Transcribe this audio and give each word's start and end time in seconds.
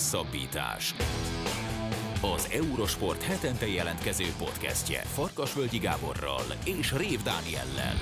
Hosszabbítás. 0.00 0.94
Az 2.22 2.48
Eurosport 2.52 3.22
hetente 3.22 3.66
jelentkező 3.66 4.24
podcastje 4.38 5.00
Farkasvölgyi 5.00 5.78
Gáborral 5.78 6.42
és 6.64 6.92
Rév 6.92 7.22
Dániellel. 7.22 7.94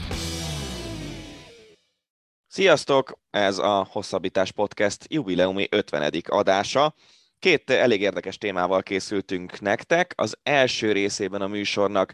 Sziasztok! 2.46 3.18
Ez 3.30 3.58
a 3.58 3.86
Hosszabbítás 3.90 4.52
Podcast 4.52 5.04
jubileumi 5.08 5.66
50. 5.70 6.12
adása. 6.28 6.94
Két 7.38 7.70
elég 7.70 8.00
érdekes 8.00 8.38
témával 8.38 8.82
készültünk 8.82 9.60
nektek. 9.60 10.12
Az 10.16 10.38
első 10.42 10.92
részében 10.92 11.40
a 11.40 11.46
műsornak 11.46 12.12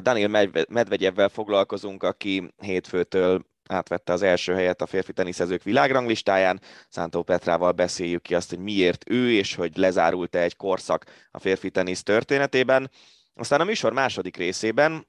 Daniel 0.00 0.48
Medvegyevvel 0.68 1.28
foglalkozunk, 1.28 2.02
aki 2.02 2.54
hétfőtől 2.56 3.44
átvette 3.68 4.12
az 4.12 4.22
első 4.22 4.54
helyet 4.54 4.82
a 4.82 4.86
férfi 4.86 5.12
teniszezők 5.12 5.62
világranglistáján. 5.62 6.60
Szántó 6.88 7.22
Petrával 7.22 7.72
beszéljük 7.72 8.22
ki 8.22 8.34
azt, 8.34 8.50
hogy 8.50 8.58
miért 8.58 9.10
ő, 9.10 9.32
és 9.32 9.54
hogy 9.54 9.76
lezárult-e 9.76 10.40
egy 10.40 10.56
korszak 10.56 11.04
a 11.30 11.38
férfi 11.38 11.70
tenisz 11.70 12.02
történetében. 12.02 12.90
Aztán 13.34 13.60
a 13.60 13.64
műsor 13.64 13.92
második 13.92 14.36
részében 14.36 15.06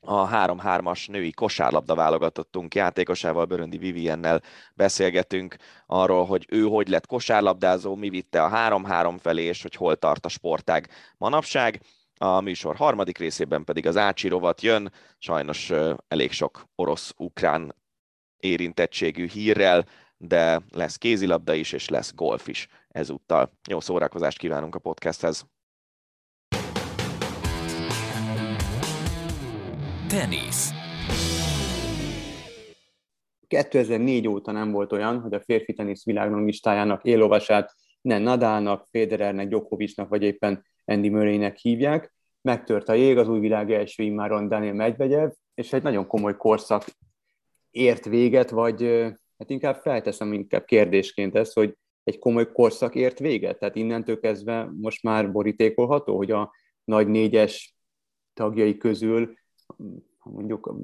a 0.00 0.28
3-3-as 0.28 1.10
női 1.10 1.30
kosárlabda 1.30 1.94
válogatottunk 1.94 2.74
játékosával, 2.74 3.44
Böröndi 3.44 3.78
Viviennel 3.78 4.42
beszélgetünk 4.74 5.56
arról, 5.86 6.26
hogy 6.26 6.46
ő 6.48 6.62
hogy 6.62 6.88
lett 6.88 7.06
kosárlabdázó, 7.06 7.94
mi 7.94 8.08
vitte 8.08 8.42
a 8.42 8.50
3-3 8.50 9.16
felé, 9.20 9.42
és 9.42 9.62
hogy 9.62 9.74
hol 9.74 9.96
tart 9.96 10.24
a 10.24 10.28
sportág 10.28 10.88
manapság. 11.16 11.80
A 12.24 12.40
műsor 12.40 12.76
harmadik 12.76 13.18
részében 13.18 13.64
pedig 13.64 13.86
az 13.86 13.96
Ácsi 13.96 14.28
rovat 14.28 14.60
jön, 14.60 14.92
sajnos 15.18 15.72
elég 16.08 16.32
sok 16.32 16.64
orosz-ukrán 16.74 17.74
érintettségű 18.36 19.28
hírrel, 19.28 19.86
de 20.16 20.60
lesz 20.70 20.96
kézilabda 20.96 21.54
is, 21.54 21.72
és 21.72 21.88
lesz 21.88 22.14
golf 22.14 22.48
is 22.48 22.68
ezúttal. 22.88 23.52
Jó 23.68 23.80
szórakozást 23.80 24.38
kívánunk 24.38 24.74
a 24.74 24.78
podcasthez! 24.78 25.46
Tenisz 30.08 30.70
2004 33.46 34.28
óta 34.28 34.52
nem 34.52 34.70
volt 34.70 34.92
olyan, 34.92 35.20
hogy 35.20 35.34
a 35.34 35.40
férfi 35.40 35.72
tenisz 35.72 36.04
világranglistájának 36.04 37.04
élolvasát 37.04 37.74
ne 38.00 38.18
Nadalnak, 38.18 38.86
Federernek, 38.90 39.48
Djokovicnak 39.48 40.08
vagy 40.08 40.22
éppen 40.22 40.64
Andy 40.84 41.08
Murraynek 41.08 41.56
hívják. 41.56 42.13
Megtört 42.44 42.88
a 42.88 42.92
jég, 42.92 43.18
az 43.18 43.28
új 43.28 43.40
világ 43.40 43.72
első 43.72 44.02
immáron 44.02 44.48
Daniel 44.48 44.74
Medvegyev, 44.74 45.30
és 45.54 45.72
egy 45.72 45.82
nagyon 45.82 46.06
komoly 46.06 46.36
korszak 46.36 46.84
ért 47.70 48.04
véget, 48.04 48.50
vagy 48.50 48.82
hát 49.38 49.50
inkább 49.50 49.76
felteszem 49.76 50.32
inkább 50.32 50.64
kérdésként 50.64 51.34
ezt, 51.34 51.52
hogy 51.52 51.76
egy 52.02 52.18
komoly 52.18 52.52
korszak 52.52 52.94
ért 52.94 53.18
véget? 53.18 53.58
Tehát 53.58 53.76
innentől 53.76 54.20
kezdve 54.20 54.70
most 54.80 55.02
már 55.02 55.32
borítékolható, 55.32 56.16
hogy 56.16 56.30
a 56.30 56.52
nagy 56.84 57.08
négyes 57.08 57.76
tagjai 58.32 58.76
közül 58.76 59.34
mondjuk 60.22 60.74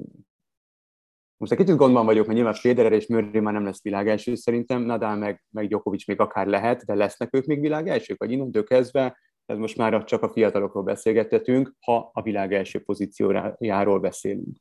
most 1.36 1.53
egy 1.53 1.58
kicsit 1.58 1.77
gondban 1.77 2.05
vagyok, 2.05 2.25
mert 2.25 2.36
nyilván 2.36 2.55
Federer 2.55 2.92
és 2.92 3.06
Murray 3.06 3.41
már 3.41 3.53
nem 3.53 3.64
lesz 3.64 3.83
világelső 3.83 4.34
szerintem, 4.34 4.83
Nadal 4.83 5.16
meg, 5.16 5.44
meg 5.50 5.69
Djokovic 5.69 6.06
még 6.06 6.20
akár 6.20 6.47
lehet, 6.47 6.84
de 6.84 6.94
lesznek 6.94 7.34
ők 7.34 7.47
még 7.47 7.61
világelsők, 7.61 8.19
vagy 8.19 8.31
innentől 8.31 8.64
kezdve 8.64 9.19
ez 9.51 9.59
most 9.59 9.77
már 9.77 10.05
csak 10.05 10.23
a 10.23 10.29
fiatalokról 10.29 10.83
beszélgettetünk, 10.83 11.75
ha 11.81 12.11
a 12.12 12.23
világ 12.23 12.53
első 12.53 12.83
pozíciójáról 12.83 14.01
beszélünk. 14.01 14.56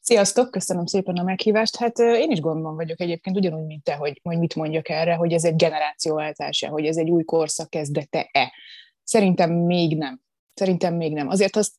Sziasztok, 0.00 0.50
köszönöm 0.50 0.86
szépen 0.86 1.16
a 1.16 1.22
meghívást. 1.22 1.76
Hát 1.76 1.98
én 1.98 2.30
is 2.30 2.40
gondban 2.40 2.74
vagyok 2.74 3.00
egyébként, 3.00 3.36
ugyanúgy, 3.36 3.66
mint 3.66 3.82
te, 3.82 3.94
hogy, 3.94 4.20
hogy 4.22 4.38
mit 4.38 4.54
mondjak 4.54 4.88
erre, 4.88 5.14
hogy 5.14 5.32
ez 5.32 5.44
egy 5.44 5.56
generációváltása, 5.56 6.68
hogy 6.68 6.86
ez 6.86 6.96
egy 6.96 7.10
új 7.10 7.24
korszak 7.24 7.70
kezdete-e. 7.70 8.52
Szerintem 9.02 9.52
még 9.52 9.96
nem. 9.96 10.20
Szerintem 10.54 10.94
még 10.94 11.12
nem. 11.12 11.28
Azért 11.28 11.56
azt 11.56 11.74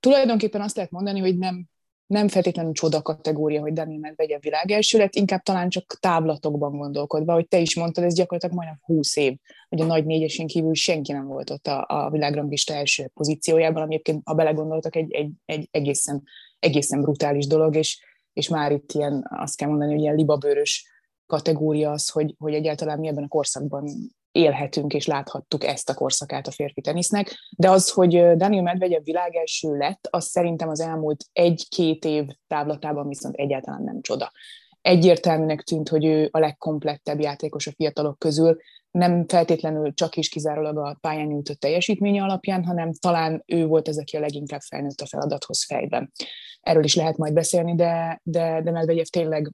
tulajdonképpen 0.00 0.60
azt 0.60 0.76
lehet 0.76 0.90
mondani, 0.90 1.20
hogy 1.20 1.38
nem 1.38 1.68
nem 2.08 2.28
feltétlenül 2.28 2.72
csoda 2.72 3.02
kategória, 3.02 3.60
hogy 3.60 3.72
Daniel 3.72 4.00
Medvegyev 4.00 4.40
világelső 4.40 4.98
lett, 4.98 5.14
inkább 5.14 5.42
talán 5.42 5.68
csak 5.68 5.96
távlatokban 6.00 6.76
gondolkodva, 6.76 7.32
hogy 7.32 7.48
te 7.48 7.58
is 7.58 7.76
mondtad, 7.76 8.04
ez 8.04 8.14
gyakorlatilag 8.14 8.56
majdnem 8.56 8.80
20 8.82 9.16
év, 9.16 9.36
hogy 9.68 9.80
a 9.80 9.84
nagy 9.84 10.04
négyesén 10.04 10.46
kívül 10.46 10.74
senki 10.74 11.12
nem 11.12 11.26
volt 11.26 11.50
ott 11.50 11.66
a, 11.66 11.84
a 11.88 12.10
világranglista 12.10 12.74
első 12.74 13.10
pozíciójában, 13.14 13.82
ami 13.82 13.92
egyébként, 13.92 14.22
ha 14.24 14.34
belegondoltak, 14.34 14.96
egy, 14.96 15.12
egy, 15.12 15.30
egy 15.44 15.68
egészen, 15.70 16.22
egészen 16.58 17.00
brutális 17.00 17.46
dolog, 17.46 17.76
és, 17.76 18.04
és 18.32 18.48
már 18.48 18.72
itt 18.72 18.92
ilyen, 18.92 19.26
azt 19.30 19.56
kell 19.56 19.68
mondani, 19.68 19.92
hogy 19.92 20.00
ilyen 20.00 20.14
libabőrös 20.14 20.86
kategória 21.26 21.90
az, 21.90 22.08
hogy, 22.08 22.34
hogy 22.38 22.54
egyáltalán 22.54 22.98
mi 22.98 23.08
ebben 23.08 23.24
a 23.24 23.28
korszakban 23.28 24.14
élhetünk 24.38 24.94
és 24.94 25.06
láthattuk 25.06 25.64
ezt 25.64 25.90
a 25.90 25.94
korszakát 25.94 26.46
a 26.46 26.50
férfi 26.50 26.80
tenisznek, 26.80 27.34
de 27.56 27.70
az, 27.70 27.90
hogy 27.90 28.36
Daniel 28.36 28.62
Medvegyev 28.62 29.02
világelső 29.02 29.76
lett, 29.76 30.06
az 30.10 30.24
szerintem 30.24 30.68
az 30.68 30.80
elmúlt 30.80 31.24
egy-két 31.32 32.04
év 32.04 32.24
távlatában 32.46 33.08
viszont 33.08 33.34
egyáltalán 33.34 33.82
nem 33.82 34.00
csoda. 34.00 34.32
Egyértelműnek 34.80 35.62
tűnt, 35.62 35.88
hogy 35.88 36.04
ő 36.04 36.28
a 36.30 36.38
legkomplettebb 36.38 37.20
játékos 37.20 37.66
a 37.66 37.72
fiatalok 37.76 38.18
közül, 38.18 38.56
nem 38.90 39.28
feltétlenül 39.28 39.94
csak 39.94 40.16
is 40.16 40.28
kizárólag 40.28 40.78
a 40.78 40.96
pályán 41.00 41.26
nyújtott 41.26 41.58
teljesítménye 41.58 42.22
alapján, 42.22 42.64
hanem 42.64 42.92
talán 42.92 43.42
ő 43.46 43.66
volt 43.66 43.88
az, 43.88 43.98
aki 43.98 44.16
a 44.16 44.20
leginkább 44.20 44.60
felnőtt 44.60 45.00
a 45.00 45.06
feladathoz 45.06 45.64
fejben. 45.64 46.12
Erről 46.60 46.84
is 46.84 46.94
lehet 46.94 47.16
majd 47.16 47.32
beszélni, 47.32 47.74
de, 47.74 48.20
de, 48.22 48.60
de 48.62 48.70
Medvegyev 48.70 49.04
tényleg 49.04 49.52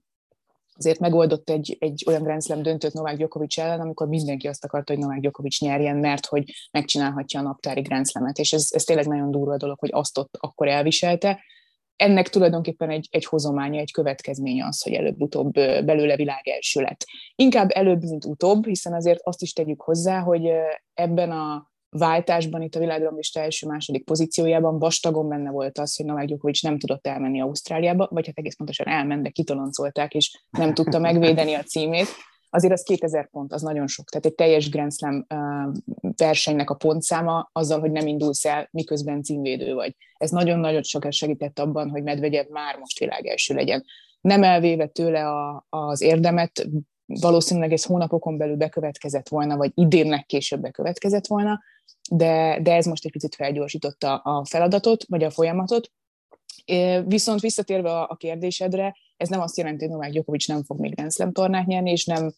azért 0.76 0.98
megoldott 0.98 1.50
egy, 1.50 1.76
egy 1.80 2.04
olyan 2.06 2.22
Grand 2.22 2.42
Slam 2.42 2.62
döntőt 2.62 2.92
Novák 2.92 3.16
Djokovic 3.16 3.58
ellen, 3.58 3.80
amikor 3.80 4.08
mindenki 4.08 4.48
azt 4.48 4.64
akarta, 4.64 4.92
hogy 4.92 5.02
Novák 5.02 5.20
Djokovic 5.20 5.60
nyerjen, 5.60 5.96
mert 5.96 6.26
hogy 6.26 6.52
megcsinálhatja 6.70 7.40
a 7.40 7.42
naptári 7.42 7.80
Grand 7.80 8.08
Slam-et, 8.08 8.38
és 8.38 8.52
ez, 8.52 8.68
ez 8.70 8.84
tényleg 8.84 9.06
nagyon 9.06 9.30
durva 9.30 9.56
dolog, 9.56 9.78
hogy 9.78 9.90
azt 9.92 10.18
ott 10.18 10.36
akkor 10.40 10.68
elviselte. 10.68 11.40
Ennek 11.96 12.28
tulajdonképpen 12.28 12.90
egy, 12.90 13.08
egy 13.10 13.24
hozománya, 13.24 13.80
egy 13.80 13.92
következménye 13.92 14.66
az, 14.66 14.82
hogy 14.82 14.92
előbb-utóbb 14.92 15.52
belőle 15.84 16.16
világ 16.16 16.48
első 16.48 16.80
lett. 16.80 17.04
Inkább 17.34 17.70
előbb, 17.70 18.02
mint 18.02 18.24
utóbb, 18.24 18.66
hiszen 18.66 18.92
azért 18.92 19.20
azt 19.22 19.42
is 19.42 19.52
tegyük 19.52 19.80
hozzá, 19.82 20.20
hogy 20.20 20.50
ebben 20.94 21.30
a 21.30 21.72
váltásban 21.98 22.62
itt 22.62 22.74
a 22.74 22.78
világranglista 22.78 23.40
első-második 23.40 24.04
pozíciójában 24.04 24.78
vastagon 24.78 25.28
benne 25.28 25.50
volt 25.50 25.78
az, 25.78 25.96
hogy 25.96 26.06
Novák 26.06 26.26
Djokovic 26.26 26.62
nem 26.62 26.78
tudott 26.78 27.06
elmenni 27.06 27.40
Ausztráliába, 27.40 28.08
vagy 28.10 28.26
hát 28.26 28.38
egész 28.38 28.56
pontosan 28.56 28.86
elment, 28.86 29.22
de 29.22 29.28
kitoloncolták, 29.28 30.14
és 30.14 30.40
nem 30.50 30.74
tudta 30.74 30.98
megvédeni 30.98 31.54
a 31.54 31.62
címét. 31.62 32.06
Azért 32.50 32.72
az 32.72 32.82
2000 32.82 33.30
pont, 33.30 33.52
az 33.52 33.62
nagyon 33.62 33.86
sok. 33.86 34.08
Tehát 34.08 34.26
egy 34.26 34.34
teljes 34.34 34.70
Grand 34.70 34.92
Slam 34.92 35.26
versenynek 36.16 36.70
a 36.70 36.74
pontszáma 36.74 37.50
azzal, 37.52 37.80
hogy 37.80 37.90
nem 37.90 38.06
indulsz 38.06 38.44
el, 38.44 38.68
miközben 38.70 39.22
címvédő 39.22 39.74
vagy. 39.74 39.96
Ez 40.16 40.30
nagyon-nagyon 40.30 40.82
sokat 40.82 41.12
segített 41.12 41.58
abban, 41.58 41.90
hogy 41.90 42.02
Medvegyev 42.02 42.46
már 42.48 42.78
most 42.78 42.98
világ 42.98 43.26
első 43.26 43.54
legyen. 43.54 43.84
Nem 44.20 44.42
elvéve 44.42 44.86
tőle 44.86 45.28
a, 45.28 45.66
az 45.68 46.00
érdemet, 46.00 46.68
valószínűleg 47.06 47.72
ez 47.72 47.84
hónapokon 47.84 48.36
belül 48.36 48.56
bekövetkezett 48.56 49.28
volna, 49.28 49.56
vagy 49.56 49.72
idénnek 49.74 50.26
később 50.26 50.60
bekövetkezett 50.60 51.26
volna, 51.26 51.60
de, 52.10 52.58
de 52.62 52.74
ez 52.74 52.86
most 52.86 53.04
egy 53.04 53.12
picit 53.12 53.34
felgyorsította 53.34 54.16
a 54.16 54.44
feladatot, 54.44 55.04
vagy 55.08 55.24
a 55.24 55.30
folyamatot. 55.30 55.90
Viszont 57.04 57.40
visszatérve 57.40 58.00
a 58.00 58.16
kérdésedre, 58.16 58.96
ez 59.16 59.28
nem 59.28 59.40
azt 59.40 59.56
jelenti, 59.56 59.84
hogy 59.84 59.92
Novák 59.92 60.10
Djokovic 60.10 60.48
nem 60.48 60.64
fog 60.64 60.80
még 60.80 60.94
Grand 60.94 61.12
Slam 61.12 61.32
tornát 61.32 61.66
nyerni, 61.66 61.90
és 61.90 62.04
nem 62.04 62.32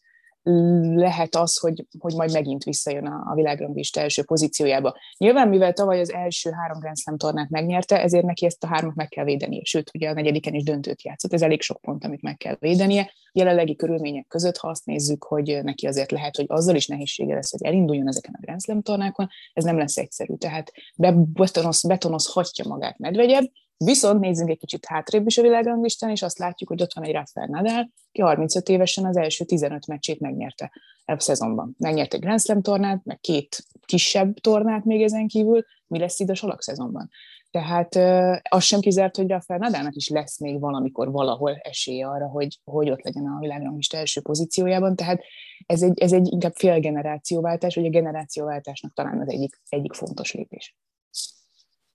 lehet 0.95 1.35
az, 1.35 1.59
hogy, 1.59 1.87
hogy 1.99 2.15
majd 2.15 2.33
megint 2.33 2.65
visszajön 2.65 3.07
a, 3.07 3.31
a 3.31 3.35
világranglista 3.35 4.01
első 4.01 4.23
pozíciójába. 4.23 4.97
Nyilván, 5.19 5.49
mivel 5.49 5.73
tavaly 5.73 6.01
az 6.01 6.13
első 6.13 6.51
három 6.51 6.79
Grand 6.79 6.99
Slam 6.99 7.17
tornát 7.17 7.51
megnyerte, 7.51 8.03
ezért 8.03 8.25
neki 8.25 8.47
ezt 8.47 8.65
a 8.65 8.67
hármat 8.67 8.95
meg 8.95 9.09
kell 9.09 9.25
védenie. 9.25 9.61
Sőt, 9.65 9.91
ugye 9.95 10.09
a 10.09 10.13
negyediken 10.13 10.55
is 10.55 10.63
döntőt 10.63 11.03
játszott, 11.03 11.33
ez 11.33 11.43
elég 11.43 11.63
sok 11.63 11.81
pont, 11.81 12.05
amit 12.05 12.23
meg 12.23 12.37
kell 12.37 12.57
védenie. 12.59 13.13
Jelenlegi 13.33 13.77
körülmények 13.77 14.27
között, 14.27 14.57
ha 14.57 14.69
azt 14.69 14.85
nézzük, 14.85 15.25
hogy 15.25 15.59
neki 15.63 15.87
azért 15.87 16.11
lehet, 16.11 16.37
hogy 16.37 16.47
azzal 16.49 16.75
is 16.75 16.87
nehézsége 16.87 17.35
lesz, 17.35 17.51
hogy 17.51 17.65
elinduljon 17.65 18.09
ezeken 18.09 18.35
a 18.37 18.41
Grand 18.41 18.63
Slam 18.63 18.83
tornákon, 18.83 19.29
ez 19.53 19.65
nem 19.65 19.79
lesz 19.79 19.97
egyszerű. 19.97 20.35
Tehát 20.35 20.73
betonoz, 20.97 21.87
betonozhatja 21.87 22.65
magát 22.69 22.99
Medvegyev, 22.99 23.45
Viszont 23.85 24.21
nézzünk 24.21 24.51
egy 24.51 24.59
kicsit 24.59 24.87
hátrébb 24.87 25.27
is 25.27 25.39
a 25.39 25.43
világranglistán, 25.43 26.11
és 26.11 26.23
azt 26.23 26.39
látjuk, 26.39 26.69
hogy 26.69 26.83
ott 26.83 26.95
van 26.95 27.05
egy 27.05 27.13
Rafael 27.13 27.47
Nadal, 27.47 27.91
ki 28.13 28.21
35 28.23 28.69
évesen 28.69 29.05
az 29.05 29.17
első 29.17 29.45
15 29.45 29.87
meccsét 29.87 30.21
megnyerte 30.21 30.73
a 31.05 31.21
szezonban. 31.21 31.75
Megnyerte 31.79 32.19
Grand 32.19 32.41
Slam 32.41 32.63
tornát, 32.63 33.05
meg 33.05 33.21
két 33.21 33.67
kisebb 33.85 34.39
tornát 34.39 34.85
még 34.85 35.03
ezen 35.03 35.27
kívül, 35.27 35.65
mi 35.87 35.99
lesz 35.99 36.21
itt 36.21 36.29
a 36.29 36.35
salak 36.35 36.63
szezonban. 36.63 37.11
Tehát 37.51 37.95
az 38.43 38.65
sem 38.65 38.81
kizárt, 38.81 39.17
hogy 39.17 39.29
Rafael 39.29 39.59
Nadalnak 39.59 39.95
is 39.95 40.09
lesz 40.09 40.41
még 40.41 40.61
valamikor 40.61 41.11
valahol 41.11 41.55
esélye 41.55 42.07
arra, 42.07 42.29
hogy, 42.29 42.61
hogy 42.65 42.91
ott 42.91 43.03
legyen 43.03 43.27
a 43.27 43.39
világranglista 43.41 43.97
első 43.97 44.21
pozíciójában. 44.21 44.97
Tehát 44.97 45.23
ez 45.67 45.83
egy, 45.83 46.01
ez 46.01 46.13
egy 46.13 46.33
inkább 46.33 46.55
fél 46.55 46.81
generációváltás, 46.81 47.75
vagy 47.75 47.87
a 47.87 47.91
generációváltásnak 47.91 48.93
talán 48.93 49.21
az 49.21 49.29
egyik, 49.29 49.61
egyik 49.69 49.93
fontos 49.93 50.33
lépés. 50.33 50.77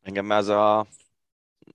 Engem 0.02 0.32
ez 0.32 0.48
a 0.48 0.88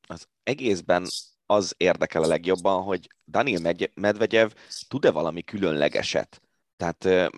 az 0.06 0.29
egészben 0.43 1.06
az 1.47 1.75
érdekel 1.76 2.23
a 2.23 2.26
legjobban, 2.26 2.82
hogy 2.82 3.08
Daniel 3.26 3.75
Medvegyev 3.94 4.50
tud-e 4.88 5.11
valami 5.11 5.43
különlegeset. 5.43 6.41
Tehát 6.76 7.31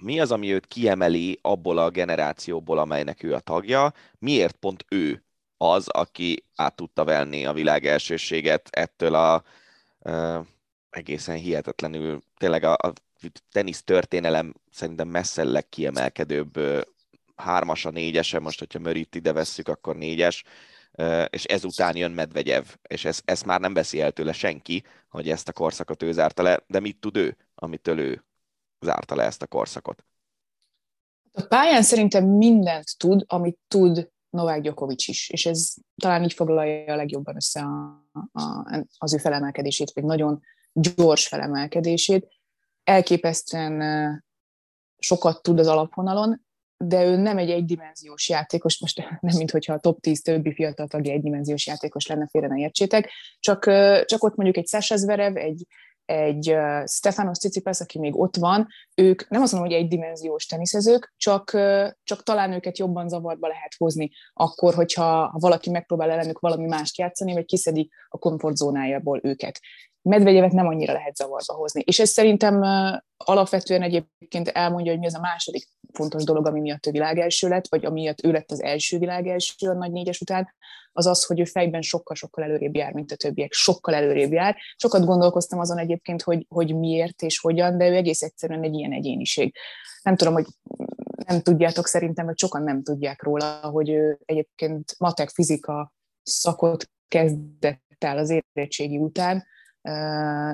mi 0.00 0.20
az, 0.20 0.32
ami 0.32 0.52
őt 0.52 0.66
kiemeli 0.66 1.38
abból 1.42 1.78
a 1.78 1.90
generációból, 1.90 2.78
amelynek 2.78 3.22
ő 3.22 3.34
a 3.34 3.40
tagja, 3.40 3.92
miért 4.18 4.56
pont 4.56 4.84
ő 4.88 5.24
az, 5.56 5.88
aki 5.88 6.44
át 6.54 6.76
tudta 6.76 7.04
venni 7.04 7.46
a 7.46 7.52
világ 7.52 7.86
elsőséget 7.86 8.68
ettől 8.70 9.14
a 9.14 9.42
uh, 9.98 10.46
egészen 10.90 11.36
hihetetlenül, 11.36 12.22
tényleg 12.36 12.64
a, 12.64 12.72
a 12.72 12.92
tenisz 13.50 13.82
történelem 13.82 14.54
szerintem 14.70 15.08
messze 15.08 15.44
legkiemelkedőbb 15.44 16.56
uh, 16.56 16.80
hármas 17.36 17.84
a 17.84 17.90
négyese, 17.90 18.38
most 18.38 18.58
hogyha 18.58 18.78
Mörit 18.78 19.14
ide 19.14 19.32
vesszük, 19.32 19.68
akkor 19.68 19.96
négyes, 19.96 20.44
és 21.30 21.44
ezután 21.44 21.96
jön 21.96 22.10
Medvegyev, 22.10 22.64
és 22.82 23.04
ez, 23.04 23.20
ezt 23.24 23.44
már 23.44 23.60
nem 23.60 23.74
veszi 23.74 24.00
el 24.00 24.12
tőle 24.12 24.32
senki, 24.32 24.84
hogy 25.08 25.28
ezt 25.28 25.48
a 25.48 25.52
korszakot 25.52 26.02
ő 26.02 26.12
zárta 26.12 26.42
le, 26.42 26.64
de 26.66 26.80
mit 26.80 27.00
tud 27.00 27.16
ő, 27.16 27.36
amitől 27.54 27.98
ő 27.98 28.24
zárta 28.80 29.14
le 29.14 29.22
ezt 29.22 29.42
a 29.42 29.46
korszakot? 29.46 30.04
A 31.32 31.42
pályán 31.42 31.82
szerintem 31.82 32.24
mindent 32.24 32.98
tud, 32.98 33.24
amit 33.26 33.58
tud 33.68 34.12
Novák 34.30 34.60
Djokovic 34.60 35.08
is, 35.08 35.30
és 35.30 35.46
ez 35.46 35.74
talán 35.96 36.22
így 36.22 36.32
foglalja 36.32 36.92
a 36.92 36.96
legjobban 36.96 37.36
össze 37.36 37.60
a, 37.60 38.04
a, 38.32 38.84
az 38.98 39.14
ő 39.14 39.18
felemelkedését, 39.18 39.92
vagy 39.92 40.04
nagyon 40.04 40.40
gyors 40.72 41.28
felemelkedését. 41.28 42.28
Elképesztően 42.84 44.24
sokat 44.98 45.42
tud 45.42 45.58
az 45.58 45.66
alapvonalon, 45.66 46.46
de 46.86 47.04
ő 47.04 47.16
nem 47.16 47.38
egy 47.38 47.50
egydimenziós 47.50 48.28
játékos, 48.28 48.80
most 48.80 48.98
nem 49.20 49.36
mint 49.36 49.50
hogyha 49.50 49.72
a 49.72 49.78
top 49.78 50.00
10 50.00 50.22
többi 50.22 50.54
fiatal 50.54 50.86
tagja 50.86 51.12
egydimenziós 51.12 51.66
játékos 51.66 52.06
lenne, 52.06 52.26
félre 52.30 52.46
ne 52.46 52.56
értsétek, 52.56 53.10
csak, 53.40 53.64
csak 54.04 54.22
ott 54.24 54.34
mondjuk 54.34 54.56
egy 54.56 54.66
Sasha 54.66 54.96
Zverev, 54.96 55.36
egy, 55.36 55.66
egy 56.04 56.54
Stefanos 56.84 57.38
Tsitsipas, 57.38 57.80
aki 57.80 57.98
még 57.98 58.20
ott 58.20 58.36
van, 58.36 58.66
ők 58.94 59.28
nem 59.28 59.42
azt 59.42 59.52
mondom, 59.52 59.70
hogy 59.70 59.80
egydimenziós 59.80 60.46
teniszezők, 60.46 61.14
csak, 61.16 61.50
csak 62.02 62.22
talán 62.22 62.52
őket 62.52 62.78
jobban 62.78 63.08
zavarba 63.08 63.48
lehet 63.48 63.74
hozni 63.78 64.10
akkor, 64.32 64.74
hogyha 64.74 65.26
ha 65.26 65.38
valaki 65.38 65.70
megpróbál 65.70 66.10
ellenük 66.10 66.38
valami 66.38 66.66
mást 66.66 66.98
játszani, 66.98 67.32
vagy 67.32 67.44
kiszedi 67.44 67.90
a 68.08 68.18
komfortzónájából 68.18 69.20
őket. 69.22 69.60
Medvegyevet 70.04 70.52
nem 70.52 70.66
annyira 70.66 70.92
lehet 70.92 71.16
zavarba 71.16 71.54
hozni. 71.54 71.82
És 71.86 71.98
ez 71.98 72.10
szerintem 72.10 72.62
alapvetően 73.16 73.82
egyébként 73.82 74.48
elmondja, 74.48 74.90
hogy 74.90 75.00
mi 75.00 75.06
az 75.06 75.14
a 75.14 75.20
második 75.20 75.68
fontos 75.92 76.24
dolog, 76.24 76.46
ami 76.46 76.60
miatt 76.60 76.86
ő 76.86 76.90
világelső 76.90 77.48
lett, 77.48 77.68
vagy 77.68 77.84
amiatt 77.84 78.24
ő 78.24 78.30
lett 78.30 78.50
az 78.50 78.62
első 78.62 78.98
világelső 78.98 79.68
a 79.68 79.74
nagy 79.74 79.92
négyes 79.92 80.20
után, 80.20 80.54
az 80.92 81.06
az, 81.06 81.24
hogy 81.24 81.40
ő 81.40 81.44
fejben 81.44 81.82
sokkal-sokkal 81.82 82.44
előrébb 82.44 82.76
jár, 82.76 82.92
mint 82.92 83.12
a 83.12 83.16
többiek. 83.16 83.52
Sokkal 83.52 83.94
előrébb 83.94 84.32
jár. 84.32 84.56
Sokat 84.76 85.04
gondolkoztam 85.04 85.58
azon 85.58 85.78
egyébként, 85.78 86.22
hogy, 86.22 86.46
hogy 86.48 86.76
miért 86.76 87.22
és 87.22 87.38
hogyan, 87.38 87.78
de 87.78 87.88
ő 87.88 87.94
egész 87.94 88.22
egyszerűen 88.22 88.62
egy 88.62 88.74
ilyen 88.74 88.92
egyéniség. 88.92 89.54
Nem 90.02 90.16
tudom, 90.16 90.32
hogy 90.32 90.46
nem 91.26 91.40
tudjátok 91.40 91.86
szerintem, 91.86 92.26
vagy 92.26 92.38
sokan 92.38 92.62
nem 92.62 92.82
tudják 92.82 93.22
róla, 93.22 93.60
hogy 93.60 93.88
ő 93.88 94.20
egyébként 94.24 94.94
matek 94.98 95.28
fizika 95.28 95.92
szakot 96.22 96.90
kezdett 97.08 97.82
el 97.98 98.18
az 98.18 98.42
érettségi 98.54 98.98
után, 98.98 99.44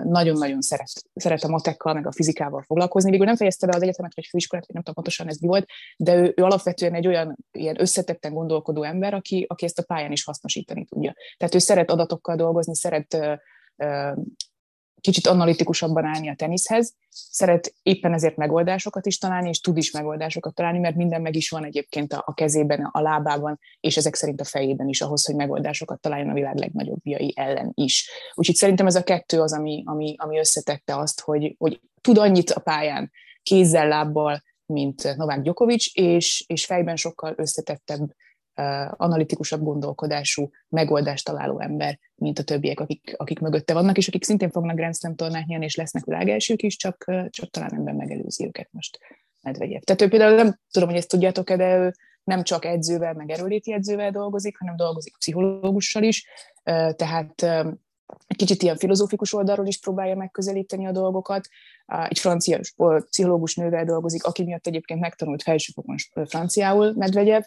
nagyon-nagyon 0.05 0.61
szeret, 0.61 0.91
szeret 1.15 1.43
a 1.43 1.49
matekkal, 1.49 1.95
meg 1.95 2.07
a 2.07 2.13
fizikával 2.13 2.63
foglalkozni. 2.63 3.11
Végül 3.11 3.27
nem 3.27 3.37
fejezte 3.37 3.67
be 3.67 3.77
az 3.77 3.83
egyetemet, 3.83 4.15
vagy 4.15 4.27
főiskolát, 4.27 4.67
nem 4.67 4.83
tudom 4.83 4.95
pontosan 4.95 5.29
ez 5.29 5.39
mi 5.39 5.47
volt, 5.47 5.67
de 5.97 6.15
ő, 6.15 6.33
ő 6.37 6.43
alapvetően 6.43 6.95
egy 6.95 7.07
olyan 7.07 7.37
ilyen 7.53 7.81
összetetten 7.81 8.33
gondolkodó 8.33 8.83
ember, 8.83 9.15
aki, 9.15 9.47
aki 9.49 9.65
ezt 9.65 9.79
a 9.79 9.83
pályán 9.83 10.13
is 10.13 10.25
hasznosítani 10.25 10.85
tudja. 10.85 11.15
Tehát 11.37 11.55
ő 11.55 11.59
szeret 11.59 11.91
adatokkal 11.91 12.37
dolgozni, 12.37 12.75
szeret 12.75 13.41
kicsit 15.01 15.27
analitikusabban 15.27 16.05
állni 16.05 16.29
a 16.29 16.35
teniszhez, 16.35 16.95
szeret 17.09 17.75
éppen 17.83 18.13
ezért 18.13 18.37
megoldásokat 18.37 19.07
is 19.07 19.19
találni, 19.19 19.49
és 19.49 19.61
tud 19.61 19.77
is 19.77 19.91
megoldásokat 19.91 20.55
találni, 20.55 20.79
mert 20.79 20.97
minden 20.97 21.23
meg 21.23 21.37
is 21.37 21.51
van 21.51 21.65
egyébként 21.65 22.13
a, 22.13 22.33
kezében, 22.35 22.89
a 22.93 23.01
lábában, 23.01 23.59
és 23.81 23.97
ezek 23.97 24.15
szerint 24.15 24.41
a 24.41 24.45
fejében 24.45 24.89
is 24.89 25.01
ahhoz, 25.01 25.27
hogy 25.27 25.35
megoldásokat 25.35 26.01
találjon 26.01 26.31
a 26.31 26.35
világ 26.35 26.59
legnagyobb 26.59 27.01
biai 27.03 27.33
ellen 27.37 27.73
is. 27.75 28.11
Úgyhogy 28.35 28.55
szerintem 28.55 28.87
ez 28.87 28.95
a 28.95 29.03
kettő 29.03 29.41
az, 29.41 29.53
ami, 29.53 29.83
ami, 29.87 30.15
ami 30.19 30.39
összetette 30.39 30.97
azt, 30.97 31.21
hogy, 31.21 31.55
hogy 31.59 31.81
tud 32.01 32.19
annyit 32.19 32.51
a 32.51 32.61
pályán, 32.61 33.11
kézzel, 33.43 33.89
lábbal, 33.89 34.43
mint 34.67 35.17
Novák 35.17 35.41
Djokovic, 35.41 35.87
és, 35.93 36.45
és 36.47 36.65
fejben 36.65 36.97
sokkal 36.97 37.35
összetettebb 37.37 38.11
analitikusabb 38.97 39.63
gondolkodású, 39.63 40.51
megoldást 40.69 41.25
találó 41.25 41.61
ember, 41.61 41.99
mint 42.15 42.39
a 42.39 42.43
többiek, 42.43 42.81
akik, 42.81 43.15
akik 43.17 43.39
mögötte 43.39 43.75
vannak, 43.75 43.97
és 43.97 44.09
akik 44.09 44.25
szintén 44.25 44.51
fognak 44.51 44.77
Grand 44.77 44.97
Slam 44.97 45.15
tornát 45.15 45.47
nyerni, 45.47 45.65
és 45.65 45.77
lesznek 45.77 46.05
világelsők 46.05 46.63
is, 46.63 46.77
csak, 46.77 47.05
csak 47.31 47.51
talán 47.51 47.75
ember 47.75 47.95
megelőzi 47.95 48.47
őket 48.47 48.69
most 48.73 48.99
Medvegyev. 49.43 49.81
Tehát 49.81 50.03
ő 50.03 50.09
például 50.09 50.35
nem 50.35 50.59
tudom, 50.71 50.89
hogy 50.89 50.99
ezt 50.99 51.09
tudjátok-e, 51.09 51.57
de 51.57 51.77
ő 51.77 51.93
nem 52.25 52.43
csak 52.43 52.65
edzővel, 52.65 53.13
meg 53.13 53.31
erőléti 53.31 53.73
edzővel 53.73 54.11
dolgozik, 54.11 54.59
hanem 54.59 54.77
dolgozik 54.77 55.17
pszichológussal 55.19 56.03
is, 56.03 56.27
tehát 56.97 57.47
kicsit 58.37 58.63
ilyen 58.63 58.77
filozófikus 58.77 59.33
oldalról 59.33 59.67
is 59.67 59.79
próbálja 59.79 60.15
megközelíteni 60.15 60.87
a 60.87 60.93
dolgokat. 60.93 61.49
Egy 62.09 62.19
francia 62.19 62.59
pszichológus 63.11 63.55
nővel 63.55 63.85
dolgozik, 63.85 64.25
aki 64.25 64.45
miatt 64.45 64.67
egyébként 64.67 65.01
megtanult 65.01 65.43
felsőfokon 65.43 65.97
franciául 66.27 66.93
Medvegyev, 66.97 67.43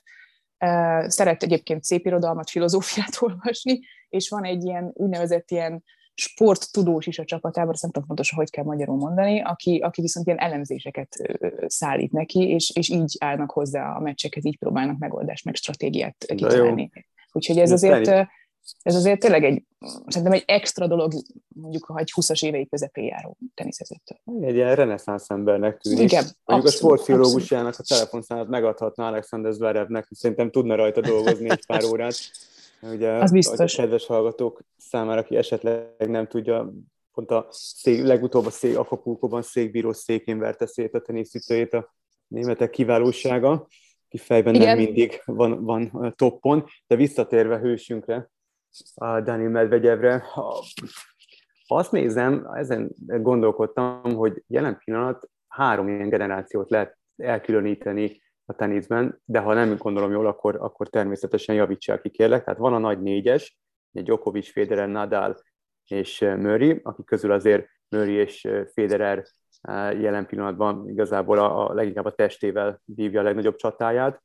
Szeret 1.07 1.43
egyébként 1.43 1.83
szép 1.83 2.05
irodalmat, 2.05 2.49
filozófiát 2.49 3.17
olvasni, 3.21 3.79
és 4.09 4.29
van 4.29 4.43
egy 4.43 4.63
ilyen 4.63 4.91
úgynevezett 4.93 5.51
ilyen 5.51 5.83
sporttudós 6.15 7.07
is 7.07 7.19
a 7.19 7.25
csapatában, 7.25 7.69
azt 7.71 7.81
nem 7.81 7.91
tudom 7.91 8.07
pontosan, 8.07 8.37
hogy 8.37 8.49
kell 8.49 8.63
magyarul 8.63 8.97
mondani, 8.97 9.41
aki, 9.41 9.77
aki 9.77 10.01
viszont 10.01 10.25
ilyen 10.25 10.39
elemzéseket 10.39 11.37
szállít 11.67 12.11
neki, 12.11 12.39
és, 12.39 12.71
és 12.75 12.89
így 12.89 13.15
állnak 13.19 13.51
hozzá 13.51 13.95
a 13.95 13.99
meccsekhez, 13.99 14.45
így 14.45 14.57
próbálnak 14.57 14.97
megoldást, 14.97 15.45
meg 15.45 15.55
stratégiát 15.55 16.25
kitalálni. 16.27 16.91
Úgyhogy 17.31 17.57
ez 17.57 17.71
azért, 17.71 18.27
ez 18.81 18.95
azért 18.95 19.19
tényleg 19.19 19.43
egy, 19.43 19.63
szerintem 20.07 20.31
egy 20.31 20.43
extra 20.45 20.87
dolog, 20.87 21.13
mondjuk, 21.47 21.85
ha 21.85 21.99
egy 21.99 22.11
20-as 22.15 22.45
évei 22.45 22.67
közepén 22.67 23.03
járó 23.03 23.37
teniszezőtől. 23.53 24.17
Egy 24.41 24.55
ilyen 24.55 24.75
reneszánsz 24.75 25.29
embernek 25.29 25.77
tűnik. 25.77 25.99
Igen, 25.99 26.23
Mondjuk 26.23 26.35
abszolút, 26.45 26.67
a 26.67 26.71
sportfiológusjának 26.71 27.75
a 27.77 27.83
telefonszámát 27.83 28.47
megadhatna 28.47 29.07
Alexander 29.07 29.53
Zverevnek, 29.53 30.07
szerintem 30.09 30.51
tudna 30.51 30.75
rajta 30.75 31.01
dolgozni 31.01 31.49
egy 31.49 31.65
pár 31.65 31.83
órát. 31.83 32.15
Ugye, 32.81 33.11
az 33.11 33.31
biztos. 33.31 33.77
A 33.77 33.81
kedves 33.81 34.05
hallgatók 34.05 34.63
számára, 34.77 35.19
aki 35.19 35.35
esetleg 35.35 36.09
nem 36.09 36.27
tudja, 36.27 36.73
pont 37.13 37.31
a 37.31 37.47
szék, 37.51 38.03
legutóbb 38.03 38.45
a 38.45 38.49
szék, 38.49 38.77
Akapulkóban 38.77 39.41
székbíró 39.41 39.93
székén 39.93 40.39
verte 40.39 40.65
szét 40.65 40.93
a 40.93 41.01
teniszütőjét 41.01 41.73
a 41.73 41.93
németek 42.27 42.69
kiválósága, 42.69 43.67
ki 44.09 44.17
fejben 44.17 44.55
Igen. 44.55 44.67
nem 44.67 44.85
mindig 44.85 45.21
van, 45.25 45.63
van 45.63 46.13
toppon, 46.17 46.65
de 46.87 46.95
visszatérve 46.95 47.57
hősünkre, 47.57 48.31
Dani 49.23 49.47
Medvegyevre. 49.47 50.23
Ha 50.31 50.63
azt 51.67 51.91
nézem, 51.91 52.47
ezen 52.53 52.91
gondolkodtam, 53.05 54.01
hogy 54.15 54.43
jelen 54.47 54.77
pillanat 54.77 55.29
három 55.47 55.87
ilyen 55.87 56.09
generációt 56.09 56.69
lehet 56.69 56.97
elkülöníteni 57.17 58.21
a 58.45 58.53
teniszben, 58.53 59.21
de 59.25 59.39
ha 59.39 59.53
nem 59.53 59.77
gondolom 59.77 60.11
jól, 60.11 60.27
akkor, 60.27 60.55
akkor 60.55 60.89
természetesen 60.89 61.55
javítsák 61.55 62.01
ki, 62.01 62.09
kérlek. 62.09 62.43
Tehát 62.43 62.59
van 62.59 62.73
a 62.73 62.77
nagy 62.77 63.01
négyes, 63.01 63.57
Djokovic, 63.91 64.51
Federer, 64.51 64.87
Nadal 64.87 65.37
és 65.87 66.19
Murray, 66.19 66.79
akik 66.83 67.05
közül 67.05 67.31
azért 67.31 67.67
Murray 67.89 68.13
és 68.13 68.47
Federer 68.73 69.23
jelen 69.99 70.25
pillanatban 70.25 70.89
igazából 70.89 71.37
a, 71.37 71.69
a 71.69 71.73
leginkább 71.73 72.05
a 72.05 72.11
testével 72.11 72.81
vívja 72.85 73.19
a 73.19 73.23
legnagyobb 73.23 73.55
csatáját. 73.55 74.23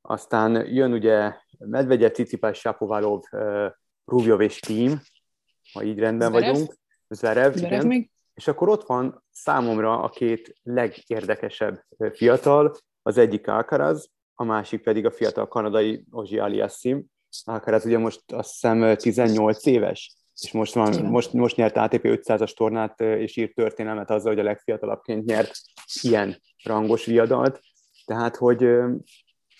Aztán 0.00 0.66
jön 0.74 0.92
ugye 0.92 1.32
Medvegyev, 1.58 2.10
Cicipás, 2.10 2.58
Sapovalov, 2.58 3.22
Rubjov 4.06 4.40
és 4.40 4.58
Team, 4.58 5.00
ha 5.72 5.82
így 5.82 5.98
rendben 5.98 6.30
Zverev. 6.30 6.50
vagyunk. 6.50 6.74
Zverev, 7.08 7.52
Zverev 7.52 7.72
igen. 7.72 7.86
Még? 7.86 8.10
És 8.34 8.48
akkor 8.48 8.68
ott 8.68 8.86
van 8.86 9.24
számomra 9.30 10.02
a 10.02 10.08
két 10.08 10.54
legérdekesebb 10.62 11.84
fiatal, 12.12 12.76
az 13.02 13.18
egyik 13.18 13.48
Alcaraz, 13.48 14.10
a 14.34 14.44
másik 14.44 14.82
pedig 14.82 15.06
a 15.06 15.10
fiatal 15.10 15.48
kanadai 15.48 16.04
Ozsi 16.10 16.38
Aliassim. 16.38 17.04
Alcaraz 17.44 17.84
ugye 17.84 17.98
most 17.98 18.32
azt 18.32 18.50
hiszem 18.52 18.96
18 18.96 19.66
éves, 19.66 20.16
és 20.40 20.52
most, 20.52 20.74
van, 20.74 21.04
most, 21.04 21.32
most 21.32 21.56
nyert 21.56 21.76
ATP 21.76 22.00
500-as 22.02 22.52
tornát, 22.56 23.00
és 23.00 23.36
írt 23.36 23.54
történelmet 23.54 24.10
azzal, 24.10 24.32
hogy 24.32 24.40
a 24.40 24.44
legfiatalabbként 24.44 25.24
nyert 25.24 25.52
ilyen 26.02 26.40
rangos 26.62 27.04
viadalt. 27.04 27.60
Tehát, 28.04 28.36
hogy 28.36 28.68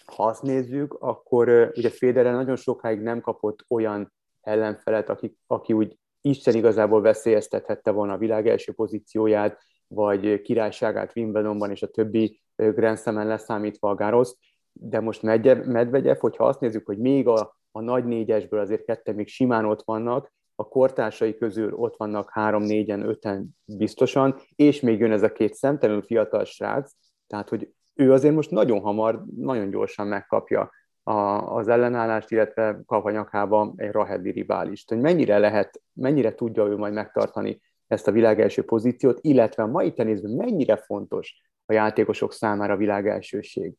ha 0.05 0.25
azt 0.25 0.43
nézzük, 0.43 0.95
akkor 0.95 1.73
ugye 1.77 1.91
Federer 1.91 2.33
nagyon 2.33 2.57
sokáig 2.57 3.01
nem 3.01 3.21
kapott 3.21 3.65
olyan 3.69 4.15
ellenfelet, 4.47 5.09
aki, 5.09 5.37
aki 5.47 5.73
úgy 5.73 5.99
Isten 6.21 6.55
igazából 6.55 7.01
veszélyeztethette 7.01 7.91
volna 7.91 8.13
a 8.13 8.19
világ 8.19 8.49
első 8.49 8.73
pozícióját, 8.73 9.61
vagy 9.89 10.43
királyságát 10.43 11.17
Wimbledonban 11.17 11.71
és 11.71 11.83
a 11.83 11.91
többi 11.91 12.41
Grand 12.57 12.99
Slam-en 12.99 13.27
leszámítva 13.27 13.91
a 13.91 13.95
Garros, 13.95 14.33
de 14.73 15.01
most 15.01 15.23
Medvegyev, 15.23 16.17
hogyha 16.17 16.47
azt 16.47 16.61
nézzük, 16.61 16.87
hogy 16.87 16.99
még 16.99 17.29
a, 17.29 17.57
a 17.71 17.81
nagy 17.81 18.05
négyesből 18.05 18.61
azért 18.61 18.85
ketten 18.85 19.15
még 19.15 19.29
simán 19.29 19.65
ott 19.65 19.83
vannak, 19.85 20.35
a 20.55 20.69
kortársai 20.69 21.35
közül 21.35 21.75
ott 21.75 21.97
vannak 21.97 22.31
három, 22.31 22.63
négyen, 22.63 23.09
öten 23.09 23.49
biztosan, 23.65 24.37
és 24.55 24.81
még 24.81 24.99
jön 24.99 25.13
ez 25.13 25.23
a 25.23 25.33
két 25.33 25.55
szemtelenül 25.55 26.03
fiatal 26.03 26.45
srác, 26.45 26.93
Tehát, 27.27 27.49
hogy 27.49 27.71
ő 27.95 28.13
azért 28.13 28.35
most 28.35 28.51
nagyon 28.51 28.81
hamar, 28.81 29.25
nagyon 29.37 29.71
gyorsan 29.71 30.07
megkapja 30.07 30.71
a, 31.09 31.57
az 31.57 31.69
ellenállást, 31.69 32.31
illetve 32.31 32.81
kap 32.87 33.05
a 33.05 33.11
nyakába 33.11 33.73
egy 33.77 33.91
Rahedi 33.91 34.31
riválist. 34.31 34.89
Hogy 34.89 35.01
mennyire 35.01 35.39
lehet, 35.39 35.81
mennyire 35.93 36.35
tudja 36.35 36.65
ő 36.65 36.77
majd 36.77 36.93
megtartani 36.93 37.61
ezt 37.87 38.09
a 38.09 38.13
világelső 38.13 38.65
pozíciót, 38.65 39.19
illetve 39.23 39.63
a 39.63 39.67
mai 39.67 39.93
tenészben 39.93 40.31
mennyire 40.31 40.77
fontos 40.77 41.43
a 41.67 41.73
játékosok 41.73 42.33
számára 42.33 42.73
a 42.73 42.77
világelsőség. 42.77 43.75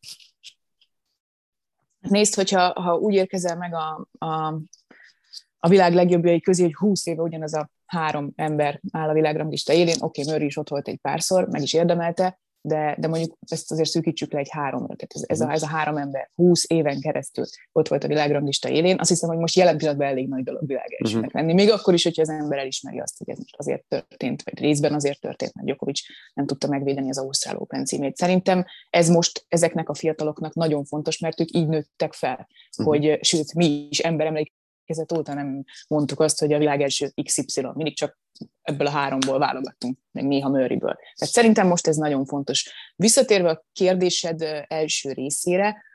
Nézd, 2.00 2.36
hogyha 2.36 2.82
ha 2.82 2.98
úgy 2.98 3.14
érkezel 3.14 3.58
meg 3.58 3.74
a, 3.74 4.08
a, 4.26 4.62
a 5.60 5.70
világ 5.70 5.94
legjobbjai 5.94 6.42
közé, 6.42 6.64
hogy 6.64 6.76
20 6.76 7.06
éve 7.06 7.22
ugyanaz 7.22 7.54
a 7.54 7.70
három 7.86 8.32
ember 8.36 8.82
áll 8.92 9.10
a 9.10 9.14
világranglista 9.14 9.74
élén, 9.74 9.96
oké, 10.00 10.22
okay, 10.22 10.34
Murray 10.34 10.48
is 10.48 10.58
ott 10.58 10.70
volt 10.70 10.88
egy 10.88 11.00
párszor, 11.02 11.48
meg 11.48 11.62
is 11.62 11.74
érdemelte, 11.74 12.40
de, 12.68 12.96
de 13.00 13.08
mondjuk 13.08 13.38
ezt 13.48 13.72
azért 13.72 13.90
szűkítsük 13.90 14.34
le 14.34 14.40
egy 14.40 14.50
háromra. 14.50 14.96
Tehát 14.96 15.14
ez, 15.14 15.24
ez, 15.26 15.42
a, 15.42 15.52
ez 15.52 15.62
a 15.62 15.68
három 15.68 15.98
ember 15.98 16.30
20 16.36 16.64
éven 16.68 17.00
keresztül 17.00 17.46
ott 17.72 17.88
volt 17.88 18.04
a 18.04 18.08
világranglista 18.08 18.70
élén. 18.70 19.00
Azt 19.00 19.10
hiszem, 19.10 19.30
hogy 19.30 19.38
most 19.38 19.56
jelen 19.56 19.78
pillanatban 19.78 20.08
elég 20.08 20.28
nagy 20.28 20.44
dolog 20.44 20.68
világ 20.68 20.98
uh-huh. 21.04 21.26
lenni. 21.32 21.54
Még 21.54 21.72
akkor 21.72 21.94
is, 21.94 22.04
hogyha 22.04 22.22
az 22.22 22.30
ember 22.30 22.58
elismeri 22.58 23.00
azt, 23.00 23.18
hogy 23.18 23.30
ez 23.30 23.38
most 23.38 23.56
azért 23.58 23.84
történt, 23.88 24.44
vagy 24.44 24.60
részben 24.60 24.94
azért 24.94 25.22
történt, 25.22 25.54
mert 25.54 25.68
Djokovic 25.68 26.02
nem 26.34 26.46
tudta 26.46 26.68
megvédeni 26.68 27.10
az 27.10 27.18
Ausztrál 27.18 27.58
Open 27.58 27.86
címét. 27.86 28.18
Szerintem 28.18 28.66
ez 28.90 29.10
most 29.10 29.46
ezeknek 29.48 29.90
a 29.90 29.94
fiataloknak 29.94 30.54
nagyon 30.54 30.86
fontos, 30.86 31.20
mert 31.20 31.40
ők 31.40 31.52
így 31.52 31.68
nőttek 31.68 32.14
fel, 32.14 32.48
uh-huh. 32.78 32.94
hogy 32.94 33.20
sőt, 33.22 33.54
mi 33.54 33.88
is 33.90 34.00
ember 34.00 34.32
kezet 34.88 35.12
óta 35.12 35.34
nem 35.34 35.64
mondtuk 35.88 36.20
azt, 36.20 36.40
hogy 36.40 36.54
a 36.54 36.58
világ 36.58 36.82
első 36.82 37.12
XY, 37.24 37.62
mindig 37.74 37.96
csak 37.96 38.20
ebből 38.62 38.88
a 38.88 38.92
háromból 38.92 39.40
válogattunk, 39.40 39.98
meg 40.12 40.26
néha 40.26 40.50
Murrayből. 40.50 40.96
Tehát 41.16 41.34
szerintem 41.34 41.68
most 41.68 41.88
ez 41.88 41.96
nagyon 41.96 42.26
fontos. 42.26 42.74
Visszatérve 42.96 43.50
a 43.50 43.66
kérdésed 43.74 44.66
első 44.68 45.12
részére, 45.12 45.86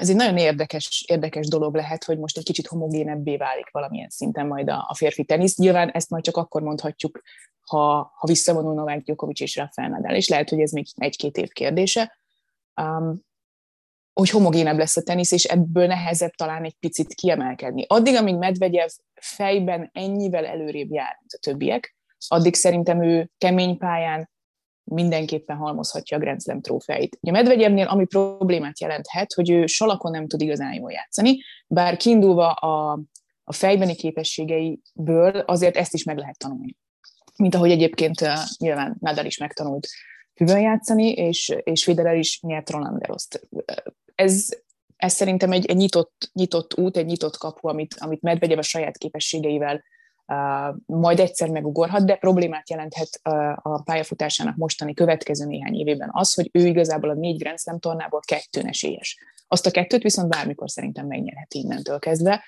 ez 0.00 0.08
egy 0.08 0.16
nagyon 0.16 0.36
érdekes, 0.36 1.04
érdekes 1.06 1.48
dolog 1.48 1.74
lehet, 1.74 2.04
hogy 2.04 2.18
most 2.18 2.36
egy 2.36 2.44
kicsit 2.44 2.66
homogénebbé 2.66 3.36
válik 3.36 3.70
valamilyen 3.70 4.08
szinten 4.08 4.46
majd 4.46 4.68
a, 4.68 4.86
a 4.88 4.94
férfi 4.94 5.24
tenisz. 5.24 5.56
Nyilván 5.56 5.90
ezt 5.90 6.10
majd 6.10 6.24
csak 6.24 6.36
akkor 6.36 6.62
mondhatjuk, 6.62 7.20
ha, 7.60 8.12
ha 8.16 8.26
visszavonul 8.26 8.74
Novák 8.74 9.02
Djokovic 9.02 9.40
és 9.40 9.56
Rafael 9.56 9.88
Nadal, 9.88 10.14
és 10.14 10.28
lehet, 10.28 10.48
hogy 10.48 10.60
ez 10.60 10.70
még 10.70 10.86
egy-két 10.94 11.36
év 11.36 11.48
kérdése. 11.48 12.18
Um, 12.80 13.25
hogy 14.18 14.30
homogénebb 14.30 14.78
lesz 14.78 14.96
a 14.96 15.02
tenisz, 15.02 15.32
és 15.32 15.44
ebből 15.44 15.86
nehezebb 15.86 16.30
talán 16.30 16.64
egy 16.64 16.76
picit 16.80 17.14
kiemelkedni. 17.14 17.84
Addig, 17.88 18.14
amíg 18.14 18.36
Medvegyev 18.36 18.88
fejben 19.14 19.90
ennyivel 19.92 20.46
előrébb 20.46 20.90
jár, 20.90 21.16
mint 21.18 21.32
a 21.32 21.38
többiek, 21.38 21.96
addig 22.28 22.54
szerintem 22.54 23.02
ő 23.02 23.30
kemény 23.38 23.78
pályán 23.78 24.30
mindenképpen 24.84 25.56
halmozhatja 25.56 26.16
a 26.16 26.20
Grand 26.20 26.42
Slam 26.42 26.60
trófeit. 26.60 27.18
Ugye 27.20 27.32
Medvegyevnél 27.32 27.86
ami 27.86 28.04
problémát 28.04 28.80
jelenthet, 28.80 29.32
hogy 29.32 29.50
ő 29.50 29.66
salakon 29.66 30.10
nem 30.10 30.26
tud 30.26 30.40
igazán 30.40 30.72
jól 30.72 30.92
játszani, 30.92 31.42
bár 31.66 31.96
kiindulva 31.96 32.52
a, 32.52 33.00
a 33.44 33.52
fejbeni 33.52 33.94
képességeiből 33.94 35.38
azért 35.38 35.76
ezt 35.76 35.94
is 35.94 36.04
meg 36.04 36.18
lehet 36.18 36.38
tanulni. 36.38 36.76
Mint 37.36 37.54
ahogy 37.54 37.70
egyébként 37.70 38.20
uh, 38.20 38.28
nyilván 38.58 38.96
Nadal 39.00 39.24
is 39.24 39.38
megtanult 39.38 39.88
hüvön 40.34 40.60
játszani, 40.60 41.12
és, 41.12 41.56
és 41.62 41.84
Federer 41.84 42.16
is 42.16 42.40
nyert 42.40 42.70
Roland 42.70 42.98
Garrost 42.98 43.48
ez, 44.16 44.48
ez 44.96 45.12
szerintem 45.12 45.52
egy, 45.52 45.66
egy 45.66 45.76
nyitott, 45.76 46.30
nyitott 46.32 46.78
út, 46.78 46.96
egy 46.96 47.06
nyitott 47.06 47.36
kapu, 47.36 47.68
amit, 47.68 47.94
amit 47.98 48.22
Medvegyev 48.22 48.58
a 48.58 48.62
saját 48.62 48.98
képességeivel 48.98 49.84
uh, 50.26 50.76
majd 50.86 51.20
egyszer 51.20 51.50
megugorhat, 51.50 52.06
de 52.06 52.16
problémát 52.16 52.70
jelenthet 52.70 53.20
uh, 53.28 53.50
a 53.62 53.82
pályafutásának 53.84 54.56
mostani 54.56 54.94
következő 54.94 55.44
néhány 55.44 55.74
évében 55.74 56.08
az, 56.12 56.34
hogy 56.34 56.50
ő 56.52 56.66
igazából 56.66 57.10
a 57.10 57.14
négy 57.14 57.38
Grand 57.38 57.58
Slam 57.58 57.78
tornából 57.78 58.20
kettőn 58.26 58.66
esélyes. 58.66 59.18
Azt 59.48 59.66
a 59.66 59.70
kettőt 59.70 60.02
viszont 60.02 60.28
bármikor 60.28 60.70
szerintem 60.70 61.06
megnyerheti 61.06 61.58
innentől 61.58 61.98
kezdve. 61.98 62.44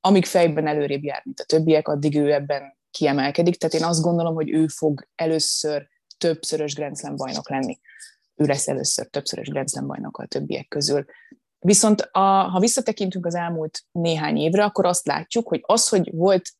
Amíg 0.00 0.24
fejben 0.24 0.66
előrébb 0.66 1.04
jár, 1.04 1.22
mint 1.24 1.40
a 1.40 1.44
többiek, 1.44 1.88
addig 1.88 2.16
ő 2.16 2.32
ebben 2.32 2.76
kiemelkedik. 2.90 3.56
Tehát 3.56 3.74
én 3.74 3.84
azt 3.84 4.02
gondolom, 4.02 4.34
hogy 4.34 4.50
ő 4.50 4.66
fog 4.66 5.08
először 5.14 5.88
többszörös 6.18 6.74
Grand 6.74 6.98
Slam 6.98 7.16
bajnok 7.16 7.50
lenni 7.50 7.80
ő 8.36 8.44
lesz 8.44 8.68
először 8.68 9.06
többszörös 9.06 9.48
Grand 9.48 9.68
Slam 9.68 9.86
bajnok 9.86 10.18
a 10.18 10.26
többiek 10.26 10.68
közül. 10.68 11.04
Viszont 11.58 12.00
a, 12.00 12.20
ha 12.20 12.60
visszatekintünk 12.60 13.26
az 13.26 13.34
elmúlt 13.34 13.82
néhány 13.90 14.36
évre, 14.36 14.64
akkor 14.64 14.86
azt 14.86 15.06
látjuk, 15.06 15.48
hogy 15.48 15.60
az, 15.62 15.88
hogy 15.88 16.10
volt 16.14 16.50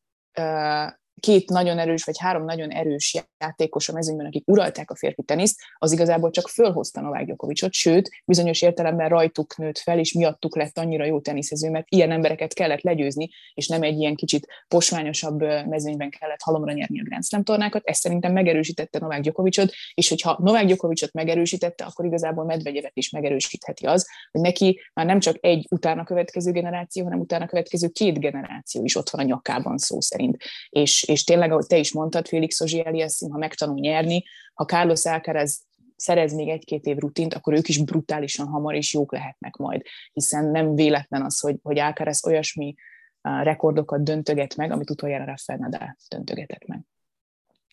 két 1.19 1.49
nagyon 1.49 1.79
erős, 1.79 2.03
vagy 2.03 2.17
három 2.19 2.45
nagyon 2.45 2.69
erős 2.69 3.23
játékos 3.39 3.89
a 3.89 3.93
mezőnyben, 3.93 4.25
akik 4.25 4.47
uralták 4.47 4.91
a 4.91 4.95
férfi 4.95 5.23
teniszt, 5.23 5.59
az 5.77 5.91
igazából 5.91 6.29
csak 6.29 6.47
fölhozta 6.47 7.01
Novák 7.01 7.25
Gyokovicsot, 7.25 7.73
sőt, 7.73 8.09
bizonyos 8.25 8.61
értelemben 8.61 9.09
rajtuk 9.09 9.57
nőtt 9.57 9.77
fel, 9.77 9.99
és 9.99 10.13
miattuk 10.13 10.55
lett 10.55 10.77
annyira 10.77 11.05
jó 11.05 11.19
teniszező, 11.19 11.69
mert 11.69 11.85
ilyen 11.89 12.11
embereket 12.11 12.53
kellett 12.53 12.81
legyőzni, 12.81 13.29
és 13.53 13.67
nem 13.67 13.81
egy 13.81 13.97
ilyen 13.97 14.15
kicsit 14.15 14.47
posványosabb 14.67 15.39
mezőnyben 15.67 16.09
kellett 16.09 16.41
halomra 16.41 16.71
nyerni 16.71 16.99
a 16.99 17.03
Grand 17.03 17.25
Slam 17.25 17.43
tornákat. 17.43 17.85
Ez 17.85 17.97
szerintem 17.97 18.33
megerősítette 18.33 18.99
Novák 18.99 19.21
Gyokovicsot, 19.21 19.73
és 19.93 20.09
hogyha 20.09 20.37
Novák 20.39 20.65
Gyokovicsot 20.65 21.13
megerősítette, 21.13 21.85
akkor 21.85 22.05
igazából 22.05 22.45
Medvegyevet 22.45 22.97
is 22.97 23.09
megerősítheti 23.09 23.85
az, 23.85 24.07
hogy 24.31 24.41
neki 24.41 24.79
már 24.93 25.05
nem 25.05 25.19
csak 25.19 25.37
egy 25.39 25.67
utána 25.69 26.03
következő 26.03 26.51
generáció, 26.51 27.03
hanem 27.03 27.19
utána 27.19 27.45
következő 27.45 27.87
két 27.87 28.19
generáció 28.19 28.83
is 28.83 28.95
ott 28.95 29.09
van 29.09 29.21
a 29.21 29.27
nyakában 29.27 29.77
szó 29.77 30.01
szerint. 30.01 30.37
És, 30.69 31.03
és 31.07 31.23
tényleg, 31.23 31.51
ahogy 31.51 31.67
te 31.67 31.77
is 31.77 31.93
mondtad, 31.93 32.27
Félix 32.27 32.61
Ozsieliasszim, 32.61 33.29
ha 33.29 33.37
megtanul 33.37 33.79
nyerni, 33.79 34.23
ha 34.53 34.65
Carlos 34.65 35.05
Alcaraz 35.05 35.65
szerez 35.95 36.33
még 36.33 36.49
egy-két 36.49 36.85
év 36.85 36.97
rutint, 36.97 37.33
akkor 37.33 37.53
ők 37.53 37.67
is 37.67 37.83
brutálisan 37.83 38.47
hamar 38.47 38.75
és 38.75 38.93
jók 38.93 39.11
lehetnek 39.11 39.55
majd, 39.55 39.81
hiszen 40.13 40.45
nem 40.45 40.75
véletlen 40.75 41.21
az, 41.21 41.39
hogy, 41.39 41.59
hogy 41.63 41.79
Alcaraz 41.79 42.25
olyasmi 42.25 42.75
rekordokat 43.21 44.03
döntöget 44.03 44.55
meg, 44.55 44.71
amit 44.71 44.89
utoljára 44.89 45.25
Rafael 45.25 45.59
Nadal 45.59 45.97
döntögetett 46.09 46.65
meg. 46.65 46.81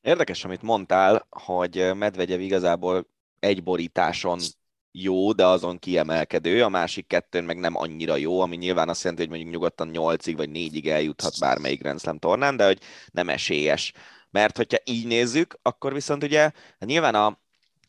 Érdekes, 0.01 0.45
amit 0.45 0.63
mondtál, 0.63 1.27
hogy 1.31 1.91
Medvegyev 1.95 2.41
igazából 2.41 3.07
egy 3.39 3.63
borításon 3.63 4.39
jó, 4.97 5.33
de 5.33 5.47
azon 5.47 5.79
kiemelkedő, 5.79 6.63
a 6.63 6.69
másik 6.69 7.07
kettőn 7.07 7.45
meg 7.45 7.59
nem 7.59 7.77
annyira 7.77 8.17
jó, 8.17 8.41
ami 8.41 8.57
nyilván 8.57 8.89
azt 8.89 9.03
jelenti, 9.03 9.23
hogy 9.23 9.33
mondjuk 9.33 9.53
nyugodtan 9.53 9.91
8-ig 9.93 10.35
vagy 10.37 10.51
4-ig 10.53 10.89
eljuthat 10.89 11.39
bármelyik 11.41 11.81
Grand 11.81 12.01
Slam 12.01 12.19
tornán, 12.19 12.57
de 12.57 12.67
hogy 12.67 12.81
nem 13.11 13.29
esélyes. 13.29 13.93
Mert 14.31 14.57
hogyha 14.57 14.79
így 14.85 15.07
nézzük, 15.07 15.59
akkor 15.63 15.93
viszont 15.93 16.23
ugye 16.23 16.41
hát 16.41 16.85
nyilván 16.85 17.15
a 17.15 17.39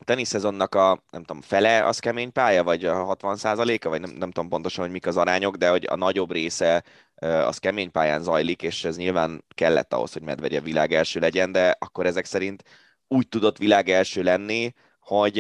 teniszezonnak 0.04 0.76
a, 0.76 1.04
nem 1.12 1.24
tudom, 1.24 1.42
fele 1.42 1.86
az 1.86 2.00
kemény 2.00 2.32
pálya, 2.32 2.64
vagy 2.64 2.86
a 2.86 3.04
60 3.04 3.38
a 3.44 3.90
vagy 3.90 4.02
nem, 4.02 4.10
nem 4.10 4.32
tudom 4.32 4.50
pontosan, 4.50 4.84
hogy 4.84 4.94
mik 4.94 5.08
az 5.08 5.18
arányok, 5.18 5.56
de 5.56 5.70
hogy 5.70 5.86
a 5.90 5.96
nagyobb 5.96 6.32
része 6.32 6.84
az 7.22 7.58
kemény 7.58 7.92
pályán 7.92 8.24
zajlik, 8.24 8.62
és 8.62 8.84
ez 8.84 8.98
nyilván 8.98 9.44
kellett 9.56 9.94
ahhoz, 9.94 10.14
hogy 10.14 10.22
Medvegyev 10.22 10.64
világ 10.64 10.94
első 10.94 11.20
legyen, 11.20 11.52
de 11.52 11.76
akkor 11.80 12.06
ezek 12.06 12.26
szerint 12.26 12.64
úgy 13.08 13.28
tudott 13.28 13.58
világ 13.58 13.90
első 13.90 14.24
lenni, 14.24 14.74
hogy 15.00 15.40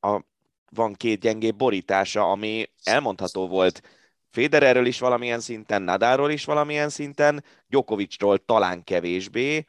a 0.00 0.28
van 0.74 0.94
két 0.94 1.20
gyengébb 1.20 1.56
borítása, 1.56 2.30
ami 2.30 2.70
elmondható 2.82 3.48
volt 3.48 3.82
Federerről 4.30 4.86
is 4.86 4.98
valamilyen 4.98 5.40
szinten, 5.40 5.82
Nadáról 5.82 6.30
is 6.30 6.44
valamilyen 6.44 6.88
szinten, 6.88 7.44
Djokovicról 7.68 8.38
talán 8.38 8.84
kevésbé, 8.84 9.66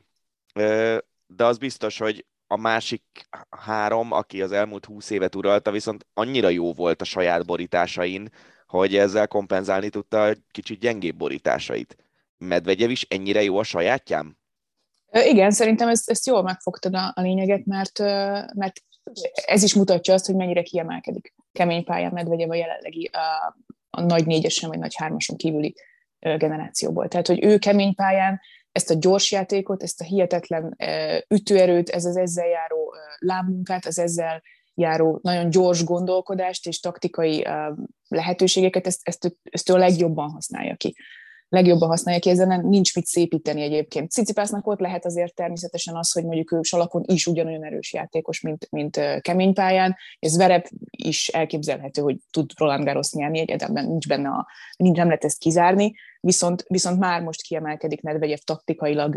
de 1.27 1.45
az 1.45 1.57
biztos, 1.57 1.97
hogy 1.97 2.25
a 2.47 2.57
másik 2.57 3.03
három, 3.49 4.11
aki 4.11 4.41
az 4.41 4.51
elmúlt 4.51 4.85
húsz 4.85 5.09
évet 5.09 5.35
uralta, 5.35 5.71
viszont 5.71 6.05
annyira 6.13 6.49
jó 6.49 6.73
volt 6.73 7.01
a 7.01 7.05
saját 7.05 7.45
borításain, 7.45 8.29
hogy 8.67 8.95
ezzel 8.95 9.27
kompenzálni 9.27 9.89
tudta 9.89 10.23
a 10.23 10.35
kicsit 10.51 10.79
gyengébb 10.79 11.15
borításait. 11.15 11.95
Medvegyev 12.37 12.89
is 12.89 13.05
ennyire 13.09 13.43
jó 13.43 13.57
a 13.57 13.63
sajátjám? 13.63 14.37
Igen, 15.11 15.51
szerintem 15.51 15.87
ezt, 15.87 16.09
ezt 16.09 16.25
jól 16.25 16.43
megfogtad 16.43 16.95
a, 16.95 17.11
a 17.15 17.21
lényeget, 17.21 17.65
mert, 17.65 17.99
mert 18.53 18.83
ez 19.45 19.63
is 19.63 19.73
mutatja 19.73 20.13
azt, 20.13 20.25
hogy 20.25 20.35
mennyire 20.35 20.61
kiemelkedik 20.61 21.33
kemény 21.51 21.83
pályán 21.83 22.11
Medvegyev 22.13 22.49
a 22.49 22.55
jelenlegi 22.55 23.09
a, 23.13 23.57
a 23.89 24.01
nagy 24.01 24.25
négyesen 24.25 24.69
vagy 24.69 24.79
nagy 24.79 24.95
hármason 24.95 25.37
kívüli 25.37 25.75
generációból. 26.19 27.07
Tehát, 27.07 27.27
hogy 27.27 27.43
ő 27.43 27.57
kemény 27.57 27.95
pályán 27.95 28.39
ezt 28.71 28.89
a 28.89 28.97
gyors 28.99 29.31
játékot, 29.31 29.83
ezt 29.83 30.01
a 30.01 30.03
hihetetlen 30.03 30.77
ütőerőt, 31.27 31.89
ez 31.89 32.05
az 32.05 32.17
ezzel 32.17 32.47
járó 32.47 32.95
lábmunkát, 33.17 33.85
az 33.85 33.99
ezzel 33.99 34.41
járó 34.73 35.19
nagyon 35.23 35.49
gyors 35.49 35.83
gondolkodást 35.83 36.67
és 36.67 36.79
taktikai 36.79 37.47
lehetőségeket, 38.07 38.87
ezt, 38.87 38.99
ezt, 39.03 39.37
ezt 39.43 39.69
ő 39.69 39.73
a 39.73 39.77
legjobban 39.77 40.29
használja 40.29 40.75
ki 40.75 40.95
legjobban 41.51 41.89
használja 41.89 42.19
ki, 42.19 42.29
ezen 42.29 42.65
nincs 42.65 42.95
mit 42.95 43.05
szépíteni 43.05 43.61
egyébként. 43.61 44.11
Cicipásznak 44.11 44.67
ott 44.67 44.79
lehet 44.79 45.05
azért 45.05 45.35
természetesen 45.35 45.95
az, 45.95 46.11
hogy 46.11 46.23
mondjuk 46.23 46.51
ő 46.51 46.61
salakon 46.61 47.03
is 47.05 47.27
ugyanolyan 47.27 47.65
erős 47.65 47.93
játékos, 47.93 48.41
mint, 48.41 48.67
mint 48.69 48.99
kemény 49.21 49.53
pályán, 49.53 49.95
ez 50.19 50.37
Verep 50.37 50.69
is 50.89 51.27
elképzelhető, 51.27 52.01
hogy 52.01 52.17
tud 52.31 52.51
Roland 52.57 52.83
Garros 52.83 53.11
nyerni, 53.11 53.39
egyáltalán 53.39 53.85
nincs 53.85 54.07
benne 54.07 54.29
a, 54.29 54.47
nincs, 54.77 54.97
nem 54.97 55.05
lehet 55.05 55.23
ezt 55.23 55.37
kizárni, 55.37 55.93
viszont, 56.19 56.65
viszont 56.67 56.99
már 56.99 57.21
most 57.21 57.41
kiemelkedik 57.41 58.01
Medvegyev 58.01 58.39
taktikailag, 58.45 59.15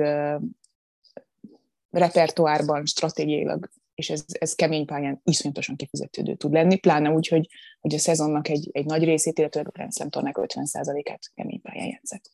repertoárban, 1.91 2.87
stratégiailag 2.87 3.69
és 3.95 4.11
ez, 4.11 4.25
ez 4.27 4.55
kemény 4.55 4.87
pályán 4.87 5.21
iszonyatosan 5.25 5.77
kifizetődő 5.77 6.35
tud 6.35 6.53
lenni, 6.53 6.79
pláne 6.79 7.11
úgy, 7.11 7.29
hogy, 7.29 7.49
hogy 7.81 7.95
a 7.95 7.99
szezonnak 7.99 8.49
egy, 8.49 8.69
egy 8.73 8.85
nagy 8.85 9.05
részét, 9.05 9.39
illetve 9.39 9.61
a 9.61 9.71
Grand 9.73 9.93
Slam 9.93 10.11
tornák 10.11 10.37
50%-át 10.39 11.31
kemény 11.35 11.61
pályán 11.61 11.87
játszett. 11.87 12.31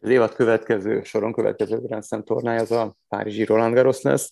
Az 0.00 0.08
évad 0.08 0.34
következő, 0.34 1.02
soron 1.02 1.32
következő 1.32 1.80
Grand 1.80 2.04
Slam 2.04 2.24
tornája 2.24 2.60
az 2.60 2.70
a 2.70 2.96
Párizsi 3.08 3.44
Roland 3.44 3.74
Garros 3.74 4.02
lesz. 4.02 4.30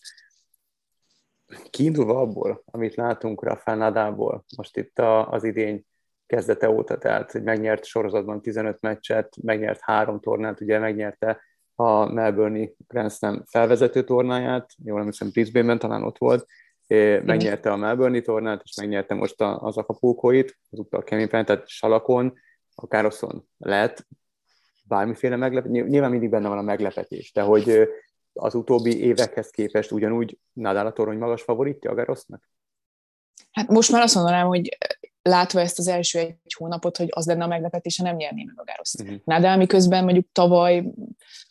Kiindulva 1.70 2.20
abból, 2.20 2.62
amit 2.64 2.94
látunk 2.94 3.44
Rafael 3.44 3.76
Nadából, 3.76 4.44
most 4.56 4.76
itt 4.76 4.98
a, 4.98 5.30
az 5.30 5.44
idény 5.44 5.84
kezdete 6.26 6.70
óta, 6.70 6.98
tehát 6.98 7.32
hogy 7.32 7.42
megnyert 7.42 7.84
sorozatban 7.84 8.42
15 8.42 8.80
meccset, 8.80 9.36
megnyert 9.42 9.80
három 9.80 10.20
tornát, 10.20 10.60
ugye 10.60 10.78
megnyerte 10.78 11.40
a 11.80 12.12
Melbourne 12.12 12.68
Grand 12.88 13.12
Slam 13.12 13.42
felvezető 13.46 14.04
tornáját, 14.04 14.70
jól 14.84 14.99
emlékszem 14.99 15.30
Brisbane-ben 15.30 15.78
talán 15.78 16.02
ott 16.02 16.18
volt, 16.18 16.46
megnyerte 17.25 17.72
a 17.72 17.76
Melbourne 17.76 18.20
tornát, 18.20 18.60
és 18.64 18.76
megnyerte 18.76 19.14
most 19.14 19.40
az 19.40 19.76
Acapulco-it, 19.76 20.58
azúttal 20.70 21.02
Keményfen, 21.02 21.44
tehát 21.44 21.68
Salakon, 21.68 22.38
a 22.75 22.87
Károszon 22.87 23.49
lehet 23.58 24.06
bármiféle 24.84 25.37
meglepetés, 25.37 25.84
nyilván 25.88 26.10
mindig 26.10 26.30
benne 26.30 26.49
van 26.49 26.58
a 26.58 26.62
meglepetés, 26.62 27.32
de 27.32 27.42
hogy 27.42 27.88
az 28.32 28.54
utóbbi 28.54 29.02
évekhez 29.02 29.50
képest 29.50 29.92
ugyanúgy 29.92 30.38
Nadal 30.52 30.87
a 30.87 30.92
torony 30.92 31.18
magas 31.18 31.42
favoritja 31.42 31.90
a 31.90 31.94
Garosznak? 31.94 32.50
Hát 33.50 33.68
most 33.68 33.92
már 33.92 34.02
azt 34.02 34.14
mondanám, 34.14 34.46
hogy 34.46 34.78
látva 35.22 35.60
ezt 35.60 35.78
az 35.78 35.88
első 35.88 36.18
egy 36.18 36.54
hónapot, 36.56 36.96
hogy 36.96 37.08
az 37.10 37.26
lenne 37.26 37.44
a 37.44 37.46
meglepetés, 37.46 37.96
ha 37.96 38.04
nem 38.04 38.16
nyerné 38.16 38.42
meg 38.44 38.54
a 38.58 38.64
Gároszt. 38.64 39.00
Uh-huh. 39.00 39.16
Nadal 39.24 39.56
miközben 39.56 40.04
mondjuk 40.04 40.26
tavaly, 40.32 40.84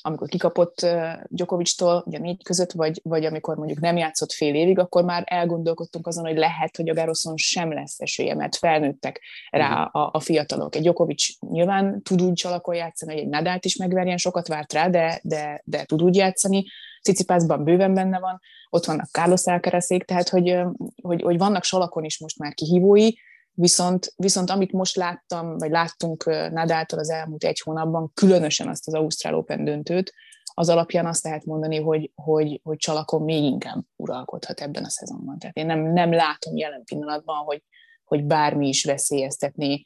amikor 0.02 0.28
kikapott 0.28 0.88
Djokovic-tól, 1.28 2.04
ugye 2.06 2.18
négy 2.18 2.44
között, 2.44 2.72
vagy, 2.72 3.00
vagy 3.04 3.26
amikor 3.26 3.58
mondjuk 3.58 3.80
nem 3.80 3.98
játszott 3.98 4.32
fél 4.32 4.56
évig, 4.56 4.80
akkor 4.80 5.04
már 5.04 5.24
elgondolkodtunk 5.26 6.08
azon, 6.08 6.26
hogy 6.26 6.38
lehet, 6.38 6.76
hogy 6.78 6.90
a 6.90 6.94
Gároszon 6.94 7.38
sem 7.38 7.74
lesz 7.74 8.00
esélye, 8.00 8.36
mert 8.36 8.56
felnőttek 8.56 9.22
rá 9.50 9.84
uh-huh. 9.84 10.02
a, 10.02 10.10
a 10.14 10.20
fiatalok. 10.20 10.76
Egy 10.76 10.82
Djokovic 10.82 11.26
nyilván 11.40 12.02
tud 12.04 12.22
úgy 12.22 12.34
csalakon 12.34 12.76
játszani, 12.76 13.14
hogy 13.14 13.22
egy 13.22 13.30
Nadált 13.30 13.66
is 13.66 13.76
megverjen, 13.76 14.18
sokat 14.18 14.48
várt 14.48 14.74
rá, 14.74 14.88
de, 14.88 15.20
de, 15.24 15.62
de 15.66 15.84
tud 15.84 16.02
úgy 16.02 16.16
játszani. 16.16 16.66
Cicipászban 17.02 17.64
bőven 17.64 17.94
benne 17.94 18.20
van, 18.20 18.40
ott 18.70 18.86
vannak 18.86 19.10
Carlos 19.12 19.46
Alcarazék, 19.46 20.04
tehát 20.04 20.30
hogy, 20.30 20.60
hogy, 21.02 21.22
hogy 21.22 21.38
vannak 21.38 21.64
salakon 21.64 22.04
is 22.04 22.20
most 22.20 22.38
már 22.38 22.54
kihívói, 22.54 23.10
Viszont, 23.54 24.14
viszont 24.16 24.50
amit 24.50 24.72
most 24.72 24.96
láttam, 24.96 25.58
vagy 25.58 25.72
láttunk 25.72 26.26
Nadáltól 26.26 27.00
az 27.00 27.10
elmúlt 27.10 27.44
egy 27.44 27.60
hónapban, 27.60 28.12
különösen 28.14 28.68
azt 28.68 28.88
az 28.88 28.94
Ausztrál 28.94 29.36
Open 29.36 29.64
döntőt, 29.64 30.14
az 30.54 30.70
alapján 30.70 31.06
azt 31.06 31.24
lehet 31.24 31.46
mondani, 31.46 31.80
hogy, 31.82 32.12
hogy, 32.16 32.60
hogy 32.64 32.78
Csalakon 32.78 33.22
még 33.22 33.44
inkább 33.44 33.84
uralkodhat 33.96 34.62
ebben 34.62 34.84
a 34.84 34.90
szezonban. 34.90 35.40
Tehát 35.40 35.56
én 35.56 35.66
nem, 35.66 35.80
nem 35.80 36.12
látom 36.12 36.58
jelen 36.58 36.84
pillanatban, 36.84 37.38
hogy, 37.38 37.64
hogy 38.04 38.24
bármi 38.24 38.68
is 38.68 38.84
veszélyeztetné 38.84 39.84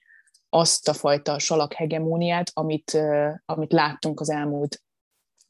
azt 0.49 0.87
a 0.87 0.93
fajta 0.93 1.39
salak 1.39 1.73
hegemóniát, 1.73 2.51
amit, 2.53 2.97
amit 3.45 3.71
láttunk 3.71 4.19
az 4.19 4.29
elmúlt 4.29 4.81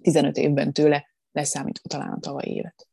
15 0.02 0.38
évben 0.38 0.74
tőle, 0.74 1.08
leszámítva 1.32 1.90
talán 1.90 2.12
a 2.12 2.20
tavalyi 2.20 2.54
évet. 2.54 2.88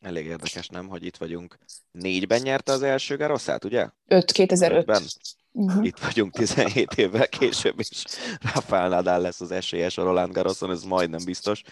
Elég 0.00 0.26
érdekes, 0.26 0.68
nem, 0.68 0.88
hogy 0.88 1.04
itt 1.04 1.16
vagyunk. 1.16 1.58
Négyben 1.90 2.40
nyerte 2.40 2.72
az 2.72 2.82
első 2.82 3.16
Garoszát, 3.16 3.64
ugye? 3.64 3.88
5, 4.06 4.32
2005. 4.32 4.86
Ben. 4.86 5.02
Uh-huh. 5.52 5.86
Itt 5.86 5.98
vagyunk 5.98 6.32
17 6.32 6.94
évvel 6.94 7.28
később, 7.28 7.78
és 7.78 8.04
Rafael 8.54 8.88
Nadal 8.88 9.20
lesz 9.20 9.40
az 9.40 9.50
esélyes 9.50 9.98
a 9.98 10.02
Roland 10.02 10.32
Garroson, 10.32 10.70
ez 10.70 10.82
majdnem 10.82 11.24
biztos. 11.24 11.62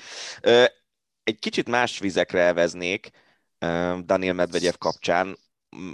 Egy 1.22 1.38
kicsit 1.38 1.68
más 1.68 1.98
vizekre 1.98 2.40
elveznék 2.40 3.10
Daniel 4.04 4.34
Medvegyev 4.34 4.74
kapcsán 4.78 5.38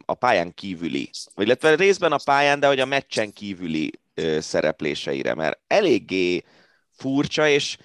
a 0.05 0.15
pályán 0.15 0.55
kívüli, 0.55 1.11
vagy 1.35 1.47
illetve 1.47 1.75
részben 1.75 2.13
a 2.13 2.21
pályán, 2.25 2.61
de 2.61 2.67
hogy 2.67 2.81
a 2.81 2.87
meccsen 2.87 3.33
kívüli 3.33 3.91
szerepléseire, 4.39 5.35
mert 5.35 5.61
eléggé 5.67 6.45
furcsa, 6.91 7.49
és 7.49 7.77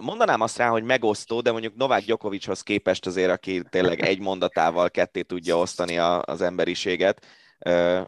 mondanám 0.00 0.40
azt 0.40 0.56
rá, 0.56 0.68
hogy 0.68 0.82
megosztó, 0.82 1.40
de 1.40 1.52
mondjuk 1.52 1.76
Novák 1.76 2.04
Gyokovicshoz 2.04 2.62
képest 2.62 3.06
azért, 3.06 3.30
aki 3.30 3.62
tényleg 3.70 4.00
egy 4.00 4.20
mondatával 4.20 4.90
ketté 4.90 5.22
tudja 5.22 5.58
osztani 5.58 5.98
a, 5.98 6.22
az 6.22 6.40
emberiséget, 6.40 7.26
eh, 7.58 8.04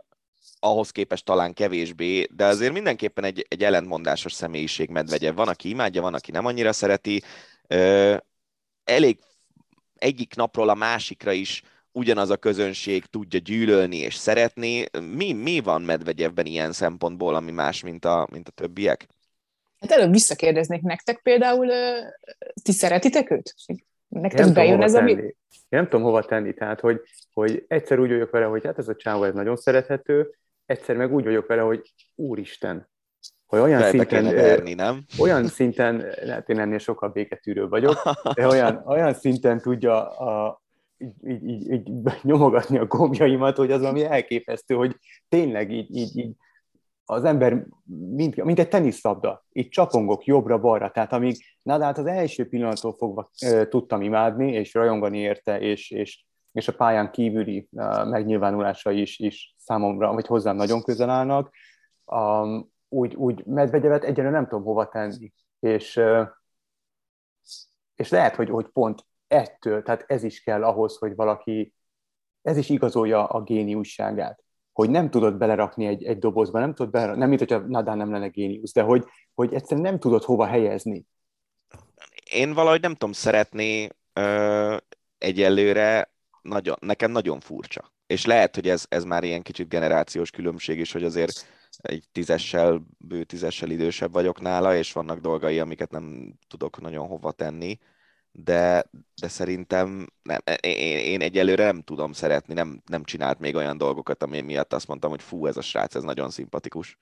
ahhoz 0.58 0.90
képest 0.90 1.24
talán 1.24 1.52
kevésbé, 1.52 2.26
de 2.30 2.44
azért 2.44 2.72
mindenképpen 2.72 3.24
egy, 3.24 3.46
egy 3.48 3.64
ellentmondásos 3.64 4.32
személyiség 4.32 4.90
medvegye. 4.90 5.32
Van, 5.32 5.48
aki 5.48 5.68
imádja, 5.68 6.02
van, 6.02 6.14
aki 6.14 6.30
nem 6.30 6.46
annyira 6.46 6.72
szereti. 6.72 7.22
Eh, 7.66 8.16
elég 8.84 9.18
egyik 9.94 10.34
napról 10.34 10.68
a 10.68 10.74
másikra 10.74 11.32
is 11.32 11.62
ugyanaz 11.92 12.30
a 12.30 12.36
közönség 12.36 13.04
tudja 13.04 13.38
gyűlölni 13.38 13.96
és 13.96 14.14
szeretni. 14.14 14.84
Mi, 15.14 15.32
mi 15.32 15.60
van 15.60 15.82
Medvegyevben 15.82 16.46
ilyen 16.46 16.72
szempontból, 16.72 17.34
ami 17.34 17.50
más, 17.50 17.82
mint 17.82 18.04
a, 18.04 18.28
mint 18.30 18.48
a 18.48 18.50
többiek? 18.50 19.06
Hát 19.80 19.90
előbb 19.90 20.12
visszakérdeznék 20.12 20.82
nektek 20.82 21.20
például, 21.22 21.68
ti 22.62 22.72
szeretitek 22.72 23.30
őt? 23.30 23.54
Nektek 24.08 24.44
nem 24.44 24.52
bejön 24.52 24.82
ez, 24.82 24.94
ami... 24.94 25.10
Én 25.10 25.34
nem 25.68 25.88
tudom 25.88 26.02
hova 26.02 26.22
tenni, 26.22 26.54
tehát 26.54 26.80
hogy, 26.80 27.00
hogy 27.32 27.64
egyszer 27.68 27.98
úgy 27.98 28.10
vagyok 28.10 28.30
vele, 28.30 28.44
hogy 28.44 28.64
hát 28.64 28.78
ez 28.78 28.88
a 28.88 28.96
csávó 28.96 29.24
ez 29.24 29.34
nagyon 29.34 29.56
szerethető, 29.56 30.34
egyszer 30.66 30.96
meg 30.96 31.12
úgy 31.12 31.24
vagyok 31.24 31.46
vele, 31.46 31.62
hogy 31.62 31.92
úristen, 32.14 32.88
hogy 33.46 33.60
olyan 33.60 33.80
Fel 33.80 33.90
szinten, 33.90 34.24
verni, 34.24 34.74
nem? 34.74 35.04
olyan 35.18 35.46
szinten, 35.46 36.04
hát 36.28 36.48
én 36.48 36.58
ennél 36.58 36.78
sokkal 36.78 37.08
béketűrő 37.08 37.68
vagyok, 37.68 38.02
de 38.34 38.46
olyan, 38.46 38.82
olyan 38.86 39.14
szinten 39.14 39.60
tudja 39.60 40.08
a, 40.08 40.62
így, 41.24 41.48
így, 41.48 41.70
így 41.70 41.90
nyomogatni 42.22 42.78
a 42.78 42.86
gombjaimat, 42.86 43.56
hogy 43.56 43.72
az 43.72 43.82
ami 43.82 44.04
elképesztő, 44.04 44.74
hogy 44.74 44.96
tényleg 45.28 45.72
így, 45.72 45.96
így, 45.96 46.16
így 46.16 46.34
az 47.10 47.24
ember, 47.24 47.66
mint, 48.10 48.44
mint 48.44 48.58
egy 48.58 48.68
teniszlabda, 48.68 49.44
így 49.52 49.68
csapongok 49.68 50.24
jobbra-balra, 50.24 50.90
tehát 50.90 51.12
amíg 51.12 51.44
Nadát 51.62 51.98
az 51.98 52.06
első 52.06 52.48
pillanattól 52.48 52.94
fogva 52.98 53.30
e, 53.38 53.68
tudtam 53.68 54.02
imádni, 54.02 54.52
és 54.52 54.74
rajongani 54.74 55.18
érte, 55.18 55.60
és, 55.60 55.90
és, 55.90 56.24
és 56.52 56.68
a 56.68 56.74
pályán 56.74 57.10
kívüli 57.10 57.68
e, 57.76 58.04
megnyilvánulásai 58.04 59.00
is, 59.00 59.18
is 59.18 59.54
számomra, 59.58 60.12
vagy 60.12 60.26
hozzám 60.26 60.56
nagyon 60.56 60.82
közel 60.82 61.10
állnak, 61.10 61.54
um, 62.04 62.70
úgy, 62.88 63.14
úgy 63.14 63.44
medvegyevet 63.46 64.04
egyelőre 64.04 64.34
nem 64.34 64.48
tudom 64.48 64.64
hova 64.64 64.88
tenni, 64.88 65.32
és, 65.60 65.96
e, 65.96 66.38
és 67.96 68.10
lehet, 68.10 68.34
hogy, 68.34 68.48
hogy 68.48 68.66
pont 68.66 69.06
ettől, 69.26 69.82
tehát 69.82 70.04
ez 70.06 70.22
is 70.22 70.42
kell 70.42 70.64
ahhoz, 70.64 70.96
hogy 70.96 71.14
valaki, 71.14 71.74
ez 72.42 72.56
is 72.56 72.68
igazolja 72.68 73.26
a 73.26 73.42
géniusságát 73.42 74.42
hogy 74.72 74.90
nem 74.90 75.10
tudod 75.10 75.36
belerakni 75.36 75.86
egy, 75.86 76.04
egy 76.04 76.18
dobozba, 76.18 76.58
nem 76.58 76.74
tudod 76.74 76.92
belerakni, 76.92 77.20
nem 77.20 77.28
mint 77.28 77.40
hogyha 77.40 77.58
Nadal 77.58 77.94
nem 77.94 78.10
lenne 78.10 78.28
géniusz, 78.28 78.72
de 78.72 78.82
hogy, 78.82 79.04
hogy 79.34 79.54
egyszerűen 79.54 79.86
nem 79.86 79.98
tudod 79.98 80.24
hova 80.24 80.46
helyezni. 80.46 81.06
Én 82.30 82.52
valahogy 82.52 82.80
nem 82.80 82.92
tudom 82.92 83.12
szeretni 83.12 83.88
ö, 84.12 84.76
egyelőre, 85.18 86.10
nagyon, 86.42 86.76
nekem 86.80 87.10
nagyon 87.10 87.40
furcsa. 87.40 87.92
És 88.06 88.26
lehet, 88.26 88.54
hogy 88.54 88.68
ez, 88.68 88.84
ez 88.88 89.04
már 89.04 89.24
ilyen 89.24 89.42
kicsit 89.42 89.68
generációs 89.68 90.30
különbség 90.30 90.78
is, 90.78 90.92
hogy 90.92 91.04
azért 91.04 91.46
egy 91.76 92.04
tízessel, 92.12 92.82
bő 92.98 93.24
tízessel 93.24 93.70
idősebb 93.70 94.12
vagyok 94.12 94.40
nála, 94.40 94.76
és 94.76 94.92
vannak 94.92 95.18
dolgai, 95.18 95.58
amiket 95.58 95.90
nem 95.90 96.34
tudok 96.48 96.80
nagyon 96.80 97.06
hova 97.06 97.32
tenni 97.32 97.78
de, 98.32 98.84
de 99.20 99.28
szerintem 99.28 100.06
nem, 100.22 100.38
én, 100.60 100.98
én 100.98 101.20
egyelőre 101.20 101.64
nem 101.64 101.80
tudom 101.80 102.12
szeretni, 102.12 102.54
nem, 102.54 102.82
nem 102.86 103.04
csinált 103.04 103.38
még 103.38 103.54
olyan 103.54 103.78
dolgokat, 103.78 104.22
ami 104.22 104.40
miatt 104.40 104.72
azt 104.72 104.88
mondtam, 104.88 105.10
hogy 105.10 105.22
fú, 105.22 105.46
ez 105.46 105.56
a 105.56 105.60
srác, 105.60 105.94
ez 105.94 106.02
nagyon 106.02 106.30
szimpatikus. 106.30 106.98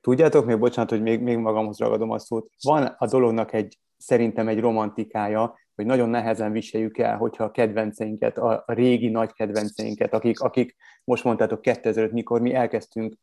Tudjátok 0.00 0.46
még, 0.46 0.58
bocsánat, 0.58 0.90
hogy 0.90 1.02
még, 1.02 1.20
még 1.20 1.36
magamhoz 1.36 1.78
ragadom 1.78 2.10
a 2.10 2.18
szót, 2.18 2.50
van 2.62 2.84
a 2.98 3.06
dolognak 3.06 3.52
egy, 3.52 3.78
szerintem 3.96 4.48
egy 4.48 4.60
romantikája, 4.60 5.58
hogy 5.74 5.86
nagyon 5.86 6.08
nehezen 6.08 6.52
viseljük 6.52 6.98
el, 6.98 7.16
hogyha 7.16 7.44
a 7.44 7.50
kedvenceinket, 7.50 8.38
a, 8.38 8.64
régi 8.66 9.08
nagy 9.08 9.32
kedvenceinket, 9.32 10.14
akik, 10.14 10.40
akik 10.40 10.76
most 11.04 11.24
mondtátok 11.24 11.60
2005, 11.60 12.12
mikor 12.12 12.40
mi 12.40 12.54
elkezdtünk 12.54 13.14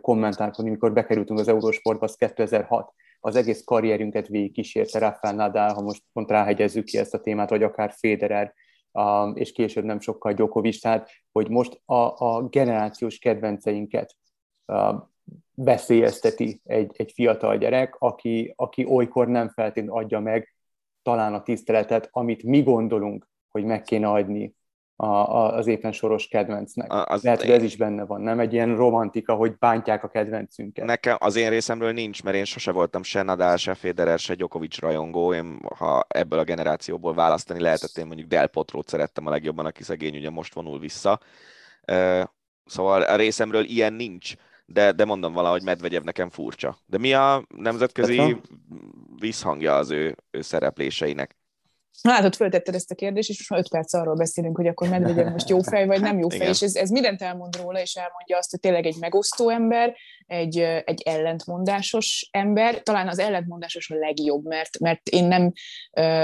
kommentálkodni, 0.00 0.70
mikor 0.70 0.92
bekerültünk 0.92 1.38
az 1.38 1.48
Eurosportba, 1.48 2.04
az 2.04 2.14
2006 2.14 2.92
az 3.20 3.36
egész 3.36 3.64
karrierünket 3.64 4.28
végig 4.28 4.52
kísérte 4.52 4.98
Rafael 4.98 5.34
Nadal, 5.34 5.74
ha 5.74 5.80
most 5.80 6.02
pont 6.12 6.30
ráhegyezzük 6.30 6.84
ki 6.84 6.98
ezt 6.98 7.14
a 7.14 7.20
témát, 7.20 7.50
vagy 7.50 7.62
akár 7.62 7.92
Federer, 7.96 8.54
és 9.34 9.52
később 9.52 9.84
nem 9.84 10.00
sokkal 10.00 10.32
Djokovic, 10.32 10.80
tehát 10.80 11.10
hogy 11.32 11.48
most 11.48 11.80
a, 11.84 12.34
a 12.34 12.42
generációs 12.48 13.18
kedvenceinket 13.18 14.16
veszélyezteti 15.54 16.60
egy, 16.64 16.92
egy 16.96 17.12
fiatal 17.12 17.56
gyerek, 17.56 17.96
aki, 17.98 18.52
aki 18.56 18.84
olykor 18.84 19.28
nem 19.28 19.48
feltétlenül 19.48 20.02
adja 20.02 20.20
meg 20.20 20.54
talán 21.02 21.34
a 21.34 21.42
tiszteletet, 21.42 22.08
amit 22.12 22.42
mi 22.42 22.62
gondolunk, 22.62 23.28
hogy 23.48 23.64
meg 23.64 23.82
kéne 23.82 24.08
adni 24.08 24.55
a, 24.96 25.06
a, 25.06 25.54
az 25.54 25.66
éppen 25.66 25.92
soros 25.92 26.28
kedvencnek. 26.28 26.92
A, 26.92 27.04
az 27.04 27.22
Lehet, 27.22 27.40
hogy 27.40 27.50
ez 27.50 27.62
is 27.62 27.76
benne 27.76 28.04
van, 28.04 28.20
nem 28.20 28.40
egy 28.40 28.52
ilyen 28.52 28.76
romantika, 28.76 29.34
hogy 29.34 29.58
bántják 29.58 30.04
a 30.04 30.08
kedvencünket. 30.08 30.84
Nekem 30.84 31.16
az 31.18 31.36
én 31.36 31.50
részemről 31.50 31.92
nincs, 31.92 32.22
mert 32.22 32.36
én 32.36 32.44
sose 32.44 32.72
voltam 32.72 33.02
se 33.02 33.22
Nadal, 33.22 33.56
se 33.56 33.74
Federer, 33.74 34.18
se 34.18 34.34
Djokovic 34.34 34.78
rajongó. 34.78 35.34
Én, 35.34 35.60
ha 35.76 36.06
ebből 36.08 36.38
a 36.38 36.44
generációból 36.44 37.14
választani 37.14 37.60
lehetett, 37.60 37.96
én 37.96 38.06
mondjuk 38.06 38.28
Del 38.28 38.46
Potrót 38.46 38.88
szerettem 38.88 39.26
a 39.26 39.30
legjobban, 39.30 39.66
aki 39.66 39.82
szegény 39.82 40.16
ugye 40.16 40.30
most 40.30 40.54
vonul 40.54 40.78
vissza. 40.78 41.20
Szóval 42.64 43.02
a 43.02 43.16
részemről 43.16 43.64
ilyen 43.64 43.92
nincs, 43.92 44.34
de, 44.66 44.92
de 44.92 45.04
mondom 45.04 45.32
valahogy 45.32 45.62
Medvegyev 45.62 46.02
nekem 46.02 46.30
furcsa. 46.30 46.76
De 46.86 46.98
mi 46.98 47.12
a 47.12 47.44
nemzetközi 47.56 48.36
visszhangja 49.20 49.76
az 49.76 49.90
ő, 49.90 50.16
ő 50.30 50.40
szerepléseinek? 50.40 51.36
Látod, 52.02 52.34
föltetted 52.34 52.74
ezt 52.74 52.90
a 52.90 52.94
kérdést, 52.94 53.28
és 53.28 53.38
most 53.38 53.50
már 53.50 53.60
öt 53.60 53.68
perc 53.68 53.94
arról 53.94 54.14
beszélünk, 54.14 54.56
hogy 54.56 54.66
akkor 54.66 54.88
Medvegyev 54.88 55.32
most 55.32 55.48
jó 55.48 55.60
fej, 55.60 55.86
vagy 55.86 56.00
nem 56.00 56.18
jó 56.18 56.28
fej, 56.28 56.38
Igen. 56.38 56.50
és 56.50 56.62
ez, 56.62 56.74
ez 56.74 56.90
mindent 56.90 57.22
elmond 57.22 57.56
róla, 57.56 57.80
és 57.80 57.94
elmondja 57.94 58.36
azt, 58.36 58.50
hogy 58.50 58.60
tényleg 58.60 58.86
egy 58.86 58.96
megosztó 59.00 59.48
ember, 59.48 59.94
egy, 60.26 60.58
egy 60.84 61.02
ellentmondásos 61.04 62.28
ember, 62.30 62.82
talán 62.82 63.08
az 63.08 63.18
ellentmondásos 63.18 63.90
a 63.90 63.94
legjobb, 63.94 64.44
mert, 64.44 64.78
mert 64.78 65.08
én 65.08 65.24
nem 65.24 65.52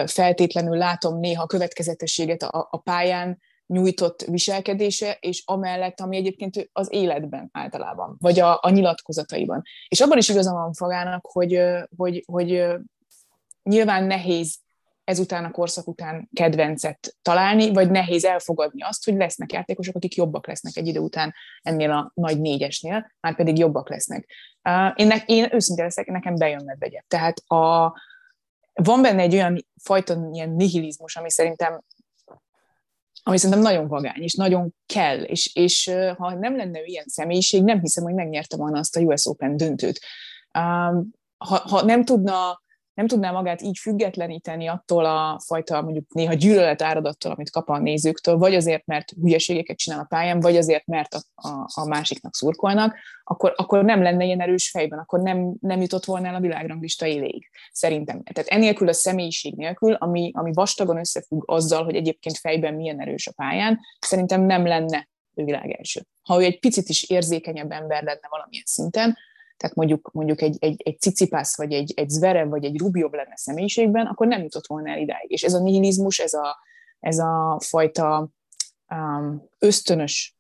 feltétlenül 0.07 0.77
látom 0.77 1.19
néha 1.19 1.43
a 1.43 1.47
következetességet 1.47 2.43
a, 2.43 2.69
a 2.71 2.77
pályán, 2.77 3.39
nyújtott 3.67 4.23
viselkedése, 4.23 5.17
és 5.21 5.43
amellett, 5.47 6.01
ami 6.01 6.17
egyébként 6.17 6.69
az 6.73 6.93
életben 6.93 7.49
általában, 7.53 8.17
vagy 8.19 8.41
a, 8.41 8.59
a 8.63 8.71
nyilatkozataiban. 8.71 9.63
És 9.89 10.01
abban 10.01 10.19
is 10.19 10.29
igaza 10.29 10.53
van 10.53 10.73
Fagának, 10.73 11.27
hogy, 11.27 11.63
hogy, 11.97 12.25
hogy 12.27 12.65
nyilván 13.63 14.05
nehéz 14.05 14.61
ezután 15.05 15.45
a 15.45 15.51
korszak 15.51 15.89
után 15.89 16.29
kedvencet 16.33 17.17
találni, 17.23 17.73
vagy 17.73 17.91
nehéz 17.91 18.25
elfogadni 18.25 18.83
azt, 18.83 19.05
hogy 19.05 19.15
lesznek 19.15 19.53
játékosok, 19.53 19.95
akik 19.95 20.15
jobbak 20.15 20.47
lesznek 20.47 20.77
egy 20.77 20.87
idő 20.87 21.01
után 21.01 21.35
ennél 21.63 21.91
a 21.91 22.11
nagy 22.15 22.41
négyesnél, 22.41 23.13
már 23.21 23.37
pedig 23.37 23.59
jobbak 23.59 23.89
lesznek. 23.89 24.29
Én, 24.95 25.07
ne, 25.07 25.17
én 25.27 25.49
őszintén 25.53 25.85
leszek, 25.85 26.07
nekem 26.07 26.35
bejön 26.35 26.65
medvegye. 26.65 27.01
Tehát 27.09 27.39
a, 27.39 27.93
van 28.73 29.03
benne 29.03 29.23
egy 29.23 29.35
olyan 29.35 29.67
fajta 29.83 30.29
ilyen 30.33 30.51
nihilizmus, 30.51 31.17
ami 31.17 31.31
szerintem 31.31 31.83
ami 33.25 33.37
szerintem 33.37 33.65
nagyon 33.65 33.89
vagány, 33.89 34.23
és 34.23 34.35
nagyon 34.35 34.75
kell, 34.87 35.23
és, 35.23 35.55
és 35.55 35.91
ha 36.17 36.35
nem 36.35 36.57
lenne 36.57 36.85
ilyen 36.85 37.05
személyiség, 37.07 37.63
nem 37.63 37.81
hiszem, 37.81 38.05
hogy 38.05 38.15
megnyerte 38.15 38.57
volna 38.57 38.79
azt 38.79 38.97
a 38.97 39.01
US 39.01 39.27
Open 39.27 39.57
döntőt. 39.57 40.01
Ha, 41.39 41.57
ha 41.69 41.83
nem 41.85 42.05
tudna 42.05 42.62
nem 42.95 43.07
tudná 43.07 43.31
magát 43.31 43.63
így 43.63 43.79
függetleníteni 43.79 44.67
attól 44.67 45.05
a 45.05 45.41
fajta 45.45 45.83
mondjuk 45.83 46.13
néha 46.13 46.33
gyűlölet 46.33 46.83
áradattól, 46.83 47.33
amit 47.33 47.51
kap 47.51 47.69
a 47.69 47.79
nézőktől, 47.79 48.37
vagy 48.37 48.55
azért, 48.55 48.87
mert 48.87 49.11
hülyeségeket 49.11 49.77
csinál 49.77 50.01
a 50.01 50.07
pályán, 50.09 50.41
vagy 50.41 50.57
azért, 50.57 50.87
mert 50.87 51.15
a, 51.15 51.49
a, 51.49 51.67
a 51.75 51.87
másiknak 51.87 52.35
szurkolnak, 52.35 52.97
akkor, 53.25 53.53
akkor 53.57 53.85
nem 53.85 54.03
lenne 54.03 54.25
ilyen 54.25 54.41
erős 54.41 54.71
fejben, 54.71 54.99
akkor 54.99 55.21
nem, 55.21 55.55
nem 55.61 55.81
jutott 55.81 56.05
volna 56.05 56.27
el 56.27 56.35
a 56.35 56.41
világranglista 56.41 57.07
éléig, 57.07 57.51
szerintem. 57.73 58.23
Tehát 58.23 58.51
enélkül 58.51 58.89
a 58.89 58.93
személyiség 58.93 59.55
nélkül, 59.55 59.93
ami, 59.93 60.31
ami 60.35 60.51
vastagon 60.53 60.99
összefügg 60.99 61.43
azzal, 61.47 61.85
hogy 61.85 61.95
egyébként 61.95 62.39
fejben 62.39 62.75
milyen 62.75 63.01
erős 63.01 63.27
a 63.27 63.33
pályán, 63.37 63.81
szerintem 64.01 64.41
nem 64.41 64.67
lenne 64.67 65.09
ő 65.35 65.45
világ 65.45 65.71
első. 65.71 66.01
Ha 66.23 66.41
ő 66.41 66.45
egy 66.45 66.59
picit 66.59 66.89
is 66.89 67.03
érzékenyebb 67.03 67.71
ember 67.71 68.03
lenne 68.03 68.29
valamilyen 68.29 68.65
szinten, 68.67 69.17
tehát 69.63 69.77
mondjuk, 69.77 70.11
mondjuk 70.13 70.41
egy, 70.41 70.57
egy, 70.61 70.83
egy 70.85 71.01
cicipász, 71.01 71.57
vagy 71.57 71.73
egy, 71.73 71.93
egy 71.97 72.09
zverev, 72.09 72.49
vagy 72.49 72.65
egy 72.65 72.79
rubjobb 72.79 73.15
lenne 73.15 73.37
személyiségben, 73.37 74.07
akkor 74.07 74.27
nem 74.27 74.43
jutott 74.43 74.67
volna 74.67 74.91
el 74.91 74.99
idáig. 74.99 75.31
És 75.31 75.43
ez 75.43 75.55
a 75.55 75.63
nihilizmus, 75.63 76.19
ez 76.19 76.33
a, 76.33 76.59
ez 77.01 77.19
a 77.19 77.61
fajta 77.65 78.31
um, 78.89 79.49
ösztönös, 79.59 80.37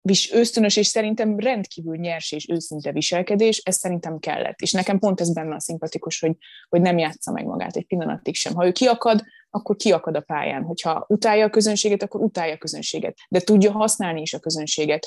vis, 0.00 0.32
ösztönös 0.32 0.76
és 0.76 0.86
szerintem 0.86 1.38
rendkívül 1.38 1.96
nyers 1.96 2.32
és 2.32 2.48
őszinte 2.48 2.92
viselkedés, 2.92 3.58
ez 3.58 3.76
szerintem 3.76 4.18
kellett. 4.18 4.60
És 4.60 4.72
nekem 4.72 4.98
pont 4.98 5.20
ez 5.20 5.32
benne 5.32 5.54
a 5.54 5.60
szimpatikus, 5.60 6.20
hogy, 6.20 6.36
hogy 6.68 6.80
nem 6.80 6.98
játsza 6.98 7.32
meg 7.32 7.44
magát 7.44 7.76
egy 7.76 7.86
pillanatig 7.86 8.34
sem. 8.34 8.54
Ha 8.54 8.66
ő 8.66 8.72
kiakad, 8.72 9.22
akkor 9.54 9.76
kiakad 9.76 10.16
a 10.16 10.20
pályán. 10.20 10.62
Hogyha 10.62 11.04
utálja 11.08 11.44
a 11.44 11.50
közönséget, 11.50 12.02
akkor 12.02 12.20
utálja 12.20 12.54
a 12.54 12.58
közönséget. 12.58 13.16
De 13.28 13.40
tudja 13.40 13.72
használni 13.72 14.20
is 14.20 14.34
a 14.34 14.38
közönséget. 14.38 15.06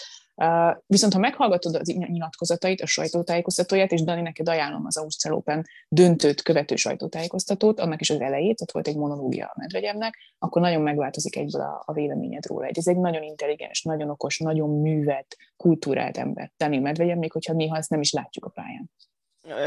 Viszont 0.88 1.14
ha 1.14 1.20
meghallgatod 1.20 1.76
az 1.76 1.88
nyilatkozatait, 1.88 2.82
a 2.82 2.86
sajtótájékoztatóját, 2.86 3.92
és 3.92 4.04
Dani, 4.04 4.22
neked 4.22 4.50
ajánlom 4.50 4.86
az 4.86 4.98
Ausztrál 4.98 5.34
Open 5.34 5.66
döntőt 5.88 6.42
követő 6.42 6.76
sajtótájékoztatót, 6.76 7.80
annak 7.80 8.02
is 8.02 8.10
az 8.10 8.20
elejét, 8.20 8.62
ott 8.62 8.72
volt 8.72 8.88
egy 8.88 8.98
monológia 8.98 9.46
a 9.46 9.56
Medvegyevnek, 9.58 10.18
akkor 10.40 10.62
nagyon 10.62 10.82
megváltozik 10.82 11.36
egyből 11.36 11.62
a, 11.62 11.84
a 11.86 11.94
véleményed 11.94 12.46
róla. 12.46 12.68
Ez 12.68 12.88
egy 12.88 12.98
nagyon 12.98 13.24
intelligens, 13.24 13.84
nagyon 13.84 14.10
okos, 14.10 14.40
nagyon 14.40 14.70
művelt, 14.70 15.38
kultúrált 15.58 16.18
ember. 16.18 16.52
Dani 16.58 16.80
Medvegyev, 16.80 17.18
még 17.18 17.32
hogyha 17.32 17.54
néha 17.54 17.78
ezt 17.78 17.90
nem 17.90 18.02
is 18.02 18.12
látjuk 18.12 18.46
a 18.46 18.50
pályán. 18.50 18.92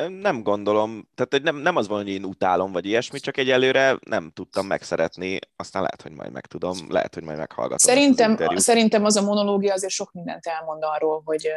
Nem 0.09 0.43
gondolom, 0.43 1.09
tehát 1.14 1.45
nem, 1.45 1.57
nem 1.57 1.77
az 1.77 1.88
van, 1.88 1.99
hogy 1.99 2.09
én 2.09 2.25
utálom, 2.25 2.73
vagy 2.73 2.87
ilyesmi, 2.87 3.19
csak 3.19 3.37
egyelőre 3.37 3.99
nem 4.07 4.31
tudtam 4.35 4.67
megszeretni, 4.67 5.38
aztán 5.57 5.83
lehet, 5.83 6.03
hogy 6.03 6.12
majd 6.12 6.33
megtudom, 6.33 6.77
lehet, 6.88 7.14
hogy 7.14 7.25
majd 7.25 7.38
meghallgatom. 7.38 7.95
Szerintem, 7.95 8.37
az 8.38 8.62
szerintem 8.62 9.05
az 9.05 9.17
a 9.17 9.23
monológia 9.23 9.73
azért 9.73 9.93
sok 9.93 10.12
mindent 10.12 10.47
elmond 10.47 10.83
arról, 10.83 11.23
hogy, 11.25 11.49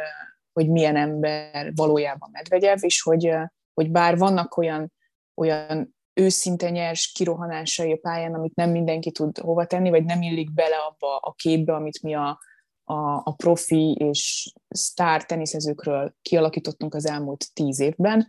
hogy 0.52 0.68
milyen 0.68 0.96
ember 0.96 1.72
valójában 1.74 2.28
Medvegyev, 2.32 2.78
és 2.80 3.02
hogy, 3.02 3.30
hogy 3.74 3.90
bár 3.90 4.18
vannak 4.18 4.56
olyan, 4.56 4.92
olyan 5.34 5.94
őszinte 6.14 6.70
nyers 6.70 7.12
kirohanásai 7.14 7.92
a 7.92 7.98
pályán, 8.00 8.34
amit 8.34 8.54
nem 8.54 8.70
mindenki 8.70 9.10
tud 9.10 9.38
hova 9.38 9.66
tenni, 9.66 9.90
vagy 9.90 10.04
nem 10.04 10.22
illik 10.22 10.52
bele 10.52 10.76
abba 10.76 11.16
a 11.16 11.32
képbe, 11.32 11.74
amit 11.74 12.02
mi 12.02 12.14
a, 12.14 12.38
a, 12.84 13.14
a 13.24 13.34
profi 13.36 13.96
és 13.98 14.52
sztár 14.72 15.24
teniszezőkről 15.24 16.14
kialakítottunk 16.22 16.94
az 16.94 17.06
elmúlt 17.06 17.52
tíz 17.52 17.80
évben. 17.80 18.26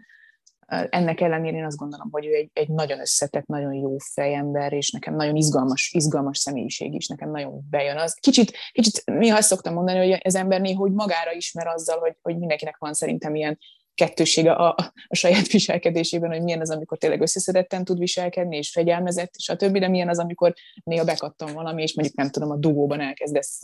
Ennek 0.89 1.21
ellenére 1.21 1.57
én 1.57 1.65
azt 1.65 1.77
gondolom, 1.77 2.07
hogy 2.11 2.25
ő 2.25 2.33
egy, 2.33 2.49
egy 2.53 2.69
nagyon 2.69 2.99
összetett, 2.99 3.45
nagyon 3.45 3.73
jó 3.73 3.97
fejember, 3.97 4.73
és 4.73 4.91
nekem 4.91 5.15
nagyon 5.15 5.35
izgalmas, 5.35 5.91
izgalmas 5.93 6.37
személyiség 6.37 6.93
is, 6.93 7.07
nekem 7.07 7.31
nagyon 7.31 7.61
bejön 7.69 7.97
az. 7.97 8.13
Kicsit, 8.13 8.57
kicsit 8.71 9.01
néha 9.05 9.37
azt 9.37 9.47
szoktam 9.47 9.73
mondani, 9.73 9.97
hogy 9.97 10.19
az 10.23 10.35
ember 10.35 10.61
néha 10.61 10.79
hogy 10.79 10.91
magára 10.91 11.31
ismer 11.31 11.67
azzal, 11.67 11.99
hogy, 11.99 12.15
hogy 12.21 12.37
mindenkinek 12.37 12.77
van 12.77 12.93
szerintem 12.93 13.35
ilyen 13.35 13.59
kettősége 13.95 14.51
a, 14.51 14.75
a 15.07 15.15
saját 15.15 15.47
viselkedésében, 15.47 16.31
hogy 16.31 16.43
milyen 16.43 16.61
az, 16.61 16.69
amikor 16.69 16.97
tényleg 16.97 17.21
összeszedetten 17.21 17.83
tud 17.83 17.99
viselkedni, 17.99 18.57
és 18.57 18.71
fegyelmezett, 18.71 19.33
és 19.37 19.49
a 19.49 19.55
többi, 19.55 19.79
de 19.79 19.87
milyen 19.87 20.09
az, 20.09 20.19
amikor 20.19 20.53
néha 20.83 21.03
bekattam 21.03 21.53
valami, 21.53 21.81
és 21.81 21.93
mondjuk 21.93 22.17
nem 22.17 22.29
tudom, 22.29 22.51
a 22.51 22.55
dugóban 22.55 23.01
elkezdesz 23.01 23.61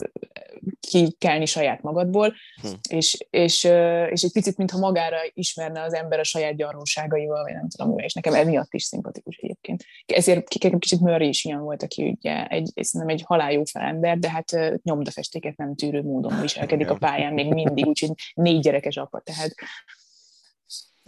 kikelni 0.80 1.46
saját 1.46 1.82
magadból, 1.82 2.34
hm. 2.62 2.68
és, 2.88 3.26
és, 3.30 3.64
és 4.10 4.22
egy 4.22 4.32
picit, 4.32 4.56
mintha 4.56 4.78
magára 4.78 5.16
ismerne 5.34 5.82
az 5.82 5.94
ember 5.94 6.18
a 6.18 6.24
saját 6.24 6.56
gyarlóságaival, 6.56 7.42
vagy 7.42 7.52
nem 7.52 7.68
tudom, 7.68 7.98
és 7.98 8.12
nekem 8.12 8.34
emiatt 8.34 8.74
is 8.74 8.82
szimpatikus 8.82 9.36
egyébként. 9.36 9.84
Ezért 10.06 10.48
kicsit 10.48 11.00
Murray 11.00 11.28
is 11.28 11.44
ilyen 11.44 11.60
volt, 11.60 11.82
aki 11.82 12.16
ugye 12.18 12.46
egy, 12.46 12.72
nem 12.92 13.08
egy 13.08 13.22
haláljó 13.26 13.62
ember, 13.72 14.18
de 14.18 14.30
hát 14.30 14.80
nyomdafestéket 14.82 15.56
nem 15.56 15.74
tűrő 15.74 16.02
módon 16.02 16.40
viselkedik 16.40 16.90
a 16.90 16.94
pályán 16.94 17.32
még 17.32 17.52
mindig, 17.52 17.86
úgyhogy 17.86 18.10
négy 18.34 18.60
gyerekes 18.60 18.96
apa, 18.96 19.20
tehát 19.20 19.54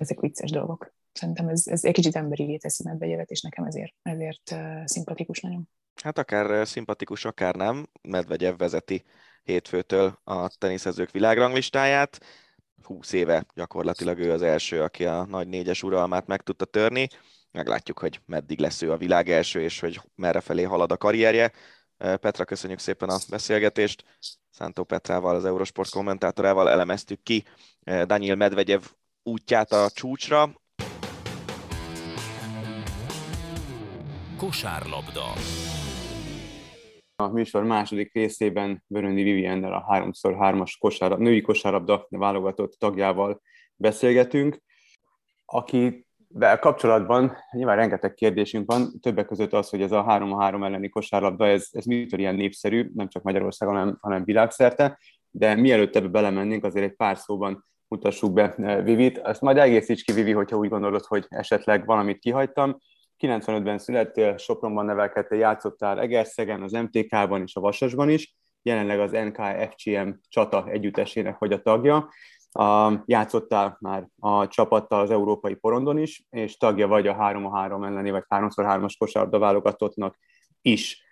ezek 0.02 0.20
vicces 0.20 0.50
dolgok. 0.50 0.94
Szerintem 1.12 1.48
ez, 1.48 1.66
ez 1.66 1.84
egy 1.84 1.92
kicsit 1.92 2.16
emberi 2.16 2.58
teszi 2.58 2.82
Medvegyevet, 2.84 3.30
és 3.30 3.40
nekem 3.40 3.64
ezért, 3.64 3.94
ezért 4.02 4.54
szimpatikus 4.84 5.40
nagyon. 5.40 5.68
Hát 6.02 6.18
akár 6.18 6.66
szimpatikus, 6.66 7.24
akár 7.24 7.54
nem. 7.54 7.86
Medvegyev 8.02 8.56
vezeti 8.56 9.04
hétfőtől 9.42 10.20
a 10.24 10.48
teniszezők 10.48 11.10
világranglistáját. 11.10 12.20
20 12.82 13.12
éve 13.12 13.46
gyakorlatilag 13.54 14.18
ő 14.18 14.32
az 14.32 14.42
első, 14.42 14.82
aki 14.82 15.04
a 15.04 15.24
nagy 15.24 15.48
négyes 15.48 15.82
uralmát 15.82 16.26
meg 16.26 16.42
tudta 16.42 16.64
törni. 16.64 17.08
Meglátjuk, 17.50 17.98
hogy 17.98 18.20
meddig 18.26 18.58
lesz 18.60 18.82
ő 18.82 18.92
a 18.92 18.96
világ 18.96 19.30
első, 19.30 19.62
és 19.62 19.80
hogy 19.80 20.00
merre 20.14 20.40
felé 20.40 20.62
halad 20.62 20.92
a 20.92 20.96
karrierje. 20.96 21.52
Petra, 21.96 22.44
köszönjük 22.44 22.78
szépen 22.78 23.08
a 23.08 23.18
beszélgetést. 23.30 24.04
Szántó 24.50 24.84
Petrával, 24.84 25.34
az 25.34 25.44
Eurosport 25.44 25.90
kommentátorával 25.90 26.70
elemeztük 26.70 27.22
ki 27.22 27.44
Daniel 27.84 28.36
Medvegyev 28.36 28.82
útját 29.22 29.72
a 29.72 29.90
csúcsra. 29.90 30.50
Kosárlabda. 34.36 35.24
A 37.16 37.28
műsor 37.28 37.64
második 37.64 38.12
részében 38.12 38.84
Vöröndi 38.86 39.22
Viviennel 39.22 39.72
a 39.72 39.84
3x3-as 39.90 40.72
kosárlabda, 40.78 41.24
női 41.24 41.40
kosárlabda 41.40 42.06
válogatott 42.08 42.72
tagjával 42.78 43.42
beszélgetünk, 43.76 44.58
aki 45.44 46.06
de 46.34 46.56
kapcsolatban 46.56 47.36
nyilván 47.50 47.76
rengeteg 47.76 48.14
kérdésünk 48.14 48.72
van, 48.72 49.00
többek 49.00 49.26
között 49.26 49.52
az, 49.52 49.68
hogy 49.68 49.82
ez 49.82 49.92
a 49.92 50.04
3-3 50.04 50.64
elleni 50.64 50.88
kosárlabda, 50.88 51.46
ez, 51.46 51.68
ez 51.70 51.84
mitől 51.84 52.20
ilyen 52.20 52.34
népszerű, 52.34 52.90
nem 52.94 53.08
csak 53.08 53.22
Magyarországon, 53.22 53.74
hanem, 53.74 53.98
hanem 54.00 54.24
világszerte, 54.24 54.98
de 55.30 55.54
mielőtt 55.54 55.96
ebbe 55.96 56.08
belemennénk, 56.08 56.64
azért 56.64 56.84
egy 56.84 56.96
pár 56.96 57.18
szóban 57.18 57.64
mutassuk 57.92 58.32
be 58.32 58.54
eh, 58.54 58.84
Vivit. 58.84 59.18
Ezt 59.18 59.40
majd 59.40 59.56
egészíts 59.56 60.04
ki, 60.04 60.12
Vivi, 60.12 60.32
hogyha 60.32 60.56
úgy 60.56 60.68
gondolod, 60.68 61.04
hogy 61.04 61.26
esetleg 61.28 61.86
valamit 61.86 62.18
kihagytam. 62.18 62.78
95-ben 63.18 63.78
születtél, 63.78 64.36
Sopronban 64.36 64.84
nevelkedtél, 64.84 65.38
játszottál 65.38 66.00
Egerszegen, 66.00 66.62
az 66.62 66.72
MTK-ban 66.72 67.42
és 67.42 67.56
a 67.56 67.60
Vasasban 67.60 68.08
is, 68.08 68.36
jelenleg 68.62 69.00
az 69.00 69.10
NKFCM 69.10 70.08
csata 70.28 70.68
együttesének 70.68 71.38
vagy 71.38 71.52
a 71.52 71.62
tagja. 71.62 72.08
A, 72.52 72.92
játszottál 73.06 73.76
már 73.80 74.08
a 74.18 74.48
csapattal 74.48 75.00
az 75.00 75.10
európai 75.10 75.54
porondon 75.54 75.98
is, 75.98 76.24
és 76.30 76.56
tagja 76.56 76.86
vagy 76.88 77.06
a 77.06 77.16
3-3 77.16 77.86
elleni, 77.86 78.10
vagy 78.10 78.24
3x3-as 78.28 78.94
kosárda 78.98 79.38
válogatottnak 79.38 80.18
is. 80.60 81.02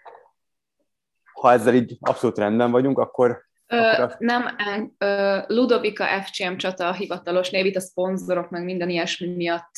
Ha 1.33 1.53
ezzel 1.53 1.75
így 1.75 1.97
abszolút 2.01 2.38
rendben 2.38 2.71
vagyunk, 2.71 2.99
akkor 2.99 3.49
Ö, 3.70 4.06
nem, 4.18 4.56
ö, 4.98 5.38
Ludovika 5.46 6.06
FCM 6.22 6.56
csata 6.56 6.88
a 6.88 6.92
hivatalos 6.92 7.50
név, 7.50 7.66
itt 7.66 7.76
a 7.76 7.80
szponzorok, 7.80 8.50
meg 8.50 8.64
minden 8.64 8.88
ilyesmi 8.88 9.35
miatt 9.35 9.70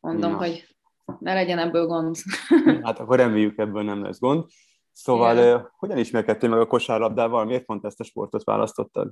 mondom, 0.00 0.30
Na. 0.30 0.36
hogy 0.36 0.66
ne 1.18 1.34
legyen 1.34 1.58
ebből 1.58 1.86
gond. 1.86 2.16
Hát 2.84 2.98
akkor 2.98 3.16
reméljük 3.16 3.58
ebből 3.58 3.82
nem 3.82 4.02
lesz 4.02 4.18
gond. 4.18 4.44
Szóval 4.92 5.36
Igen. 5.36 5.70
hogyan 5.76 5.98
ismerkedtél 5.98 6.48
meg 6.48 6.60
a 6.60 6.66
kosárlabdával? 6.66 7.44
Miért 7.44 7.64
pont 7.64 7.84
ezt 7.84 8.00
a 8.00 8.04
sportot 8.04 8.44
választottad? 8.44 9.10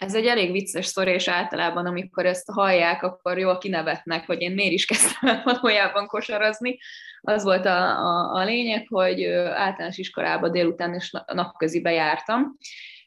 Ez 0.00 0.14
egy 0.14 0.26
elég 0.26 0.52
vicces 0.52 0.86
sztori, 0.86 1.10
és 1.10 1.28
általában, 1.28 1.86
amikor 1.86 2.26
ezt 2.26 2.50
hallják, 2.50 3.02
akkor 3.02 3.38
jól 3.38 3.58
kinevetnek, 3.58 4.26
hogy 4.26 4.40
én 4.40 4.52
miért 4.52 4.72
is 4.72 4.84
kezdtem 4.84 5.40
valójában 5.44 6.06
kosarazni. 6.06 6.78
Az 7.20 7.42
volt 7.42 7.66
a, 7.66 7.98
a, 7.98 8.34
a 8.34 8.44
lényeg, 8.44 8.86
hogy 8.88 9.24
általános 9.54 9.98
iskolába 9.98 10.48
délután 10.48 10.94
és 10.94 11.12
napközibe 11.26 11.92
jártam, 11.92 12.56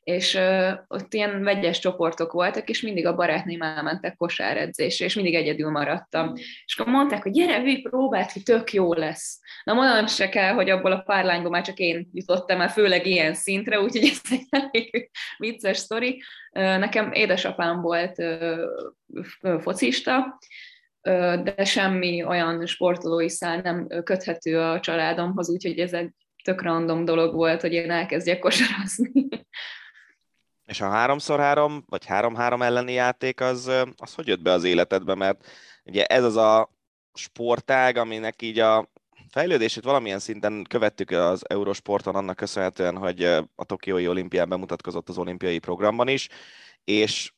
és 0.09 0.33
uh, 0.33 0.71
ott 0.87 1.13
ilyen 1.13 1.43
vegyes 1.43 1.79
csoportok 1.79 2.31
voltak, 2.31 2.69
és 2.69 2.81
mindig 2.81 3.05
a 3.05 3.15
barátném 3.15 3.61
elmentek 3.61 4.15
kosáredzésre, 4.15 5.05
és 5.05 5.15
mindig 5.15 5.35
egyedül 5.35 5.69
maradtam. 5.69 6.33
És 6.65 6.77
akkor 6.77 6.93
mondták, 6.93 7.23
hogy 7.23 7.31
gyere, 7.31 7.61
hű, 7.61 7.81
próbáld 7.81 8.31
ki, 8.31 8.43
tök 8.43 8.73
jó 8.73 8.93
lesz. 8.93 9.39
Na 9.63 9.73
mondanom 9.73 10.07
se 10.07 10.29
kell, 10.29 10.53
hogy 10.53 10.69
abból 10.69 10.91
a 10.91 10.99
pár 10.99 11.25
lányból 11.25 11.51
már 11.51 11.63
csak 11.63 11.77
én 11.77 12.09
jutottam 12.13 12.61
el, 12.61 12.69
főleg 12.69 13.05
ilyen 13.05 13.33
szintre, 13.33 13.81
úgyhogy 13.81 14.03
ez 14.13 14.21
egy 14.29 14.45
elég 14.49 15.09
vicces 15.37 15.77
sztori. 15.77 16.21
Nekem 16.51 17.11
édesapám 17.11 17.81
volt 17.81 18.23
focista, 19.59 20.39
de 21.43 21.63
semmi 21.63 22.23
olyan 22.23 22.65
sportolói 22.65 23.29
szál 23.29 23.61
nem 23.61 23.87
köthető 24.03 24.59
a 24.59 24.79
családomhoz, 24.79 25.49
úgyhogy 25.49 25.79
ez 25.79 25.93
egy 25.93 26.09
tök 26.43 26.61
random 26.61 27.05
dolog 27.05 27.35
volt, 27.35 27.61
hogy 27.61 27.73
én 27.73 27.91
elkezdjek 27.91 28.39
kosarazni. 28.39 29.11
És 30.69 30.81
a 30.81 30.85
3x3 30.85 31.81
vagy 31.85 32.03
3-3 32.07 32.61
elleni 32.61 32.93
játék 32.93 33.41
az, 33.41 33.71
az 33.97 34.13
hogy 34.13 34.27
jött 34.27 34.41
be 34.41 34.51
az 34.51 34.63
életedbe? 34.63 35.15
Mert 35.15 35.47
ugye 35.85 36.05
ez 36.05 36.23
az 36.23 36.35
a 36.35 36.69
sportág, 37.13 37.97
aminek 37.97 38.41
így 38.41 38.59
a 38.59 38.89
fejlődését 39.29 39.83
valamilyen 39.83 40.19
szinten 40.19 40.63
követtük 40.69 41.11
az 41.11 41.49
Eurosporton 41.49 42.15
annak 42.15 42.35
köszönhetően, 42.35 42.97
hogy 42.97 43.23
a 43.55 43.63
Tokiói 43.65 44.07
olimpián 44.07 44.49
bemutatkozott 44.49 45.09
az 45.09 45.17
olimpiai 45.17 45.59
programban 45.59 46.07
is, 46.07 46.27
és 46.83 47.33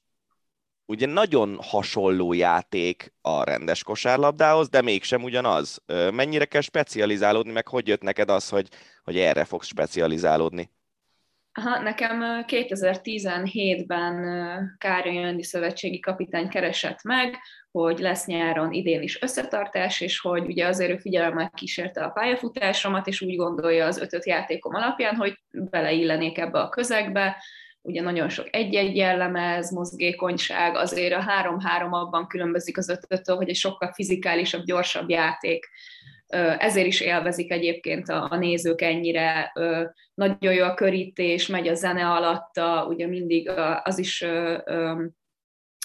ugye 0.86 1.06
nagyon 1.06 1.58
hasonló 1.62 2.34
játék 2.34 3.14
a 3.22 3.44
rendes 3.44 3.84
kosárlabdához, 3.84 4.70
de 4.70 4.82
mégsem 4.82 5.24
ugyanaz. 5.24 5.82
Mennyire 6.12 6.46
kell 6.46 6.62
specializálódni, 6.62 7.52
meg 7.52 7.68
hogy 7.68 7.88
jött 7.88 8.02
neked 8.02 8.30
az, 8.30 8.50
hogy, 8.50 8.68
hogy 9.04 9.18
erre 9.18 9.46
fogsz 9.46 9.68
specializálódni? 9.68 10.72
Aha, 11.54 11.80
nekem 11.80 12.44
2017-ben 12.48 14.76
Károly 14.78 15.14
Jöndi 15.14 15.44
szövetségi 15.44 16.00
kapitány 16.00 16.50
keresett 16.50 17.04
meg, 17.04 17.38
hogy 17.72 18.00
lesz 18.00 18.26
nyáron 18.26 18.72
idén 18.72 19.02
is 19.02 19.22
összetartás, 19.22 20.02
és 20.02 20.20
hogy 20.20 20.46
ugye 20.46 20.68
azért 20.68 20.92
ő 20.92 20.98
figyelemmel 20.98 21.52
kísérte 21.54 22.04
a 22.04 22.10
pályafutásomat, 22.10 23.08
és 23.08 23.22
úgy 23.22 23.36
gondolja 23.36 23.86
az 23.86 23.98
ötöt 23.98 24.26
játékom 24.26 24.76
alapján, 24.76 25.16
hogy 25.16 25.40
beleillenék 25.52 26.38
ebbe 26.38 26.60
a 26.60 26.70
közegbe, 26.70 27.44
ugye 27.82 28.02
nagyon 28.02 28.30
sok 28.30 28.48
egy-egy 28.52 28.96
jellemez, 28.96 29.72
mozgékonyság, 29.72 30.76
azért 30.76 31.14
a 31.14 31.22
három-három 31.22 31.94
abban 31.94 32.28
különbözik 32.28 32.78
az 32.78 32.90
ötöttől, 32.90 33.36
hogy 33.36 33.50
egy 33.50 33.56
sokkal 33.56 33.94
fizikálisabb, 33.94 34.64
gyorsabb 34.64 35.10
játék 35.10 35.70
ezért 36.58 36.88
is 36.88 37.02
élvezik 37.02 37.52
egyébként 37.52 38.10
a, 38.10 38.28
a 38.32 38.38
nézők 38.38 38.82
ennyire. 38.82 39.54
Nagyon 40.14 40.54
jó 40.54 40.64
a 40.64 40.74
körítés, 40.74 41.48
megy 41.48 41.68
a 41.68 41.74
zene 41.74 42.08
alatta, 42.08 42.86
ugye 42.90 43.08
mindig 43.08 43.50
az 43.84 43.98
is 43.98 44.26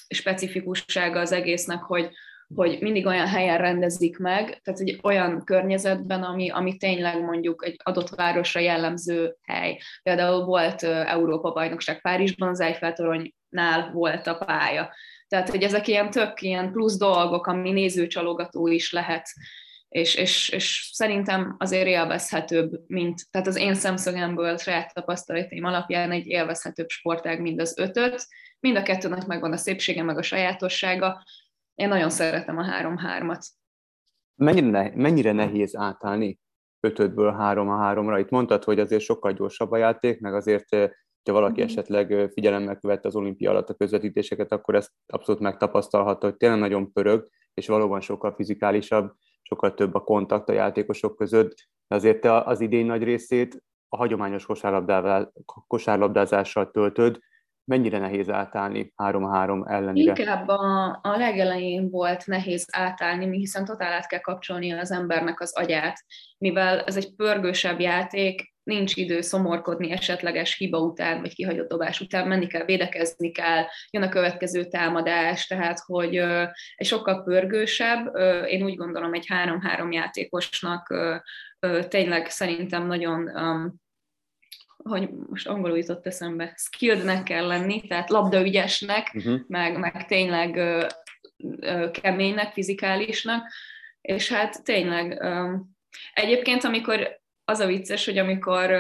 specifikussága 0.09 1.21
az 1.21 1.33
egésznek, 1.33 1.83
hogy, 1.83 2.11
hogy 2.55 2.79
mindig 2.81 3.07
olyan 3.07 3.27
helyen 3.27 3.59
rendezik 3.59 4.19
meg, 4.19 4.61
tehát 4.63 4.81
egy 4.81 4.99
olyan 5.03 5.45
környezetben, 5.45 6.23
ami, 6.23 6.51
ami 6.51 6.77
tényleg 6.77 7.23
mondjuk 7.23 7.65
egy 7.67 7.77
adott 7.83 8.09
városra 8.09 8.61
jellemző 8.61 9.37
hely. 9.43 9.79
Például 10.03 10.45
volt 10.45 10.83
Európa-bajnokság 10.83 12.01
Párizsban, 12.01 12.49
az 12.49 12.61
Eiffel-toronynál 12.61 13.91
volt 13.93 14.27
a 14.27 14.35
pálya. 14.35 14.95
Tehát, 15.29 15.49
hogy 15.49 15.63
ezek 15.63 15.89
ilyen 15.89 16.11
tök 16.11 16.43
ilyen 16.43 16.73
plusz 16.73 16.97
dolgok, 16.97 17.47
ami 17.47 17.73
nézőcsalogató 17.73 18.67
is 18.67 18.93
lehet 18.93 19.29
és, 19.88 20.14
és, 20.14 20.49
és 20.49 20.90
szerintem 20.92 21.57
azért 21.59 21.87
élvezhetőbb, 21.87 22.70
mint, 22.87 23.31
tehát 23.31 23.46
az 23.46 23.57
én 23.57 23.75
szemszögemből, 23.75 24.57
saját 24.57 24.94
tapasztalataim 24.94 25.64
alapján 25.64 26.11
egy 26.11 26.27
élvezhetőbb 26.27 26.88
sportág, 26.88 27.40
mint 27.40 27.61
az 27.61 27.79
ötöt. 27.79 28.27
Mind 28.61 28.77
a 28.77 28.83
kettőnek 28.83 29.27
megvan 29.27 29.53
a 29.53 29.57
szépsége, 29.57 30.03
meg 30.03 30.18
a 30.18 30.22
sajátossága. 30.22 31.25
Én 31.75 31.88
nagyon 31.88 32.11
szeretem 32.11 32.59
a 32.59 32.64
három-hármat. 32.64 33.46
Mennyire, 34.35 34.66
ne, 34.66 34.90
mennyire 34.94 35.33
nehéz 35.33 35.77
átállni 35.77 36.38
ötötből 36.81 37.33
három 37.33 37.68
a 37.68 37.77
háromra? 37.77 38.18
Itt 38.18 38.31
mondtad, 38.31 38.64
hogy 38.64 38.81
azért 38.81 39.03
sokkal 39.03 39.33
gyorsabb 39.33 39.70
a 39.70 39.77
játék, 39.77 40.20
meg 40.20 40.35
azért, 40.35 40.75
eh, 40.75 40.90
ha 41.25 41.33
valaki 41.33 41.61
mm-hmm. 41.61 41.70
esetleg 41.70 42.31
figyelemmel 42.33 42.77
követte 42.77 43.09
az 43.09 43.16
olimpia 43.16 43.51
alatt 43.51 43.68
a 43.68 43.75
közvetítéseket, 43.75 44.53
akkor 44.53 44.75
ezt 44.75 44.90
abszolút 45.07 45.40
megtapasztalhatta, 45.40 46.27
hogy 46.27 46.37
tényleg 46.37 46.59
nagyon 46.59 46.92
pörög, 46.92 47.29
és 47.55 47.66
valóban 47.66 48.01
sokkal 48.01 48.35
fizikálisabb 48.35 49.14
sokkal 49.47 49.75
több 49.75 49.95
a 49.95 50.01
kontakt 50.01 50.49
a 50.49 50.53
játékosok 50.53 51.17
között, 51.17 51.55
de 51.89 51.97
azért 51.97 52.21
te 52.21 52.41
az 52.41 52.61
idény 52.61 52.87
nagy 52.87 53.03
részét 53.03 53.63
a 53.89 53.97
hagyományos 53.97 54.47
kosárlabdázással 55.67 56.71
töltöd, 56.71 57.19
mennyire 57.65 57.99
nehéz 57.99 58.31
átállni 58.31 58.93
3-3 59.03 59.69
ellenére? 59.69 60.15
Inkább 60.17 60.49
a, 60.49 60.99
a 61.03 61.17
legelején 61.17 61.91
volt 61.91 62.27
nehéz 62.27 62.69
átállni, 62.73 63.37
hiszen 63.37 63.65
totál 63.65 63.93
át 63.93 64.07
kell 64.07 64.21
kapcsolni 64.21 64.73
az 64.73 64.91
embernek 64.91 65.41
az 65.41 65.57
agyát, 65.57 66.05
mivel 66.39 66.81
ez 66.81 66.97
egy 66.97 67.15
pörgősebb 67.15 67.81
játék, 67.81 68.55
nincs 68.67 68.97
idő 68.97 69.21
szomorkodni 69.21 69.91
esetleges 69.91 70.57
hiba 70.57 70.79
után, 70.79 71.21
vagy 71.21 71.35
kihagyott 71.35 71.69
dobás 71.69 72.01
után, 72.01 72.29
menni 72.29 72.47
kell, 72.47 72.65
védekezni 72.65 73.31
kell, 73.31 73.65
jön 73.91 74.03
a 74.03 74.09
következő 74.09 74.65
támadás, 74.65 75.47
tehát 75.47 75.79
hogy 75.79 76.17
egy 76.75 76.87
sokkal 76.87 77.23
pörgősebb, 77.23 78.17
én 78.47 78.65
úgy 78.65 78.77
gondolom 78.77 79.15
egy 79.15 79.27
három-három 79.27 79.93
játékosnak 79.93 80.95
tényleg 81.89 82.31
szerintem 82.31 82.87
nagyon 82.87 83.31
hogy 84.77 85.11
most 85.29 85.49
angolul 85.49 85.79
jutott 85.79 86.07
eszembe, 86.07 86.55
skillednek 86.57 87.23
kell 87.23 87.47
lenni, 87.47 87.87
tehát 87.87 88.11
labdaügyesnek, 88.11 89.13
uh-huh. 89.15 89.41
meg, 89.47 89.79
meg 89.79 90.07
tényleg 90.07 90.57
ö, 90.57 90.87
ö, 91.61 91.91
keménynek, 91.91 92.53
fizikálisnak, 92.53 93.53
és 94.01 94.33
hát 94.33 94.65
tényleg 94.65 95.23
ö, 95.23 95.55
egyébként, 96.13 96.65
amikor 96.65 97.21
az 97.49 97.61
a 97.61 97.67
vicces, 97.67 98.05
hogy 98.05 98.19
amikor 98.19 98.71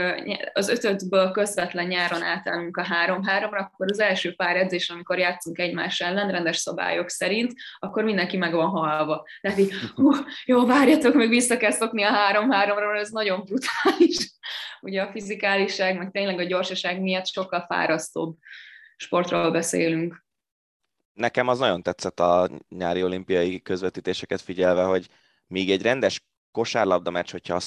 az 0.52 0.68
ötötből 0.68 1.30
közvetlen 1.30 1.86
nyáron 1.86 2.22
átállunk 2.22 2.76
a 2.76 2.82
három-háromra, 2.82 3.60
akkor 3.60 3.90
az 3.90 3.98
első 3.98 4.34
pár 4.34 4.56
edzés, 4.56 4.90
amikor 4.90 5.18
játszunk 5.18 5.58
egymás 5.58 6.00
ellen, 6.00 6.30
rendes 6.30 6.56
szabályok 6.56 7.08
szerint, 7.08 7.52
akkor 7.78 8.04
mindenki 8.04 8.36
meg 8.36 8.52
van 8.52 8.68
halva. 8.68 9.26
Tehát 9.40 9.58
így, 9.58 9.72
hú, 9.94 10.10
jó, 10.44 10.66
várjatok, 10.66 11.14
meg 11.14 11.28
vissza 11.28 11.56
kell 11.56 11.70
szokni 11.70 12.02
a 12.02 12.10
három-háromra, 12.10 12.86
mert 12.86 13.00
ez 13.00 13.10
nagyon 13.10 13.44
brutális. 13.44 14.30
Ugye 14.80 15.02
a 15.02 15.10
fizikáliság, 15.10 15.98
meg 15.98 16.10
tényleg 16.10 16.38
a 16.38 16.44
gyorsaság 16.44 17.00
miatt 17.00 17.26
sokkal 17.26 17.64
fárasztóbb 17.68 18.36
sportról 18.96 19.50
beszélünk. 19.50 20.24
Nekem 21.12 21.48
az 21.48 21.58
nagyon 21.58 21.82
tetszett 21.82 22.20
a 22.20 22.48
nyári 22.68 23.02
olimpiai 23.02 23.62
közvetítéseket 23.62 24.40
figyelve, 24.40 24.82
hogy 24.82 25.06
még 25.46 25.70
egy 25.70 25.82
rendes 25.82 26.24
kosárlabda 26.56 27.10
meccs, 27.10 27.30
hogyha 27.30 27.58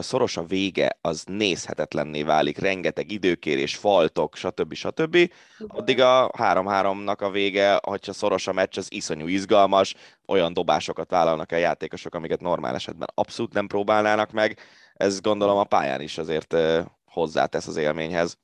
szoros 0.00 0.36
a 0.36 0.44
vége, 0.44 0.98
az 1.00 1.24
nézhetetlenné 1.24 2.22
válik, 2.22 2.58
rengeteg 2.58 3.10
időkérés, 3.10 3.76
faltok, 3.76 4.36
stb. 4.36 4.74
stb. 4.74 5.32
Addig 5.66 6.00
a 6.00 6.30
3-3-nak 6.30 7.18
a 7.18 7.30
vége, 7.30 7.80
hogyha 7.82 8.12
szoros 8.12 8.46
a 8.46 8.52
meccs, 8.52 8.78
az 8.78 8.92
iszonyú 8.92 9.26
izgalmas, 9.26 9.94
olyan 10.26 10.52
dobásokat 10.52 11.10
vállalnak 11.10 11.52
a 11.52 11.56
játékosok, 11.56 12.14
amiket 12.14 12.40
normál 12.40 12.74
esetben 12.74 13.08
abszolút 13.14 13.52
nem 13.52 13.66
próbálnának 13.66 14.30
meg. 14.30 14.58
Ez 14.94 15.20
gondolom 15.20 15.56
a 15.56 15.64
pályán 15.64 16.00
is 16.00 16.18
azért 16.18 16.56
hozzátesz 17.04 17.66
az 17.66 17.76
élményhez. 17.76 18.38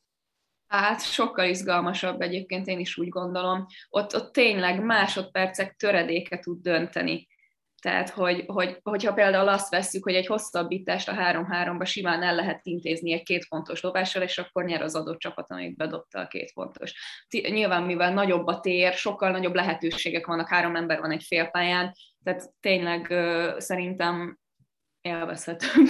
Hát 0.67 1.03
sokkal 1.03 1.49
izgalmasabb 1.49 2.21
egyébként, 2.21 2.67
én 2.67 2.79
is 2.79 2.99
úgy 2.99 3.09
gondolom. 3.09 3.67
Ott, 3.89 4.15
ott 4.15 4.33
tényleg 4.33 4.85
másodpercek 4.85 5.77
töredéke 5.77 6.39
tud 6.39 6.63
dönteni 6.63 7.27
Tehát, 7.83 8.11
hogy, 8.11 8.45
hogy, 8.47 8.81
hogyha 8.83 9.13
például 9.13 9.49
azt 9.49 9.71
vesszük, 9.71 10.05
hogy 10.05 10.15
egy 10.15 10.27
hosszabbítást 10.27 11.09
a 11.09 11.13
3-3-ba 11.13 11.87
simán 11.87 12.23
el 12.23 12.35
lehet 12.35 12.61
intézni 12.63 13.13
egy 13.13 13.23
két 13.23 13.49
pontos 13.49 13.81
dobással, 13.81 14.23
és 14.23 14.39
akkor 14.39 14.65
nyer 14.65 14.83
az 14.83 14.95
adott 14.95 15.19
csapat, 15.19 15.51
amelyik 15.51 15.77
bedobta 15.77 16.21
a 16.21 16.27
két 16.27 16.53
pontos. 16.53 16.95
Nyilván, 17.31 17.83
mivel 17.83 18.13
nagyobb 18.13 18.47
a 18.47 18.61
tér, 18.61 18.93
sokkal 18.93 19.31
nagyobb 19.31 19.55
lehetőségek 19.55 20.27
vannak, 20.27 20.49
három 20.49 20.77
ember 20.77 21.01
van 21.01 21.11
egy 21.11 21.25
félpályán, 21.27 21.93
tehát 22.23 22.51
tényleg 22.61 23.15
szerintem 23.59 24.39
élvezhetőbb 25.01 25.87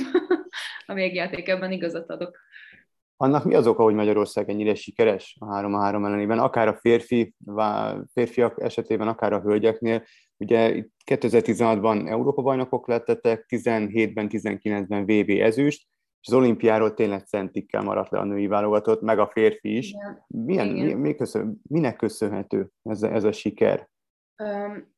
a 0.86 0.94
végjáték, 0.94 1.48
ebben 1.48 1.72
igazat 1.72 2.10
adok. 2.10 2.38
Annak 3.16 3.44
mi 3.44 3.54
az 3.54 3.66
oka, 3.66 3.82
hogy 3.82 3.94
Magyarország 3.94 4.50
ennyire 4.50 4.74
sikeres 4.74 5.36
a 5.40 5.46
3-3 5.46 6.06
ellenében, 6.06 6.38
akár 6.38 6.68
a 6.68 6.74
férfi, 6.74 7.34
férfiak 8.12 8.62
esetében, 8.62 9.08
akár 9.08 9.32
a 9.32 9.40
hölgyeknél? 9.40 10.02
Ugye 10.40 10.84
2016-ban 11.04 12.08
Európa 12.08 12.42
bajnokok 12.42 12.88
lettetek, 12.88 13.44
17-ben, 13.48 14.28
19-ben 14.30 15.04
VB 15.04 15.30
ezüst, 15.30 15.86
és 16.20 16.28
az 16.28 16.32
olimpiáról 16.32 16.94
tényleg 16.94 17.26
centikkel 17.26 17.82
maradt 17.82 18.10
le 18.10 18.18
a 18.18 18.24
női 18.24 18.46
válogatott, 18.46 19.00
meg 19.00 19.18
a 19.18 19.30
férfi 19.32 19.76
is. 19.76 19.88
Igen. 19.88 20.24
Milyen, 20.26 20.76
Igen. 20.76 20.86
Mi, 20.86 20.92
mi 20.94 21.14
köszön, 21.14 21.60
minek 21.62 21.96
köszönhető 21.96 22.70
ez 22.82 23.02
a, 23.02 23.12
ez 23.12 23.24
a 23.24 23.32
siker? 23.32 23.88
Um, 24.42 24.96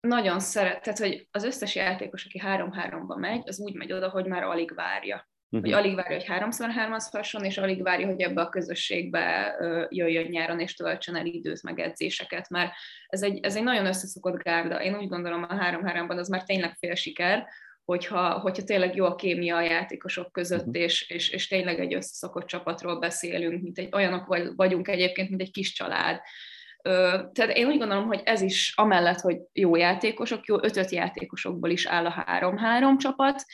nagyon 0.00 0.40
szeret, 0.40 0.82
tehát 0.82 0.98
hogy 0.98 1.28
az 1.30 1.44
összes 1.44 1.74
játékos, 1.74 2.24
aki 2.24 2.40
3-3-ba 2.44 3.18
megy, 3.18 3.48
az 3.48 3.60
úgy 3.60 3.74
megy 3.74 3.92
oda, 3.92 4.08
hogy 4.08 4.26
már 4.26 4.42
alig 4.42 4.74
várja. 4.74 5.28
Hogy 5.60 5.72
alig 5.72 5.94
várja, 5.94 6.16
hogy 6.16 6.26
háromszor 6.26 6.70
hármazhasson, 6.70 7.44
és 7.44 7.58
alig 7.58 7.82
várja, 7.82 8.06
hogy 8.06 8.20
ebbe 8.20 8.40
a 8.40 8.48
közösségbe 8.48 9.56
jöjjön 9.88 10.26
nyáron, 10.26 10.60
és 10.60 10.74
töltsön 10.74 11.16
el 11.16 11.26
időt, 11.26 11.62
meg 11.62 11.78
edzéseket, 11.78 12.48
mert 12.48 12.72
ez 13.06 13.22
egy, 13.22 13.44
ez 13.44 13.56
egy 13.56 13.62
nagyon 13.62 13.86
összeszokott 13.86 14.42
gárda. 14.42 14.82
Én 14.82 14.96
úgy 14.96 15.08
gondolom, 15.08 15.42
a 15.42 15.54
3-3-ban 15.54 16.16
az 16.16 16.28
már 16.28 16.42
tényleg 16.42 16.76
fél 16.78 16.94
siker, 16.94 17.46
hogyha, 17.84 18.38
hogyha 18.38 18.62
tényleg 18.62 18.94
jó 18.94 19.04
a 19.04 19.14
kémia 19.14 19.56
a 19.56 19.60
játékosok 19.60 20.32
között, 20.32 20.66
uh-huh. 20.66 20.82
és, 20.82 21.08
és, 21.08 21.30
és 21.30 21.46
tényleg 21.46 21.80
egy 21.80 21.94
összeszokott 21.94 22.46
csapatról 22.46 22.98
beszélünk, 22.98 23.62
mint 23.62 23.78
egy, 23.78 23.88
olyanok 23.92 24.52
vagyunk 24.56 24.88
egyébként, 24.88 25.28
mint 25.28 25.40
egy 25.40 25.50
kis 25.50 25.72
család, 25.72 26.20
tehát 27.32 27.56
én 27.56 27.66
úgy 27.66 27.78
gondolom, 27.78 28.06
hogy 28.06 28.20
ez 28.24 28.40
is 28.40 28.72
amellett, 28.76 29.20
hogy 29.20 29.38
jó 29.52 29.76
játékosok, 29.76 30.46
jó 30.46 30.56
ötöt 30.62 30.90
játékosokból 30.90 31.70
is 31.70 31.86
áll 31.86 32.06
a 32.06 32.22
három-három 32.26 32.98
csapat, 32.98 33.44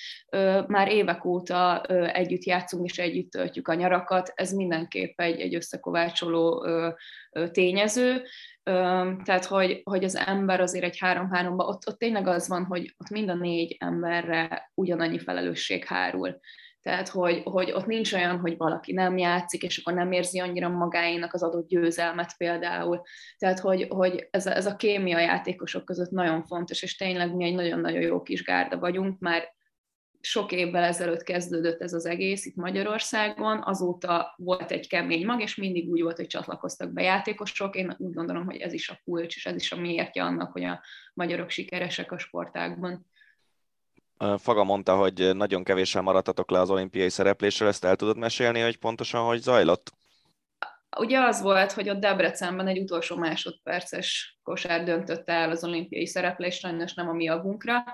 már 0.66 0.88
évek 0.88 1.24
óta 1.24 1.82
együtt 2.12 2.44
játszunk 2.44 2.90
és 2.90 2.98
együtt 2.98 3.30
töltjük 3.30 3.68
a 3.68 3.74
nyarakat, 3.74 4.32
ez 4.34 4.52
mindenképp 4.52 5.20
egy, 5.20 5.40
egy 5.40 5.54
összekovácsoló 5.54 6.66
tényező, 7.50 8.22
tehát 9.24 9.44
hogy, 9.44 9.80
hogy 9.84 10.04
az 10.04 10.16
ember 10.16 10.60
azért 10.60 10.84
egy 10.84 10.98
három-háromba, 10.98 11.64
ott, 11.64 11.88
ott 11.88 11.98
tényleg 11.98 12.26
az 12.26 12.48
van, 12.48 12.64
hogy 12.64 12.94
ott 12.98 13.10
mind 13.10 13.28
a 13.28 13.34
négy 13.34 13.76
emberre 13.78 14.70
ugyanannyi 14.74 15.18
felelősség 15.18 15.84
hárul. 15.84 16.40
Tehát, 16.82 17.08
hogy, 17.08 17.42
hogy 17.44 17.70
ott 17.72 17.86
nincs 17.86 18.12
olyan, 18.12 18.38
hogy 18.38 18.56
valaki 18.56 18.92
nem 18.92 19.18
játszik, 19.18 19.62
és 19.62 19.78
akkor 19.78 19.94
nem 19.94 20.12
érzi 20.12 20.38
annyira 20.38 20.68
magáénak 20.68 21.34
az 21.34 21.42
adott 21.42 21.68
győzelmet 21.68 22.36
például. 22.36 23.02
Tehát, 23.38 23.58
hogy, 23.58 23.86
hogy 23.88 24.28
ez, 24.30 24.46
a, 24.46 24.56
ez 24.56 24.66
a 24.66 24.76
kémia 24.76 25.18
játékosok 25.18 25.84
között 25.84 26.10
nagyon 26.10 26.44
fontos, 26.44 26.82
és 26.82 26.96
tényleg 26.96 27.34
mi 27.34 27.44
egy 27.44 27.54
nagyon-nagyon 27.54 28.00
jó 28.00 28.22
kis 28.22 28.42
gárda 28.42 28.78
vagyunk, 28.78 29.18
már 29.18 29.58
sok 30.20 30.52
évvel 30.52 30.84
ezelőtt 30.84 31.22
kezdődött 31.22 31.80
ez 31.80 31.92
az 31.92 32.06
egész 32.06 32.46
itt 32.46 32.56
Magyarországon, 32.56 33.62
azóta 33.62 34.34
volt 34.36 34.70
egy 34.70 34.88
kemény 34.88 35.26
mag, 35.26 35.40
és 35.40 35.56
mindig 35.56 35.90
úgy 35.90 36.02
volt, 36.02 36.16
hogy 36.16 36.26
csatlakoztak 36.26 36.92
be 36.92 37.02
játékosok. 37.02 37.76
Én 37.76 37.94
úgy 37.98 38.12
gondolom, 38.12 38.44
hogy 38.44 38.56
ez 38.56 38.72
is 38.72 38.88
a 38.88 39.00
kulcs, 39.04 39.36
és 39.36 39.46
ez 39.46 39.54
is 39.54 39.72
a 39.72 39.80
miértje 39.80 40.22
annak, 40.22 40.52
hogy 40.52 40.64
a 40.64 40.82
magyarok 41.14 41.50
sikeresek 41.50 42.12
a 42.12 42.18
sportákban. 42.18 43.06
Faga 44.38 44.64
mondta, 44.64 44.96
hogy 44.96 45.36
nagyon 45.36 45.64
kevéssel 45.64 46.02
maradtatok 46.02 46.50
le 46.50 46.60
az 46.60 46.70
olimpiai 46.70 47.08
szereplésről, 47.08 47.68
ezt 47.68 47.84
el 47.84 47.96
tudod 47.96 48.16
mesélni, 48.16 48.60
hogy 48.60 48.78
pontosan 48.78 49.24
hogy 49.24 49.40
zajlott? 49.40 49.92
Ugye 50.98 51.18
az 51.18 51.42
volt, 51.42 51.72
hogy 51.72 51.88
ott 51.88 52.00
Debrecenben 52.00 52.66
egy 52.66 52.78
utolsó 52.78 53.16
másodperces 53.16 54.38
kosár 54.42 54.84
döntötte 54.84 55.32
el 55.32 55.50
az 55.50 55.64
olimpiai 55.64 56.06
szereplést, 56.06 56.60
sajnos 56.60 56.94
nem 56.94 57.08
a 57.08 57.12
mi 57.12 57.28
agunkra. 57.28 57.84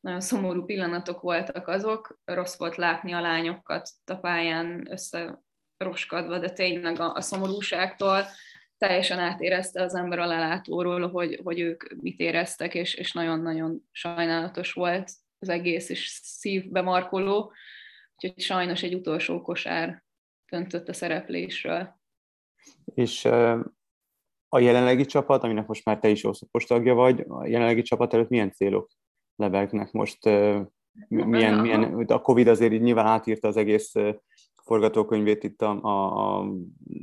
Nagyon 0.00 0.20
szomorú 0.20 0.64
pillanatok 0.64 1.20
voltak 1.20 1.68
azok, 1.68 2.18
rossz 2.24 2.58
volt 2.58 2.76
látni 2.76 3.12
a 3.12 3.20
lányokat 3.20 3.88
a 4.04 4.14
pályán 4.14 4.88
összeroskadva, 4.90 6.38
de 6.38 6.50
tényleg 6.50 7.00
a, 7.00 7.14
a 7.14 7.20
szomorúságtól 7.20 8.24
teljesen 8.78 9.18
átérezte 9.18 9.82
az 9.82 9.94
ember 9.94 10.18
a 10.18 10.26
lelátóról, 10.26 11.10
hogy, 11.10 11.40
hogy 11.44 11.60
ők 11.60 11.94
mit 12.00 12.18
éreztek, 12.18 12.74
és, 12.74 12.94
és 12.94 13.12
nagyon-nagyon 13.12 13.88
sajnálatos 13.90 14.72
volt 14.72 15.10
az 15.42 15.48
egész, 15.48 15.88
és 15.88 16.20
szívbe 16.22 16.80
markoló, 16.80 17.52
úgyhogy 18.14 18.40
sajnos 18.40 18.82
egy 18.82 18.94
utolsó 18.94 19.42
kosár 19.42 20.04
döntött 20.50 20.88
a 20.88 20.92
szereplésről. 20.92 22.00
És 22.94 23.24
a 24.48 24.58
jelenlegi 24.58 25.04
csapat, 25.04 25.42
aminek 25.42 25.66
most 25.66 25.84
már 25.84 25.98
te 25.98 26.08
is 26.08 26.24
oszlopos 26.24 26.64
tagja 26.64 26.94
vagy, 26.94 27.24
a 27.28 27.46
jelenlegi 27.46 27.82
csapat 27.82 28.14
előtt 28.14 28.28
milyen 28.28 28.52
célok 28.52 28.90
lebegnek 29.36 29.92
most? 29.92 30.24
Milyen, 31.08 31.58
milyen, 31.58 32.04
a 32.08 32.20
Covid 32.20 32.48
azért 32.48 32.72
így 32.72 32.82
nyilván 32.82 33.06
átírta 33.06 33.48
az 33.48 33.56
egész 33.56 33.92
forgatókönyvét 34.64 35.44
itt 35.44 35.62
a, 35.62 35.82
a, 35.82 36.38
a 36.38 36.46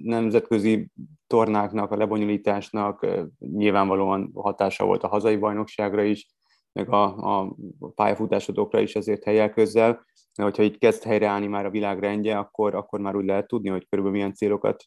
nemzetközi 0.03 0.89
tornáknak, 1.27 1.91
a 1.91 1.97
lebonyolításnak, 1.97 3.07
nyilvánvalóan 3.39 4.31
hatása 4.33 4.85
volt 4.85 5.03
a 5.03 5.07
hazai 5.07 5.37
bajnokságra 5.37 6.03
is, 6.03 6.27
meg 6.71 6.89
a, 6.89 7.03
a 7.39 7.55
pályafutásodokra 7.95 8.79
is 8.79 8.95
azért 8.95 9.23
helyel 9.23 9.49
közel, 9.49 10.05
de 10.35 10.43
hogyha 10.43 10.63
így 10.63 10.77
kezd 10.77 11.03
helyreállni 11.03 11.47
már 11.47 11.65
a 11.65 11.69
világrendje, 11.69 12.37
akkor, 12.37 12.75
akkor 12.75 12.99
már 12.99 13.15
úgy 13.15 13.25
lehet 13.25 13.47
tudni, 13.47 13.69
hogy 13.69 13.87
körülbelül 13.89 14.19
milyen 14.19 14.35
célokat 14.35 14.83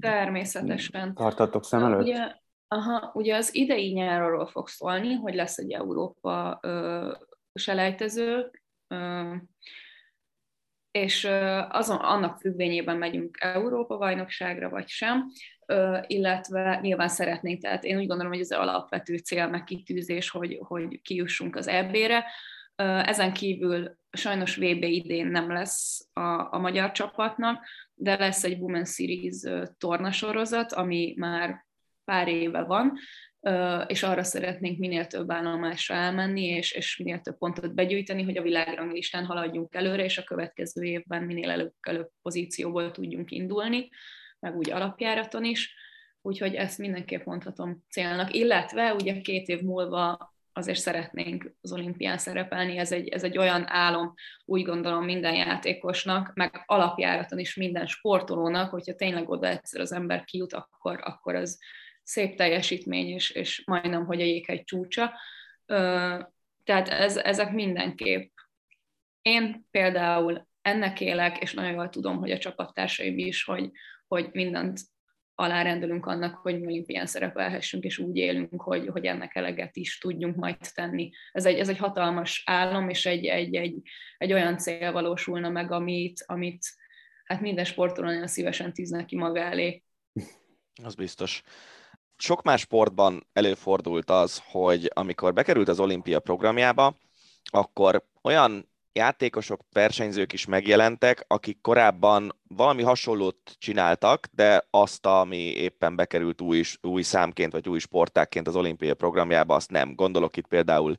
Természetesen. 0.00 1.14
tartatok 1.14 1.64
szem 1.64 1.84
előtt? 1.84 2.02
Ugye, 2.02 2.34
aha, 2.68 3.10
ugye 3.14 3.36
az 3.36 3.54
idei 3.54 3.92
nyárról 3.92 4.46
fog 4.46 4.68
szólni, 4.68 5.14
hogy 5.14 5.34
lesz 5.34 5.58
egy 5.58 5.72
Európa 5.72 6.58
ö, 6.62 7.12
selejtező, 7.54 8.50
ö, 8.88 9.34
és 10.96 11.28
azon, 11.68 11.96
annak 11.96 12.38
függvényében 12.38 12.96
megyünk 12.96 13.36
Európa-bajnokságra, 13.40 14.68
vagy 14.68 14.88
sem, 14.88 15.30
illetve 16.06 16.78
nyilván 16.82 17.08
szeretnénk, 17.08 17.62
tehát 17.62 17.84
én 17.84 17.96
úgy 17.96 18.06
gondolom, 18.06 18.32
hogy 18.32 18.40
ez 18.40 18.50
alapvető 18.50 19.16
cél, 19.16 19.48
meg 19.48 19.64
kitűzés, 19.64 20.30
hogy, 20.30 20.58
hogy 20.60 21.00
kijussunk 21.02 21.56
az 21.56 21.68
EB-re. 21.68 22.24
Ezen 23.04 23.32
kívül 23.32 23.98
sajnos 24.10 24.56
VB 24.56 24.82
idén 24.82 25.26
nem 25.26 25.52
lesz 25.52 26.08
a, 26.12 26.54
a 26.54 26.58
magyar 26.58 26.92
csapatnak, 26.92 27.64
de 27.94 28.16
lesz 28.18 28.44
egy 28.44 28.58
Women 28.58 28.84
Series 28.84 29.42
tornasorozat, 29.78 30.72
ami 30.72 31.14
már 31.16 31.66
pár 32.04 32.28
éve 32.28 32.62
van, 32.62 32.98
és 33.86 34.02
arra 34.02 34.22
szeretnénk 34.22 34.78
minél 34.78 35.06
több 35.06 35.30
állomásra 35.30 35.94
elmenni, 35.94 36.44
és, 36.44 36.72
és 36.72 36.96
minél 36.96 37.20
több 37.20 37.38
pontot 37.38 37.74
begyűjteni, 37.74 38.22
hogy 38.22 38.36
a 38.36 38.42
világranglistán 38.42 39.24
haladjunk 39.24 39.74
előre, 39.74 40.04
és 40.04 40.18
a 40.18 40.24
következő 40.24 40.82
évben 40.82 41.22
minél 41.22 41.50
előbb, 41.50 41.72
előbb 41.80 42.08
pozícióból 42.22 42.90
tudjunk 42.90 43.30
indulni, 43.30 43.88
meg 44.38 44.56
úgy 44.56 44.70
alapjáraton 44.70 45.44
is. 45.44 45.74
Úgyhogy 46.22 46.54
ezt 46.54 46.78
mindenképp 46.78 47.24
mondhatom 47.24 47.84
célnak. 47.90 48.34
Illetve 48.34 48.94
ugye 48.94 49.20
két 49.20 49.48
év 49.48 49.60
múlva 49.60 50.34
azért 50.52 50.78
szeretnénk 50.78 51.54
az 51.60 51.72
olimpián 51.72 52.18
szerepelni, 52.18 52.78
ez 52.78 52.92
egy, 52.92 53.08
ez 53.08 53.24
egy 53.24 53.38
olyan 53.38 53.64
álom, 53.68 54.14
úgy 54.44 54.62
gondolom 54.62 55.04
minden 55.04 55.34
játékosnak, 55.34 56.34
meg 56.34 56.62
alapjáraton 56.66 57.38
is 57.38 57.54
minden 57.54 57.86
sportolónak, 57.86 58.70
hogyha 58.70 58.94
tényleg 58.94 59.28
oda 59.28 59.48
egyszer 59.48 59.80
az 59.80 59.92
ember 59.92 60.24
kijut, 60.24 60.52
akkor, 60.52 61.00
akkor 61.02 61.34
az, 61.34 61.58
szép 62.06 62.36
teljesítmény, 62.36 63.08
és, 63.08 63.30
és 63.30 63.62
majdnem, 63.66 64.06
hogy 64.06 64.20
a 64.20 64.24
jéghegy 64.24 64.64
csúcsa. 64.64 65.12
Tehát 66.64 66.88
ez, 66.88 67.16
ezek 67.16 67.52
mindenképp. 67.52 68.32
Én 69.22 69.66
például 69.70 70.48
ennek 70.62 71.00
élek, 71.00 71.38
és 71.38 71.54
nagyon 71.54 71.72
jól 71.72 71.88
tudom, 71.88 72.18
hogy 72.18 72.30
a 72.30 72.38
csapattársaim 72.38 73.18
is, 73.18 73.44
hogy, 73.44 73.70
hogy 74.06 74.28
mindent 74.32 74.80
alárendelünk 75.34 76.06
annak, 76.06 76.34
hogy 76.34 76.60
mi 76.60 76.66
olimpián 76.66 77.06
szerepelhessünk, 77.06 77.84
és 77.84 77.98
úgy 77.98 78.16
élünk, 78.16 78.62
hogy, 78.62 78.88
hogy 78.88 79.04
ennek 79.04 79.34
eleget 79.34 79.76
is 79.76 79.98
tudjunk 79.98 80.36
majd 80.36 80.56
tenni. 80.74 81.10
Ez 81.32 81.44
egy, 81.44 81.58
ez 81.58 81.68
egy 81.68 81.78
hatalmas 81.78 82.42
álom, 82.46 82.88
és 82.88 83.06
egy, 83.06 83.26
egy, 83.26 83.54
egy, 83.54 83.82
egy 84.18 84.32
olyan 84.32 84.58
cél 84.58 84.92
valósulna 84.92 85.48
meg, 85.48 85.72
amit, 85.72 86.24
amit 86.26 86.64
hát 87.24 87.40
minden 87.40 87.64
sportoló 87.64 88.06
nagyon 88.06 88.26
szívesen 88.26 88.72
tűz 88.72 88.90
neki 88.90 89.16
maga 89.16 89.40
elé. 89.40 89.82
Az 90.82 90.94
biztos 90.94 91.42
sok 92.16 92.42
más 92.42 92.60
sportban 92.60 93.26
előfordult 93.32 94.10
az, 94.10 94.42
hogy 94.50 94.90
amikor 94.94 95.32
bekerült 95.32 95.68
az 95.68 95.80
olimpia 95.80 96.20
programjába, 96.20 96.96
akkor 97.44 98.04
olyan 98.22 98.68
játékosok, 98.92 99.60
versenyzők 99.72 100.32
is 100.32 100.46
megjelentek, 100.46 101.24
akik 101.26 101.60
korábban 101.60 102.36
valami 102.48 102.82
hasonlót 102.82 103.56
csináltak, 103.58 104.26
de 104.32 104.66
azt, 104.70 105.06
ami 105.06 105.36
éppen 105.36 105.96
bekerült 105.96 106.40
új, 106.40 106.62
új 106.80 107.02
számként, 107.02 107.52
vagy 107.52 107.68
új 107.68 107.78
sportákként 107.78 108.48
az 108.48 108.56
olimpiai 108.56 108.92
programjába, 108.92 109.54
azt 109.54 109.70
nem. 109.70 109.94
Gondolok 109.94 110.36
itt 110.36 110.46
például 110.46 110.96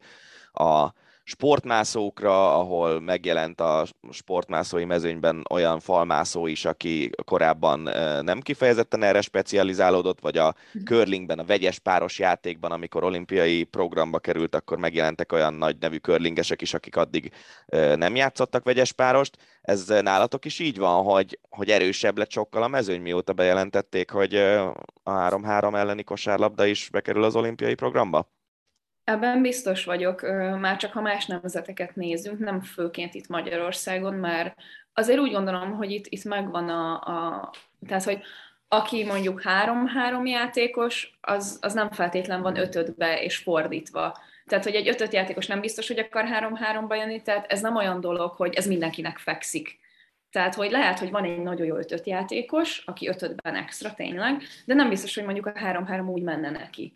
a 0.51 0.93
sportmászókra, 1.29 2.59
ahol 2.59 2.99
megjelent 2.99 3.61
a 3.61 3.85
sportmászói 4.11 4.85
mezőnyben 4.85 5.45
olyan 5.49 5.79
falmászó 5.79 6.47
is, 6.47 6.65
aki 6.65 7.09
korábban 7.25 7.79
nem 8.23 8.39
kifejezetten 8.39 9.03
erre 9.03 9.21
specializálódott, 9.21 10.19
vagy 10.19 10.37
a 10.37 10.55
mhm. 10.73 10.83
curlingben, 10.83 11.39
a 11.39 11.43
vegyes 11.43 11.79
páros 11.79 12.19
játékban, 12.19 12.71
amikor 12.71 13.03
olimpiai 13.03 13.63
programba 13.63 14.19
került, 14.19 14.55
akkor 14.55 14.77
megjelentek 14.77 15.31
olyan 15.31 15.53
nagy 15.53 15.77
nevű 15.79 15.97
curlingesek 15.97 16.61
is, 16.61 16.73
akik 16.73 16.95
addig 16.95 17.31
nem 17.95 18.15
játszottak 18.15 18.63
vegyes 18.63 18.91
párost. 18.91 19.37
Ez 19.61 19.87
nálatok 19.87 20.45
is 20.45 20.59
így 20.59 20.77
van, 20.77 21.03
hogy, 21.03 21.39
hogy 21.49 21.69
erősebb 21.69 22.17
lett 22.17 22.31
sokkal 22.31 22.63
a 22.63 22.67
mezőny, 22.67 23.01
mióta 23.01 23.33
bejelentették, 23.33 24.11
hogy 24.11 24.35
a 24.35 24.73
3-3 25.05 25.75
elleni 25.77 26.03
kosárlabda 26.03 26.65
is 26.65 26.89
bekerül 26.89 27.23
az 27.23 27.35
olimpiai 27.35 27.73
programba? 27.73 28.35
Ebben 29.07 29.41
biztos 29.41 29.85
vagyok, 29.85 30.21
már 30.59 30.77
csak 30.77 30.91
ha 30.91 31.01
más 31.01 31.25
nemzeteket 31.25 31.95
nézünk, 31.95 32.39
nem 32.39 32.61
főként 32.61 33.13
itt 33.13 33.27
Magyarországon, 33.27 34.13
mert 34.13 34.55
azért 34.93 35.19
úgy 35.19 35.31
gondolom, 35.31 35.71
hogy 35.71 35.91
itt, 35.91 36.05
itt 36.07 36.23
megvan 36.23 36.69
a, 36.69 36.93
a 36.93 37.51
tehát, 37.87 38.03
hogy 38.03 38.21
aki 38.67 39.05
mondjuk 39.05 39.41
három-három 39.41 40.25
játékos, 40.25 41.17
az, 41.21 41.57
az 41.61 41.73
nem 41.73 41.91
feltétlen 41.91 42.41
van 42.41 42.57
ötödbe 42.57 43.21
és 43.21 43.37
fordítva. 43.37 44.17
Tehát, 44.45 44.63
hogy 44.63 44.75
egy 44.75 44.87
ötöt 44.87 45.13
játékos 45.13 45.47
nem 45.47 45.61
biztos, 45.61 45.87
hogy 45.87 45.99
akar 45.99 46.25
három-háromba 46.25 46.95
jönni, 46.95 47.21
tehát 47.21 47.51
ez 47.51 47.61
nem 47.61 47.75
olyan 47.75 48.01
dolog, 48.01 48.31
hogy 48.31 48.53
ez 48.55 48.67
mindenkinek 48.67 49.17
fekszik. 49.17 49.79
Tehát, 50.31 50.55
hogy 50.55 50.71
lehet, 50.71 50.99
hogy 50.99 51.11
van 51.11 51.23
egy 51.23 51.41
nagyon 51.41 51.65
jó 51.65 51.75
ötöt 51.75 52.07
játékos, 52.07 52.83
aki 52.85 53.07
ötödben 53.07 53.55
extra 53.55 53.93
tényleg, 53.93 54.41
de 54.65 54.73
nem 54.73 54.89
biztos, 54.89 55.15
hogy 55.15 55.23
mondjuk 55.23 55.45
a 55.45 55.51
három-három 55.55 56.09
úgy 56.09 56.21
menne 56.21 56.49
neki 56.49 56.93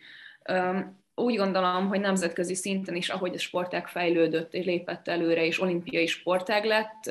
úgy 1.16 1.36
gondolom, 1.36 1.88
hogy 1.88 2.00
nemzetközi 2.00 2.56
szinten 2.56 2.96
is, 2.96 3.10
ahogy 3.10 3.34
a 3.36 3.40
sportág 3.40 3.88
fejlődött 3.88 4.54
és 4.54 4.66
lépett 4.66 5.08
előre, 5.08 5.46
és 5.46 5.62
olimpiai 5.62 6.08
sportág 6.08 6.66
lett, 6.66 7.06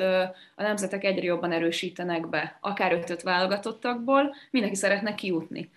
a 0.57 0.63
nemzetek 0.63 1.05
egyre 1.05 1.25
jobban 1.25 1.53
erősítenek 1.53 2.29
be, 2.29 2.59
akár 2.61 2.93
ötöt 2.93 3.23
válogatottakból, 3.23 4.35
mindenki 4.51 4.77
szeretne 4.77 5.15
kijutni. 5.15 5.71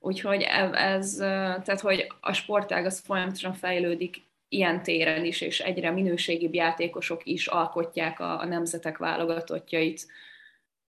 Úgyhogy 0.00 0.42
ez, 0.72 1.14
tehát 1.16 1.80
hogy 1.80 2.06
a 2.20 2.32
sportág 2.32 2.84
az 2.84 3.00
folyamatosan 3.00 3.52
fejlődik 3.52 4.22
ilyen 4.48 4.82
téren 4.82 5.24
is, 5.24 5.40
és 5.40 5.60
egyre 5.60 5.90
minőségibb 5.90 6.54
játékosok 6.54 7.20
is 7.24 7.46
alkotják 7.46 8.20
a, 8.20 8.40
a 8.40 8.44
nemzetek 8.44 8.98
válogatottjait. 8.98 10.06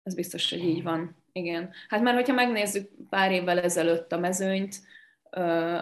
Ez 0.03 0.15
biztos, 0.15 0.49
hogy 0.49 0.63
így 0.63 0.83
van. 0.83 1.15
Igen. 1.31 1.69
Hát 1.87 2.01
már 2.01 2.13
hogyha 2.13 2.33
megnézzük 2.33 2.89
pár 3.09 3.31
évvel 3.31 3.59
ezelőtt 3.59 4.11
a 4.11 4.19
mezőnyt, 4.19 4.75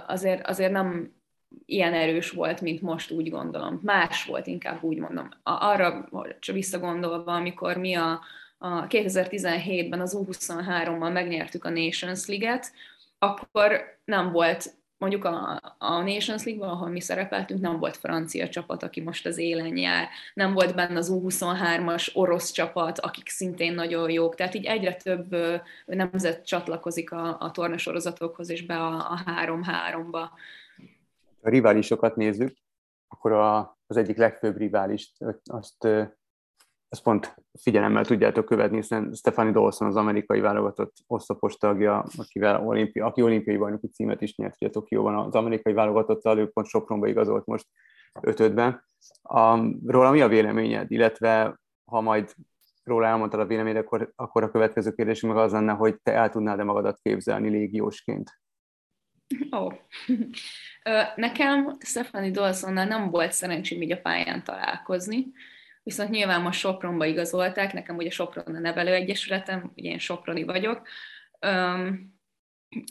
azért, 0.08 0.48
azért 0.48 0.72
nem 0.72 1.16
ilyen 1.66 1.93
erős 1.93 2.32
volt, 2.32 2.62
mint 2.62 2.82
most 2.82 3.12
úgy 3.12 3.30
gondolom. 3.30 3.80
Más 3.84 4.26
volt, 4.26 4.48
inkább 4.48 4.84
úgy 4.84 4.98
mondom. 4.98 5.30
Arra 5.43 6.10
csak 6.39 6.56
visszagondolva, 6.56 7.34
amikor 7.34 7.78
mi 7.78 7.93
a, 7.93 8.22
a 8.58 8.88
2017-ben 8.88 10.02
az 10.02 10.18
U23-mal 10.20 11.12
megnyertük 11.12 11.66
a 11.66 11.70
Nations 11.70 12.26
League-et, 12.26 12.72
akkor 13.20 14.00
nem 14.06 14.32
volt 14.32 14.74
mondjuk 14.98 15.26
a, 15.26 15.62
a 15.78 16.02
Nations 16.02 16.43
League-ban, 16.43 16.70
ahol 16.70 16.89
mi 16.89 17.02
szerepeltünk, 17.02 17.62
nem 17.62 17.80
volt 17.80 17.98
francia 17.98 18.50
csapat, 18.50 18.84
aki 18.84 19.02
most 19.02 19.26
az 19.26 19.38
élen 19.38 19.78
jár, 19.78 20.08
nem 20.34 20.54
volt 20.54 20.76
benne 20.76 20.98
az 20.98 21.12
U23-as 21.14 22.16
orosz 22.16 22.52
csapat, 22.52 23.00
akik 23.00 23.30
szintén 23.30 23.74
nagyon 23.74 24.10
jók, 24.10 24.36
tehát 24.36 24.54
így 24.54 24.66
egyre 24.66 24.95
több 24.95 25.36
nemzet 25.86 26.45
csatlakozik 26.45 27.12
a, 27.12 27.39
a 27.39 27.52
tornasorozatokhoz 27.52 28.50
és 28.50 28.66
be 28.66 28.76
a, 28.76 29.12
a 29.12 29.20
3-3-ba. 29.26 30.28
A 31.41 31.50
riválisokat 31.50 32.16
nézzük, 32.16 32.58
akkor 33.08 33.32
a, 33.32 33.78
az 33.88 33.98
egyik 33.98 34.18
legfőbb 34.18 34.58
riválist, 34.58 35.18
azt 35.43 35.88
ezt 36.90 37.04
pont 37.04 37.36
figyelemmel 37.60 38.06
tudjátok 38.06 38.46
követni, 38.46 38.76
hiszen 38.76 39.14
Stephanie 39.14 39.52
Dawson 39.52 39.88
az 39.88 39.96
amerikai 39.96 40.40
válogatott 40.40 40.96
oszlopos 41.08 41.56
tagja, 41.56 42.06
akivel 42.18 42.68
olimpi, 42.68 43.00
aki 43.00 43.22
olimpiai 43.22 43.58
bajnoki 43.58 43.88
címet 43.88 44.22
is 44.22 44.36
nyert 44.36 44.56
ugye 44.60 44.70
Tokióban 44.70 45.16
az 45.16 45.36
amerikai 45.36 45.74
válogatottal, 45.74 46.38
ő 46.38 46.48
pont 46.48 46.68
Sopronba 46.68 47.08
igazolt 47.08 47.46
most 47.46 47.68
ötödben. 48.22 48.84
A, 49.22 49.58
róla 49.86 50.12
mi 50.12 50.22
a 50.22 50.28
véleményed, 50.28 50.92
illetve 50.92 51.60
ha 51.86 52.02
majd 52.02 52.34
róla 52.84 53.08
elmondtad 53.08 53.40
a 53.40 53.46
véleményed, 53.46 53.78
akkor, 53.78 54.12
akkor 54.16 54.44
a 54.44 54.52
következő 54.52 54.92
kérdés 54.92 55.22
meg 55.22 55.38
az 55.38 55.52
lenne, 55.52 55.74
hogy 55.74 56.02
te 56.04 56.14
el 56.14 56.30
tudnád-e 56.30 56.64
magadat 56.64 57.00
képzelni 57.02 57.50
légiósként? 57.50 58.32
Ó. 59.56 59.66
Oh. 59.66 59.74
Nekem 61.16 61.78
Stephanie 61.80 62.32
Dawsonnal 62.32 62.86
nem 62.86 63.10
volt 63.10 63.32
szerencsém 63.32 63.82
így 63.82 63.92
a 63.92 64.02
pályán 64.02 64.44
találkozni, 64.44 65.26
viszont 65.88 66.10
nyilván 66.10 66.42
most 66.42 66.60
Sopronba 66.60 67.06
igazolták, 67.06 67.74
nekem 67.74 67.96
ugye 67.96 68.10
Sopron 68.10 68.56
a 68.56 68.60
nevelőegyesületem, 68.60 69.72
ugye 69.76 69.90
én 69.90 70.00
Soproni 70.00 70.44
vagyok. 70.44 70.88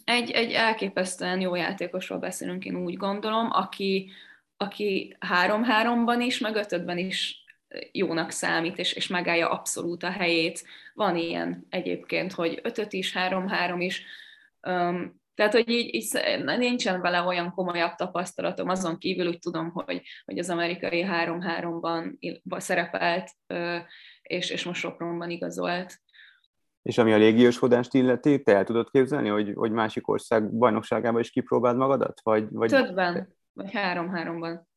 Egy, 0.04 0.30
egy 0.30 0.52
elképesztően 0.52 1.40
jó 1.40 1.54
játékosról 1.54 2.18
beszélünk, 2.18 2.64
én 2.64 2.76
úgy 2.76 2.96
gondolom, 2.96 3.50
aki, 3.50 4.10
aki 4.56 5.16
három-háromban 5.18 6.20
is, 6.20 6.38
meg 6.38 6.54
ötödben 6.54 6.98
is 6.98 7.44
jónak 7.92 8.30
számít, 8.30 8.78
és, 8.78 8.92
és 8.92 9.06
megállja 9.06 9.50
abszolút 9.50 10.02
a 10.02 10.10
helyét. 10.10 10.64
Van 10.94 11.16
ilyen 11.16 11.66
egyébként, 11.70 12.32
hogy 12.32 12.60
ötöt 12.62 12.92
is, 12.92 13.12
három-három 13.12 13.80
is. 13.80 14.02
Tehát, 15.36 15.52
hogy 15.52 15.68
így, 15.68 15.94
így 15.94 16.44
nincsen 16.44 17.00
vele 17.00 17.22
olyan 17.22 17.50
komolyabb 17.50 17.94
tapasztalatom, 17.94 18.68
azon 18.68 18.98
kívül 18.98 19.26
úgy 19.26 19.38
tudom, 19.38 19.70
hogy, 19.70 20.02
hogy 20.24 20.38
az 20.38 20.50
amerikai 20.50 21.06
3-3-ban 21.08 22.58
szerepelt, 22.58 23.30
és, 24.22 24.50
és 24.50 24.64
most 24.64 24.80
Sopronban 24.80 25.30
igazolt. 25.30 26.00
És 26.82 26.98
ami 26.98 27.12
a 27.12 27.16
légiósodást 27.16 27.94
illeti, 27.94 28.42
te 28.42 28.54
el 28.54 28.64
tudod 28.64 28.90
képzelni, 28.90 29.28
hogy, 29.28 29.52
hogy 29.54 29.70
másik 29.70 30.08
ország 30.08 30.52
bajnokságában 30.52 31.20
is 31.20 31.30
kipróbáld 31.30 31.76
magadat? 31.76 32.20
Vagy, 32.22 32.46
vagy... 32.50 32.70
Többen, 32.70 33.36
vagy 33.52 33.72
három-háromban. 33.72 34.68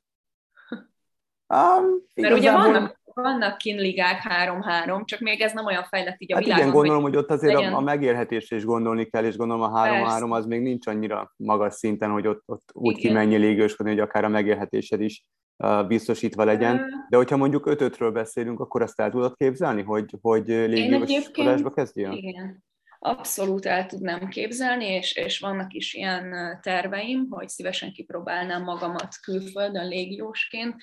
Um, 1.53 2.05
Mert 2.15 2.37
ugye 2.37 2.51
vannak 2.51 2.98
vannak 3.13 3.57
kinligák 3.57 4.21
3-3, 4.29 5.05
csak 5.05 5.19
még 5.19 5.41
ez 5.41 5.53
nem 5.53 5.65
olyan 5.65 5.83
fejlett 5.83 6.21
így 6.21 6.31
a 6.31 6.35
hát 6.35 6.43
világon. 6.43 6.63
igen, 6.63 6.75
gondolom, 6.75 7.01
hogy, 7.01 7.13
hogy 7.13 7.23
ott 7.23 7.31
azért 7.31 7.53
legyen... 7.53 7.73
a, 7.73 7.79
megélhetésre 7.79 8.55
is 8.55 8.65
gondolni 8.65 9.05
kell, 9.05 9.25
és 9.25 9.37
gondolom 9.37 9.61
a 9.61 9.83
3-3 9.83 10.29
az 10.29 10.45
még 10.45 10.61
nincs 10.61 10.87
annyira 10.87 11.33
magas 11.35 11.73
szinten, 11.73 12.09
hogy 12.09 12.27
ott, 12.27 12.43
ott 12.45 12.69
úgy 12.73 12.97
igen. 12.97 13.11
kimenj 13.11 13.37
légősködni, 13.37 13.91
hogy 13.91 14.01
akár 14.01 14.23
a 14.23 14.29
megélhetésed 14.29 15.01
is 15.01 15.23
uh, 15.63 15.87
biztosítva 15.87 16.43
legyen. 16.43 17.05
De 17.09 17.17
hogyha 17.17 17.37
mondjuk 17.37 17.63
5-5-ről 17.69 18.09
beszélünk, 18.13 18.59
akkor 18.59 18.81
azt 18.81 18.99
el 18.99 19.11
tudod 19.11 19.35
képzelni, 19.35 19.81
hogy, 19.81 20.15
hogy 20.21 20.47
légőskodásba 20.47 21.71
kezdjél? 21.71 22.11
Igen. 22.11 22.63
Abszolút 23.01 23.65
el 23.65 23.85
tudnám 23.85 24.27
képzelni, 24.27 24.85
és, 24.85 25.15
és 25.15 25.39
vannak 25.39 25.73
is 25.73 25.93
ilyen 25.93 26.35
terveim, 26.61 27.27
hogy 27.29 27.49
szívesen 27.49 27.91
kipróbálnám 27.91 28.63
magamat 28.63 29.15
külföldön 29.21 29.87
légiósként, 29.87 30.75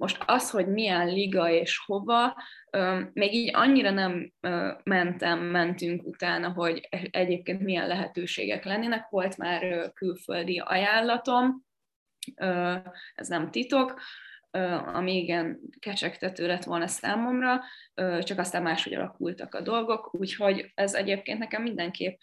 most 0.00 0.22
az, 0.26 0.50
hogy 0.50 0.66
milyen 0.66 1.06
liga 1.06 1.50
és 1.50 1.78
hova, 1.86 2.42
még 3.12 3.34
így 3.34 3.50
annyira 3.54 3.90
nem 3.90 4.32
mentem, 4.84 5.38
mentünk 5.38 6.06
utána, 6.06 6.48
hogy 6.52 6.88
egyébként 7.10 7.60
milyen 7.60 7.86
lehetőségek 7.86 8.64
lennének. 8.64 9.08
Volt 9.08 9.36
már 9.36 9.92
külföldi 9.92 10.58
ajánlatom, 10.58 11.64
ez 13.14 13.28
nem 13.28 13.50
titok, 13.50 14.00
ami 14.94 15.16
igen 15.16 15.60
kecsegtető 15.78 16.46
lett 16.46 16.64
volna 16.64 16.86
számomra, 16.86 17.60
csak 18.20 18.38
aztán 18.38 18.62
máshogy 18.62 18.94
alakultak 18.94 19.54
a 19.54 19.60
dolgok, 19.60 20.14
úgyhogy 20.14 20.72
ez 20.74 20.94
egyébként 20.94 21.38
nekem 21.38 21.62
mindenképp 21.62 22.18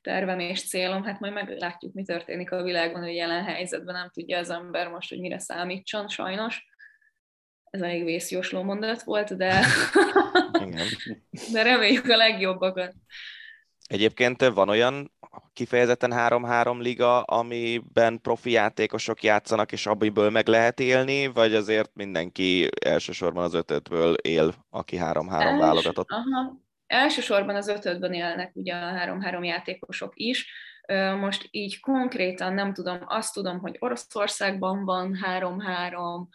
tervem 0.00 0.38
és 0.38 0.68
célom, 0.68 1.04
hát 1.04 1.20
majd 1.20 1.32
meglátjuk, 1.32 1.94
mi 1.94 2.02
történik 2.02 2.52
a 2.52 2.62
világban, 2.62 3.02
hogy 3.02 3.14
jelen 3.14 3.44
helyzetben 3.44 3.94
nem 3.94 4.10
tudja 4.10 4.38
az 4.38 4.50
ember 4.50 4.88
most, 4.88 5.08
hogy 5.08 5.20
mire 5.20 5.38
számítson, 5.38 6.08
sajnos 6.08 6.74
ez 7.70 7.80
elég 7.80 8.04
vészjósló 8.04 8.62
mondat 8.62 9.02
volt, 9.02 9.36
de, 9.36 9.66
de 11.52 11.62
reméljük 11.62 12.08
a 12.08 12.16
legjobbakat. 12.16 12.94
Egyébként 13.86 14.44
van 14.44 14.68
olyan 14.68 15.12
kifejezetten 15.52 16.12
3-3 16.14 16.78
liga, 16.80 17.22
amiben 17.22 18.20
profi 18.20 18.50
játékosok 18.50 19.22
játszanak, 19.22 19.72
és 19.72 19.86
abból 19.86 20.30
meg 20.30 20.46
lehet 20.46 20.80
élni, 20.80 21.26
vagy 21.26 21.54
azért 21.54 21.90
mindenki 21.94 22.68
elsősorban 22.84 23.44
az 23.44 23.54
ötötből 23.54 24.14
él, 24.14 24.54
aki 24.70 24.96
3-3 25.00 25.40
Els, 25.40 25.60
válogatott? 25.60 26.10
Aha. 26.10 26.64
Elsősorban 26.86 27.56
az 27.56 27.68
ötötben 27.68 28.12
élnek 28.12 28.50
ugye 28.54 28.74
a 28.74 28.92
3-3 29.20 29.44
játékosok 29.44 30.12
is. 30.14 30.50
Most 31.20 31.48
így 31.50 31.80
konkrétan 31.80 32.54
nem 32.54 32.72
tudom, 32.72 32.98
azt 33.06 33.34
tudom, 33.34 33.58
hogy 33.58 33.76
Oroszországban 33.78 34.84
van 34.84 35.18
3-3, 35.38 36.26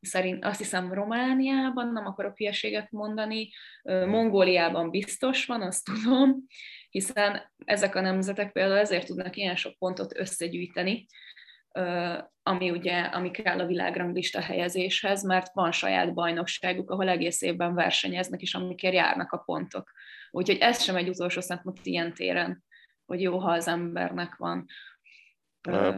szerint 0.00 0.44
azt 0.44 0.58
hiszem 0.58 0.92
Romániában, 0.92 1.92
nem 1.92 2.06
akarok 2.06 2.36
hülyeséget 2.36 2.90
mondani, 2.90 3.50
Mongóliában 3.82 4.90
biztos 4.90 5.46
van, 5.46 5.62
azt 5.62 5.84
tudom, 5.84 6.44
hiszen 6.90 7.52
ezek 7.64 7.94
a 7.94 8.00
nemzetek 8.00 8.52
például 8.52 8.78
ezért 8.78 9.06
tudnak 9.06 9.36
ilyen 9.36 9.56
sok 9.56 9.78
pontot 9.78 10.18
összegyűjteni, 10.18 11.06
ami 12.42 12.70
ugye, 12.70 13.00
ami 13.00 13.30
kell 13.30 13.58
a 13.58 13.66
világranglista 13.66 14.40
helyezéshez, 14.40 15.22
mert 15.22 15.52
van 15.52 15.72
saját 15.72 16.14
bajnokságuk, 16.14 16.90
ahol 16.90 17.08
egész 17.08 17.42
évben 17.42 17.74
versenyeznek, 17.74 18.40
és 18.40 18.54
amikért 18.54 18.94
járnak 18.94 19.32
a 19.32 19.38
pontok. 19.38 19.92
Úgyhogy 20.30 20.58
ez 20.58 20.82
sem 20.82 20.96
egy 20.96 21.08
utolsó 21.08 21.40
szempont 21.40 21.78
ilyen 21.82 22.14
téren, 22.14 22.64
hogy 23.06 23.20
jó, 23.20 23.38
ha 23.38 23.50
az 23.50 23.68
embernek 23.68 24.36
van 24.36 24.66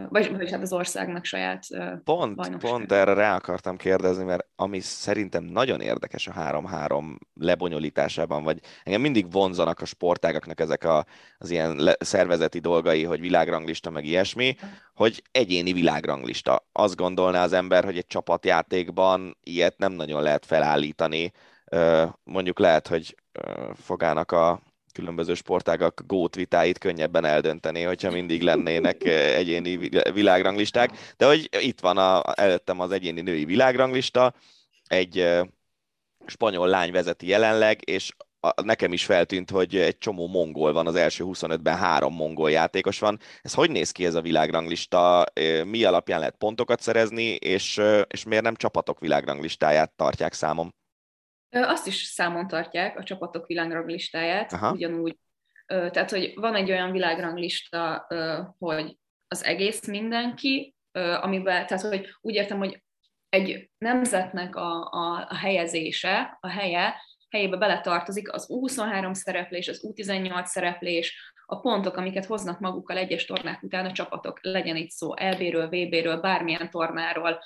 vagy, 0.09 0.37
vagy 0.37 0.51
hát 0.51 0.63
az 0.63 0.73
országnak 0.73 1.25
saját 1.25 1.67
Pont, 2.05 2.57
pont 2.57 2.93
erre 2.93 3.15
rá 3.15 3.35
akartam 3.35 3.77
kérdezni, 3.77 4.25
mert 4.25 4.47
ami 4.57 4.81
szerintem 4.81 5.45
nagyon 5.45 5.81
érdekes 5.81 6.27
a 6.27 6.33
3-3 6.33 7.19
lebonyolításában, 7.35 8.43
vagy 8.43 8.61
engem 8.83 9.01
mindig 9.01 9.33
vonzanak 9.33 9.81
a 9.81 9.85
sportágaknak 9.85 10.61
ezek 10.61 10.85
a, 10.85 11.07
az 11.39 11.51
ilyen 11.51 11.77
le, 11.77 11.97
szervezeti 11.99 12.59
dolgai, 12.59 13.05
hogy 13.05 13.21
világranglista, 13.21 13.91
meg 13.91 14.05
ilyesmi, 14.05 14.57
hogy 14.95 15.23
egyéni 15.31 15.73
világranglista. 15.73 16.67
Azt 16.73 16.97
gondolná 16.97 17.43
az 17.43 17.53
ember, 17.53 17.85
hogy 17.85 17.97
egy 17.97 18.07
csapatjátékban 18.07 19.37
ilyet 19.43 19.79
nem 19.79 19.93
nagyon 19.93 20.23
lehet 20.23 20.47
felállítani. 20.47 21.33
Mondjuk 22.25 22.59
lehet, 22.59 22.89
hogy 22.89 23.15
fogának 23.75 24.33
a 24.33 24.61
különböző 24.93 25.35
sportágak 25.35 26.03
gót 26.07 26.35
vitáit 26.35 26.79
könnyebben 26.79 27.25
eldönteni, 27.25 27.83
hogyha 27.83 28.11
mindig 28.11 28.43
lennének 28.43 29.05
eh, 29.05 29.37
egyéni 29.37 29.91
világranglisták, 30.13 30.91
de 31.17 31.27
hogy 31.27 31.49
itt 31.61 31.81
van 31.81 31.97
a, 31.99 32.23
előttem 32.35 32.81
az 32.81 32.91
egyéni 32.91 33.21
női 33.21 33.45
világranglista, 33.45 34.35
egy 34.87 35.19
eh, 35.19 35.41
spanyol 36.27 36.69
lány 36.69 36.93
vezeti 36.93 37.27
jelenleg, 37.27 37.89
és 37.89 38.13
a, 38.41 38.63
nekem 38.63 38.93
is 38.93 39.05
feltűnt, 39.05 39.51
hogy 39.51 39.77
egy 39.77 39.99
csomó 39.99 40.27
mongol 40.27 40.73
van, 40.73 40.87
az 40.87 40.95
első 40.95 41.25
25-ben 41.27 41.77
három 41.77 42.15
mongol 42.15 42.51
játékos 42.51 42.99
van. 42.99 43.19
Ez 43.43 43.55
hogy 43.55 43.71
néz 43.71 43.91
ki 43.91 44.05
ez 44.05 44.15
a 44.15 44.21
világranglista? 44.21 45.25
Eh, 45.33 45.65
mi 45.65 45.85
alapján 45.85 46.19
lehet 46.19 46.37
pontokat 46.37 46.81
szerezni, 46.81 47.35
és, 47.35 47.81
és 48.09 48.25
miért 48.25 48.45
nem 48.45 48.55
csapatok 48.55 49.01
világranglistáját 49.01 49.93
tartják 49.97 50.33
számom? 50.33 50.79
Azt 51.51 51.87
is 51.87 52.03
számon 52.03 52.47
tartják, 52.47 52.99
a 52.99 53.03
csapatok 53.03 53.47
világranglistáját, 53.47 54.53
Aha. 54.53 54.73
ugyanúgy. 54.73 55.19
Tehát, 55.67 56.11
hogy 56.11 56.33
van 56.35 56.55
egy 56.55 56.71
olyan 56.71 56.93
világranglista, 56.93 58.07
hogy 58.59 58.99
az 59.29 59.45
egész 59.45 59.87
mindenki, 59.87 60.75
amiben, 60.93 61.67
tehát, 61.67 61.85
hogy 61.85 62.09
úgy 62.21 62.35
értem, 62.35 62.59
hogy 62.59 62.83
egy 63.29 63.71
nemzetnek 63.79 64.57
a, 64.57 64.91
a, 64.91 65.27
a 65.29 65.37
helyezése, 65.37 66.39
a 66.41 66.49
helye, 66.49 66.95
helyébe 67.31 67.57
beletartozik 67.57 68.33
az 68.33 68.47
U23 68.49 69.13
szereplés, 69.13 69.69
az 69.69 69.81
U18 69.89 70.45
szereplés, 70.45 71.33
a 71.47 71.61
pontok, 71.61 71.97
amiket 71.97 72.25
hoznak 72.25 72.61
magukkal 72.61 72.97
egyes 72.97 73.25
tornák 73.25 73.63
után 73.63 73.87
a 73.87 73.93
csapatok, 73.93 74.39
legyen 74.43 74.77
itt 74.77 74.91
szó 74.91 75.15
LB-ről, 75.15 75.69
VB-ről, 75.69 76.21
bármilyen 76.21 76.71
tornáról, 76.71 77.43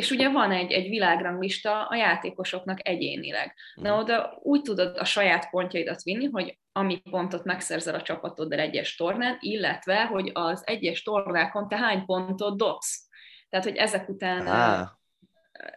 és 0.00 0.10
ugye 0.10 0.28
van 0.28 0.52
egy, 0.52 0.72
egy 0.72 0.88
világranglista 0.88 1.86
a 1.86 1.94
játékosoknak 1.94 2.88
egyénileg. 2.88 3.54
Na 3.74 3.90
mhm. 3.90 3.98
oda 3.98 4.38
úgy 4.42 4.62
tudod 4.62 4.96
a 4.96 5.04
saját 5.04 5.50
pontjaidat 5.50 6.02
vinni, 6.02 6.26
hogy 6.26 6.58
ami 6.72 7.00
pontot 7.10 7.44
megszerzel 7.44 7.94
a 7.94 8.02
csapatoddal 8.02 8.58
egyes 8.58 8.96
tornán, 8.96 9.36
illetve, 9.40 10.06
hogy 10.06 10.30
az 10.34 10.62
egyes 10.66 11.02
tornákon 11.02 11.68
te 11.68 11.76
hány 11.76 12.04
pontot 12.04 12.56
dobsz. 12.56 13.08
Tehát, 13.48 13.66
hogy 13.66 13.76
ezek 13.76 14.08
után 14.08 14.46
ah. 14.46 14.88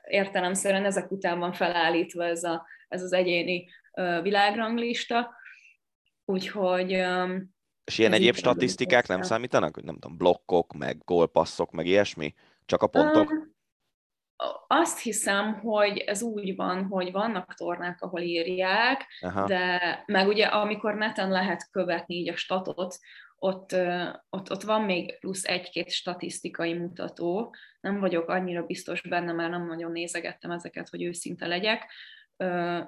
értelemszerűen 0.08 0.86
ezek 0.86 1.12
után 1.12 1.40
van 1.40 1.54
felállítva 1.54 2.26
ez, 2.26 2.44
a, 2.44 2.66
ez 2.88 3.02
az 3.02 3.14
egyéni 3.14 3.70
világranglista. 4.22 5.34
Úgyhogy 6.26 6.92
és 7.86 7.98
ilyen 7.98 8.14
egyéb 8.14 8.36
statisztikák 8.36 9.08
nem 9.08 9.22
számítanak? 9.22 9.84
Nem 9.84 9.98
tudom, 10.00 10.18
blokkok, 10.18 10.74
meg 10.74 10.98
gólpasszok, 11.06 11.72
meg 11.72 11.86
ilyesmi? 11.86 12.34
Csak 12.66 12.82
a 12.82 12.88
pontok? 12.88 13.30
Um, 13.30 13.53
azt 14.68 15.00
hiszem, 15.00 15.54
hogy 15.54 15.98
ez 15.98 16.22
úgy 16.22 16.56
van, 16.56 16.86
hogy 16.86 17.12
vannak 17.12 17.54
tornák, 17.54 18.02
ahol 18.02 18.22
írják, 18.22 19.08
Aha. 19.22 19.48
de 19.48 20.04
meg 20.06 20.28
ugye 20.28 20.46
amikor 20.46 20.96
neten 20.96 21.30
lehet 21.30 21.70
követni 21.72 22.16
így 22.16 22.30
a 22.30 22.36
statot, 22.36 23.00
ott, 23.36 23.76
ott, 24.30 24.52
ott 24.52 24.62
van 24.62 24.82
még 24.82 25.20
plusz 25.20 25.44
egy-két 25.44 25.92
statisztikai 25.92 26.74
mutató. 26.74 27.56
Nem 27.82 28.00
vagyok 28.00 28.30
annyira 28.30 28.66
biztos 28.66 29.02
benne, 29.02 29.32
mert 29.32 29.50
nem 29.50 29.68
nagyon 29.68 29.92
nézegettem 29.92 30.52
ezeket, 30.52 30.90
hogy 30.90 31.04
őszinte 31.04 31.48
legyek, 31.48 31.86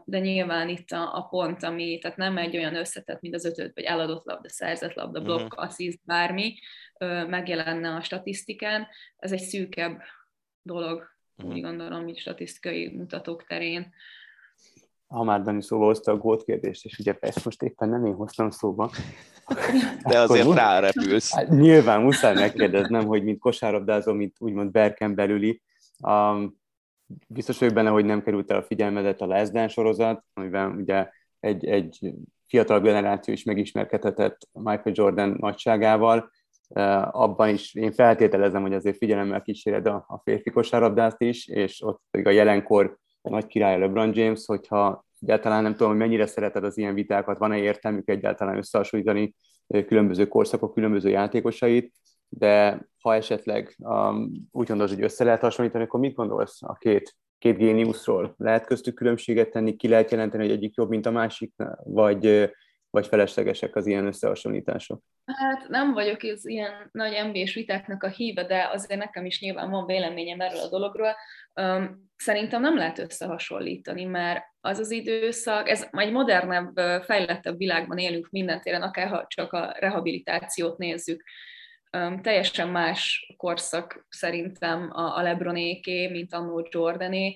de 0.05 0.19
nyilván 0.19 0.69
itt 0.69 0.91
a, 0.91 1.15
a 1.17 1.21
pont, 1.21 1.63
ami, 1.63 1.99
tehát 1.99 2.17
nem 2.17 2.37
egy 2.37 2.57
olyan 2.57 2.75
összetett, 2.75 3.21
mint 3.21 3.35
az 3.35 3.45
ötöt, 3.45 3.75
vagy 3.75 3.83
eladott 3.83 4.25
labda, 4.25 4.49
szerzett 4.49 4.93
labda, 4.93 5.21
blokk, 5.21 5.53
uh-huh. 5.53 5.63
assziszt, 5.63 5.99
bármi, 6.03 6.59
megjelenne 7.27 7.89
a 7.89 8.01
statisztikán. 8.01 8.87
Ez 9.17 9.31
egy 9.31 9.41
szűkebb 9.41 10.01
dolog, 10.61 11.14
uh-huh. 11.37 11.55
úgy 11.55 11.61
gondolom, 11.61 12.03
mint 12.03 12.17
statisztikai 12.17 12.95
mutatók 12.95 13.45
terén. 13.47 13.93
Ha 15.07 15.23
már 15.23 15.41
Dani 15.41 15.61
szóba 15.61 15.85
hozta 15.85 16.11
a 16.11 16.17
gót 16.17 16.43
kérdést, 16.43 16.85
és 16.85 16.99
ugye 16.99 17.17
ezt 17.19 17.45
most 17.45 17.61
éppen 17.61 17.89
nem 17.89 18.05
én 18.05 18.13
hoztam 18.13 18.49
szóba. 18.49 18.91
De 20.09 20.19
azért 20.19 20.53
rárepülsz. 20.53 21.33
Hát, 21.33 21.49
nyilván 21.49 22.01
muszáj 22.01 22.33
megkérdeznem, 22.33 23.05
hogy 23.05 23.23
mint 23.23 23.39
kosárlabdázó, 23.39 24.13
mint 24.13 24.35
úgymond 24.39 24.71
berken 24.71 25.15
belüli, 25.15 25.61
um, 25.99 26.63
biztos 27.27 27.57
vagyok 27.57 27.73
benne, 27.73 27.89
hogy 27.89 28.05
nem 28.05 28.23
került 28.23 28.51
el 28.51 28.57
a 28.57 28.63
figyelmedet 28.63 29.21
a 29.21 29.25
Last 29.25 29.69
sorozat, 29.69 30.23
amiben 30.33 30.71
ugye 30.71 31.09
egy, 31.39 31.65
egy 31.65 32.13
fiatal 32.47 32.79
generáció 32.79 33.33
is 33.33 33.43
megismerkedhetett 33.43 34.37
Michael 34.51 34.91
Jordan 34.93 35.35
nagyságával, 35.39 36.31
abban 37.11 37.49
is 37.49 37.73
én 37.73 37.91
feltételezem, 37.91 38.61
hogy 38.61 38.73
azért 38.73 38.97
figyelemmel 38.97 39.41
kíséred 39.41 39.87
a, 39.87 40.05
a 40.07 40.21
férfi 40.23 40.49
kosárlabdát 40.49 41.21
is, 41.21 41.47
és 41.47 41.81
ott 41.81 42.01
pedig 42.11 42.27
a 42.27 42.31
jelenkor 42.31 42.97
a 43.21 43.29
nagy 43.29 43.45
király 43.45 43.79
LeBron 43.79 44.11
James, 44.15 44.45
hogyha 44.45 45.05
egyáltalán 45.19 45.63
nem 45.63 45.71
tudom, 45.71 45.89
hogy 45.89 45.97
mennyire 45.97 46.25
szereted 46.25 46.63
az 46.63 46.77
ilyen 46.77 46.93
vitákat, 46.93 47.37
van-e 47.37 47.57
értelmük 47.57 48.09
egyáltalán 48.09 48.57
összehasonlítani 48.57 49.35
különböző 49.87 50.27
korszakok 50.27 50.73
különböző 50.73 51.09
játékosait, 51.09 51.93
de 52.29 52.85
ha 53.01 53.15
esetleg 53.15 53.75
um, 53.77 54.31
úgy 54.51 54.67
gondolod, 54.67 54.93
hogy 54.93 55.03
össze 55.03 55.23
lehet 55.23 55.41
hasonlítani, 55.41 55.83
akkor 55.83 55.99
mit 55.99 56.15
gondolsz 56.15 56.63
a 56.63 56.73
két, 56.73 57.15
két 57.37 57.57
géniuszról? 57.57 58.33
Lehet 58.37 58.65
köztük 58.65 58.95
különbséget 58.95 59.51
tenni, 59.51 59.75
ki 59.75 59.87
lehet 59.87 60.11
jelenteni, 60.11 60.43
hogy 60.43 60.51
egyik 60.51 60.75
jobb, 60.75 60.89
mint 60.89 61.05
a 61.05 61.11
másik, 61.11 61.53
vagy 61.83 62.51
vagy 62.95 63.07
feleslegesek 63.07 63.75
az 63.75 63.87
ilyen 63.87 64.05
összehasonlítások? 64.05 65.01
Hát 65.25 65.67
nem 65.67 65.93
vagyok 65.93 66.23
az 66.23 66.47
ilyen 66.47 66.89
nagy 66.91 67.25
nba 67.27 67.43
vitáknak 67.53 68.03
a 68.03 68.07
híve, 68.07 68.43
de 68.43 68.69
azért 68.73 68.99
nekem 68.99 69.25
is 69.25 69.41
nyilván 69.41 69.69
van 69.69 69.85
véleményem 69.85 70.39
erről 70.39 70.59
a 70.59 70.69
dologról. 70.69 71.15
Szerintem 72.15 72.61
nem 72.61 72.77
lehet 72.77 72.99
összehasonlítani, 72.99 74.03
mert 74.03 74.43
az 74.61 74.79
az 74.79 74.91
időszak, 74.91 75.69
ez 75.69 75.87
egy 75.91 76.11
modernebb, 76.11 76.77
fejlettebb 77.03 77.57
világban 77.57 77.97
élünk 77.97 78.29
minden 78.29 78.61
téren, 78.61 78.81
akár 78.81 79.07
ha 79.07 79.25
csak 79.27 79.53
a 79.53 79.75
rehabilitációt 79.79 80.77
nézzük. 80.77 81.23
Teljesen 82.21 82.69
más 82.69 83.33
korszak 83.37 84.05
szerintem 84.09 84.89
a 84.91 85.21
Lebronéké, 85.21 86.07
mint 86.07 86.33
a 86.33 86.67
Jordané 86.69 87.35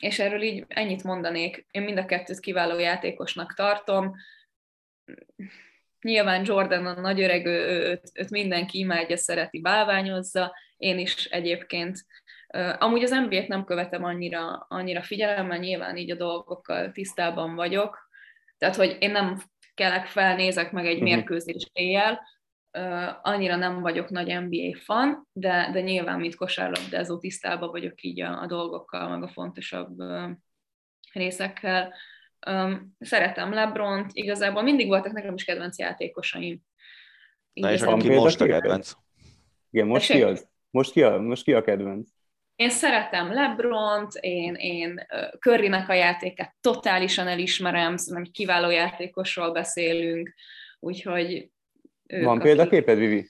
és 0.00 0.18
erről 0.18 0.42
így 0.42 0.64
ennyit 0.68 1.04
mondanék. 1.04 1.66
Én 1.70 1.82
mind 1.82 1.98
a 1.98 2.04
kettőt 2.04 2.40
kiváló 2.40 2.78
játékosnak 2.78 3.54
tartom. 3.54 4.14
Nyilván 6.00 6.44
Jordan 6.44 6.86
a 6.86 7.00
nagy 7.00 7.20
öreg, 7.20 7.46
őt, 7.46 8.10
őt 8.14 8.30
mindenki 8.30 8.78
imádja, 8.78 9.16
szereti, 9.16 9.60
bálványozza. 9.60 10.54
Én 10.76 10.98
is 10.98 11.24
egyébként. 11.24 11.98
Amúgy 12.78 13.02
az 13.02 13.10
nba 13.10 13.44
nem 13.46 13.64
követem 13.64 14.04
annyira, 14.04 14.66
annyira 14.68 15.02
figyelemmel, 15.02 15.58
nyilván 15.58 15.96
így 15.96 16.10
a 16.10 16.16
dolgokkal 16.16 16.92
tisztában 16.92 17.54
vagyok. 17.54 18.08
Tehát, 18.58 18.76
hogy 18.76 18.96
én 18.98 19.10
nem 19.10 19.42
kelek 19.74 20.06
fel, 20.06 20.36
nézek 20.36 20.72
meg 20.72 20.86
egy 20.86 20.92
uh-huh. 20.92 21.08
mérkőzés 21.08 21.70
éjjel, 21.72 22.20
annyira 23.22 23.56
nem 23.56 23.80
vagyok 23.80 24.10
nagy 24.10 24.40
NBA 24.40 24.78
fan, 24.84 25.28
de, 25.32 25.70
de 25.72 25.80
nyilván, 25.80 26.20
mint 26.20 26.34
kosárlabdázó 26.34 27.18
tisztában 27.18 27.70
vagyok 27.70 28.02
így 28.02 28.20
a, 28.20 28.42
a 28.42 28.46
dolgokkal, 28.46 29.08
meg 29.08 29.22
a 29.22 29.28
fontosabb 29.28 29.96
részekkel. 31.12 31.94
Szeretem 32.98 33.52
Lebront, 33.52 34.10
igazából 34.12 34.62
mindig 34.62 34.86
voltak 34.86 35.12
nekem 35.12 35.34
is 35.34 35.44
kedvenc 35.44 35.78
játékosaim. 35.78 36.60
Na 37.52 37.72
és 37.72 37.82
van 37.82 37.98
ki 37.98 38.08
most 38.08 38.40
a 38.40 38.46
kedvenc? 38.46 38.92
Igen, 39.70 39.86
most 39.86 40.10
ki 40.10 40.22
az? 40.22 40.48
Most 40.70 40.92
ki 40.92 41.02
a, 41.02 41.18
most 41.18 41.44
ki 41.44 41.52
a 41.52 41.62
kedvenc? 41.62 42.08
Én 42.56 42.70
szeretem 42.70 43.32
Lebront, 43.32 44.12
én, 44.20 44.54
én 44.54 45.06
Currynek 45.40 45.88
a 45.88 45.92
játékát 45.92 46.56
totálisan 46.60 47.26
elismerem, 47.26 47.96
szerintem 47.96 48.32
kiváló 48.32 48.70
játékosról 48.70 49.52
beszélünk, 49.52 50.34
úgyhogy 50.80 51.50
ők, 52.08 52.24
Van 52.24 52.38
példaképed, 52.38 52.98
Vivi? 52.98 53.28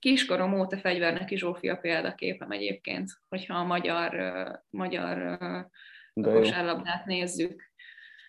kiskorom 0.00 0.60
óta 0.60 0.78
fegyverneki 0.78 1.36
Zsófia 1.36 1.76
példaképem 1.76 2.50
egyébként, 2.50 3.10
hogyha 3.28 3.54
a 3.54 3.64
magyar, 3.64 4.14
magyar 4.70 5.38
kosárlabdát 6.14 7.06
nézzük, 7.06 7.72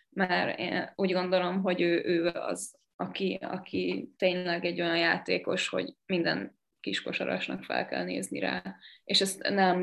mert 0.09 0.59
én 0.59 0.91
úgy 0.95 1.11
gondolom, 1.11 1.61
hogy 1.61 1.81
ő, 1.81 2.03
ő 2.05 2.27
az, 2.27 2.79
aki, 2.95 3.39
aki 3.41 4.13
tényleg 4.17 4.65
egy 4.65 4.81
olyan 4.81 4.97
játékos, 4.97 5.67
hogy 5.67 5.93
minden 6.05 6.59
kiskosarasnak 6.79 7.63
fel 7.63 7.87
kell 7.87 8.03
nézni 8.03 8.39
rá. 8.39 8.75
És 9.03 9.21
ezt 9.21 9.49
nem... 9.49 9.81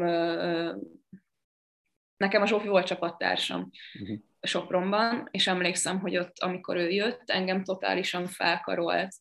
Nekem 2.17 2.43
a 2.43 2.47
Zsófi 2.47 2.69
volt 2.69 2.87
csapattársam 2.87 3.71
uh-huh. 4.01 4.19
Sopronban, 4.41 5.29
és 5.31 5.47
emlékszem, 5.47 6.01
hogy 6.01 6.17
ott, 6.17 6.39
amikor 6.39 6.77
ő 6.77 6.91
jött, 6.91 7.31
engem 7.31 7.65
totálisan 7.65 8.27
felkarolt, 8.27 9.15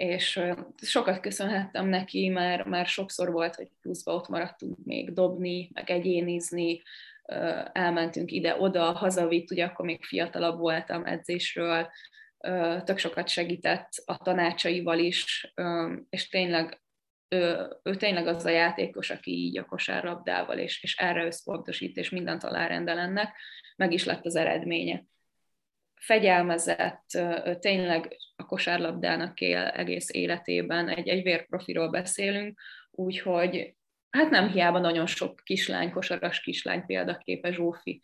és 0.00 0.40
sokat 0.82 1.20
köszönhettem 1.20 1.86
neki, 1.86 2.28
mert, 2.28 2.64
mert 2.64 2.88
sokszor 2.88 3.32
volt, 3.32 3.54
hogy 3.54 3.68
pluszba 3.80 4.14
ott 4.14 4.28
maradtunk 4.28 4.76
még 4.84 5.12
dobni, 5.12 5.70
meg 5.72 5.90
egyénizni, 5.90 6.82
elmentünk 7.72 8.30
ide-oda, 8.30 8.92
hazavitt, 8.92 9.50
ugye 9.50 9.64
akkor 9.64 9.84
még 9.84 10.04
fiatalabb 10.04 10.58
voltam 10.58 11.06
edzésről, 11.06 11.90
tök 12.84 12.98
sokat 12.98 13.28
segített 13.28 13.88
a 14.04 14.16
tanácsaival 14.16 14.98
is, 14.98 15.52
és 16.10 16.28
tényleg 16.28 16.80
ő, 17.28 17.68
ő 17.82 17.94
tényleg 17.94 18.26
az 18.26 18.44
a 18.44 18.50
játékos, 18.50 19.10
aki 19.10 19.30
így 19.30 19.58
a 19.58 19.64
kosárlabdával, 19.64 20.58
és, 20.58 20.82
és 20.82 20.96
erre 20.96 21.24
összpontosít, 21.24 21.96
és 21.96 22.10
mindent 22.10 22.44
alárendel 22.44 22.98
ennek, 22.98 23.36
meg 23.76 23.92
is 23.92 24.04
lett 24.04 24.24
az 24.24 24.36
eredménye. 24.36 25.04
Fegyelmezett, 26.00 27.04
tényleg 27.58 28.16
a 28.36 28.46
kosárlabdának 28.46 29.40
él 29.40 29.58
egész 29.58 30.10
életében, 30.10 30.88
egy, 30.88 31.08
egy 31.08 31.22
vérprofiról 31.22 31.90
beszélünk, 31.90 32.60
úgyhogy 32.90 33.74
hát 34.10 34.30
nem 34.30 34.48
hiába 34.48 34.78
nagyon 34.78 35.06
sok 35.06 35.40
kislány, 35.44 35.90
kosaras 35.90 36.40
kislány 36.40 36.86
példaképe 36.86 37.52
Zsófi, 37.52 38.02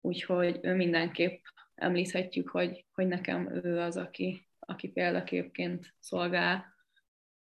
úgyhogy 0.00 0.58
ő 0.62 0.74
mindenképp 0.74 1.42
említhetjük, 1.74 2.48
hogy, 2.48 2.84
hogy 2.92 3.06
nekem 3.06 3.60
ő 3.64 3.80
az, 3.80 3.96
aki, 3.96 4.48
aki 4.58 4.88
példaképként 4.88 5.94
szolgál, 6.00 6.74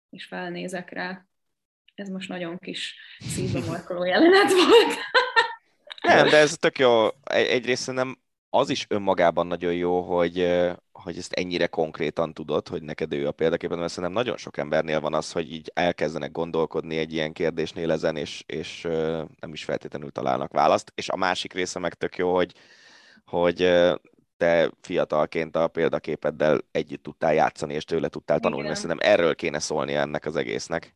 és 0.09 0.26
felnézek 0.26 0.89
rá. 0.89 1.26
Ez 1.95 2.09
most 2.09 2.30
nagyon 2.30 2.57
kis 2.57 2.95
szívbe 3.20 3.59
markoló 3.59 4.03
jelenet 4.03 4.51
volt. 4.51 4.95
Nem, 6.01 6.30
de 6.30 6.38
ez 6.38 6.57
tök 6.57 6.78
jó. 6.80 7.07
Egyrészt 7.24 7.91
nem 7.91 8.18
az 8.55 8.69
is 8.69 8.85
önmagában 8.89 9.47
nagyon 9.47 9.73
jó, 9.73 10.01
hogy, 10.01 10.61
hogy 10.91 11.17
ezt 11.17 11.33
ennyire 11.33 11.67
konkrétan 11.67 12.33
tudod, 12.33 12.67
hogy 12.67 12.81
neked 12.83 13.13
ő 13.13 13.27
a 13.27 13.31
példaképpen, 13.31 13.77
mert 13.77 13.91
szerintem 13.91 14.13
nagyon 14.13 14.37
sok 14.37 14.57
embernél 14.57 14.99
van 14.99 15.13
az, 15.13 15.31
hogy 15.31 15.51
így 15.51 15.71
elkezdenek 15.73 16.31
gondolkodni 16.31 16.97
egy 16.97 17.13
ilyen 17.13 17.33
kérdésnél 17.33 17.91
ezen, 17.91 18.15
és, 18.15 18.43
és 18.45 18.81
nem 19.39 19.53
is 19.53 19.63
feltétlenül 19.63 20.11
találnak 20.11 20.51
választ. 20.51 20.91
És 20.95 21.09
a 21.09 21.15
másik 21.15 21.53
része 21.53 21.79
meg 21.79 21.93
tök 21.93 22.17
jó, 22.17 22.35
hogy, 22.35 22.53
hogy 23.25 23.57
te 24.37 24.71
fiatalként 24.81 25.55
a 25.55 25.67
példaképeddel 25.67 26.59
együtt 26.71 27.03
tudtál 27.03 27.33
játszani, 27.33 27.73
és 27.73 27.83
tőle 27.83 28.07
tudtál 28.07 28.39
tanulni, 28.39 28.67
mert 28.67 28.79
szerintem 28.79 29.09
erről 29.11 29.35
kéne 29.35 29.59
szólni 29.59 29.93
ennek 29.93 30.25
az 30.25 30.35
egésznek. 30.35 30.95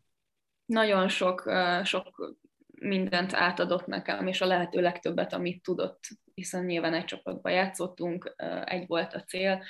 Nagyon 0.66 1.08
sok, 1.08 1.52
sok 1.84 2.36
mindent 2.82 3.34
átadott 3.34 3.86
nekem, 3.86 4.28
és 4.28 4.42
a 4.42 4.46
lehető 4.46 4.82
legtöbbet, 4.82 5.34
amit 5.34 5.64
tudott, 5.64 6.00
hiszen 6.34 6.66
nyilván 6.66 6.94
egy 6.94 7.06
csapatban 7.06 7.52
játszottunk, 7.52 8.36
egy 8.64 8.88
volt 8.88 9.14
a 9.14 9.24
cél, 9.24 9.64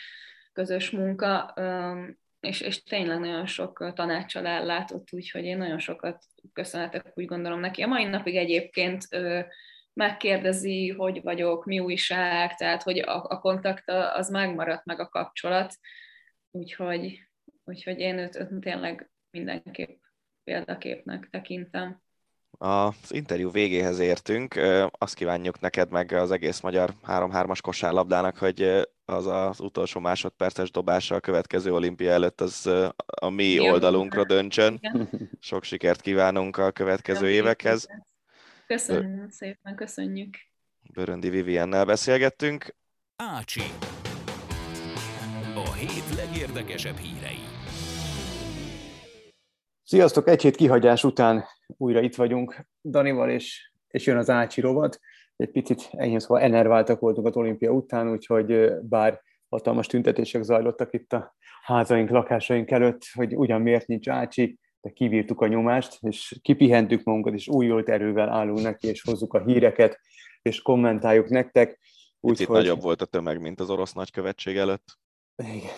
közös 0.53 0.89
munka, 0.89 1.53
és, 2.39 2.61
és 2.61 2.83
tényleg 2.83 3.19
nagyon 3.19 3.45
sok 3.45 3.91
tanácsal 3.95 4.45
ellátott, 4.45 5.07
úgyhogy 5.11 5.43
én 5.43 5.57
nagyon 5.57 5.79
sokat 5.79 6.23
köszönhetek, 6.53 7.11
úgy 7.15 7.25
gondolom 7.25 7.59
neki. 7.59 7.81
A 7.81 7.87
mai 7.87 8.03
napig 8.03 8.35
egyébként 8.35 9.07
megkérdezi, 9.93 10.89
hogy 10.89 11.21
vagyok, 11.21 11.65
mi 11.65 11.79
újság, 11.79 12.55
tehát 12.55 12.83
hogy 12.83 12.99
a, 12.99 13.23
a 13.23 13.39
kontakt 13.39 13.89
az 13.89 14.29
megmaradt 14.29 14.85
meg 14.85 14.99
a 14.99 15.09
kapcsolat, 15.09 15.73
úgyhogy, 16.51 17.19
úgyhogy 17.63 17.99
én 17.99 18.17
őt, 18.17 18.35
őt 18.35 18.59
tényleg 18.59 19.11
mindenképp 19.29 19.99
példaképnek 20.43 21.27
tekintem. 21.29 22.01
Az 22.57 22.95
interjú 23.09 23.51
végéhez 23.51 23.99
értünk. 23.99 24.55
Azt 24.91 25.13
kívánjuk 25.13 25.59
neked 25.59 25.91
meg 25.91 26.11
az 26.11 26.31
egész 26.31 26.59
magyar 26.59 26.93
3-3-as 27.07 27.59
kosárlabdának, 27.61 28.37
hogy 28.37 28.87
az 29.05 29.25
az 29.25 29.59
utolsó 29.59 29.99
másodperces 29.99 30.71
dobása 30.71 31.15
a 31.15 31.19
következő 31.19 31.73
olimpia 31.73 32.11
előtt 32.11 32.41
az 32.41 32.69
a 33.05 33.29
mi 33.29 33.43
Jó, 33.43 33.71
oldalunkra 33.71 34.25
döntsön. 34.25 34.79
Sok 35.39 35.63
sikert 35.63 36.01
kívánunk 36.01 36.57
a 36.57 36.71
következő 36.71 37.29
évekhez. 37.29 37.87
Köszönjük 38.67 39.31
szépen, 39.31 39.75
köszönjük. 39.75 40.37
Böröndi 40.93 41.29
Viviennel 41.29 41.85
beszélgettünk. 41.85 42.75
Ácsi. 43.15 43.61
A 45.55 45.73
hét 45.73 46.15
legérdekesebb 46.15 46.97
hírei. 46.97 47.56
Sziasztok! 49.89 50.27
Egy 50.27 50.41
hét 50.41 50.55
kihagyás 50.55 51.03
után 51.03 51.45
újra 51.67 52.01
itt 52.01 52.15
vagyunk 52.15 52.67
Danival, 52.83 53.29
és, 53.29 53.71
és 53.87 54.05
jön 54.05 54.17
az 54.17 54.29
Ácsi 54.29 54.61
rovat. 54.61 54.99
Egy 55.35 55.51
picit 55.51 55.89
enyhén 55.91 56.19
szóval 56.19 56.43
enerváltak 56.43 56.99
voltunk 56.99 57.27
az 57.27 57.35
olimpia 57.35 57.71
után, 57.71 58.11
úgyhogy 58.11 58.71
bár 58.81 59.21
hatalmas 59.49 59.87
tüntetések 59.87 60.43
zajlottak 60.43 60.93
itt 60.93 61.13
a 61.13 61.35
házaink, 61.61 62.09
lakásaink 62.09 62.71
előtt, 62.71 63.01
hogy 63.13 63.35
ugyan 63.35 63.61
miért 63.61 63.87
nincs 63.87 64.09
Ácsi, 64.09 64.57
de 64.81 64.89
kivírtuk 64.89 65.41
a 65.41 65.47
nyomást, 65.47 65.97
és 66.01 66.39
kipihentük 66.41 67.03
magunkat, 67.03 67.33
és 67.33 67.47
újult 67.47 67.89
erővel 67.89 68.29
állunk 68.29 68.61
neki, 68.61 68.87
és 68.87 69.01
hozzuk 69.01 69.33
a 69.33 69.43
híreket, 69.43 69.99
és 70.41 70.61
kommentáljuk 70.61 71.29
nektek. 71.29 71.79
Úgyhogy 72.19 72.45
hogy... 72.45 72.57
nagyobb 72.57 72.81
volt 72.81 73.01
a 73.01 73.05
tömeg, 73.05 73.41
mint 73.41 73.59
az 73.59 73.69
orosz 73.69 73.93
nagykövetség 73.93 74.57
előtt. 74.57 74.97
Igen. 75.35 75.75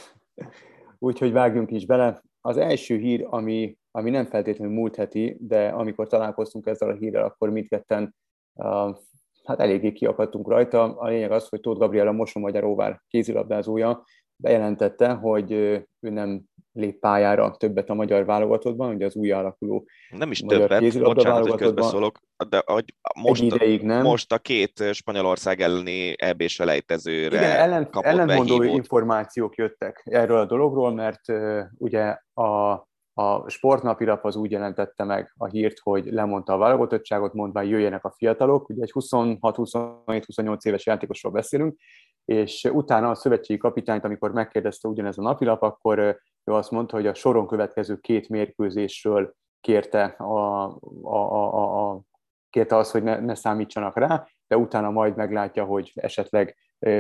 Úgyhogy 0.99 1.31
vágjunk 1.31 1.71
is 1.71 1.85
bele. 1.85 2.21
Az 2.49 2.57
első 2.57 2.97
hír, 2.97 3.27
ami, 3.29 3.77
ami 3.91 4.09
nem 4.09 4.25
feltétlenül 4.25 4.73
múlt 4.73 4.95
heti, 4.95 5.37
de 5.39 5.67
amikor 5.67 6.07
találkoztunk 6.07 6.65
ezzel 6.65 6.89
a 6.89 6.95
hírrel, 6.95 7.25
akkor 7.25 7.49
mindketten 7.49 8.15
uh, 8.53 8.95
hát 9.43 9.59
eléggé 9.59 9.91
kiakadtunk 9.91 10.47
rajta. 10.47 10.97
A 10.97 11.07
lényeg 11.07 11.31
az, 11.31 11.49
hogy 11.49 11.59
Tóth 11.59 11.79
Gabriela 11.79 12.11
Mosomagyaróvár 12.11 13.01
kézilabdázója 13.07 14.03
bejelentette, 14.35 15.13
hogy 15.13 15.51
ő 15.51 15.87
nem 15.99 16.43
lép 16.79 16.99
pályára 16.99 17.55
többet 17.57 17.89
a 17.89 17.93
magyar 17.93 18.25
válogatottban, 18.25 18.95
ugye 18.95 19.05
az 19.05 19.15
új 19.15 19.31
alakuló 19.31 19.87
Nem 20.09 20.31
is 20.31 20.39
többet, 20.39 20.99
bocsánat, 20.99 21.49
hogy 21.49 21.59
közbeszólok, 21.59 22.19
de 22.49 22.63
hogy 22.65 22.93
most, 23.21 23.41
ideig 23.41 23.81
nem. 23.81 24.01
most 24.03 24.33
a 24.33 24.37
két 24.37 24.83
Spanyolország 24.93 25.61
elleni 25.61 26.13
eb 26.17 26.41
selejtezőre 26.47 27.37
Igen, 27.37 27.51
ellen, 27.51 27.89
kapott 27.89 28.11
ellentmondó 28.11 28.63
információk 28.63 29.55
jöttek 29.55 30.01
erről 30.05 30.37
a 30.37 30.45
dologról, 30.45 30.93
mert 30.93 31.29
uh, 31.29 31.61
ugye 31.77 32.17
a 32.33 32.87
a 33.19 33.49
sportnapilap 33.49 34.25
az 34.25 34.35
úgy 34.35 34.51
jelentette 34.51 35.03
meg 35.03 35.33
a 35.37 35.47
hírt, 35.47 35.79
hogy 35.79 36.05
lemondta 36.05 36.53
a 36.53 36.57
válogatottságot, 36.57 37.33
mondva 37.33 37.61
jöjjenek 37.61 38.05
a 38.05 38.13
fiatalok. 38.17 38.69
Ugye 38.69 38.81
egy 38.81 38.91
26-27-28 38.93 40.65
éves 40.65 40.85
játékosról 40.85 41.31
beszélünk, 41.31 41.79
és 42.25 42.69
utána 42.73 43.09
a 43.09 43.15
szövetségi 43.15 43.59
kapitányt, 43.59 44.03
amikor 44.03 44.31
megkérdezte 44.31 44.87
ugyanez 44.87 45.17
a 45.17 45.21
napilap, 45.21 45.61
akkor 45.61 46.19
ő 46.49 46.53
azt 46.53 46.71
mondta, 46.71 46.95
hogy 46.95 47.07
a 47.07 47.13
soron 47.13 47.47
következő 47.47 47.97
két 47.97 48.29
mérkőzésről 48.29 49.33
kérte, 49.61 50.03
a, 50.03 50.65
a, 51.01 51.17
a, 51.17 51.89
a, 51.89 52.01
kérte 52.49 52.75
azt, 52.75 52.91
hogy 52.91 53.03
ne, 53.03 53.19
ne 53.19 53.35
számítsanak 53.35 53.97
rá, 53.97 54.27
de 54.47 54.57
utána 54.57 54.89
majd 54.89 55.15
meglátja, 55.15 55.65
hogy 55.65 55.91
esetleg 55.95 56.57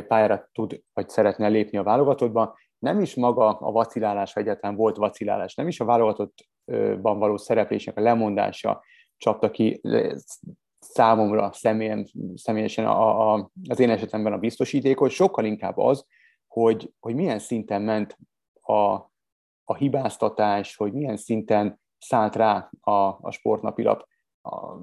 pályára 0.07 0.49
tud, 0.51 0.81
vagy 0.93 1.09
szeretne 1.09 1.47
lépni 1.47 1.77
a 1.77 1.83
válogatottba. 1.83 2.57
Nem 2.79 2.99
is 2.99 3.15
maga 3.15 3.47
a 3.47 3.71
vacilálás, 3.71 4.35
egyáltalán 4.35 4.75
volt 4.75 4.95
vacilálás, 4.95 5.55
nem 5.55 5.67
is 5.67 5.79
a 5.79 5.85
válogatottban 5.85 7.19
való 7.19 7.37
szereplésnek 7.37 7.97
a 7.97 8.01
lemondása 8.01 8.83
csapta 9.17 9.51
ki 9.51 9.81
számomra 10.79 11.51
személyen, 11.53 12.07
személyesen 12.35 12.85
a, 12.85 13.33
a, 13.33 13.49
az 13.69 13.79
én 13.79 13.89
esetemben 13.89 14.33
a 14.33 14.37
biztosítékot, 14.37 15.09
sokkal 15.09 15.45
inkább 15.45 15.77
az, 15.77 16.05
hogy, 16.47 16.93
hogy 16.99 17.15
milyen 17.15 17.39
szinten 17.39 17.81
ment 17.81 18.17
a, 18.61 19.08
a 19.69 19.75
hibáztatás, 19.75 20.75
hogy 20.75 20.93
milyen 20.93 21.17
szinten 21.17 21.79
szállt 21.97 22.35
rá 22.35 22.69
a, 22.79 22.91
a 23.21 23.31
sportnapilap 23.31 24.07
a 24.41 24.75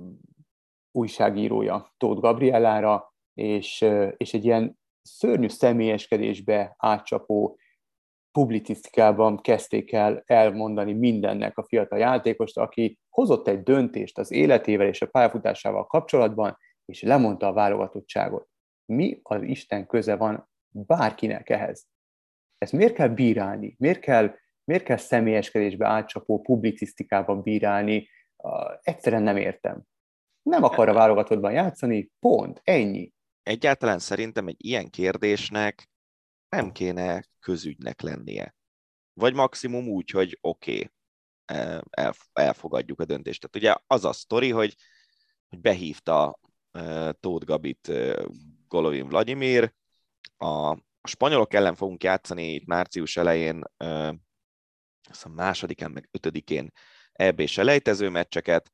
újságírója 0.90 1.94
Tóth 1.96 2.20
Gabriellára, 2.20 3.14
és, 3.34 3.84
és 4.16 4.34
egy 4.34 4.44
ilyen 4.44 4.78
szörnyű 5.02 5.48
személyeskedésbe 5.48 6.74
átcsapó 6.78 7.58
publicisztikában 8.30 9.40
kezdték 9.40 9.92
el 9.92 10.22
elmondani 10.26 10.92
mindennek 10.92 11.58
a 11.58 11.64
fiatal 11.64 11.98
játékost, 11.98 12.58
aki 12.58 12.98
hozott 13.08 13.48
egy 13.48 13.62
döntést 13.62 14.18
az 14.18 14.30
életével 14.30 14.86
és 14.86 15.02
a 15.02 15.06
pályafutásával 15.06 15.86
kapcsolatban, 15.86 16.58
és 16.84 17.02
lemondta 17.02 17.46
a 17.46 17.52
válogatottságot. 17.52 18.48
Mi 18.84 19.20
az 19.22 19.42
Isten 19.42 19.86
köze 19.86 20.16
van 20.16 20.48
bárkinek 20.68 21.50
ehhez? 21.50 21.86
Ezt 22.58 22.72
miért 22.72 22.94
kell 22.94 23.08
bírálni? 23.08 23.74
Miért 23.78 24.00
kell 24.00 24.34
Miért 24.66 24.84
kell 24.84 24.96
személyeskedésbe 24.96 25.86
átcsapó 25.86 26.40
publicisztikában 26.40 27.42
bírálni? 27.42 28.08
Egyszerűen 28.80 29.22
nem 29.22 29.36
értem. 29.36 29.82
Nem 30.42 30.62
akar 30.62 30.88
a 30.88 30.92
válogatottban 30.92 31.52
játszani, 31.52 32.10
pont, 32.18 32.60
ennyi. 32.64 33.12
Egyáltalán 33.42 33.98
szerintem 33.98 34.46
egy 34.46 34.64
ilyen 34.64 34.90
kérdésnek 34.90 35.90
nem 36.48 36.72
kéne 36.72 37.24
közügynek 37.40 38.00
lennie. 38.00 38.54
Vagy 39.14 39.34
maximum 39.34 39.88
úgy, 39.88 40.10
hogy 40.10 40.38
oké, 40.40 40.72
okay, 40.72 40.90
elfogadjuk 42.32 43.00
a 43.00 43.04
döntést. 43.04 43.40
Tehát 43.40 43.56
ugye 43.56 43.82
az 43.86 44.04
a 44.04 44.12
sztori, 44.12 44.50
hogy, 44.50 44.74
hogy 45.48 45.60
behívta 45.60 46.38
Tóth 47.20 47.46
Gabit 47.46 47.92
Golovin 48.68 49.08
Vladimir, 49.08 49.72
a, 50.36 50.70
a 51.00 51.08
spanyolok 51.08 51.54
ellen 51.54 51.74
fogunk 51.74 52.02
játszani 52.02 52.54
itt 52.54 52.66
március 52.66 53.16
elején, 53.16 53.62
azt 55.10 55.24
a 55.24 55.28
másodikán, 55.28 55.90
meg 55.90 56.08
ötödikén 56.10 56.70
EB-s 57.12 57.58
elejtező 57.58 58.08
meccseket. 58.08 58.72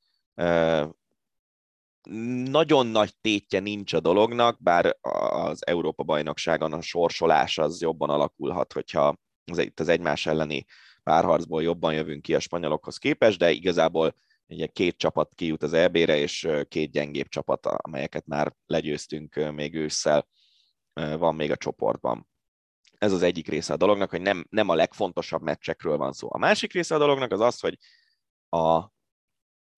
Nagyon 2.44 2.86
nagy 2.86 3.14
tétje 3.20 3.60
nincs 3.60 3.92
a 3.92 4.00
dolognak, 4.00 4.62
bár 4.62 4.96
az 5.00 5.66
Európa-bajnokságon 5.66 6.72
a 6.72 6.80
sorsolás 6.80 7.58
az 7.58 7.80
jobban 7.80 8.10
alakulhat, 8.10 8.72
hogyha 8.72 9.16
az, 9.44 9.58
itt 9.58 9.80
az 9.80 9.88
egymás 9.88 10.26
elleni 10.26 10.64
párharcból 11.02 11.62
jobban 11.62 11.94
jövünk 11.94 12.22
ki 12.22 12.34
a 12.34 12.40
spanyolokhoz 12.40 12.96
képest, 12.96 13.38
de 13.38 13.50
igazából 13.50 14.16
ugye 14.46 14.66
két 14.66 14.96
csapat 14.96 15.34
kijut 15.34 15.62
az 15.62 15.72
EB-re, 15.72 16.16
és 16.16 16.48
két 16.68 16.90
gyengébb 16.90 17.28
csapat, 17.28 17.66
amelyeket 17.66 18.26
már 18.26 18.54
legyőztünk 18.66 19.52
még 19.52 19.74
ősszel, 19.74 20.28
van 20.92 21.34
még 21.34 21.50
a 21.50 21.56
csoportban. 21.56 22.30
Ez 23.02 23.12
az 23.12 23.22
egyik 23.22 23.48
része 23.48 23.72
a 23.72 23.76
dolognak, 23.76 24.10
hogy 24.10 24.20
nem, 24.20 24.46
nem 24.50 24.68
a 24.68 24.74
legfontosabb 24.74 25.42
meccsekről 25.42 25.96
van 25.96 26.12
szó. 26.12 26.28
A 26.30 26.38
másik 26.38 26.72
része 26.72 26.94
a 26.94 26.98
dolognak 26.98 27.32
az 27.32 27.40
az, 27.40 27.60
hogy 27.60 27.78
a 28.48 28.90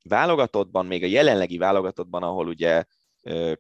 válogatottban, 0.03 0.87
még 0.87 1.03
a 1.03 1.07
jelenlegi 1.07 1.59
válogatottban, 1.59 2.23
ahol 2.23 2.47
ugye 2.47 2.85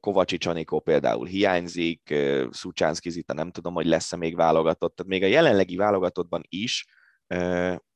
Kovacsics 0.01 0.47
Anikó 0.47 0.81
például 0.81 1.27
hiányzik, 1.27 2.15
Szucsánszki 2.51 3.11
Zita 3.11 3.33
nem 3.33 3.51
tudom, 3.51 3.75
hogy 3.75 3.87
lesz-e 3.87 4.17
még 4.17 4.37
válogatott, 4.37 4.97
tehát 4.97 5.13
még 5.13 5.23
a 5.23 5.27
jelenlegi 5.27 5.77
válogatottban 5.77 6.43
is 6.49 6.87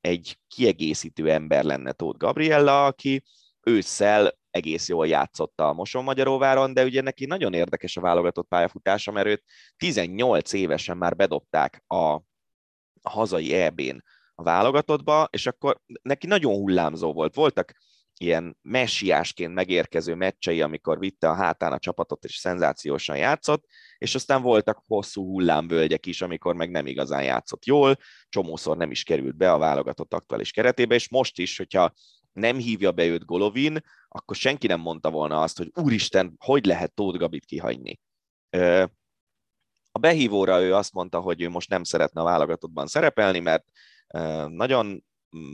egy 0.00 0.38
kiegészítő 0.46 1.30
ember 1.30 1.64
lenne 1.64 1.92
Tóth 1.92 2.18
Gabriella, 2.18 2.86
aki 2.86 3.22
ősszel 3.60 4.38
egész 4.58 4.88
jól 4.88 5.06
játszotta 5.06 5.68
a 5.68 5.72
Moson 5.72 6.04
Magyaróváron, 6.04 6.74
de 6.74 6.84
ugye 6.84 7.00
neki 7.00 7.26
nagyon 7.26 7.52
érdekes 7.52 7.96
a 7.96 8.00
válogatott 8.00 8.48
pályafutása, 8.48 9.12
mert 9.12 9.26
őt 9.26 9.44
18 9.76 10.52
évesen 10.52 10.96
már 10.96 11.16
bedobták 11.16 11.84
a, 11.86 12.20
hazai 13.02 13.54
EB-n 13.54 14.04
a 14.34 14.42
válogatottba, 14.42 15.28
és 15.30 15.46
akkor 15.46 15.80
neki 16.02 16.26
nagyon 16.26 16.54
hullámzó 16.54 17.12
volt. 17.12 17.34
Voltak 17.34 17.72
ilyen 18.20 18.56
messiásként 18.62 19.54
megérkező 19.54 20.14
meccsei, 20.14 20.60
amikor 20.62 20.98
vitte 20.98 21.28
a 21.28 21.34
hátán 21.34 21.72
a 21.72 21.78
csapatot, 21.78 22.24
és 22.24 22.36
szenzációsan 22.36 23.16
játszott, 23.16 23.64
és 23.98 24.14
aztán 24.14 24.42
voltak 24.42 24.82
hosszú 24.86 25.24
hullámvölgyek 25.24 26.06
is, 26.06 26.22
amikor 26.22 26.54
meg 26.54 26.70
nem 26.70 26.86
igazán 26.86 27.22
játszott 27.22 27.64
jól, 27.64 27.96
csomószor 28.28 28.76
nem 28.76 28.90
is 28.90 29.02
került 29.02 29.36
be 29.36 29.52
a 29.52 29.58
válogatott 29.58 30.14
aktuális 30.14 30.50
keretébe, 30.50 30.94
és 30.94 31.08
most 31.08 31.38
is, 31.38 31.56
hogyha 31.56 31.92
nem 32.38 32.56
hívja 32.56 32.92
be 32.92 33.04
őt 33.04 33.24
Golovin, 33.24 33.78
akkor 34.08 34.36
senki 34.36 34.66
nem 34.66 34.80
mondta 34.80 35.10
volna 35.10 35.42
azt, 35.42 35.58
hogy 35.58 35.70
úristen, 35.74 36.34
hogy 36.38 36.66
lehet 36.66 36.94
Tóth 36.94 37.18
Gabit 37.18 37.44
kihagyni. 37.44 38.00
A 39.92 39.98
behívóra 40.00 40.62
ő 40.62 40.74
azt 40.74 40.92
mondta, 40.92 41.20
hogy 41.20 41.42
ő 41.42 41.48
most 41.48 41.68
nem 41.68 41.82
szeretne 41.82 42.20
a 42.20 42.24
válogatottban 42.24 42.86
szerepelni, 42.86 43.38
mert 43.38 43.64
nagyon 44.46 45.04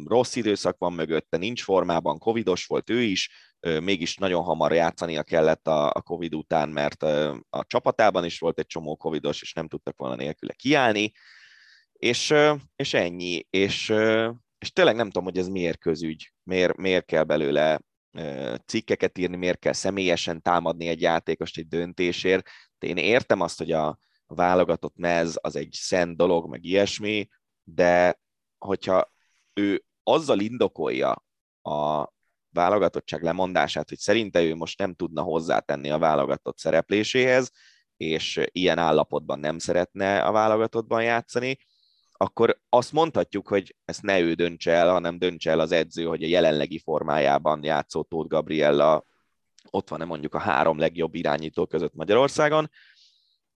rossz 0.05 0.37
időszak 0.37 0.78
van 0.78 0.93
mögötte, 0.93 1.37
nincs 1.37 1.62
formában, 1.62 2.18
covidos 2.18 2.66
volt 2.66 2.91
ő 2.91 3.03
is, 3.03 3.30
mégis 3.61 4.16
nagyon 4.16 4.43
hamar 4.43 4.72
játszania 4.72 5.22
kellett 5.22 5.66
a, 5.66 6.03
Covid 6.05 6.35
után, 6.35 6.68
mert 6.68 7.03
a 7.51 7.64
csapatában 7.66 8.24
is 8.24 8.39
volt 8.39 8.59
egy 8.59 8.66
csomó 8.66 8.97
covidos, 8.97 9.43
és 9.43 9.53
nem 9.53 9.68
tudtak 9.68 9.97
volna 9.97 10.14
nélküle 10.14 10.53
kiállni, 10.53 11.12
és, 11.93 12.35
és 12.76 12.95
ennyi, 12.95 13.47
és, 13.51 13.93
és 14.64 14.72
tényleg 14.72 14.96
nem 14.96 15.06
tudom, 15.06 15.24
hogy 15.24 15.38
ez 15.38 15.48
miért 15.48 15.78
közügy, 15.78 16.32
miért, 16.42 16.76
miért 16.76 17.04
kell 17.04 17.22
belőle 17.22 17.80
cikkeket 18.66 19.18
írni, 19.18 19.36
miért 19.36 19.58
kell 19.58 19.72
személyesen 19.72 20.42
támadni 20.42 20.88
egy 20.88 21.00
játékost 21.00 21.58
egy 21.58 21.68
döntésért. 21.68 22.48
De 22.78 22.86
én 22.86 22.96
értem 22.96 23.40
azt, 23.40 23.58
hogy 23.58 23.72
a, 23.72 23.98
válogatott 24.26 24.96
mez 24.96 25.38
az 25.40 25.56
egy 25.56 25.72
szent 25.72 26.16
dolog, 26.16 26.48
meg 26.48 26.64
ilyesmi, 26.64 27.28
de 27.62 28.20
hogyha 28.58 29.12
ő 29.52 29.84
azzal 30.02 30.40
indokolja 30.40 31.24
a 31.62 32.08
válogatottság 32.50 33.22
lemondását, 33.22 33.88
hogy 33.88 33.98
szerinte 33.98 34.42
ő 34.42 34.54
most 34.54 34.78
nem 34.78 34.94
tudna 34.94 35.22
hozzátenni 35.22 35.90
a 35.90 35.98
válogatott 35.98 36.58
szerepléséhez, 36.58 37.50
és 37.96 38.40
ilyen 38.52 38.78
állapotban 38.78 39.38
nem 39.38 39.58
szeretne 39.58 40.22
a 40.22 40.32
válogatottban 40.32 41.02
játszani, 41.02 41.56
akkor 42.25 42.61
azt 42.68 42.93
mondhatjuk, 42.93 43.49
hogy 43.49 43.77
ezt 43.85 44.03
ne 44.03 44.20
ő 44.20 44.35
döntse 44.35 44.72
el, 44.72 44.91
hanem 44.91 45.18
döntse 45.18 45.51
el 45.51 45.61
az 45.61 45.72
edző, 45.72 46.05
hogy 46.05 46.22
a 46.22 46.27
jelenlegi 46.27 46.79
formájában 46.79 47.64
játszó 47.64 48.03
Tóth 48.03 48.29
Gabriella 48.29 49.05
ott 49.70 49.89
van-e 49.89 50.05
mondjuk 50.05 50.35
a 50.35 50.39
három 50.39 50.79
legjobb 50.79 51.14
irányító 51.14 51.66
között 51.66 51.95
Magyarországon, 51.95 52.70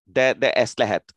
de, 0.02 0.32
de 0.32 0.52
ezt 0.52 0.78
lehet 0.78 1.14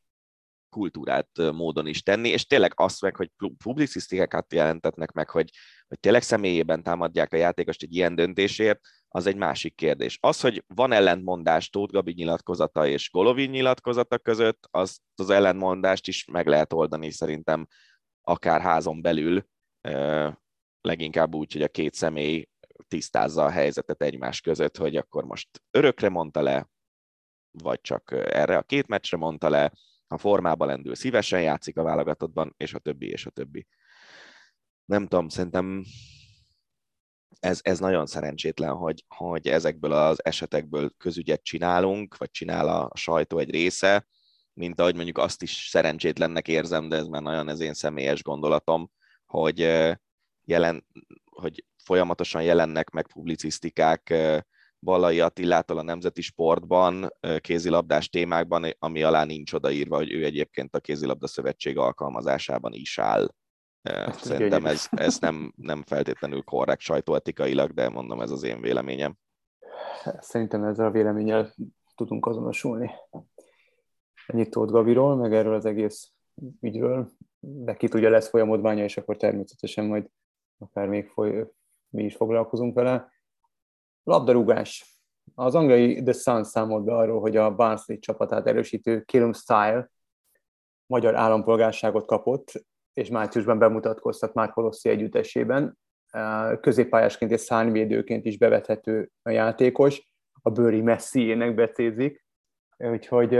kultúrát 0.69 1.29
módon 1.35 1.87
is 1.87 2.03
tenni, 2.03 2.29
és 2.29 2.45
tényleg 2.45 2.73
azt 2.75 3.01
meg, 3.01 3.15
hogy 3.15 3.31
publicisztikákat 3.57 4.53
jelentetnek 4.53 5.11
meg, 5.11 5.29
hogy, 5.29 5.49
hogy 5.91 5.99
tényleg 5.99 6.21
személyében 6.21 6.83
támadják 6.83 7.33
a 7.33 7.37
játékost 7.37 7.83
egy 7.83 7.95
ilyen 7.95 8.15
döntésért, 8.15 8.79
az 9.07 9.25
egy 9.25 9.35
másik 9.35 9.75
kérdés. 9.75 10.17
Az, 10.21 10.41
hogy 10.41 10.63
van 10.67 10.91
ellentmondás 10.91 11.69
Tóth 11.69 11.93
Gabi 11.93 12.13
nyilatkozata 12.13 12.87
és 12.87 13.09
Golovin 13.09 13.49
nyilatkozata 13.49 14.17
között, 14.17 14.67
az, 14.69 14.99
az 15.15 15.29
ellentmondást 15.29 16.07
is 16.07 16.25
meg 16.25 16.47
lehet 16.47 16.73
oldani 16.73 17.11
szerintem 17.11 17.67
akár 18.21 18.61
házon 18.61 19.01
belül, 19.01 19.45
leginkább 20.81 21.35
úgy, 21.35 21.53
hogy 21.53 21.61
a 21.61 21.67
két 21.67 21.93
személy 21.93 22.49
tisztázza 22.87 23.45
a 23.45 23.49
helyzetet 23.49 24.01
egymás 24.01 24.41
között, 24.41 24.77
hogy 24.77 24.95
akkor 24.95 25.23
most 25.23 25.63
örökre 25.71 26.09
mondta 26.09 26.41
le, 26.41 26.69
vagy 27.51 27.81
csak 27.81 28.11
erre 28.11 28.57
a 28.57 28.63
két 28.63 28.87
meccsre 28.87 29.17
mondta 29.17 29.49
le, 29.49 29.71
ha 30.07 30.17
formában 30.17 30.67
lendül, 30.67 30.95
szívesen 30.95 31.41
játszik 31.41 31.77
a 31.77 31.83
válogatottban, 31.83 32.53
és 32.57 32.73
a 32.73 32.79
többi, 32.79 33.09
és 33.09 33.25
a 33.25 33.29
többi. 33.29 33.67
Nem 34.85 35.07
tudom, 35.07 35.29
szerintem 35.29 35.83
ez, 37.39 37.59
ez 37.63 37.79
nagyon 37.79 38.05
szerencsétlen, 38.05 38.73
hogy, 38.75 39.05
hogy 39.07 39.47
ezekből 39.47 39.91
az 39.91 40.25
esetekből 40.25 40.93
közügyet 40.97 41.43
csinálunk, 41.43 42.17
vagy 42.17 42.31
csinál 42.31 42.67
a 42.67 42.91
sajtó 42.95 43.37
egy 43.37 43.49
része, 43.49 44.07
mint 44.53 44.79
ahogy 44.79 44.95
mondjuk 44.95 45.17
azt 45.17 45.41
is 45.41 45.67
szerencsétlennek 45.69 46.47
érzem, 46.47 46.89
de 46.89 46.95
ez 46.95 47.07
már 47.07 47.21
nagyon 47.21 47.47
az 47.47 47.59
én 47.59 47.73
személyes 47.73 48.23
gondolatom, 48.23 48.91
hogy, 49.25 49.59
jelen, 50.45 50.85
hogy 51.25 51.65
folyamatosan 51.83 52.43
jelennek 52.43 52.89
meg 52.89 53.07
publicisztikák 53.07 54.13
Balai 54.79 55.19
Attilától 55.19 55.77
a 55.77 55.81
Nemzeti 55.83 56.21
Sportban, 56.21 57.09
kézilabdás 57.37 58.09
témákban, 58.09 58.75
ami 58.79 59.03
alá 59.03 59.23
nincs 59.23 59.53
odaírva, 59.53 59.95
hogy 59.95 60.11
ő 60.11 60.23
egyébként 60.23 60.75
a 60.75 60.79
kézilabda 60.79 61.27
szövetség 61.27 61.77
alkalmazásában 61.77 62.73
is 62.73 62.99
áll. 62.99 63.29
Hát, 63.83 64.15
Szerintem 64.15 64.65
ez, 64.65 64.87
ez 64.91 65.19
nem, 65.19 65.53
nem 65.55 65.83
feltétlenül 65.83 66.41
korrekt 66.43 66.81
sajtóetikailag, 66.81 67.71
de 67.71 67.89
mondom, 67.89 68.21
ez 68.21 68.31
az 68.31 68.43
én 68.43 68.61
véleményem. 68.61 69.17
Szerintem 70.19 70.63
ezzel 70.63 70.85
a 70.85 70.91
véleménnyel 70.91 71.53
tudunk 71.95 72.25
azonosulni. 72.25 72.91
Ennyit 74.27 74.49
Tóth 74.49 74.71
Gaviról, 74.71 75.15
meg 75.15 75.33
erről 75.33 75.53
az 75.53 75.65
egész 75.65 76.11
ügyről, 76.59 77.11
de 77.39 77.73
ki 77.73 77.87
tudja, 77.87 78.09
lesz 78.09 78.29
folyamodványa, 78.29 78.83
és 78.83 78.97
akkor 78.97 79.17
természetesen 79.17 79.85
majd 79.85 80.09
akár 80.57 80.87
még 80.87 81.07
foly, 81.07 81.51
mi 81.89 82.03
is 82.03 82.15
foglalkozunk 82.15 82.75
vele. 82.75 83.11
Labdarúgás. 84.03 84.99
Az 85.35 85.55
angliai 85.55 86.03
The 86.03 86.13
Sun 86.13 86.43
számolt 86.43 86.83
be 86.83 86.95
arról, 86.95 87.19
hogy 87.19 87.37
a 87.37 87.55
Barnsley 87.55 87.99
csapatát 87.99 88.47
erősítő 88.47 89.01
Kilum 89.01 89.33
Style 89.33 89.91
magyar 90.85 91.15
állampolgárságot 91.15 92.05
kapott, 92.05 92.51
és 92.93 93.09
márciusban 93.09 93.59
bemutatkoztat 93.59 94.33
már 94.33 94.49
Kolossi 94.49 94.89
együttesében. 94.89 95.77
Középpályásként 96.61 97.31
és 97.31 97.39
szárnyvédőként 97.39 98.25
is 98.25 98.37
bevethető 98.37 99.11
a 99.21 99.29
játékos, 99.29 100.09
a 100.41 100.49
bőri 100.49 100.81
Messi-ének 100.81 101.55
becézik, 101.55 102.25
úgyhogy 102.77 103.33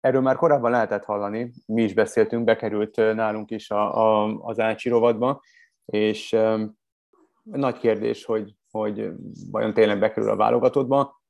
erről 0.00 0.20
már 0.20 0.36
korábban 0.36 0.70
lehetett 0.70 1.04
hallani, 1.04 1.52
mi 1.66 1.82
is 1.82 1.94
beszéltünk, 1.94 2.44
bekerült 2.44 2.96
nálunk 2.96 3.50
is 3.50 3.70
a, 3.70 4.24
a, 4.24 4.38
az 4.40 4.58
Ácsi 4.60 4.88
rovadba, 4.88 5.42
és 5.84 6.36
nagy 7.42 7.78
kérdés, 7.78 8.24
hogy, 8.24 8.54
hogy 8.70 9.10
vajon 9.50 9.74
tényleg 9.74 9.98
bekerül 9.98 10.30
a 10.30 10.36
válogatottba. 10.36 11.20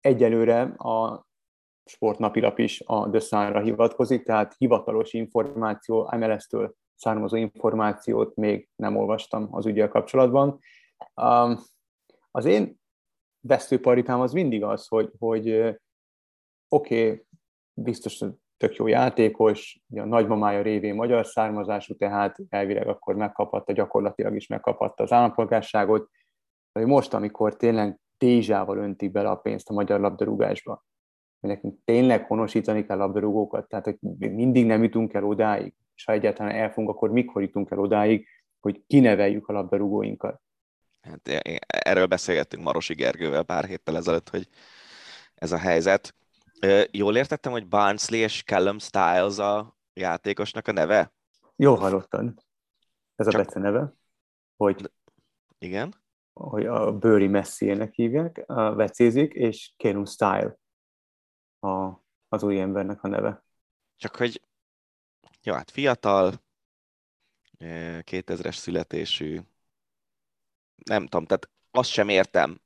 Egyelőre 0.00 0.60
a 0.62 1.26
sportnapilap 1.90 2.58
is 2.58 2.82
a 2.86 3.10
The 3.10 3.20
Sun-ra 3.20 3.60
hivatkozik, 3.60 4.24
tehát 4.24 4.54
hivatalos 4.58 5.12
információ 5.12 6.10
MLS-től 6.16 6.74
származó 6.94 7.36
információt 7.36 8.36
még 8.36 8.68
nem 8.76 8.96
olvastam 8.96 9.48
az 9.50 9.66
ügyel 9.66 9.88
kapcsolatban. 9.88 10.58
Az 12.30 12.44
én 12.44 12.78
vesztőparipám 13.40 14.20
az 14.20 14.32
mindig 14.32 14.62
az, 14.62 14.86
hogy, 14.86 15.10
hogy 15.18 15.50
oké, 16.68 17.04
okay, 17.04 17.26
biztos 17.74 18.24
tök 18.56 18.74
jó 18.74 18.86
játékos, 18.86 19.80
a 19.94 20.04
nagymamája 20.04 20.62
révén 20.62 20.94
magyar 20.94 21.26
származású, 21.26 21.94
tehát 21.94 22.36
elvileg 22.48 22.88
akkor 22.88 23.14
megkaphatta, 23.14 23.72
gyakorlatilag 23.72 24.34
is 24.34 24.46
megkaphatta 24.46 25.02
az 25.02 25.12
állampolgárságot, 25.12 26.10
hogy 26.72 26.86
most, 26.86 27.14
amikor 27.14 27.56
tényleg 27.56 28.00
tézsával 28.16 28.78
öntik 28.78 29.10
bele 29.10 29.30
a 29.30 29.36
pénzt 29.36 29.70
a 29.70 29.72
magyar 29.72 30.00
labdarúgásba, 30.00 30.84
hogy 31.40 31.50
nekünk 31.50 31.78
tényleg 31.84 32.26
honosítani 32.26 32.86
kell 32.86 32.96
labdarúgókat, 32.96 33.68
tehát 33.68 33.84
hogy 33.84 33.98
mindig 34.18 34.66
nem 34.66 34.82
jutunk 34.82 35.12
el 35.12 35.24
odáig, 35.24 35.74
és 35.94 36.04
ha 36.04 36.12
egyáltalán 36.12 36.54
elfogunk, 36.54 36.96
akkor 36.96 37.10
mikor 37.10 37.42
jutunk 37.42 37.70
el 37.70 37.78
odáig, 37.78 38.26
hogy 38.60 38.82
kineveljük 38.86 39.48
a 39.48 39.52
labdarúgóinkat. 39.52 40.40
Hát 41.00 41.20
erről 41.66 42.06
beszélgettünk 42.06 42.62
Marosi 42.62 42.94
Gergővel 42.94 43.42
pár 43.42 43.64
héttel 43.64 43.96
ezelőtt, 43.96 44.28
hogy 44.28 44.48
ez 45.34 45.52
a 45.52 45.58
helyzet. 45.58 46.14
Jól 46.90 47.16
értettem, 47.16 47.52
hogy 47.52 47.68
Barnsley 47.68 48.20
és 48.20 48.44
Callum 48.44 48.78
Styles 48.78 49.38
a 49.38 49.76
játékosnak 49.92 50.68
a 50.68 50.72
neve? 50.72 51.12
Jól 51.56 51.76
hallottad. 51.76 52.34
Ez 53.16 53.26
a 53.26 53.30
Csak... 53.30 53.54
neve. 53.54 53.94
Hogy, 54.56 54.90
Igen? 55.58 55.94
Hogy 56.32 56.66
a 56.66 56.98
Bőri 56.98 57.26
Messi-nek 57.26 57.92
hívják, 57.92 58.42
a 58.46 58.74
vecézik, 58.74 59.32
és 59.32 59.72
Callum 59.76 60.04
Style 60.04 60.58
a, 61.60 62.02
az 62.28 62.42
új 62.42 62.60
embernek 62.60 63.02
a 63.02 63.08
neve. 63.08 63.44
Csak 63.96 64.16
hogy 64.16 64.40
jó, 65.42 65.54
hát 65.54 65.70
fiatal, 65.70 66.32
2000-es 67.58 68.56
születésű, 68.56 69.40
nem 70.84 71.06
tudom, 71.06 71.26
tehát 71.26 71.50
azt 71.70 71.90
sem 71.90 72.08
értem. 72.08 72.60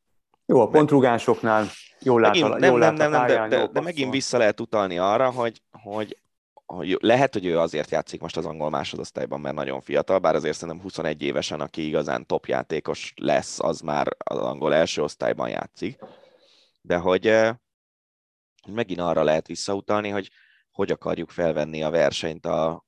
Jó, 0.47 0.61
a 0.61 0.69
pontrugásoknál 0.69 1.67
jól 2.01 2.21
lát 2.21 2.33
megint, 2.33 2.59
nem, 2.59 2.71
jól 2.71 2.79
nem, 2.79 2.95
nem, 2.95 3.11
nem, 3.11 3.27
de, 3.27 3.49
de, 3.49 3.67
de 3.67 3.81
megint 3.81 4.13
vissza 4.13 4.39
lehet 4.39 4.61
utalni 4.61 4.99
arra, 4.99 5.31
hogy, 5.31 5.63
hogy, 5.83 6.19
hogy 6.67 6.99
lehet, 7.01 7.33
hogy 7.33 7.47
ő 7.47 7.59
azért 7.59 7.91
játszik 7.91 8.21
most 8.21 8.37
az 8.37 8.47
angol 8.47 8.71
másodosztályban, 8.71 9.41
mert 9.41 9.55
nagyon 9.55 9.81
fiatal, 9.81 10.19
bár 10.19 10.35
azért 10.35 10.57
szerintem 10.57 10.83
21 10.83 11.23
évesen, 11.23 11.61
aki 11.61 11.87
igazán 11.87 12.27
top 12.27 12.47
játékos 12.47 13.13
lesz, 13.17 13.61
az 13.61 13.81
már 13.81 14.09
az 14.19 14.39
angol 14.39 14.75
első 14.75 15.03
osztályban 15.03 15.49
játszik. 15.49 15.99
De 16.81 16.97
hogy 16.97 17.27
megint 18.67 19.01
arra 19.01 19.23
lehet 19.23 19.47
visszautalni, 19.47 20.09
hogy 20.09 20.31
hogy 20.75 20.91
akarjuk 20.91 21.31
felvenni 21.31 21.83
a 21.83 21.91
versenyt 21.91 22.47
a 22.47 22.85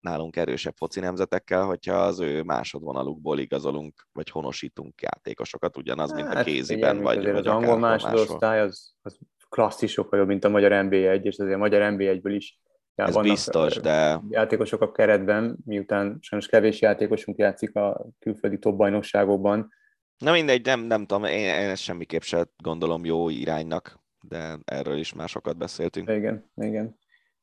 nálunk 0.00 0.36
erősebb 0.36 0.74
foci 0.76 1.00
nemzetekkel, 1.00 1.64
hogyha 1.64 1.94
az 1.94 2.20
ő 2.20 2.42
másodvonalukból 2.42 3.38
igazolunk, 3.38 4.06
vagy 4.12 4.30
honosítunk 4.30 5.02
játékosokat, 5.02 5.76
ugyanaz, 5.76 6.12
mint 6.12 6.28
a 6.28 6.34
hát, 6.34 6.44
kéziben, 6.44 7.00
vagy, 7.02 7.24
vagy 7.24 7.36
az 7.36 7.46
angol 7.46 7.78
másodosztály 7.78 8.60
az, 8.60 8.94
az 9.02 9.18
klasszisokkal 9.48 10.18
jobb, 10.18 10.28
mint 10.28 10.44
a 10.44 10.48
magyar 10.48 10.70
NB1, 10.86 11.22
és 11.22 11.38
azért 11.38 11.54
a 11.54 11.58
magyar 11.58 11.94
NB1-ből 11.94 12.32
is 12.34 12.60
ja, 12.94 13.04
Ez 13.04 13.16
biztos, 13.16 13.76
de... 13.76 14.20
Játékosok 14.28 14.80
a 14.80 14.92
keretben, 14.92 15.56
miután 15.64 16.18
sajnos 16.20 16.48
kevés 16.48 16.80
játékosunk 16.80 17.38
játszik 17.38 17.74
a 17.74 18.06
külföldi 18.18 18.58
top 18.58 18.76
bajnokságokban. 18.76 19.72
Na 20.18 20.32
mindegy, 20.32 20.64
nem, 20.64 20.80
nem 20.80 21.06
tudom, 21.06 21.24
én, 21.24 21.38
én 21.38 21.68
ezt 21.68 21.82
semmiképp 21.82 22.20
sem 22.20 22.44
gondolom 22.56 23.04
jó 23.04 23.28
iránynak, 23.28 24.03
de 24.28 24.58
erről 24.64 24.98
is 24.98 25.12
már 25.12 25.28
sokat 25.28 25.56
beszéltünk. 25.56 26.10
Igen, 26.10 26.50
igen. 26.56 26.98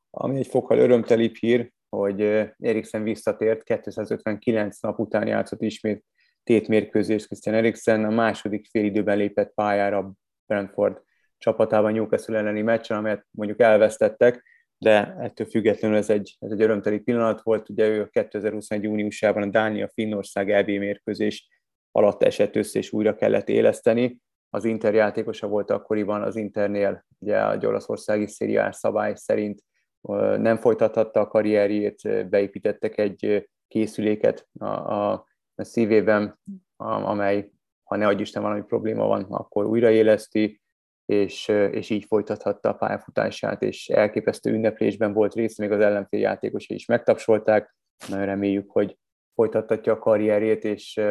Ami 0.09 0.38
egy 0.38 0.47
fokkal 0.47 0.77
örömtelibb 0.77 1.36
hír, 1.36 1.71
hogy 1.89 2.21
Eriksen 2.57 3.03
visszatért, 3.03 3.63
259 3.63 4.79
nap 4.79 4.99
után 4.99 5.27
játszott 5.27 5.61
ismét 5.61 6.05
tétmérkőzést 6.43 7.25
Christian 7.25 7.55
Eriksen, 7.55 8.05
a 8.05 8.09
második 8.09 8.67
félidőben 8.69 9.17
lépett 9.17 9.53
pályára 9.53 10.11
Brentford 10.45 11.01
csapatában 11.38 11.93
Newcastle 11.93 12.38
elleni 12.38 12.61
meccsen, 12.61 12.97
amelyet 12.97 13.25
mondjuk 13.32 13.59
elvesztettek, 13.59 14.43
de 14.77 15.15
ettől 15.19 15.47
függetlenül 15.47 15.97
ez 15.97 16.09
egy, 16.09 16.36
ez 16.39 16.51
egy 16.51 16.61
örömteli 16.61 16.99
pillanat 16.99 17.41
volt. 17.41 17.69
Ugye 17.69 17.88
ő 17.88 18.01
a 18.01 18.07
2021. 18.07 18.84
júniusában 18.84 19.43
a 19.43 19.49
Dánia-Finnország 19.49 20.51
EB 20.51 20.67
mérkőzés 20.67 21.47
alatt 21.91 22.23
esett 22.23 22.55
össze, 22.55 22.79
és 22.79 22.91
újra 22.91 23.15
kellett 23.15 23.49
éleszteni. 23.49 24.19
Az 24.53 24.65
Inter 24.65 24.93
játékosa 24.93 25.47
volt 25.47 25.71
akkoriban 25.71 26.21
az 26.21 26.35
Internél, 26.35 27.05
ugye 27.19 27.41
a 27.41 27.57
olaszországi 27.57 28.27
szériás 28.27 28.75
szabály 28.75 29.15
szerint 29.15 29.63
nem 30.37 30.57
folytathatta 30.57 31.19
a 31.19 31.27
karrierjét, 31.27 32.29
beépítettek 32.29 32.97
egy 32.97 33.49
készüléket 33.67 34.47
a, 34.59 34.65
a, 34.65 35.11
a 35.55 35.63
szívében, 35.63 36.39
amely, 36.77 37.51
ha 37.83 37.95
ne 37.95 38.07
adj 38.07 38.21
Isten 38.21 38.41
valami 38.41 38.61
probléma 38.61 39.05
van, 39.05 39.23
akkor 39.23 39.65
újraéleszti, 39.65 40.61
és, 41.05 41.47
és 41.47 41.89
így 41.89 42.05
folytathatta 42.05 42.69
a 42.69 42.73
pályafutását, 42.73 43.61
és 43.61 43.89
elképesztő 43.89 44.51
ünneplésben 44.51 45.13
volt 45.13 45.33
része, 45.33 45.63
még 45.63 45.71
az 45.71 45.81
ellenfél 45.81 46.19
játékosai 46.19 46.77
is 46.77 46.85
megtapsolták. 46.85 47.75
Nagyon 48.07 48.25
reméljük, 48.25 48.71
hogy 48.71 48.97
folytathatja 49.33 49.93
a 49.93 49.99
karrierjét, 49.99 50.63
és, 50.63 51.01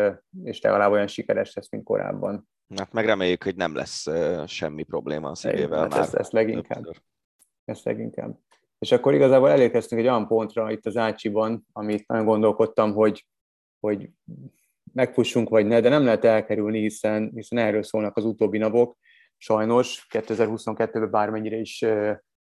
és 0.45 0.61
legalább 0.61 0.91
olyan 0.91 1.07
sikeres 1.07 1.55
lesz, 1.55 1.70
mint 1.70 1.84
korábban. 1.84 2.49
Hát 2.77 2.93
megreméljük, 2.93 3.43
hogy 3.43 3.57
nem 3.57 3.75
lesz 3.75 4.07
semmi 4.47 4.83
probléma 4.83 5.31
a 5.31 5.35
szívével 5.35 5.81
hát 5.81 5.91
már. 5.91 6.01
Ezt, 6.01 6.14
ezt 6.14 6.33
leginkább. 6.33 6.85
Ezt 7.64 7.85
leginkább. 7.85 8.39
És 8.79 8.93
akkor 8.93 9.14
igazából 9.14 9.51
elérkeztünk 9.51 10.01
egy 10.01 10.07
olyan 10.07 10.27
pontra 10.27 10.71
itt 10.71 10.87
az 10.87 10.97
Ácsiban, 10.97 11.66
amit 11.73 12.07
nagyon 12.07 12.25
gondolkodtam, 12.25 12.93
hogy, 12.93 13.27
hogy 13.81 14.11
megfussunk 14.93 15.49
vagy 15.49 15.66
ne, 15.66 15.81
de 15.81 15.89
nem 15.89 16.05
lehet 16.05 16.25
elkerülni, 16.25 16.81
hiszen, 16.81 17.31
hiszen 17.35 17.59
erről 17.59 17.83
szólnak 17.83 18.16
az 18.16 18.25
utóbbi 18.25 18.59
napok. 18.59 18.97
Sajnos 19.37 20.07
2022-ben 20.11 21.11
bármennyire 21.11 21.57
is 21.57 21.85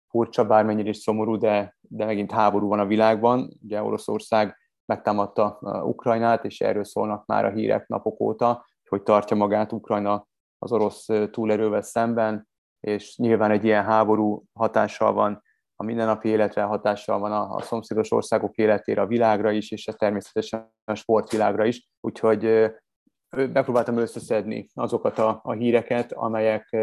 furcsa, 0.07 0.45
bármennyire 0.45 0.89
is 0.89 0.97
szomorú, 0.97 1.37
de, 1.37 1.77
de 1.81 2.05
megint 2.05 2.31
háború 2.31 2.67
van 2.67 2.79
a 2.79 2.85
világban. 2.85 3.57
Ugye 3.63 3.83
Oroszország 3.83 4.57
megtámadta 4.85 5.59
Ukrajnát, 5.83 6.45
és 6.45 6.61
erről 6.61 6.83
szólnak 6.83 7.25
már 7.25 7.45
a 7.45 7.51
hírek 7.51 7.87
napok 7.87 8.19
óta, 8.19 8.65
hogy 8.93 9.03
tartja 9.03 9.35
magát 9.35 9.71
Ukrajna 9.71 10.27
az 10.57 10.71
orosz 10.71 11.05
túlerővel 11.31 11.81
szemben, 11.81 12.47
és 12.79 13.17
nyilván 13.17 13.51
egy 13.51 13.63
ilyen 13.63 13.83
háború 13.83 14.43
hatással 14.53 15.13
van 15.13 15.43
a 15.75 15.83
mindennapi 15.83 16.29
életre 16.29 16.63
hatással 16.63 17.19
van 17.19 17.31
a, 17.31 17.55
a 17.55 17.61
szomszédos 17.61 18.11
országok 18.11 18.55
életére, 18.55 19.01
a 19.01 19.07
világra 19.07 19.51
is, 19.51 19.71
és 19.71 19.83
természetesen 19.97 20.73
a 20.83 20.93
sportvilágra 20.93 21.65
is. 21.65 21.89
Úgyhogy 22.01 22.71
megpróbáltam 23.29 23.97
összeszedni 23.97 24.69
azokat 24.73 25.17
a, 25.17 25.39
a 25.43 25.51
híreket, 25.51 26.11
amelyek, 26.11 26.77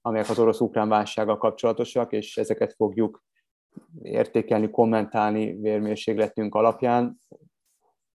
amelyek 0.00 0.28
az 0.28 0.38
orosz-ukrán 0.38 0.88
válsággal 0.88 1.38
kapcsolatosak, 1.38 2.12
és 2.12 2.36
ezeket 2.36 2.72
fogjuk 2.72 3.22
értékelni, 4.02 4.70
kommentálni 4.70 5.60
vérmérségletünk 5.60 6.54
alapján. 6.54 7.18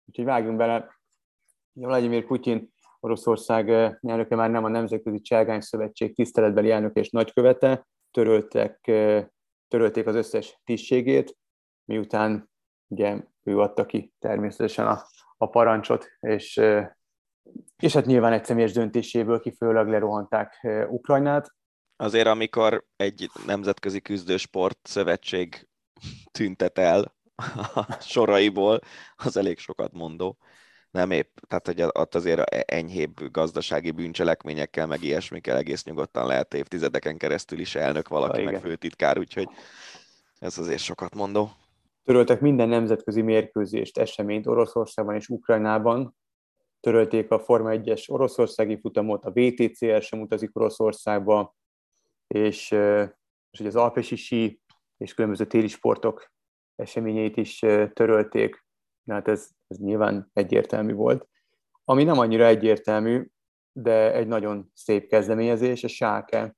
Úgyhogy 0.05 0.25
vágjunk 0.25 0.57
bele. 0.57 0.93
Vladimir 1.73 2.25
Putyin 2.25 2.73
Oroszország 3.05 3.69
elnöke 4.01 4.35
már 4.35 4.49
nem 4.49 4.63
a 4.63 4.67
Nemzetközi 4.67 5.21
Cselgány 5.21 5.59
Szövetség 5.59 6.15
tiszteletbeli 6.15 6.71
elnök 6.71 6.95
és 6.95 7.09
nagykövete, 7.09 7.87
töröltek 8.11 8.79
törölték 9.67 10.07
az 10.07 10.15
összes 10.15 10.61
tisztségét, 10.63 11.37
miután 11.85 12.49
ugye 12.87 13.23
ő 13.43 13.59
adta 13.59 13.85
ki 13.85 14.13
természetesen 14.19 14.87
a, 14.87 15.01
a 15.37 15.49
parancsot, 15.49 16.07
és, 16.19 16.61
és 17.77 17.93
hát 17.93 18.05
nyilván 18.05 18.33
egy 18.33 18.45
személyes 18.45 18.71
döntéséből 18.71 19.39
kifőleg 19.39 19.87
lerohanták 19.87 20.67
Ukrajnát. 20.89 21.55
Azért, 21.95 22.27
amikor 22.27 22.85
egy 22.95 23.29
nemzetközi 23.45 24.01
küzdősport 24.01 24.79
szövetség 24.83 25.67
tüntet 26.31 26.77
el 26.77 27.15
a 27.75 27.97
soraiból, 27.99 28.79
az 29.15 29.37
elég 29.37 29.57
sokat 29.57 29.91
mondó 29.91 30.37
nem 30.95 31.11
épp, 31.11 31.37
tehát 31.47 31.65
hogy 31.65 31.81
ott 31.81 32.15
azért 32.15 32.71
enyhébb 32.71 33.31
gazdasági 33.31 33.91
bűncselekményekkel, 33.91 34.87
meg 34.87 35.03
ilyesmikkel 35.03 35.57
egész 35.57 35.83
nyugodtan 35.83 36.27
lehet 36.27 36.53
évtizedeken 36.53 37.17
keresztül 37.17 37.59
is 37.59 37.75
elnök 37.75 38.07
valaki, 38.07 38.43
ha, 38.43 38.51
meg 38.51 38.61
főtitkár, 38.61 39.17
úgyhogy 39.17 39.47
ez 40.39 40.57
azért 40.57 40.81
sokat 40.81 41.15
mondó. 41.15 41.49
Töröltek 42.03 42.41
minden 42.41 42.69
nemzetközi 42.69 43.21
mérkőzést, 43.21 43.97
eseményt 43.97 44.47
Oroszországban 44.47 45.15
és 45.15 45.29
Ukrajnában, 45.29 46.15
törölték 46.79 47.31
a 47.31 47.39
Forma 47.39 47.69
1-es 47.71 48.09
oroszországi 48.09 48.79
futamot, 48.79 49.25
a 49.25 49.31
VTCR 49.31 50.01
sem 50.01 50.21
utazik 50.21 50.49
Oroszországba, 50.53 51.55
és, 52.27 52.71
és 53.51 53.59
az 53.59 53.75
alpesi 53.75 54.15
sí 54.15 54.59
és 54.97 55.13
különböző 55.13 55.45
téli 55.45 55.67
sportok 55.67 56.31
eseményeit 56.75 57.37
is 57.37 57.59
törölték. 57.93 58.65
Hát 59.05 59.27
ez, 59.27 59.54
ez 59.67 59.77
nyilván 59.77 60.29
egyértelmű 60.33 60.93
volt. 60.93 61.27
Ami 61.83 62.03
nem 62.03 62.19
annyira 62.19 62.45
egyértelmű, 62.45 63.27
de 63.71 64.13
egy 64.13 64.27
nagyon 64.27 64.71
szép 64.73 65.07
kezdeményezés, 65.07 65.83
a 65.83 65.87
Sáke 65.87 66.55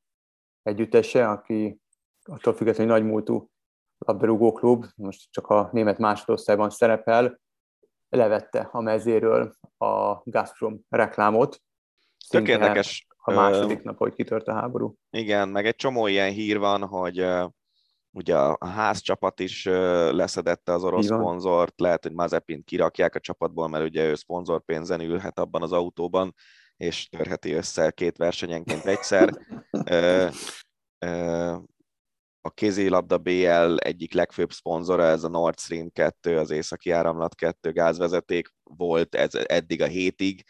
együttese, 0.64 1.30
aki 1.30 1.80
attól 2.24 2.54
függetlenül 2.54 2.94
nagymúltú 2.94 3.50
labdarúgó 3.98 4.52
klub, 4.52 4.86
most 4.96 5.32
csak 5.32 5.48
a 5.48 5.70
német 5.72 5.98
másodosztályban 5.98 6.70
szerepel, 6.70 7.40
levette 8.10 8.70
a 8.72 8.82
mezéről 8.82 9.56
a 9.78 10.22
Gazprom 10.24 10.82
reklámot. 10.90 11.62
Tök 12.30 12.48
érdekes. 12.48 13.08
A 13.18 13.34
második 13.34 13.82
nap, 13.84 13.98
hogy 13.98 14.14
kitört 14.14 14.48
a 14.48 14.54
háború. 14.54 14.96
Igen, 15.10 15.50
meg 15.50 15.66
egy 15.66 15.76
csomó 15.76 16.08
ilyen 16.08 16.32
hír 16.32 16.58
van, 16.60 16.86
hogy 16.86 17.26
ugye 18.18 18.38
a 18.38 18.68
házcsapat 18.68 19.40
is 19.40 19.66
leszedette 20.12 20.74
az 20.74 20.84
orosz 20.84 21.06
szponzort, 21.06 21.80
lehet, 21.80 22.04
hogy 22.04 22.14
Mazepint 22.14 22.66
kirakják 22.66 23.16
a 23.16 23.20
csapatból, 23.20 23.68
mert 23.68 23.84
ugye 23.84 24.06
ő 24.06 24.16
szponzorpénzen 24.16 25.02
ülhet 25.02 25.40
abban 25.40 25.62
az 25.62 25.72
autóban, 25.72 26.34
és 26.78 27.10
törheti 27.10 27.52
össze 27.52 27.92
két 27.92 28.18
versenyenként 28.18 28.86
egyszer. 28.86 29.30
A 32.42 32.50
kézilabda 32.50 33.18
BL 33.18 33.76
egyik 33.78 34.14
legfőbb 34.14 34.52
szponzora, 34.52 35.04
ez 35.04 35.24
a 35.24 35.30
Nord 35.30 35.60
Stream 35.60 35.90
2, 35.92 36.38
az 36.38 36.50
északi 36.50 36.92
áramlat 36.92 37.36
2 37.36 37.72
gázvezeték 37.72 38.48
volt 38.64 39.16
ez 39.16 39.34
eddig 39.34 39.82
a 39.82 39.86
hétig. 39.86 40.44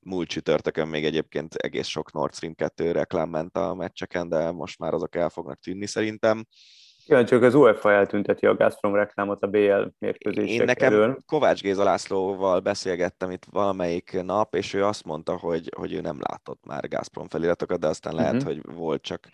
Múlt 0.00 0.28
csütörtökön 0.28 0.88
még 0.88 1.04
egyébként 1.04 1.54
egész 1.54 1.86
sok 1.86 2.12
Nord 2.12 2.34
Stream 2.34 2.54
2 2.54 2.92
reklám 2.92 3.28
ment 3.28 3.56
a 3.56 3.74
meccseken, 3.74 4.28
de 4.28 4.50
most 4.50 4.78
már 4.78 4.94
azok 4.94 5.14
el 5.14 5.28
fognak 5.28 5.58
tűnni 5.58 5.86
szerintem. 5.86 6.44
Ja, 7.06 7.24
csak 7.24 7.42
az 7.42 7.54
UEFA 7.54 7.92
eltünteti 7.92 8.46
a 8.46 8.54
Gazprom 8.54 8.94
reklámot 8.94 9.42
a 9.42 9.46
BL 9.46 9.82
mérkőzések 9.98 10.48
Én 10.48 10.64
nekem 10.64 10.92
elől. 10.92 11.18
Kovács 11.26 11.60
Géza 11.60 11.84
Lászlóval 11.84 12.60
beszélgettem 12.60 13.30
itt 13.30 13.44
valamelyik 13.50 14.22
nap, 14.22 14.54
és 14.54 14.74
ő 14.74 14.84
azt 14.84 15.04
mondta, 15.04 15.36
hogy, 15.36 15.72
hogy 15.76 15.92
ő 15.92 16.00
nem 16.00 16.18
látott 16.20 16.64
már 16.66 16.88
Gazprom 16.88 17.28
feliratokat, 17.28 17.80
de 17.80 17.86
aztán 17.86 18.14
lehet, 18.14 18.34
uh-huh. 18.34 18.48
hogy 18.48 18.74
volt 18.74 19.02
csak, 19.02 19.28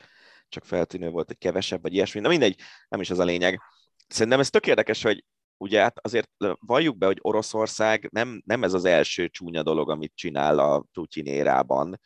csak 0.48 0.64
feltűnő 0.64 1.08
volt 1.08 1.30
egy 1.30 1.38
kevesebb, 1.38 1.82
vagy 1.82 1.94
ilyesmi. 1.94 2.20
Na 2.20 2.28
mindegy, 2.28 2.60
nem 2.88 3.00
is 3.00 3.10
az 3.10 3.18
a 3.18 3.24
lényeg. 3.24 3.60
Szerintem 4.08 4.40
ez 4.40 4.50
tök 4.50 4.66
érdekes, 4.66 5.02
hogy 5.02 5.24
ugye 5.56 5.80
hát 5.80 5.98
azért 6.00 6.30
valljuk 6.58 6.98
be, 6.98 7.06
hogy 7.06 7.18
Oroszország 7.20 8.08
nem, 8.12 8.42
nem 8.44 8.62
ez 8.62 8.72
az 8.72 8.84
első 8.84 9.28
csúnya 9.28 9.62
dolog, 9.62 9.90
amit 9.90 10.12
csinál 10.14 10.58
a 10.58 10.84
Putin 10.92 11.26
érában, 11.26 12.00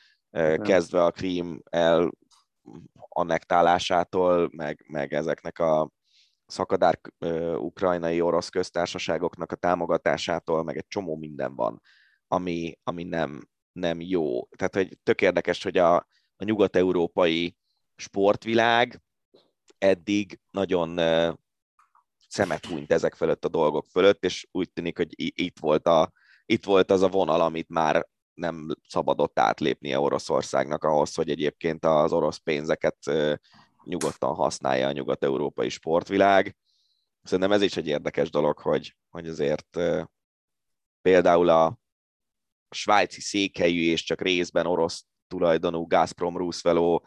kezdve 0.62 1.04
a 1.04 1.10
Krím 1.10 1.60
el 1.70 2.10
annektálásától, 3.08 4.50
meg, 4.52 4.84
meg 4.88 5.12
ezeknek 5.12 5.58
a 5.58 5.90
szakadár 6.46 7.00
ukrajnai 7.56 8.20
orosz 8.20 8.48
köztársaságoknak 8.48 9.52
a 9.52 9.56
támogatásától, 9.56 10.64
meg 10.64 10.76
egy 10.76 10.86
csomó 10.88 11.16
minden 11.16 11.54
van, 11.54 11.80
ami, 12.28 12.78
ami 12.82 13.02
nem, 13.02 13.48
nem 13.72 14.00
jó. 14.00 14.48
Tehát, 14.48 14.74
hogy 14.74 14.98
tök 15.02 15.20
érdekes, 15.20 15.62
hogy 15.62 15.78
a, 15.78 15.96
a 16.36 16.44
nyugat-európai 16.44 17.56
sportvilág 17.96 19.02
eddig 19.78 20.40
nagyon 20.50 20.98
szemet 22.28 22.66
hunyt 22.66 22.92
ezek 22.92 23.14
fölött 23.14 23.44
a 23.44 23.48
dolgok 23.48 23.86
fölött, 23.90 24.24
és 24.24 24.46
úgy 24.50 24.70
tűnik, 24.70 24.96
hogy 24.96 25.12
itt 25.16 25.58
volt, 25.58 25.86
a, 25.86 26.12
itt 26.46 26.64
volt 26.64 26.90
az 26.90 27.02
a 27.02 27.08
vonal, 27.08 27.40
amit 27.40 27.68
már 27.68 28.08
nem 28.34 28.66
szabadott 28.88 29.38
átlépnie 29.38 29.98
Oroszországnak 30.00 30.84
ahhoz, 30.84 31.14
hogy 31.14 31.30
egyébként 31.30 31.84
az 31.84 32.12
orosz 32.12 32.36
pénzeket 32.36 32.96
nyugodtan 33.84 34.34
használja 34.34 34.88
a 34.88 34.92
nyugat-európai 34.92 35.68
sportvilág. 35.68 36.56
Szerintem 37.22 37.52
ez 37.52 37.62
is 37.62 37.76
egy 37.76 37.86
érdekes 37.86 38.30
dolog, 38.30 38.58
hogy, 38.58 38.96
hogy 39.10 39.28
azért 39.28 39.78
például 41.02 41.48
a 41.48 41.78
svájci 42.70 43.20
székhelyű 43.20 43.90
és 43.90 44.02
csak 44.02 44.20
részben 44.20 44.66
orosz 44.66 45.04
tulajdonú 45.26 45.86
Gazprom 45.86 46.36
Roosevelt 46.36 47.02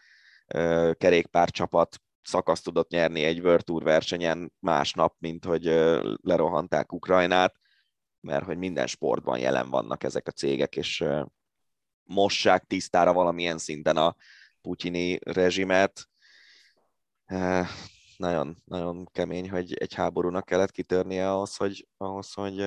kerékpárcsapat 0.97 1.97
szakaszt 2.23 2.63
tudott 2.63 2.89
nyerni 2.89 3.23
egy 3.23 3.39
World 3.39 3.63
Tour 3.63 3.83
versenyen 3.83 4.53
másnap, 4.59 5.15
mint 5.19 5.45
hogy 5.45 5.63
lerohanták 6.21 6.93
Ukrajnát 6.93 7.59
mert 8.21 8.45
hogy 8.45 8.57
minden 8.57 8.87
sportban 8.87 9.39
jelen 9.39 9.69
vannak 9.69 10.03
ezek 10.03 10.27
a 10.27 10.31
cégek, 10.31 10.75
és 10.75 11.03
mossák 12.03 12.65
tisztára 12.65 13.13
valamilyen 13.13 13.57
szinten 13.57 13.97
a 13.97 14.15
putyini 14.61 15.19
rezsimet. 15.21 16.09
Nagyon, 18.17 18.61
nagyon 18.65 19.05
kemény, 19.11 19.49
hogy 19.49 19.73
egy 19.73 19.93
háborúnak 19.93 20.45
kellett 20.45 20.71
kitörnie 20.71 21.31
ahhoz, 21.31 21.55
hogy, 21.55 21.87
ahhoz, 21.97 22.33
hogy 22.33 22.65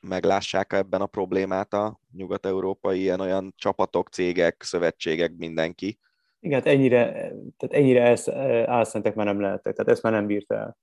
meglássák 0.00 0.72
ebben 0.72 1.00
a 1.00 1.06
problémát 1.06 1.72
a 1.72 2.00
nyugat-európai 2.12 3.00
ilyen-olyan 3.00 3.52
csapatok, 3.56 4.08
cégek, 4.08 4.62
szövetségek, 4.62 5.32
mindenki. 5.36 5.98
Igen, 6.40 6.58
hát 6.58 6.72
ennyire, 6.72 7.12
tehát 7.56 7.74
ennyire 7.74 8.16
álszentek 8.66 9.14
már 9.14 9.26
nem 9.26 9.40
lehettek, 9.40 9.74
tehát 9.74 9.92
ezt 9.92 10.02
már 10.02 10.12
nem 10.12 10.26
bírta 10.26 10.54
el 10.54 10.76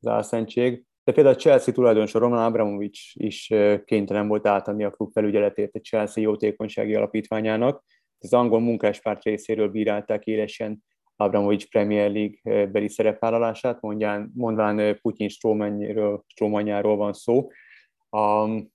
az 0.00 0.06
álszentség. 0.06 0.84
De 1.04 1.12
például 1.12 1.34
a 1.34 1.38
Chelsea 1.38 1.74
tulajdonosa 1.74 2.18
Roman 2.18 2.44
Abramovics 2.44 3.14
is 3.14 3.52
kénytelen 3.84 4.28
volt 4.28 4.46
átadni 4.46 4.84
a 4.84 4.90
klub 4.90 5.12
felügyeletét 5.12 5.74
a 5.74 5.78
Chelsea 5.78 6.22
jótékonysági 6.22 6.94
alapítványának. 6.94 7.84
Az 8.18 8.32
angol 8.32 8.60
munkáspárt 8.60 9.22
részéről 9.22 9.68
bírálták 9.68 10.24
élesen 10.24 10.84
Abramovics 11.16 11.68
Premier 11.68 12.10
League 12.10 12.66
beli 12.66 12.88
szerepvállalását, 12.88 13.80
mondján, 13.80 14.32
mondván 14.34 14.98
Putyin 15.00 15.28
strómanjáról 16.26 16.96
van 16.96 17.12
szó. 17.12 17.50
Um, 18.10 18.72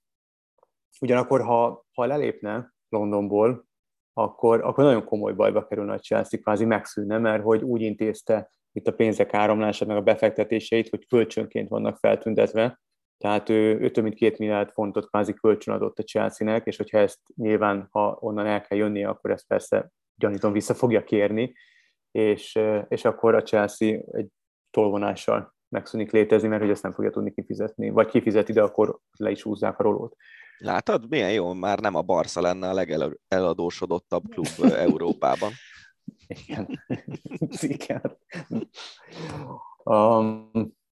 ugyanakkor, 0.99 1.41
ha, 1.41 1.85
ha 1.93 2.05
lelépne 2.05 2.73
Londonból, 2.89 3.69
akkor, 4.13 4.63
akkor 4.63 4.83
nagyon 4.83 5.05
komoly 5.05 5.33
bajba 5.33 5.67
kerülne 5.67 5.93
a 5.93 5.99
Chelsea, 5.99 6.39
kvázi 6.39 6.65
megszűnne, 6.65 7.17
mert 7.17 7.43
hogy 7.43 7.63
úgy 7.63 7.81
intézte 7.81 8.51
itt 8.71 8.87
a 8.87 8.93
pénzek 8.93 9.33
áramlását, 9.33 9.87
meg 9.87 9.97
a 9.97 10.01
befektetéseit, 10.01 10.89
hogy 10.89 11.07
kölcsönként 11.07 11.69
vannak 11.69 11.97
feltüntetve, 11.97 12.79
tehát 13.17 13.49
ő, 13.49 13.79
ő 13.79 13.91
több 13.91 14.03
mint 14.03 14.15
két 14.15 14.37
milliárd 14.37 14.71
fontot 14.71 15.09
kvázi 15.09 15.33
kölcsön 15.33 15.73
adott 15.73 15.99
a 15.99 16.03
Chelsea-nek, 16.03 16.65
és 16.65 16.77
hogyha 16.77 16.97
ezt 16.97 17.19
nyilván, 17.35 17.87
ha 17.91 18.17
onnan 18.19 18.45
el 18.45 18.61
kell 18.61 18.77
jönnie, 18.77 19.07
akkor 19.07 19.31
ezt 19.31 19.47
persze 19.47 19.89
gyanítom 20.15 20.51
vissza 20.51 20.73
fogja 20.73 21.03
kérni, 21.03 21.53
és, 22.11 22.59
és 22.87 23.05
akkor 23.05 23.35
a 23.35 23.41
Chelsea 23.41 23.99
egy 24.11 24.27
tolvonással 24.71 25.55
megszűnik 25.69 26.11
létezni, 26.11 26.47
mert 26.47 26.61
hogy 26.61 26.71
ezt 26.71 26.83
nem 26.83 26.93
fogja 26.93 27.09
tudni 27.09 27.31
kifizetni. 27.31 27.89
Vagy 27.89 28.07
kifizeti, 28.07 28.53
de 28.53 28.61
akkor 28.61 28.99
le 29.17 29.31
is 29.31 29.41
húzzák 29.41 29.79
a 29.79 29.83
rolót. 29.83 30.15
Látod, 30.63 31.09
milyen 31.09 31.31
jó, 31.31 31.53
már 31.53 31.79
nem 31.79 31.95
a 31.95 32.01
Barca 32.01 32.41
lenne 32.41 32.69
a 32.69 32.73
legeladósodottabb 32.73 34.23
klub 34.29 34.71
Európában. 34.73 35.51
Igen. 36.27 36.83
Igen. 37.77 38.17
Um, 39.83 40.51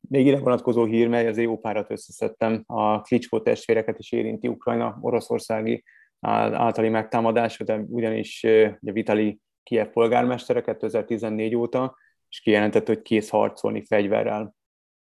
még 0.09 0.26
ide 0.26 0.39
vonatkozó 0.39 0.86
hír, 0.86 1.07
mely 1.07 1.28
az 1.28 1.38
EU 1.38 1.57
párat 1.57 1.91
összeszedtem, 1.91 2.63
a 2.65 3.01
Klitschko 3.01 3.41
testvéreket 3.41 3.99
is 3.99 4.11
érinti 4.11 4.47
Ukrajna 4.47 4.97
oroszországi 5.01 5.84
általi 6.20 6.89
megtámadása, 6.89 7.63
de 7.63 7.86
ugyanis 7.88 8.43
ugye 8.43 8.91
Vitali 8.91 9.39
Kiev 9.63 9.88
polgármestere 9.88 10.61
2014 10.61 11.55
óta, 11.55 11.97
és 12.30 12.39
kijelentett, 12.39 12.88
hogy 12.88 13.01
kész 13.01 13.30
harcolni 13.30 13.86
fegyverrel 13.86 14.55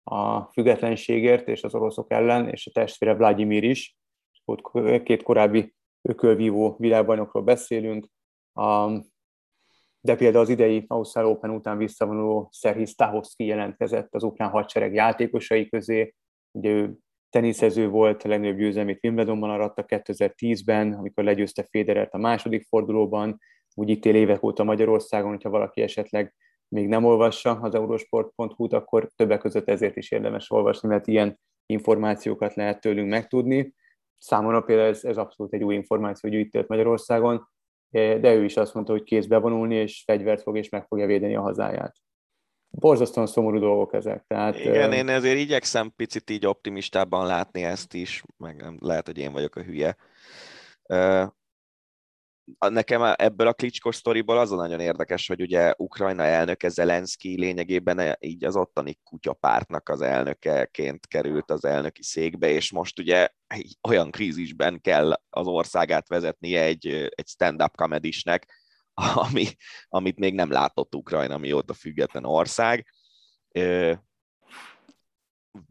a 0.04 0.42
függetlenségért 0.42 1.48
és 1.48 1.64
az 1.64 1.76
oroszok 1.76 2.12
ellen, 2.12 2.50
és 2.50 2.68
a 2.68 2.72
testvére 2.72 3.14
Vladimir 3.14 3.64
is. 3.64 3.98
Ott 4.46 4.62
két 5.04 5.24
korábbi 5.24 5.74
ökölvívó 6.02 6.76
világbajnokról 6.80 7.44
beszélünk. 7.44 8.08
De 10.02 10.16
például 10.16 10.44
az 10.44 10.50
idei 10.50 10.86
Ausztrál 10.88 11.26
Open 11.26 11.50
után 11.50 11.78
visszavonuló 11.78 12.50
Szerhi 12.52 12.86
Stahovski 12.86 13.46
jelentkezett 13.46 14.16
az 14.16 14.24
ukrán 14.24 14.50
hadsereg 14.50 14.94
játékosai 14.94 15.70
közé. 15.70 16.14
Ugye 16.52 16.70
ő 16.70 16.98
teniszező 17.30 17.90
volt, 17.90 18.24
a 18.24 18.28
legnagyobb 18.28 18.58
győzelmét 18.58 19.04
Wimbledonban 19.04 19.50
aratta 19.50 19.84
2010-ben, 19.88 20.94
amikor 20.94 21.24
legyőzte 21.24 21.64
Federert 21.64 22.14
a 22.14 22.18
második 22.18 22.68
fordulóban, 22.68 23.40
úgy 23.74 23.90
itt 23.90 24.06
él 24.06 24.16
évek 24.16 24.44
óta 24.44 24.64
Magyarországon, 24.64 25.30
hogyha 25.30 25.50
valaki 25.50 25.82
esetleg 25.82 26.36
még 26.68 26.88
nem 26.88 27.06
olvassa 27.06 27.52
az 27.52 27.76
eurosport.hu-t, 27.76 28.74
akkor 28.74 29.10
többek 29.16 29.40
között 29.40 29.70
ezért 29.70 29.96
is 29.96 30.12
érdemes 30.12 30.52
olvasni, 30.52 30.88
mert 30.88 31.08
ilyen 31.08 31.40
információkat 31.66 32.54
lehet 32.54 32.82
tőlünk 32.82 33.10
megtudni. 33.10 33.74
Számomra 34.24 34.62
például 34.62 34.88
ez, 34.88 35.04
ez 35.04 35.18
abszolút 35.18 35.54
egy 35.54 35.64
új 35.64 35.76
információ, 35.76 36.30
hogy 36.30 36.40
itt 36.40 36.54
élt 36.54 36.68
Magyarországon, 36.68 37.50
de 37.92 38.34
ő 38.34 38.44
is 38.44 38.58
azt 38.58 38.74
mondta, 38.74 38.92
hogy 38.92 39.04
kész 39.04 39.26
bevonulni, 39.26 39.76
és 39.76 40.04
fegyvert 40.06 40.42
fog, 40.42 40.58
és 40.58 40.70
meg 40.70 40.86
fogja 40.88 41.06
védeni 41.06 41.36
a 41.36 41.42
hazáját. 41.42 41.96
Borzasztóan 42.70 43.28
szomorú 43.28 43.60
dolgok 43.60 43.94
ezek. 43.94 44.24
Tehát, 44.28 44.60
Igen, 44.60 44.92
én 44.92 45.10
ezért 45.10 45.38
igyekszem 45.38 45.94
picit 45.96 46.30
így 46.30 46.46
optimistában 46.46 47.26
látni 47.26 47.64
ezt 47.64 47.94
is, 47.94 48.24
meg 48.38 48.62
nem, 48.62 48.78
lehet, 48.80 49.06
hogy 49.06 49.18
én 49.18 49.32
vagyok 49.32 49.56
a 49.56 49.62
hülye 49.62 49.98
nekem 52.70 53.14
ebből 53.16 53.48
a 53.48 53.54
klicskos 53.54 53.96
sztoriból 53.96 54.38
az 54.38 54.52
a 54.52 54.56
nagyon 54.56 54.80
érdekes, 54.80 55.28
hogy 55.28 55.42
ugye 55.42 55.74
Ukrajna 55.78 56.24
elnöke 56.24 56.70
Zelenszky 56.70 57.40
lényegében 57.40 58.18
így 58.20 58.46
az 58.46 58.56
ottani 58.56 59.00
kutyapártnak 59.04 59.90
az 59.90 60.02
elnökeként 60.02 61.08
került 61.08 61.52
az 61.52 61.66
elnöki 61.66 62.04
székbe, 62.04 62.50
és 62.50 62.72
most 62.72 63.00
ugye 63.00 63.28
olyan 63.88 64.12
krízisben 64.12 64.82
kell 64.82 65.22
az 65.30 65.48
országát 65.48 66.08
vezetnie 66.08 66.62
egy, 66.64 66.88
egy 67.16 67.28
stand-up 67.28 67.76
comedisnek, 67.76 68.54
ami, 68.94 69.46
amit 69.88 70.20
még 70.20 70.34
nem 70.34 70.52
látott 70.52 70.96
Ukrajna, 70.96 71.38
mióta 71.38 71.74
független 71.74 72.26
ország. 72.26 72.88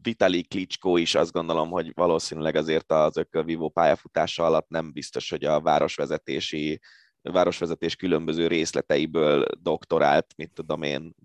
Vitali 0.01 0.43
Klitschko 0.43 0.97
is 0.97 1.15
azt 1.15 1.31
gondolom, 1.31 1.69
hogy 1.69 1.91
valószínűleg 1.93 2.55
azért 2.55 2.91
az 2.91 3.17
ökölvívó 3.17 3.69
pályafutása 3.69 4.45
alatt 4.45 4.69
nem 4.69 4.91
biztos, 4.91 5.29
hogy 5.29 5.43
a 5.43 5.61
városvezetési 5.61 6.79
városvezetés 7.21 7.95
különböző 7.95 8.47
részleteiből 8.47 9.45
doktorált, 9.59 10.33
mit 10.35 10.53
tudom 10.53 10.83
én, 10.83 11.15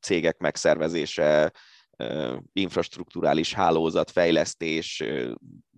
cégek 0.00 0.38
megszervezése, 0.38 1.52
infrastruktúrális 2.52 3.54
hálózatfejlesztés, 3.54 5.04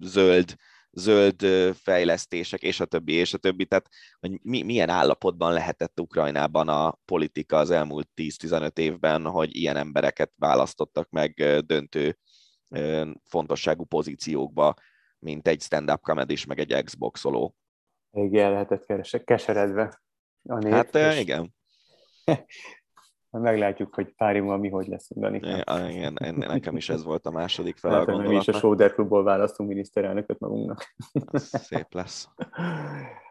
zöld, 0.00 0.54
zöld 0.90 1.44
fejlesztések, 1.74 2.62
és 2.62 2.80
a 2.80 2.84
többi, 2.84 3.12
és 3.12 3.34
a 3.34 3.38
többi. 3.38 3.66
Tehát, 3.66 3.88
hogy 4.20 4.40
mi, 4.42 4.62
milyen 4.62 4.88
állapotban 4.88 5.52
lehetett 5.52 6.00
Ukrajnában 6.00 6.68
a 6.68 6.98
politika 7.04 7.56
az 7.56 7.70
elmúlt 7.70 8.08
10-15 8.16 8.78
évben, 8.78 9.24
hogy 9.24 9.56
ilyen 9.56 9.76
embereket 9.76 10.32
választottak 10.36 11.10
meg 11.10 11.34
döntő 11.66 12.18
fontosságú 13.24 13.84
pozíciókba, 13.84 14.74
mint 15.18 15.48
egy 15.48 15.60
stand-up 15.60 16.00
comedy 16.00 16.36
meg 16.46 16.58
egy 16.58 16.84
Xboxoló. 16.84 17.54
Igen, 18.12 18.52
lehetett 18.52 19.24
keseredve. 19.24 20.02
A 20.42 20.58
nép, 20.58 20.72
hát 20.72 20.94
és... 20.94 21.18
igen. 21.18 21.54
meglátjuk, 23.30 23.94
hogy 23.94 24.14
pár 24.16 24.36
év 24.36 24.42
mi 24.42 24.68
hogy 24.68 24.86
lesz, 24.86 25.10
Dani. 25.14 25.40
Ja, 25.42 25.88
igen, 25.88 26.34
nekem 26.36 26.76
is 26.76 26.88
ez 26.88 27.04
volt 27.04 27.26
a 27.26 27.30
második 27.30 27.76
fel 27.76 27.90
hát, 27.90 28.08
a 28.08 28.16
Mi 28.16 28.36
is 28.36 28.48
a 28.48 28.52
Soder 28.52 28.92
klubból 28.92 29.24
választunk 29.24 29.68
miniszterelnököt 29.68 30.38
magunknak. 30.38 30.94
Szép 31.32 31.86
lesz. 31.90 32.28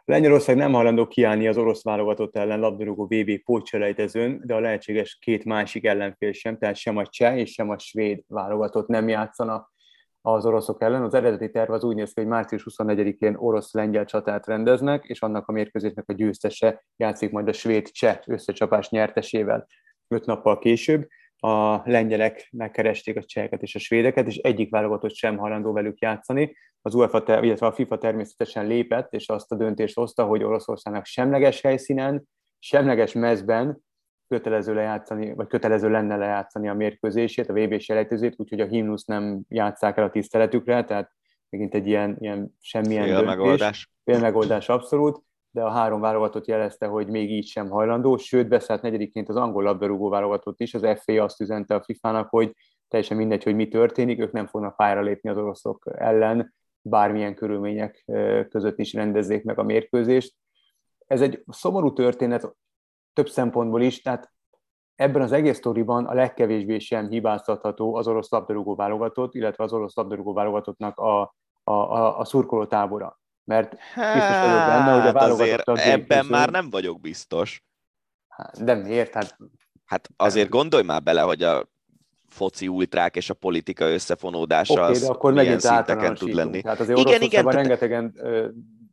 Lengyelország 0.05 0.55
nem 0.55 0.73
hajlandó 0.73 1.07
kiállni 1.07 1.47
az 1.47 1.57
orosz 1.57 1.83
válogatott 1.83 2.35
ellen 2.35 2.59
labdarúgó 2.59 3.05
VB 3.05 3.43
pótselejtezőn, 3.43 4.41
de 4.45 4.55
a 4.55 4.59
lehetséges 4.59 5.17
két 5.21 5.45
másik 5.45 5.85
ellenfél 5.85 6.31
sem, 6.31 6.57
tehát 6.57 6.75
sem 6.75 6.97
a 6.97 7.05
cseh 7.05 7.37
és 7.37 7.51
sem 7.51 7.69
a 7.69 7.77
svéd 7.77 8.23
válogatott 8.27 8.87
nem 8.87 9.07
játszana 9.07 9.69
az 10.21 10.45
oroszok 10.45 10.81
ellen. 10.81 11.03
Az 11.03 11.13
eredeti 11.13 11.51
terv 11.51 11.71
az 11.71 11.83
úgy 11.83 11.95
néz 11.95 12.13
ki, 12.13 12.21
hogy 12.21 12.29
március 12.29 12.65
24-én 12.69 13.35
orosz-lengyel 13.35 14.05
csatát 14.05 14.45
rendeznek, 14.45 15.05
és 15.05 15.21
annak 15.21 15.47
a 15.47 15.51
mérkőzésnek 15.51 16.09
a 16.09 16.13
győztese 16.13 16.83
játszik 16.95 17.31
majd 17.31 17.47
a 17.47 17.53
svéd-cseh 17.53 18.19
összecsapás 18.25 18.89
nyertesével 18.89 19.67
öt 20.09 20.25
nappal 20.25 20.59
később. 20.59 21.07
A 21.41 21.89
lengyelek 21.89 22.47
megkeresték 22.51 23.17
a 23.17 23.23
cseheket 23.23 23.61
és 23.61 23.75
a 23.75 23.79
svédeket, 23.79 24.27
és 24.27 24.37
egyik 24.37 24.69
válogatott 24.69 25.13
sem 25.13 25.37
hajlandó 25.37 25.71
velük 25.71 25.99
játszani. 25.99 26.55
Az 26.81 26.95
UEFA, 26.95 27.41
illetve 27.41 27.67
a 27.67 27.71
FIFA 27.71 27.97
természetesen 27.97 28.67
lépett, 28.67 29.13
és 29.13 29.29
azt 29.29 29.51
a 29.51 29.55
döntést 29.55 29.95
hozta, 29.95 30.25
hogy 30.25 30.43
Oroszországnak 30.43 31.05
semleges 31.05 31.61
helyszínen, 31.61 32.23
semleges 32.59 33.13
mezben 33.13 33.83
kötelező 34.27 34.73
lejátszani, 34.73 35.33
vagy 35.33 35.47
kötelező 35.47 35.89
lenne 35.89 36.15
lejátszani 36.15 36.69
a 36.69 36.73
mérkőzését, 36.73 37.49
a 37.49 37.53
VB-s 37.53 37.83
selejtezőt, 37.83 38.33
úgyhogy 38.37 38.59
a 38.59 38.65
himnusz 38.65 39.05
nem 39.05 39.41
játszák 39.47 39.97
el 39.97 40.03
a 40.03 40.09
tiszteletükre, 40.09 40.83
tehát 40.83 41.11
megint 41.49 41.73
egy 41.73 41.87
ilyen, 41.87 42.15
ilyen 42.19 42.55
semmilyen 42.59 43.03
Fél 43.03 43.13
döntés. 43.13 43.35
megoldás. 43.35 43.91
Fél 44.03 44.19
megoldás 44.19 44.69
abszolút, 44.69 45.21
de 45.51 45.63
a 45.63 45.69
három 45.69 46.01
válogatott 46.01 46.45
jelezte, 46.45 46.87
hogy 46.87 47.07
még 47.07 47.31
így 47.31 47.47
sem 47.47 47.69
hajlandó, 47.69 48.17
sőt 48.17 48.47
beszállt 48.47 48.81
negyediként 48.81 49.29
az 49.29 49.35
angol 49.35 49.63
labdarúgó 49.63 50.09
válogatott 50.09 50.59
is, 50.59 50.73
az 50.73 50.99
FA 51.01 51.23
azt 51.23 51.41
üzente 51.41 51.75
a 51.75 51.83
FIFA-nak, 51.83 52.29
hogy 52.29 52.55
teljesen 52.87 53.17
mindegy, 53.17 53.43
hogy 53.43 53.55
mi 53.55 53.67
történik, 53.67 54.19
ők 54.19 54.31
nem 54.31 54.47
fognak 54.47 54.75
pályára 54.75 55.01
lépni 55.01 55.29
az 55.29 55.37
oroszok 55.37 55.83
ellen, 55.97 56.53
bármilyen 56.81 57.35
körülmények 57.35 58.05
között 58.49 58.79
is 58.79 58.93
rendezzék 58.93 59.43
meg 59.43 59.59
a 59.59 59.63
mérkőzést. 59.63 60.35
Ez 61.07 61.21
egy 61.21 61.43
szomorú 61.47 61.93
történet 61.93 62.55
több 63.13 63.29
szempontból 63.29 63.81
is, 63.81 64.01
tehát 64.01 64.31
ebben 64.95 65.21
az 65.21 65.31
egész 65.31 65.57
sztoriban 65.57 66.05
a 66.05 66.13
legkevésbé 66.13 66.79
sem 66.79 67.09
hibáztatható 67.09 67.95
az 67.95 68.07
orosz 68.07 68.29
labdarúgó 68.29 68.75
válogatott, 68.75 69.33
illetve 69.33 69.63
az 69.63 69.73
orosz 69.73 69.95
labdarúgó 69.95 70.33
válogatottnak 70.33 70.97
a, 70.97 71.21
a, 71.63 71.71
a, 71.71 72.19
a 72.19 72.25
szurkoló 72.25 72.65
tábora. 72.65 73.18
Mert 73.49 73.69
biztos 73.95 74.39
vagyok 74.39 74.65
benne, 74.67 74.91
hogy 74.91 74.99
a 74.99 75.03
hát 75.03 75.13
válogatott 75.13 75.77
Ebben 75.77 76.25
már 76.25 76.49
nem 76.49 76.69
vagyok 76.69 77.01
biztos. 77.01 77.63
Hát, 78.27 78.63
de 78.63 78.75
miért? 78.75 79.13
Hát, 79.13 79.37
hát 79.85 80.09
azért 80.15 80.49
gondolj 80.49 80.83
már 80.83 81.03
bele, 81.03 81.21
hogy 81.21 81.43
a 81.43 81.69
foci 82.27 82.67
ultrák 82.67 83.15
és 83.15 83.29
a 83.29 83.33
politika 83.33 83.89
összefonódása 83.89 84.73
okay, 84.73 84.91
az 84.91 85.01
de 85.01 85.07
akkor 85.07 85.33
milyen 85.33 85.59
szinteken 85.59 86.13
tud 86.13 86.33
lenni. 86.33 86.61
Tehát 86.61 86.79
azért 86.79 86.99
igen, 86.99 87.21
igen, 87.21 87.45
rengetegen 87.45 88.13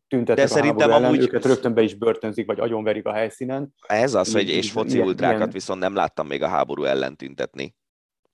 tüntetnek 0.09 0.37
de 0.37 0.43
a 0.43 0.47
szerintem 0.47 0.91
ellen, 0.91 1.05
amúgy... 1.05 1.21
őket 1.21 1.45
rögtön 1.45 1.75
be 1.75 1.83
is 1.83 1.95
börtönzik, 1.95 2.47
vagy 2.47 2.61
agyonverik 2.61 3.07
a 3.07 3.13
helyszínen. 3.13 3.75
Ez 3.87 4.15
az, 4.15 4.33
hogy 4.33 4.49
és 4.49 4.71
foci 4.71 4.99
ultrákat 4.99 5.37
ilyen... 5.37 5.51
viszont 5.51 5.81
nem 5.81 5.95
láttam 5.95 6.27
még 6.27 6.43
a 6.43 6.49
háború 6.49 6.85
ellen 6.85 7.17
tüntetni. 7.17 7.75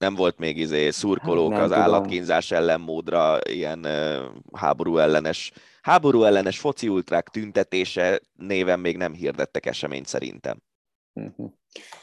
Nem 0.03 0.15
volt 0.15 0.39
még 0.39 0.59
izé 0.59 0.91
szurkolók 0.91 1.53
hát 1.53 1.63
az 1.63 1.69
tudom. 1.69 1.83
állatkínzás 1.83 2.51
ellen 2.51 2.81
módra 2.81 3.39
ilyen 3.49 3.85
uh, 3.85 4.25
háború 4.53 4.99
ellenes 4.99 5.53
háború 5.83 6.23
ellenes 6.23 6.59
foci 6.59 6.89
ultrák 6.89 7.29
tüntetése 7.29 8.21
néven 8.37 8.81
még 8.81 8.97
nem 8.97 9.13
hirdettek 9.13 9.67
eseményt 9.67 10.07
szerintem. 10.07 10.63
Uh-huh. 11.13 11.53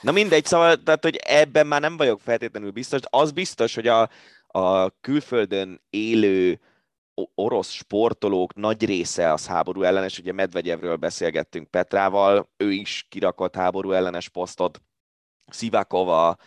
Na 0.02 0.12
mindegy, 0.12 0.45
szóval, 0.45 0.84
tehát, 0.84 1.04
hogy 1.04 1.16
ebben 1.16 1.68
már 1.68 1.82
nem 1.82 1.97
vagyok 1.97 2.22
feltétlenül 2.22 2.72
biztos. 2.72 3.00
Az 3.10 3.32
biztos, 3.32 3.76
hogy 3.76 3.88
a, 3.88 4.10
a 4.47 4.89
külföldön 5.02 5.82
élő 5.89 6.60
orosz 7.36 7.70
sportolók 7.70 8.56
nagy 8.56 8.86
része 8.86 9.34
az 9.34 9.47
háború 9.47 9.82
ellenes, 9.82 10.20
ugye 10.20 10.32
Medvegyevről 10.32 10.95
beszélgettünk 10.95 11.68
Petrával, 11.68 12.50
ő 12.58 12.72
is 12.72 13.06
kirakott 13.10 13.56
háború 13.56 13.91
ellenes 13.91 14.30
posztot, 14.30 14.82
Szivakova, 15.47 16.38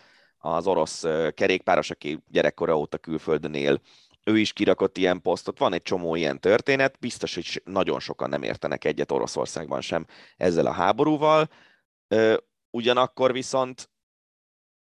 az 0.45 0.66
orosz 0.66 1.05
kerékpáros, 1.34 1.90
aki 1.90 2.18
gyerekkora 2.30 2.78
óta 2.78 2.99
külföldön 2.99 3.55
él, 3.55 3.80
ő 4.24 4.38
is 4.38 4.53
kirakott 4.53 4.97
ilyen 4.97 5.22
posztot, 5.22 5.59
van 5.59 5.72
egy 5.72 5.82
csomó 5.82 6.14
ilyen 6.14 6.40
történet, 6.40 6.99
biztos, 6.99 7.34
hogy 7.34 7.62
nagyon 7.64 8.01
sokan 8.01 8.28
nem 8.28 8.43
értenek 8.43 8.84
egyet 8.84 9.12
Oroszországban 9.12 9.80
sem 9.80 10.07
ezzel 10.36 10.66
a 10.66 10.72
háborúval, 10.72 11.49
ugyanakkor 12.70 13.32
viszont 13.32 13.90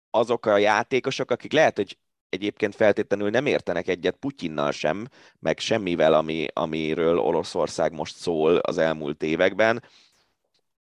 azok 0.10 0.46
a 0.46 0.58
játékosok, 0.58 1.32
akik 1.32 1.52
lehet, 1.52 1.76
hogy 1.76 1.98
egyébként 2.30 2.76
feltétlenül 2.76 3.30
nem 3.30 3.46
értenek 3.46 3.88
egyet 3.88 4.16
Putyinnal 4.16 4.72
sem, 4.72 5.08
meg 5.40 5.60
semmivel, 5.60 6.14
ami, 6.14 6.46
amiről 6.54 7.20
Oroszország 7.20 7.94
most 7.94 8.16
szól 8.16 8.56
az 8.56 8.78
elmúlt 8.78 9.24
években, 9.24 9.84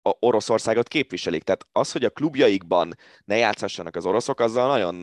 a 0.09 0.17
Oroszországot 0.21 0.89
képviselik. 0.89 1.43
Tehát 1.43 1.67
az, 1.73 1.93
hogy 1.93 2.05
a 2.05 2.11
klubjaikban 2.11 2.95
ne 3.25 3.37
játszhassanak 3.37 3.97
az 3.97 4.07
oroszok, 4.07 4.41
azzal 4.41 4.69
nagyon, 4.69 4.95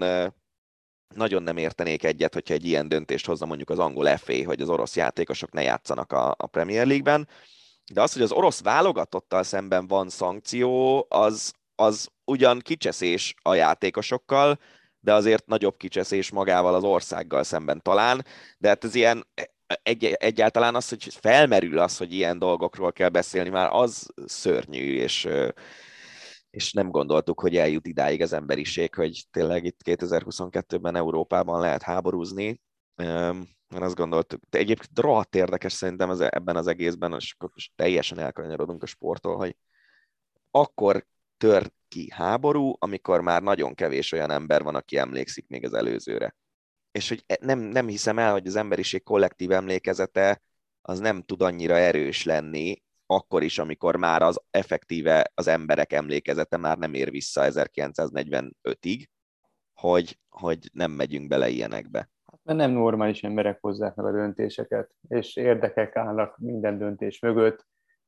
nagyon 1.15 1.43
nem 1.43 1.57
értenék 1.57 2.03
egyet, 2.03 2.33
hogyha 2.33 2.53
egy 2.53 2.65
ilyen 2.65 2.87
döntést 2.87 3.25
hozza 3.25 3.45
mondjuk 3.45 3.69
az 3.69 3.79
angol 3.79 4.17
FA, 4.17 4.45
hogy 4.45 4.61
az 4.61 4.69
orosz 4.69 4.95
játékosok 4.95 5.51
ne 5.51 5.61
játszanak 5.61 6.11
a, 6.11 6.35
a 6.37 6.47
Premier 6.47 6.85
League-ben. 6.85 7.27
De 7.93 8.01
az, 8.01 8.13
hogy 8.13 8.21
az 8.21 8.31
orosz 8.31 8.61
válogatottal 8.61 9.43
szemben 9.43 9.87
van 9.87 10.09
szankció, 10.09 11.05
az, 11.09 11.53
az 11.75 12.09
ugyan 12.23 12.59
kicseszés 12.59 13.33
a 13.41 13.53
játékosokkal, 13.53 14.59
de 14.99 15.13
azért 15.13 15.45
nagyobb 15.45 15.77
kicseszés 15.77 16.31
magával 16.31 16.75
az 16.75 16.83
országgal 16.83 17.43
szemben 17.43 17.81
talán, 17.81 18.25
de 18.57 18.67
hát 18.67 18.83
ez 18.83 18.95
ilyen 18.95 19.27
egy, 19.83 20.05
egyáltalán 20.05 20.75
az, 20.75 20.89
hogy 20.89 21.13
felmerül 21.13 21.79
az, 21.79 21.97
hogy 21.97 22.13
ilyen 22.13 22.39
dolgokról 22.39 22.91
kell 22.91 23.09
beszélni, 23.09 23.49
már 23.49 23.69
az 23.71 24.13
szörnyű, 24.25 24.95
és, 24.95 25.27
és 26.49 26.73
nem 26.73 26.89
gondoltuk, 26.89 27.39
hogy 27.39 27.57
eljut 27.57 27.87
idáig 27.87 28.21
az 28.21 28.33
emberiség, 28.33 28.93
hogy 28.93 29.23
tényleg 29.31 29.63
itt 29.63 29.79
2022-ben 29.83 30.95
Európában 30.95 31.59
lehet 31.59 31.81
háborúzni, 31.81 32.61
mert 33.67 33.83
azt 33.83 33.95
gondoltuk, 33.95 34.41
de 34.49 34.57
egyébként 34.57 34.99
rohadt 34.99 35.35
érdekes 35.35 35.73
szerintem 35.73 36.09
ez, 36.09 36.19
ebben 36.19 36.55
az 36.55 36.67
egészben, 36.67 37.21
és 37.55 37.69
teljesen 37.75 38.19
elkanyarodunk 38.19 38.83
a 38.83 38.85
sporttól, 38.85 39.35
hogy 39.35 39.55
akkor 40.51 41.05
tör 41.37 41.71
ki 41.87 42.09
háború, 42.11 42.73
amikor 42.79 43.21
már 43.21 43.41
nagyon 43.41 43.73
kevés 43.73 44.11
olyan 44.11 44.31
ember 44.31 44.63
van, 44.63 44.75
aki 44.75 44.97
emlékszik 44.97 45.47
még 45.47 45.65
az 45.65 45.73
előzőre. 45.73 46.35
És 46.95 47.09
hogy 47.09 47.23
e, 47.27 47.37
nem, 47.41 47.59
nem 47.59 47.87
hiszem 47.87 48.19
el, 48.19 48.31
hogy 48.31 48.47
az 48.47 48.55
emberiség 48.55 49.03
kollektív 49.03 49.51
emlékezete 49.51 50.41
az 50.81 50.99
nem 50.99 51.21
tud 51.21 51.41
annyira 51.41 51.75
erős 51.75 52.23
lenni, 52.23 52.81
akkor 53.05 53.43
is, 53.43 53.57
amikor 53.57 53.95
már 53.95 54.21
az 54.21 54.41
effektíve 54.51 55.31
az 55.33 55.47
emberek 55.47 55.93
emlékezete 55.93 56.57
már 56.57 56.77
nem 56.77 56.93
ér 56.93 57.09
vissza 57.11 57.41
1945-ig, 57.45 59.05
hogy, 59.73 60.19
hogy 60.29 60.69
nem 60.73 60.91
megyünk 60.91 61.27
bele 61.27 61.49
ilyenekbe. 61.49 62.09
Hát, 62.25 62.39
mert 62.43 62.59
nem 62.59 62.71
normális 62.71 63.23
emberek 63.23 63.57
hozzák 63.61 63.95
meg 63.95 64.05
a 64.05 64.11
döntéseket, 64.11 64.95
és 65.07 65.35
érdekek 65.35 65.95
állnak 65.95 66.37
minden 66.37 66.77
döntés 66.77 67.19
mögött, 67.19 67.65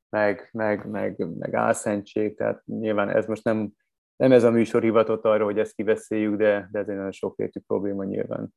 meg, 0.08 0.48
meg, 0.52 0.86
meg, 0.86 1.36
meg 1.38 1.54
álszentség, 1.54 2.36
tehát 2.36 2.62
nyilván 2.66 3.08
ez 3.08 3.26
most 3.26 3.44
nem, 3.44 3.72
nem 4.16 4.32
ez 4.32 4.44
a 4.44 4.50
műsor 4.50 4.82
hivatott 4.82 5.24
arra, 5.24 5.44
hogy 5.44 5.58
ezt 5.58 5.74
kiveszéljük, 5.74 6.36
de, 6.36 6.68
de 6.72 6.78
ez 6.78 6.88
egy 6.88 6.96
nagyon 6.96 7.12
sokrétű 7.12 7.60
probléma 7.60 8.04
nyilván. 8.04 8.54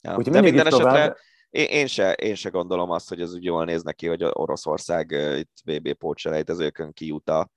Ja, 0.00 0.16
Úgyhogy 0.16 0.32
de 0.32 0.40
minden 0.40 0.66
esetre 0.66 0.84
tovább... 0.84 1.16
én, 1.50 1.66
én, 1.66 1.86
se, 1.86 2.12
én 2.12 2.34
se 2.34 2.48
gondolom 2.48 2.90
azt, 2.90 3.08
hogy 3.08 3.20
ez 3.20 3.34
úgy 3.34 3.44
jól 3.44 3.64
néz 3.64 3.82
neki, 3.82 4.06
hogy 4.06 4.24
Oroszország 4.24 5.10
itt 5.38 5.52
VB 5.64 5.92
pótselejtezőkön 5.92 6.92
kijut 6.92 7.28
a, 7.28 7.50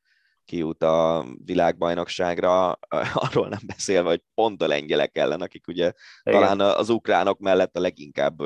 kijut 0.45 0.83
a 0.83 1.25
világbajnokságra, 1.45 2.71
arról 3.25 3.47
nem 3.47 3.61
beszélve, 3.65 4.09
hogy 4.09 4.23
pont 4.33 4.61
a 4.61 4.67
lengyelek 4.67 5.17
ellen, 5.17 5.41
akik 5.41 5.67
ugye 5.67 5.91
Igen. 6.23 6.39
talán 6.39 6.59
az 6.59 6.89
ukránok 6.89 7.39
mellett 7.39 7.77
a 7.77 7.81
leginkább 7.81 8.41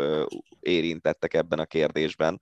érintettek 0.60 1.34
ebben 1.34 1.60
a 1.60 1.66
kérdésben. 1.66 2.40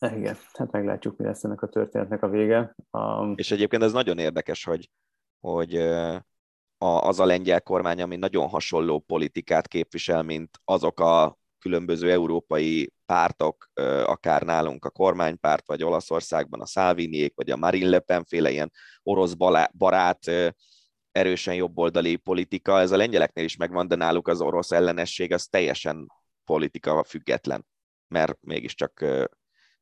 Igen, 0.00 0.36
hát 0.52 0.70
meglátjuk, 0.70 1.16
mi 1.16 1.24
lesz 1.24 1.44
ennek 1.44 1.62
a 1.62 1.68
történetnek 1.68 2.22
a 2.22 2.28
vége. 2.28 2.74
Um... 2.90 3.32
És 3.36 3.50
egyébként 3.50 3.82
ez 3.82 3.92
nagyon 3.92 4.18
érdekes, 4.18 4.64
hogy, 4.64 4.90
hogy 5.40 5.74
az 6.78 7.20
a 7.20 7.24
lengyel 7.24 7.60
kormány, 7.60 8.02
ami 8.02 8.16
nagyon 8.16 8.48
hasonló 8.48 8.98
politikát 8.98 9.68
képvisel, 9.68 10.22
mint 10.22 10.60
azok 10.64 11.00
a 11.00 11.38
különböző 11.58 12.10
európai 12.10 12.92
pártok, 13.06 13.70
akár 14.04 14.42
nálunk 14.42 14.84
a 14.84 14.90
kormánypárt, 14.90 15.66
vagy 15.66 15.82
Olaszországban 15.82 16.60
a 16.60 16.66
Salviniék, 16.66 17.34
vagy 17.34 17.50
a 17.50 17.56
Marine 17.56 17.88
Le 17.88 17.98
Pen 17.98 18.24
féle 18.24 18.50
ilyen 18.50 18.72
orosz 19.02 19.34
barát, 19.72 20.30
erősen 21.12 21.54
jobboldali 21.54 22.16
politika, 22.16 22.80
ez 22.80 22.90
a 22.90 22.96
lengyeleknél 22.96 23.44
is 23.44 23.56
megvan, 23.56 23.88
de 23.88 23.94
náluk 23.94 24.28
az 24.28 24.40
orosz 24.40 24.72
ellenesség 24.72 25.32
az 25.32 25.46
teljesen 25.46 26.12
politika 26.44 27.04
független, 27.04 27.66
mert 28.08 28.38
mégiscsak 28.40 29.04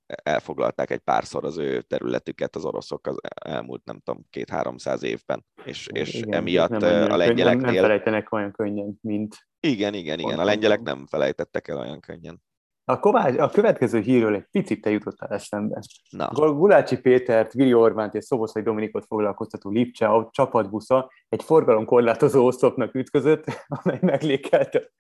elfoglalták 0.07 0.91
egy 0.91 0.99
párszor 0.99 1.45
az 1.45 1.59
ő 1.59 1.81
területüket 1.81 2.57
az 2.57 2.65
oroszok 2.65 3.07
az 3.07 3.19
elmúlt, 3.45 3.85
nem 3.85 4.01
tudom, 4.01 4.25
két-háromszáz 4.31 5.03
évben, 5.03 5.45
és, 5.65 5.87
és 5.93 6.15
igen, 6.15 6.33
emiatt 6.33 6.69
nem 6.69 7.11
a 7.11 7.17
lengyeleknél... 7.17 7.65
Nem, 7.65 7.75
nem 7.75 7.83
felejtenek 7.83 8.33
olyan 8.33 8.53
könnyen, 8.53 8.99
mint... 9.01 9.37
Igen, 9.61 9.95
igen, 9.95 10.19
igen, 10.19 10.39
a 10.39 10.45
lengyelek 10.45 10.81
nem 10.81 11.07
felejtettek 11.07 11.69
el 11.69 11.79
olyan 11.79 12.01
könnyen. 12.01 12.43
A, 12.89 13.01
Kovács, 13.01 13.39
a 13.39 13.49
következő 13.49 14.01
hírről 14.01 14.35
egy 14.35 14.47
picit 14.51 14.81
te 14.81 14.91
jutottál 14.91 15.29
eszembe. 15.29 15.81
Na. 16.11 16.29
Gulácsi 16.29 17.01
Pétert, 17.01 17.53
Vili 17.53 17.75
Orbánt 17.75 18.15
és 18.15 18.25
Szoboszai 18.25 18.63
Dominikot 18.63 19.05
foglalkoztató 19.07 19.71
Lipcse 19.71 20.07
a 20.07 20.29
csapatbusza 20.33 21.11
egy 21.29 21.43
forgalomkorlátozó 21.43 22.47
oszlopnak 22.47 22.95
ütközött, 22.95 23.45
amely 23.67 23.99
meglékelte 24.01 24.93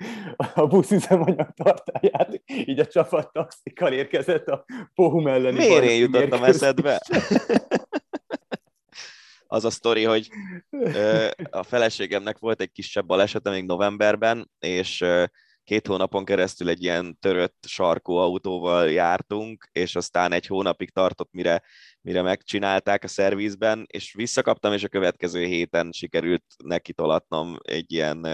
a 0.55 0.67
busz 0.67 0.91
üzemanyag 0.91 1.49
tartáját, 1.55 2.43
így 2.47 2.79
a 2.79 2.87
csapat 2.87 3.33
taxikkal 3.33 3.93
érkezett 3.93 4.49
a 4.49 4.65
Pohum 4.95 5.27
elleni 5.27 5.57
Miért 5.57 5.85
én 5.85 6.01
jutottam 6.01 6.43
eszedbe? 6.43 7.01
az 9.47 9.65
a 9.65 9.71
sztori, 9.71 10.05
hogy 10.05 10.29
a 11.51 11.63
feleségemnek 11.63 12.39
volt 12.39 12.61
egy 12.61 12.73
kisebb 12.73 13.07
balesete 13.07 13.51
még 13.51 13.65
novemberben, 13.65 14.51
és 14.59 15.05
két 15.67 15.87
hónapon 15.87 16.25
keresztül 16.25 16.69
egy 16.69 16.83
ilyen 16.83 17.19
törött 17.19 17.65
sarkó 17.67 18.17
autóval 18.17 18.91
jártunk, 18.91 19.69
és 19.73 19.97
aztán 19.97 20.33
egy 20.33 20.47
hónapig 20.47 20.91
tartott, 20.91 21.33
mire, 21.33 21.63
mire 22.01 22.23
megcsinálták 22.23 23.05
a 23.05 23.09
szervizben, 23.09 23.87
és 23.87 24.13
visszakaptam, 24.13 24.73
és 24.73 24.85
a 24.85 24.89
következő 24.89 25.45
héten 25.45 25.93
sikerült 25.93 26.45
neki 26.65 26.93
tolatnom 26.93 27.57
egy 27.63 27.93
ilyen, 27.93 28.27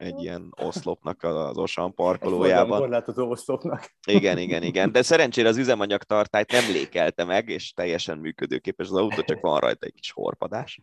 egy 0.00 0.22
ilyen 0.22 0.54
oszlopnak 0.62 1.22
az 1.22 1.58
Osan 1.58 1.94
parkolójában. 1.94 2.78
korlátozó 2.78 3.30
oszlopnak. 3.30 3.94
Igen, 4.06 4.38
igen, 4.38 4.62
igen, 4.62 4.92
de 4.92 5.02
szerencsére 5.02 5.48
az 5.48 5.56
üzemanyagtartályt 5.56 6.52
nem 6.52 6.72
lékelte 6.72 7.24
meg, 7.24 7.48
és 7.48 7.72
teljesen 7.72 8.18
működőképes 8.18 8.86
az 8.86 8.96
autó, 8.96 9.22
csak 9.22 9.40
van 9.40 9.60
rajta 9.60 9.86
egy 9.86 9.94
kis 9.94 10.10
horpadás. 10.10 10.80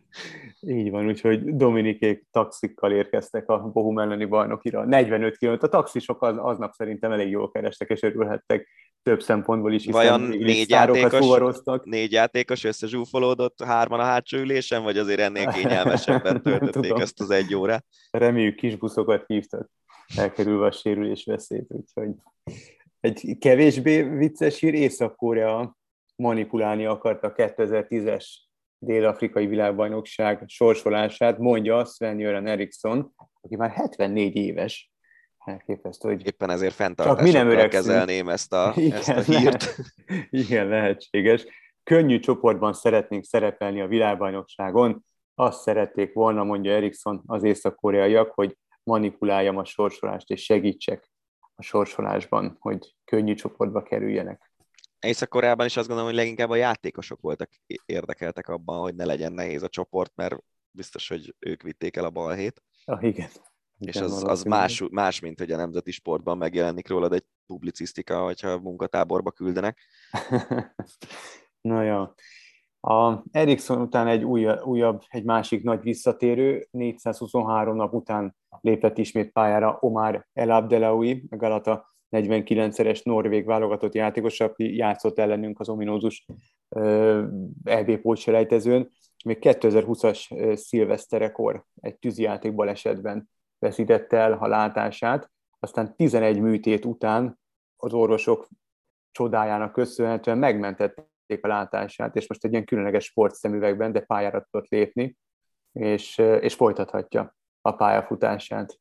Így 0.60 0.90
van, 0.90 1.06
úgyhogy 1.06 1.56
Dominikék 1.56 2.26
taxikkal 2.30 2.92
érkeztek 2.92 3.48
a 3.48 3.58
Bohum 3.72 3.98
elleni 3.98 4.24
bajnokira. 4.24 4.84
45 4.84 5.38
km. 5.38 5.52
A 5.60 5.68
taxisok 5.68 6.22
az, 6.22 6.36
aznap 6.36 6.72
szerintem 6.72 7.12
elég 7.12 7.30
jól 7.30 7.50
kerestek, 7.50 7.88
és 7.88 8.02
örülhettek 8.02 8.68
több 9.02 9.22
szempontból 9.22 9.72
is, 9.72 9.86
Vajon 9.86 10.20
négy 10.20 10.70
játékos, 10.70 11.60
négy 11.82 12.12
játékos 12.12 12.64
összezsúfolódott 12.64 13.62
hárman 13.62 14.00
a 14.00 14.04
hátsó 14.04 14.38
ülésen, 14.38 14.82
vagy 14.82 14.98
azért 14.98 15.20
ennél 15.20 15.46
kényelmesebben 15.56 16.42
töltötték 16.42 16.98
ezt 16.98 17.20
az 17.20 17.30
egy 17.30 17.54
órát? 17.54 17.84
Reméljük 18.10 18.56
kis 18.56 18.76
buszokat 18.76 19.24
hívtak, 19.26 19.70
elkerülve 20.16 20.66
a 20.66 20.70
sérülés 20.70 21.24
veszélyt, 21.24 21.66
úgyhogy 21.68 22.10
egy 23.00 23.36
kevésbé 23.38 24.02
vicces 24.02 24.58
hír, 24.58 24.74
Észak-Korea 24.74 25.76
manipulálni 26.16 26.86
akarta 26.86 27.26
a 27.26 27.32
2010-es 27.32 28.26
dél-afrikai 28.78 29.46
világbajnokság 29.46 30.44
sorsolását, 30.46 31.38
mondja 31.38 31.84
Sven 31.84 32.18
Jören 32.18 32.46
Eriksson, 32.46 33.12
aki 33.40 33.56
már 33.56 33.70
74 33.70 34.36
éves, 34.36 34.90
elképesztő, 35.48 36.08
hogy... 36.08 36.26
Éppen 36.26 36.50
ezért 36.50 36.74
fenntartásokkal 36.74 37.68
kezelném 37.68 38.28
ezt 38.28 38.52
a, 38.52 38.72
igen, 38.76 38.98
ezt 38.98 39.08
a 39.08 39.20
hírt. 39.20 39.62
Lehet, 39.62 39.80
igen, 40.30 40.68
lehetséges. 40.68 41.46
Könnyű 41.82 42.18
csoportban 42.18 42.72
szeretnénk 42.72 43.24
szerepelni 43.24 43.80
a 43.80 43.86
világbajnokságon. 43.86 45.04
Azt 45.34 45.62
szerették 45.62 46.12
volna, 46.12 46.44
mondja 46.44 46.72
Erikson, 46.72 47.22
az 47.26 47.42
észak-koreaiak, 47.42 48.30
hogy 48.34 48.56
manipuláljam 48.82 49.56
a 49.56 49.64
sorsolást, 49.64 50.30
és 50.30 50.44
segítsek 50.44 51.10
a 51.54 51.62
sorsolásban, 51.62 52.56
hogy 52.60 52.94
könnyű 53.04 53.34
csoportba 53.34 53.82
kerüljenek. 53.82 54.52
Észak-Koreában 55.00 55.66
is 55.66 55.76
azt 55.76 55.86
gondolom, 55.86 56.10
hogy 56.10 56.20
leginkább 56.20 56.50
a 56.50 56.56
játékosok 56.56 57.20
voltak 57.20 57.50
érdekeltek 57.86 58.48
abban, 58.48 58.80
hogy 58.80 58.94
ne 58.94 59.04
legyen 59.04 59.32
nehéz 59.32 59.62
a 59.62 59.68
csoport, 59.68 60.12
mert 60.14 60.36
biztos, 60.70 61.08
hogy 61.08 61.34
ők 61.38 61.62
vitték 61.62 61.96
el 61.96 62.04
a 62.04 62.10
balhét. 62.10 62.62
Ah, 62.84 63.02
igen 63.02 63.28
és 63.78 63.96
az, 63.96 64.24
az 64.24 64.42
más, 64.42 64.82
más, 64.90 65.20
mint 65.20 65.38
hogy 65.38 65.52
a 65.52 65.56
nemzeti 65.56 65.90
sportban 65.90 66.38
megjelenik 66.38 66.88
rólad 66.88 67.12
egy 67.12 67.24
publicisztika, 67.46 68.22
hogyha 68.24 68.58
munkatáborba 68.58 69.30
küldenek. 69.30 69.78
Na 71.60 71.82
jó. 71.82 72.04
A 72.80 73.22
Ericsson 73.30 73.80
után 73.80 74.06
egy 74.06 74.24
újabb, 74.24 74.64
újabb, 74.64 75.02
egy 75.08 75.24
másik 75.24 75.62
nagy 75.62 75.80
visszatérő, 75.82 76.66
423 76.70 77.76
nap 77.76 77.94
után 77.94 78.36
lépett 78.60 78.98
ismét 78.98 79.32
pályára 79.32 79.78
Omar 79.80 80.26
El 80.32 80.50
Abdelaui, 80.50 81.26
a 81.30 81.36
Galata 81.36 81.86
49-szeres 82.10 83.04
norvég 83.04 83.44
válogatott 83.44 83.94
játékos, 83.94 84.40
aki 84.40 84.76
játszott 84.76 85.18
ellenünk 85.18 85.60
az 85.60 85.68
ominózus 85.68 86.26
EB 87.64 87.96
pótselejtezőn. 87.96 88.90
Még 89.24 89.38
2020-as 89.40 90.54
szilveszterekor 90.56 91.64
egy 91.80 91.98
tűzijáték 91.98 92.54
balesetben 92.54 93.28
veszítette 93.58 94.16
el 94.16 94.32
a 94.32 94.46
látását, 94.46 95.30
aztán 95.58 95.96
11 95.96 96.40
műtét 96.40 96.84
után 96.84 97.38
az 97.76 97.92
orvosok 97.92 98.48
csodájának 99.10 99.72
köszönhetően 99.72 100.38
megmentették 100.38 101.44
a 101.44 101.48
látását, 101.48 102.16
és 102.16 102.28
most 102.28 102.44
egy 102.44 102.52
ilyen 102.52 102.64
különleges 102.64 103.04
sportszemüvegben, 103.04 103.92
de 103.92 104.00
pályára 104.00 104.46
tudott 104.50 104.68
lépni, 104.68 105.16
és, 105.72 106.18
és 106.18 106.54
folytathatja 106.54 107.36
a 107.60 107.72
pályafutását. 107.72 108.80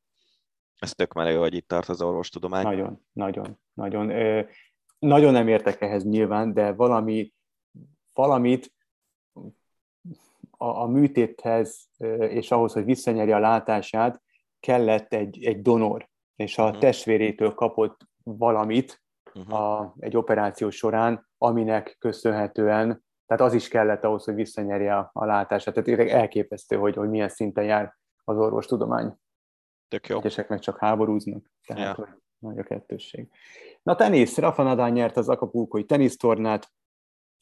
Ez 0.78 0.92
tök 0.92 1.14
menő, 1.14 1.36
hogy 1.36 1.54
itt 1.54 1.68
tart 1.68 1.90
az 1.90 2.02
orvostudomány. 2.02 2.64
Nagyon, 2.64 3.06
nagyon, 3.12 3.60
nagyon. 3.74 4.12
Nagyon 5.00 5.32
nem 5.32 5.48
értek 5.48 5.82
ehhez 5.82 6.04
nyilván, 6.04 6.54
de 6.54 6.74
valami, 6.74 7.34
valamit 8.14 8.74
a, 10.52 10.66
a 10.66 10.88
műtéthez 10.88 11.90
és 12.20 12.52
ahhoz, 12.52 12.74
hogy 12.74 12.86
visszanyerje 12.86 13.36
a 13.36 13.40
látását, 13.40 14.22
kellett 14.60 15.14
egy, 15.14 15.46
egy 15.46 15.62
donor, 15.62 16.10
és 16.36 16.58
a 16.58 16.64
uh-huh. 16.64 16.80
testvérétől 16.80 17.54
kapott 17.54 18.00
valamit 18.24 19.02
uh-huh. 19.34 19.54
a, 19.54 19.96
egy 20.00 20.18
operáció 20.18 20.70
során, 20.70 21.28
aminek 21.38 21.96
köszönhetően, 22.00 23.06
tehát 23.26 23.44
az 23.44 23.54
is 23.54 23.68
kellett 23.68 24.04
ahhoz, 24.04 24.24
hogy 24.24 24.36
visszanyerje 24.36 24.98
a, 24.98 25.10
a 25.14 25.26
látását. 25.26 25.84
Tehát 25.84 26.10
elképesztő, 26.10 26.76
hogy, 26.76 26.96
hogy 26.96 27.10
milyen 27.10 27.30
szinten 27.30 27.64
jár 27.64 27.98
az 28.24 28.38
orvostudomány. 28.38 29.14
Tök 29.88 30.08
jó. 30.08 30.18
Egyesek 30.18 30.50
meg 30.50 30.60
csak 30.60 30.78
háborúznak, 30.80 31.46
tehát 31.66 31.98
ja. 31.98 32.22
nagy 32.40 32.58
a 32.58 32.64
kettősség. 32.64 33.30
Na 33.84 33.96
tenisz, 33.96 34.38
Rafa 34.38 34.64
Nadal 34.64 34.90
nyert 34.90 35.18
az 35.18 35.30
Acapulcoi 35.30 35.86
tenisztornát, 35.86 36.72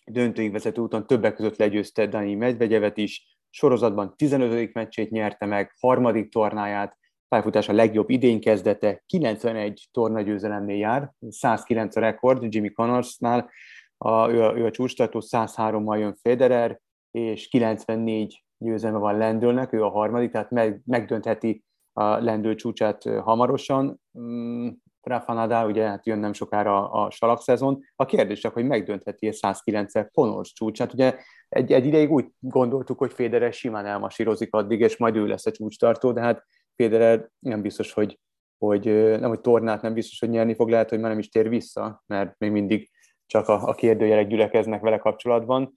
döntőig 0.06 0.52
vezető 0.52 0.82
úton 0.82 1.08
többek 1.08 1.36
között 1.36 1.58
legyőzte 1.58 2.08
Dani 2.08 2.36
Medvegyevet 2.36 2.98
is, 2.98 3.40
sorozatban 3.50 4.16
15. 4.16 4.74
meccsét 4.74 5.10
nyerte 5.10 5.46
meg, 5.46 5.76
harmadik 5.80 6.32
tornáját, 6.32 6.98
pályafutása 7.28 7.74
legjobb 7.74 8.10
idén 8.10 8.40
kezdete, 8.40 9.04
91 9.06 9.88
tornagyőzelemnél 9.92 10.78
jár, 10.78 11.12
109 11.30 11.96
a 11.96 12.00
rekord 12.00 12.54
Jimmy 12.54 12.72
Connorsnál, 12.72 13.50
a, 13.98 14.30
ő, 14.30 14.44
a, 14.44 14.58
ő 14.58 14.66
a 14.66 14.72
csúcstartó, 14.72 15.22
103-mal 15.24 16.00
jön 16.00 16.16
Federer, 16.22 16.80
és 17.12 17.48
94 17.48 18.44
győzelme 18.58 18.98
van 18.98 19.18
Lendülnek, 19.18 19.74
ő 19.74 19.84
a 19.84 19.90
harmadik, 19.90 20.32
tehát 20.32 20.50
meg, 20.50 20.82
megdöntheti 20.86 21.64
a 21.94 22.04
Lendül 22.04 22.56
csúcsát 22.56 23.04
hamarosan. 23.04 24.02
Mm, 24.20 24.68
Rafa 25.02 25.34
Nadal, 25.34 25.70
ugye 25.70 25.88
hát 25.88 26.06
jön 26.06 26.20
nem 26.20 26.34
sokára 26.34 26.90
a, 26.90 27.06
a 27.06 27.12
salakszezon. 27.12 27.84
A 27.96 28.06
kérdés 28.06 28.40
csak, 28.40 28.54
hogy 28.54 28.66
megdöntheti 28.66 29.28
a 29.28 29.34
109 29.34 30.12
pontos 30.12 30.54
csúcsát. 30.54 30.94
Ugye 30.94 31.16
egy, 31.50 31.72
egy 31.72 31.86
ideig 31.86 32.12
úgy 32.12 32.26
gondoltuk, 32.40 32.98
hogy 32.98 33.14
Federer 33.14 33.54
simán 33.54 33.86
elmasírozik 33.86 34.54
addig, 34.54 34.80
és 34.80 34.98
majd 34.98 35.16
ő 35.16 35.28
lesz 35.28 35.46
a 35.46 35.52
csúcstartó, 35.52 36.12
de 36.12 36.22
hát 36.22 36.46
Federer 36.76 37.30
nem 37.40 37.62
biztos, 37.62 37.94
hogy, 37.94 38.20
hogy 38.58 38.86
nem, 39.20 39.30
hogy 39.30 39.42
tornát 39.42 39.82
nem 39.82 39.94
biztos, 39.94 40.20
hogy 40.20 40.30
nyerni 40.30 40.56
fog, 40.56 40.70
lehet, 40.70 40.90
hogy 40.90 41.00
már 41.00 41.10
nem 41.10 41.20
is 41.20 41.30
tér 41.30 41.50
vissza, 41.50 42.04
mert 42.06 42.36
még 42.38 42.52
mindig 42.52 42.92
csak 43.26 43.48
a, 43.48 43.68
a 43.68 43.74
kérdőjelek 43.74 44.28
gyülekeznek 44.28 44.82
vele 44.82 44.98
kapcsolatban. 44.98 45.76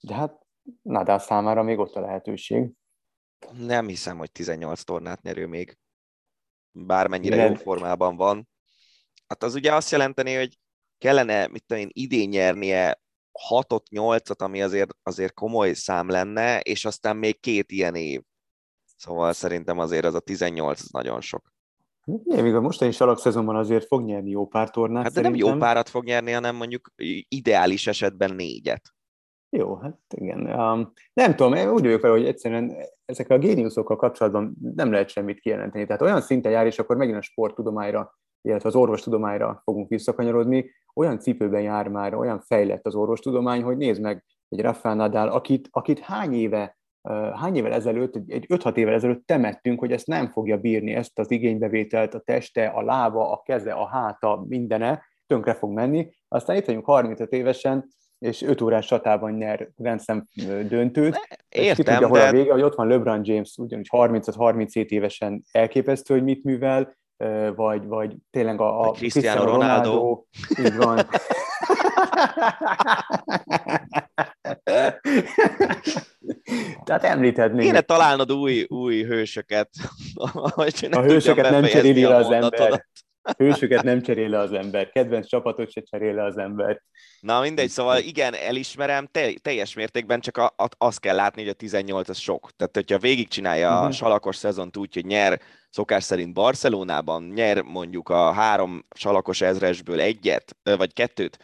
De 0.00 0.14
hát 0.14 0.46
Nadal 0.82 1.18
számára 1.18 1.62
még 1.62 1.78
ott 1.78 1.94
a 1.94 2.00
lehetőség. 2.00 2.70
Nem 3.52 3.86
hiszem, 3.86 4.18
hogy 4.18 4.32
18 4.32 4.82
tornát 4.82 5.22
nyerő 5.22 5.46
még. 5.46 5.78
Bármennyire 6.70 7.44
jó 7.44 7.54
formában 7.54 8.16
van. 8.16 8.48
Hát 9.26 9.42
az 9.42 9.54
ugye 9.54 9.74
azt 9.74 9.90
jelenteni, 9.90 10.34
hogy 10.34 10.58
kellene, 10.98 11.46
mit 11.46 11.64
tudom 11.66 11.82
én, 11.82 11.90
idén 11.92 12.28
nyernie 12.28 13.00
6-8-at, 13.48 14.36
ami 14.36 14.62
azért, 14.62 14.90
azért 15.02 15.34
komoly 15.34 15.72
szám 15.72 16.08
lenne, 16.08 16.60
és 16.60 16.84
aztán 16.84 17.16
még 17.16 17.40
két 17.40 17.70
ilyen 17.70 17.94
év. 17.94 18.22
Szóval 18.96 19.32
szerintem 19.32 19.78
azért 19.78 20.04
az 20.04 20.14
a 20.14 20.20
18 20.20 20.80
az 20.80 20.88
nagyon 20.90 21.20
sok. 21.20 21.54
Igen, 22.04 22.44
még 22.44 22.54
a 22.54 22.60
mostani 22.60 22.92
szezonban 22.92 23.56
azért 23.56 23.86
fog 23.86 24.04
nyerni 24.04 24.30
jó 24.30 24.46
pár 24.46 24.70
tornát. 24.70 25.02
Hát 25.02 25.12
de 25.12 25.20
szerintem. 25.20 25.46
nem 25.46 25.54
jó 25.54 25.58
párat 25.60 25.88
fog 25.88 26.04
nyerni, 26.04 26.32
hanem 26.32 26.56
mondjuk 26.56 26.90
ideális 27.28 27.86
esetben 27.86 28.34
négyet. 28.34 28.94
Jó, 29.56 29.74
hát 29.74 29.98
igen. 30.14 30.46
Um, 30.46 30.92
nem 31.12 31.36
tudom, 31.36 31.52
én 31.52 31.68
úgy 31.68 31.82
vagyok 31.82 32.00
vele, 32.00 32.14
hogy 32.14 32.26
egyszerűen 32.26 32.76
ezek 33.04 33.30
a 33.30 33.38
géniuszokkal 33.38 33.96
kapcsolatban 33.96 34.56
nem 34.74 34.90
lehet 34.90 35.08
semmit 35.08 35.40
kijelenteni. 35.40 35.86
Tehát 35.86 36.02
olyan 36.02 36.20
szinten 36.20 36.52
jár, 36.52 36.66
és 36.66 36.78
akkor 36.78 36.96
megint 36.96 37.16
a 37.16 37.22
sporttudományra, 37.22 38.18
illetve 38.40 38.68
az 38.68 38.74
orvostudományra 38.74 39.60
fogunk 39.64 39.88
visszakanyarodni, 39.88 40.70
olyan 40.94 41.18
cipőben 41.18 41.62
jár 41.62 41.88
már, 41.88 42.14
olyan 42.14 42.40
fejlett 42.40 42.86
az 42.86 42.94
orvostudomány, 42.94 43.62
hogy 43.62 43.76
nézd 43.76 44.00
meg 44.00 44.24
egy 44.48 44.60
Rafael 44.60 44.94
Nadal, 44.94 45.28
akit, 45.28 45.68
akit 45.70 45.98
hány 45.98 46.34
éve 46.34 46.78
hány 47.34 47.56
évvel 47.56 47.72
ezelőtt, 47.72 48.14
egy 48.26 48.46
5-6 48.48 48.76
évvel 48.76 48.94
ezelőtt 48.94 49.26
temettünk, 49.26 49.78
hogy 49.78 49.92
ezt 49.92 50.06
nem 50.06 50.30
fogja 50.30 50.56
bírni, 50.56 50.94
ezt 50.94 51.18
az 51.18 51.30
igénybevételt, 51.30 52.14
a 52.14 52.20
teste, 52.20 52.66
a 52.66 52.82
lába, 52.82 53.32
a 53.32 53.42
keze, 53.44 53.72
a 53.72 53.86
háta, 53.86 54.44
mindene, 54.48 55.02
tönkre 55.26 55.54
fog 55.54 55.72
menni. 55.72 56.08
Aztán 56.28 56.56
itt 56.56 56.64
vagyunk 56.64 56.84
35 56.84 57.32
évesen, 57.32 57.88
és 58.18 58.42
5 58.42 58.60
órás 58.60 58.86
csatában 58.86 59.32
nyer 59.32 59.68
rendszem 59.76 60.26
döntőt. 60.68 61.20
Értem, 61.48 61.50
és 61.70 61.74
tudja, 61.74 62.08
de... 62.08 62.26
a 62.26 62.32
vége, 62.32 62.52
hogy 62.52 62.62
ott 62.62 62.74
van 62.74 62.86
LeBron 62.86 63.20
James, 63.24 63.56
ugyanúgy 63.56 63.88
35-37 63.90 64.86
évesen 64.86 65.42
elképesztő, 65.52 66.14
hogy 66.14 66.24
mit 66.24 66.44
művel, 66.44 66.96
vagy, 67.54 67.86
vagy 67.86 68.16
tényleg 68.30 68.60
a, 68.60 68.80
a 68.80 68.90
Cristiano 68.90 69.44
Ronaldo. 69.44 69.90
Ronaldo. 69.90 70.22
Így 70.58 70.76
van. 70.76 71.00
Tehát 76.84 77.04
említhetnénk. 77.04 77.62
Kéne 77.62 77.80
találnod 77.80 78.32
új, 78.32 78.64
új 78.68 79.02
hősöket. 79.02 79.70
a 80.90 81.00
hősöket 81.00 81.50
nem 81.50 81.64
cseréli 81.64 82.02
le 82.02 82.16
az 82.16 82.30
ember. 82.30 82.86
Hősöket 83.36 83.82
nem 83.82 84.02
cserél 84.02 84.28
le 84.28 84.38
az 84.38 84.52
ember. 84.52 84.90
Kedvenc 84.90 85.26
csapatot 85.26 85.70
se 85.70 85.80
cserél 85.80 86.14
le 86.14 86.24
az 86.24 86.38
ember. 86.38 86.82
Na 87.20 87.40
mindegy, 87.40 87.68
szóval 87.68 87.98
igen, 87.98 88.34
elismerem, 88.34 89.06
te, 89.06 89.32
teljes 89.42 89.74
mértékben 89.74 90.20
csak 90.20 90.36
a, 90.36 90.54
a, 90.56 90.68
azt 90.78 91.00
kell 91.00 91.14
látni, 91.14 91.42
hogy 91.42 91.50
a 91.50 91.54
18 91.54 92.08
az 92.08 92.18
sok. 92.18 92.50
Tehát, 92.56 92.74
hogyha 92.74 92.98
végigcsinálja 92.98 93.66
uh-huh. 93.66 93.82
a 93.82 93.86
mhm. 93.86 93.92
salakos 93.92 94.36
szezont 94.36 94.76
úgy, 94.76 94.94
hogy 94.94 95.04
nyer 95.04 95.40
szokás 95.70 96.04
szerint 96.04 96.32
Barcelonában, 96.32 97.22
nyer 97.22 97.62
mondjuk 97.62 98.08
a 98.08 98.32
három 98.32 98.86
salakos 98.94 99.40
ezresből 99.40 100.00
egyet, 100.00 100.56
vagy 100.62 100.92
kettőt, 100.92 101.38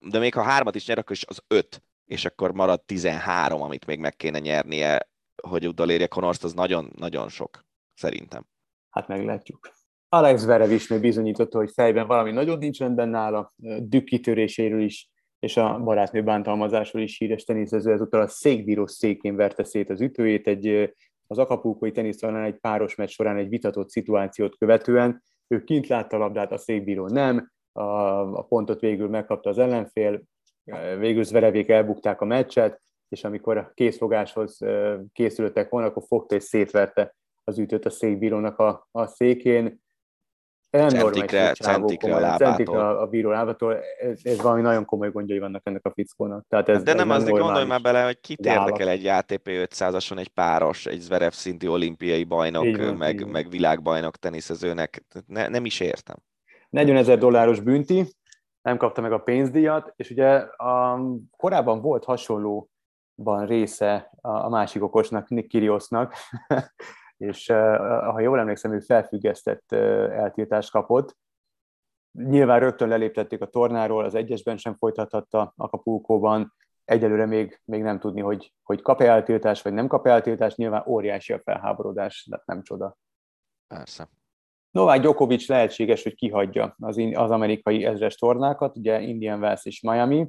de 0.00 0.18
még 0.18 0.34
ha 0.34 0.42
hármat 0.42 0.74
is 0.74 0.86
nyer, 0.86 0.98
akkor 0.98 1.16
is 1.16 1.24
az 1.26 1.42
öt 1.46 1.82
és 2.10 2.24
akkor 2.24 2.52
marad 2.52 2.80
13, 2.84 3.62
amit 3.62 3.86
még 3.86 3.98
meg 3.98 4.16
kéne 4.16 4.38
nyernie, 4.38 5.08
hogy 5.42 5.68
utolérje 5.68 6.06
Connorst, 6.06 6.44
az 6.44 6.52
nagyon-nagyon 6.52 7.28
sok, 7.28 7.64
szerintem. 7.94 8.46
Hát 8.90 9.08
meglátjuk. 9.08 9.70
Alex 10.08 10.44
Verev 10.44 10.70
is 10.70 10.88
még 10.88 11.00
bizonyította, 11.00 11.58
hogy 11.58 11.70
fejben 11.72 12.06
valami 12.06 12.30
nagyon 12.30 12.58
nincs 12.58 12.78
rendben 12.78 13.08
nála, 13.08 13.54
dükkitöréséről 13.78 14.82
is, 14.82 15.10
és 15.38 15.56
a 15.56 15.78
barátnő 15.78 16.22
bántalmazásról 16.22 17.02
is 17.02 17.18
híres 17.18 17.44
teniszező, 17.44 17.92
ezúttal 17.92 18.20
a 18.20 18.28
székbíró 18.28 18.86
székén 18.86 19.36
verte 19.36 19.64
szét 19.64 19.90
az 19.90 20.00
ütőjét, 20.00 20.46
egy, 20.46 20.94
az 21.26 21.38
akapulkói 21.38 21.90
tenisztalán 21.92 22.44
egy 22.44 22.58
páros 22.58 22.94
meccs 22.94 23.10
során 23.10 23.36
egy 23.36 23.48
vitatott 23.48 23.90
szituációt 23.90 24.56
követően, 24.56 25.22
ő 25.48 25.64
kint 25.64 25.86
látta 25.86 26.16
a 26.16 26.18
labdát, 26.18 26.52
a 26.52 26.58
székbíró 26.58 27.08
nem, 27.08 27.52
a, 27.72 27.82
a 28.38 28.42
pontot 28.42 28.80
végül 28.80 29.08
megkapta 29.08 29.50
az 29.50 29.58
ellenfél, 29.58 30.22
végül 30.98 31.24
Zverevék 31.24 31.68
elbukták 31.68 32.20
a 32.20 32.24
meccset, 32.24 32.80
és 33.08 33.24
amikor 33.24 33.56
a 33.56 33.70
készfogáshoz 33.74 34.58
készültek 35.12 35.68
volna, 35.68 35.86
akkor 35.86 36.02
fogta 36.06 36.34
és 36.34 36.42
szétverte 36.42 37.14
az 37.44 37.58
ütőt 37.58 37.84
a 37.84 37.90
székbírónak 37.90 38.58
a, 38.58 38.88
a 38.90 39.06
székén. 39.06 39.80
Centikre, 40.70 41.52
centikre 41.52 42.14
a 42.14 42.20
lábától. 42.20 42.46
Centikre 42.46 42.78
a, 42.78 43.00
a 43.02 43.06
bíró 43.06 43.30
lábától. 43.30 43.78
Ez, 44.00 44.20
ez 44.22 44.40
valami 44.40 44.60
nagyon 44.60 44.84
komoly 44.84 45.10
gondjai 45.10 45.38
vannak 45.38 45.66
ennek 45.66 45.86
a 45.86 45.90
fickónak. 45.90 46.44
Tehát 46.48 46.68
ez, 46.68 46.82
De 46.82 46.94
nem, 46.94 47.10
ez 47.10 47.22
azért 47.22 47.38
gondolj 47.38 47.66
már 47.66 47.80
bele, 47.80 48.04
hogy 48.04 48.20
kit 48.20 48.46
érdekel 48.46 48.88
egy 48.88 49.06
ATP 49.06 49.48
500-ason 49.48 50.18
egy 50.18 50.28
páros, 50.28 50.86
egy 50.86 51.00
Zverev 51.00 51.30
szintű 51.30 51.68
olimpiai 51.68 52.24
bajnok, 52.24 52.76
van, 52.76 52.96
meg, 52.96 53.30
meg 53.30 53.48
világbajnok 53.48 54.16
teniszezőnek. 54.16 55.04
Ne, 55.26 55.48
nem 55.48 55.64
is 55.64 55.80
értem. 55.80 56.16
40 56.70 56.96
ezer 56.96 57.18
dolláros 57.18 57.60
bünti, 57.60 58.06
nem 58.62 58.76
kapta 58.76 59.00
meg 59.00 59.12
a 59.12 59.22
pénzdíjat, 59.22 59.92
és 59.96 60.10
ugye 60.10 60.34
a, 60.38 61.00
korábban 61.36 61.80
volt 61.80 62.04
hasonlóban 62.04 63.46
része 63.46 64.10
a, 64.20 64.30
a 64.30 64.48
másik 64.48 64.82
okosnak, 64.82 65.28
Nick 65.28 65.48
Kyrgiosnak, 65.48 66.14
és 67.16 67.46
ha 67.46 68.20
jól 68.20 68.38
emlékszem, 68.38 68.72
ő 68.72 68.80
felfüggesztett 68.80 69.72
eltiltást 69.72 70.70
kapott. 70.70 71.16
Nyilván 72.12 72.60
rögtön 72.60 72.88
leléptették 72.88 73.40
a 73.40 73.46
tornáról, 73.46 74.04
az 74.04 74.14
egyesben 74.14 74.56
sem 74.56 74.74
folytathatta 74.74 75.52
Acapulco-ban, 75.56 76.54
egyelőre 76.84 77.26
még, 77.26 77.60
még 77.64 77.82
nem 77.82 77.98
tudni, 77.98 78.20
hogy, 78.20 78.54
hogy 78.62 78.82
kap-e 78.82 79.04
eltiltást, 79.04 79.62
vagy 79.62 79.72
nem 79.72 79.86
kap 79.86 80.06
-e 80.06 80.10
eltiltást, 80.10 80.56
nyilván 80.56 80.84
óriási 80.86 81.32
a 81.32 81.40
felháborodás, 81.44 82.26
de 82.30 82.42
nem 82.44 82.62
csoda. 82.62 82.96
Persze. 83.66 84.08
Novák 84.70 85.00
Djokovic 85.00 85.48
lehetséges, 85.48 86.02
hogy 86.02 86.14
kihagyja 86.14 86.76
az, 86.78 86.96
az 87.12 87.30
amerikai 87.30 87.84
ezres 87.84 88.14
tornákat, 88.14 88.76
ugye 88.76 89.00
Indian 89.00 89.40
Wells 89.40 89.64
és 89.64 89.80
Miami, 89.80 90.28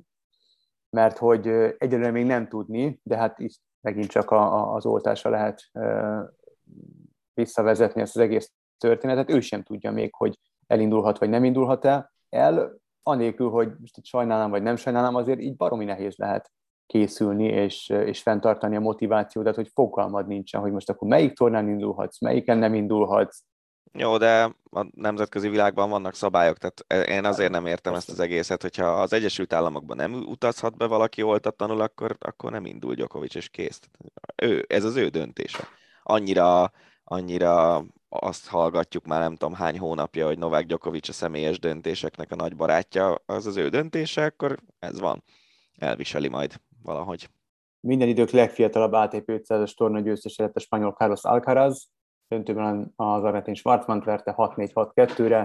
mert 0.89 1.17
hogy 1.17 1.47
egyelőre 1.77 2.11
még 2.11 2.25
nem 2.25 2.47
tudni, 2.47 2.99
de 3.03 3.17
hát 3.17 3.39
itt 3.39 3.59
megint 3.81 4.07
csak 4.07 4.31
a, 4.31 4.53
a, 4.53 4.75
az 4.75 4.85
oltásra 4.85 5.29
lehet 5.29 5.69
e, 5.71 6.19
visszavezetni 7.33 8.01
ezt 8.01 8.15
az 8.15 8.21
egész 8.21 8.53
történetet. 8.77 9.29
Ő 9.29 9.39
sem 9.39 9.63
tudja 9.63 9.91
még, 9.91 10.13
hogy 10.13 10.39
elindulhat 10.67 11.17
vagy 11.17 11.29
nem 11.29 11.43
indulhat 11.43 11.85
el. 11.85 12.11
El, 12.29 12.79
anélkül, 13.03 13.49
hogy 13.49 13.71
most 13.79 13.97
itt 13.97 14.05
sajnálom 14.05 14.51
vagy 14.51 14.63
nem 14.63 14.75
sajnálom, 14.75 15.15
azért 15.15 15.39
így 15.39 15.55
baromi 15.55 15.85
nehéz 15.85 16.15
lehet 16.17 16.51
készülni 16.85 17.45
és, 17.45 17.89
és 17.89 18.21
fenntartani 18.21 18.75
a 18.75 18.79
motivációdat, 18.79 19.55
hogy 19.55 19.69
fogalmad 19.73 20.27
nincsen, 20.27 20.61
hogy 20.61 20.71
most 20.71 20.89
akkor 20.89 21.07
melyik 21.07 21.33
tornán 21.33 21.69
indulhatsz, 21.69 22.21
melyiken 22.21 22.57
nem 22.57 22.73
indulhatsz, 22.73 23.43
jó, 23.93 24.17
de 24.17 24.55
a 24.71 24.85
nemzetközi 24.95 25.49
világban 25.49 25.89
vannak 25.89 26.15
szabályok, 26.15 26.57
tehát 26.57 27.07
én 27.07 27.25
azért 27.25 27.51
nem 27.51 27.65
értem 27.65 27.93
ezt 27.93 28.09
az 28.09 28.19
egészet, 28.19 28.61
hogyha 28.61 28.85
az 28.85 29.13
Egyesült 29.13 29.53
Államokban 29.53 29.97
nem 29.97 30.13
utazhat 30.13 30.77
be 30.77 30.85
valaki 30.85 31.21
oltatlanul, 31.21 31.81
akkor, 31.81 32.17
akkor 32.19 32.51
nem 32.51 32.65
indul 32.65 32.93
Djokovic, 32.93 33.35
és 33.35 33.49
kész. 33.49 33.79
Ő, 34.35 34.65
ez 34.67 34.83
az 34.83 34.95
ő 34.95 35.07
döntése. 35.07 35.67
Annyira, 36.03 36.71
annyira 37.03 37.85
azt 38.09 38.47
hallgatjuk 38.47 39.05
már 39.05 39.19
nem 39.19 39.35
tudom 39.35 39.53
hány 39.53 39.79
hónapja, 39.79 40.25
hogy 40.25 40.37
Novák 40.37 40.65
Djokovic 40.65 41.09
a 41.09 41.13
személyes 41.13 41.59
döntéseknek 41.59 42.31
a 42.31 42.35
nagy 42.35 42.55
barátja, 42.55 43.21
az 43.25 43.45
az 43.45 43.57
ő 43.57 43.69
döntése, 43.69 44.23
akkor 44.23 44.57
ez 44.79 44.99
van. 44.99 45.23
Elviseli 45.77 46.27
majd 46.27 46.61
valahogy. 46.83 47.29
Minden 47.79 48.07
idők 48.07 48.29
legfiatalabb 48.29 48.91
ATP 48.91 49.23
500-as 49.27 49.73
torna 49.73 49.99
győztese 49.99 50.43
lett 50.43 50.55
a 50.55 50.59
spanyol 50.59 50.91
Carlos 50.91 51.23
Alcaraz, 51.23 51.89
döntőben 52.31 52.93
az 52.95 53.23
argentin 53.23 53.53
Schwarzman 53.53 54.01
verte 54.05 54.33
6-4-6-2-re. 54.37 55.37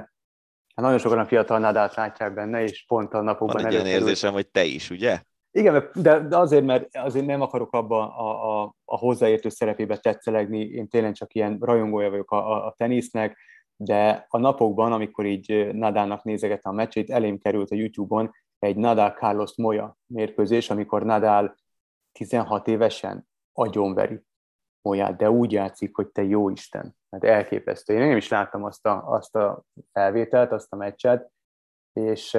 Hát 0.75 0.85
nagyon 0.85 0.99
sokan 0.99 1.19
a 1.19 1.27
fiatal 1.27 1.59
Nadát 1.59 1.95
látják 1.95 2.35
benne, 2.35 2.63
és 2.63 2.85
pont 2.87 3.15
a 3.15 3.21
napokban... 3.21 3.63
Van 3.63 3.67
egy 3.67 3.73
ilyen 3.73 3.87
érzésem, 3.87 4.33
hogy 4.33 4.49
te 4.49 4.65
is, 4.65 4.91
ugye? 4.91 5.21
Igen, 5.51 5.91
de, 5.95 6.21
de 6.21 6.37
azért, 6.37 6.65
mert 6.65 6.97
azért 6.97 7.27
nem 7.27 7.41
akarok 7.41 7.73
abba 7.73 8.17
a, 8.17 8.63
a, 8.63 8.75
a 8.85 8.97
hozzáértő 8.97 9.49
szerepébe 9.49 9.97
tetszelegni, 9.97 10.61
én 10.61 10.89
tényleg 10.89 11.15
csak 11.15 11.35
ilyen 11.35 11.59
rajongója 11.61 12.11
vagyok 12.11 12.31
a, 12.31 12.53
a, 12.53 12.67
a 12.67 12.75
tenisznek, 12.77 13.39
de 13.77 14.27
a 14.29 14.39
napokban, 14.39 14.93
amikor 14.93 15.27
így 15.27 15.69
Nadának 15.73 16.23
nézegettem 16.25 16.73
a 16.73 16.75
meccsét, 16.75 17.11
elém 17.11 17.39
került 17.39 17.71
a 17.71 17.75
YouTube-on 17.75 18.31
egy 18.59 18.77
Nadal 18.77 19.11
Carlos 19.11 19.57
Moya 19.57 19.97
mérkőzés, 20.07 20.71
amikor 20.71 21.05
Nadal 21.05 21.55
16 22.13 22.69
évesen 22.69 23.29
agyonveri 23.53 24.26
Molyát, 24.87 25.17
de 25.17 25.31
úgy 25.31 25.53
játszik, 25.53 25.97
hogy 25.97 26.09
te 26.09 26.23
jó 26.23 26.49
Isten. 26.49 26.97
Hát 27.11 27.25
elképesztő. 27.25 27.95
Én 27.95 28.07
nem 28.09 28.17
is 28.17 28.29
láttam 28.29 28.65
azt 28.65 28.87
a, 28.87 29.13
azt 29.13 29.37
a 29.37 29.63
felvételt, 29.93 30.53
azt 30.53 30.73
a 30.73 30.77
meccset, 30.77 31.31
és, 31.93 32.39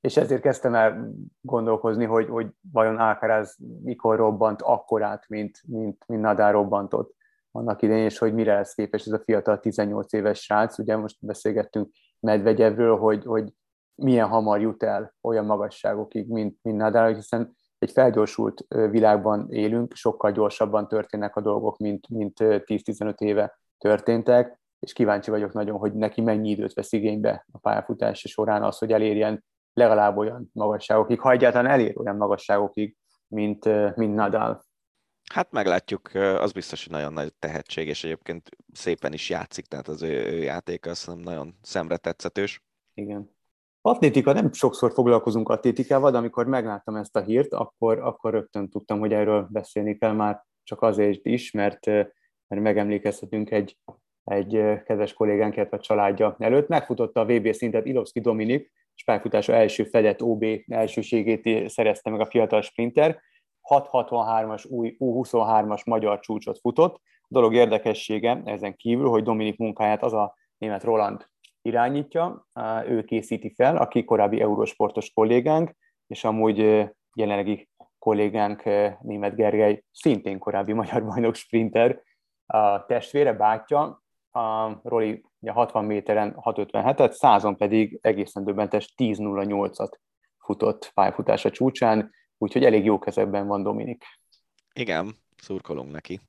és 0.00 0.16
ezért 0.16 0.40
kezdtem 0.40 0.74
el 0.74 1.10
gondolkozni, 1.40 2.04
hogy, 2.04 2.28
hogy 2.28 2.48
vajon 2.72 2.98
Alcaraz 2.98 3.56
mikor 3.82 4.16
robbant 4.16 4.62
akkorát, 4.62 5.28
mint, 5.28 5.60
mint, 5.66 6.04
mint 6.06 6.22
Nadal 6.22 6.52
robbantott 6.52 7.14
annak 7.50 7.82
idején, 7.82 8.04
és 8.04 8.18
hogy 8.18 8.34
mire 8.34 8.54
lesz 8.54 8.74
képes 8.74 9.06
ez 9.06 9.12
a 9.12 9.22
fiatal 9.24 9.60
18 9.60 10.12
éves 10.12 10.42
srác. 10.42 10.78
Ugye 10.78 10.96
most 10.96 11.16
beszélgettünk 11.20 11.90
Medvegyevről, 12.20 12.96
hogy, 12.96 13.24
hogy 13.24 13.52
milyen 13.94 14.28
hamar 14.28 14.60
jut 14.60 14.82
el 14.82 15.14
olyan 15.20 15.44
magasságokig, 15.44 16.28
mint, 16.28 16.58
mint 16.62 16.76
Nadal, 16.76 17.14
hiszen 17.14 17.56
egy 17.86 17.92
felgyorsult 17.92 18.66
világban 18.68 19.50
élünk, 19.50 19.94
sokkal 19.94 20.32
gyorsabban 20.32 20.88
történnek 20.88 21.36
a 21.36 21.40
dolgok, 21.40 21.78
mint, 21.78 22.08
mint 22.08 22.36
10-15 22.38 23.20
éve 23.20 23.58
történtek, 23.78 24.58
és 24.78 24.92
kíváncsi 24.92 25.30
vagyok 25.30 25.52
nagyon, 25.52 25.78
hogy 25.78 25.94
neki 25.94 26.20
mennyi 26.20 26.50
időt 26.50 26.72
vesz 26.74 26.92
igénybe 26.92 27.46
a 27.52 27.58
pályafutása 27.58 28.28
során 28.28 28.62
az, 28.62 28.78
hogy 28.78 28.92
elérjen 28.92 29.44
legalább 29.72 30.16
olyan 30.16 30.50
magasságokig, 30.52 31.20
ha 31.20 31.30
egyáltalán 31.30 31.72
elér 31.72 31.98
olyan 31.98 32.16
magasságokig, 32.16 32.96
mint, 33.28 33.64
mint 33.96 34.14
Nadal. 34.14 34.64
Hát 35.32 35.50
meglátjuk, 35.50 36.10
az 36.14 36.52
biztos, 36.52 36.84
hogy 36.84 36.92
nagyon 36.92 37.12
nagy 37.12 37.34
tehetség, 37.38 37.88
és 37.88 38.04
egyébként 38.04 38.48
szépen 38.72 39.12
is 39.12 39.30
játszik, 39.30 39.66
tehát 39.66 39.88
az 39.88 40.02
ő, 40.02 40.26
ő 40.26 40.42
játéka 40.42 40.90
azt 40.90 41.16
nagyon 41.16 41.58
szemre 41.62 41.96
tetszetős. 41.96 42.62
Igen. 42.94 43.35
Atlétika, 43.88 44.32
nem 44.32 44.52
sokszor 44.52 44.92
foglalkozunk 44.92 45.48
atlétikával, 45.48 46.10
de 46.10 46.18
amikor 46.18 46.46
megláttam 46.46 46.96
ezt 46.96 47.16
a 47.16 47.20
hírt, 47.20 47.52
akkor, 47.52 47.98
akkor 47.98 48.32
rögtön 48.32 48.68
tudtam, 48.68 48.98
hogy 48.98 49.12
erről 49.12 49.48
beszélni 49.50 49.96
kell 49.96 50.12
már 50.12 50.44
csak 50.62 50.82
azért 50.82 51.26
is, 51.26 51.50
mert, 51.50 51.86
mert 52.46 52.62
megemlékezhetünk 52.62 53.50
egy, 53.50 53.78
egy 54.24 54.50
kedves 54.84 55.12
kollégánk, 55.12 55.72
a 55.72 55.78
családja 55.78 56.36
előtt. 56.38 56.68
Megfutotta 56.68 57.20
a 57.20 57.24
VB 57.24 57.52
szintet 57.52 57.86
Ilovszki 57.86 58.20
Dominik, 58.20 58.72
és 58.94 59.04
pályafutása 59.04 59.52
első 59.52 59.84
fedett 59.84 60.22
OB 60.22 60.44
elsőségét 60.66 61.70
szerezte 61.70 62.10
meg 62.10 62.20
a 62.20 62.26
fiatal 62.26 62.62
sprinter. 62.62 63.20
663-as 63.70 64.68
új 64.68 64.96
U23-as 64.98 65.84
magyar 65.84 66.20
csúcsot 66.20 66.58
futott. 66.58 66.94
A 67.20 67.28
dolog 67.28 67.54
érdekessége 67.54 68.42
ezen 68.44 68.76
kívül, 68.76 69.08
hogy 69.08 69.22
Dominik 69.22 69.58
munkáját 69.58 70.02
az 70.02 70.12
a 70.12 70.34
német 70.58 70.84
Roland 70.84 71.26
irányítja, 71.66 72.46
ő 72.86 73.04
készíti 73.04 73.54
fel, 73.54 73.76
aki 73.76 74.04
korábbi 74.04 74.40
eurósportos 74.40 75.10
kollégánk, 75.10 75.70
és 76.06 76.24
amúgy 76.24 76.88
jelenlegi 77.14 77.68
kollégánk 77.98 78.62
német 79.00 79.34
Gergely, 79.34 79.82
szintén 79.92 80.38
korábbi 80.38 80.72
magyar 80.82 81.04
bajnok 81.04 81.34
sprinter, 81.34 82.02
a 82.46 82.84
testvére, 82.86 83.32
bátyja, 83.32 84.02
a 84.30 84.78
Roli 84.82 85.24
ugye 85.38 85.52
60 85.52 85.84
méteren 85.84 86.36
6.57-et, 86.40 87.10
100 87.10 87.56
pedig 87.56 87.98
egészen 88.02 88.44
döbbentes 88.44 88.94
10.08-at 88.96 89.90
futott 90.38 90.90
pályafutása 90.94 91.50
csúcsán, 91.50 92.10
úgyhogy 92.38 92.64
elég 92.64 92.84
jó 92.84 92.98
kezekben 92.98 93.46
van 93.46 93.62
Dominik. 93.62 94.04
Igen, 94.72 95.16
szurkolunk 95.36 95.92
neki. 95.92 96.20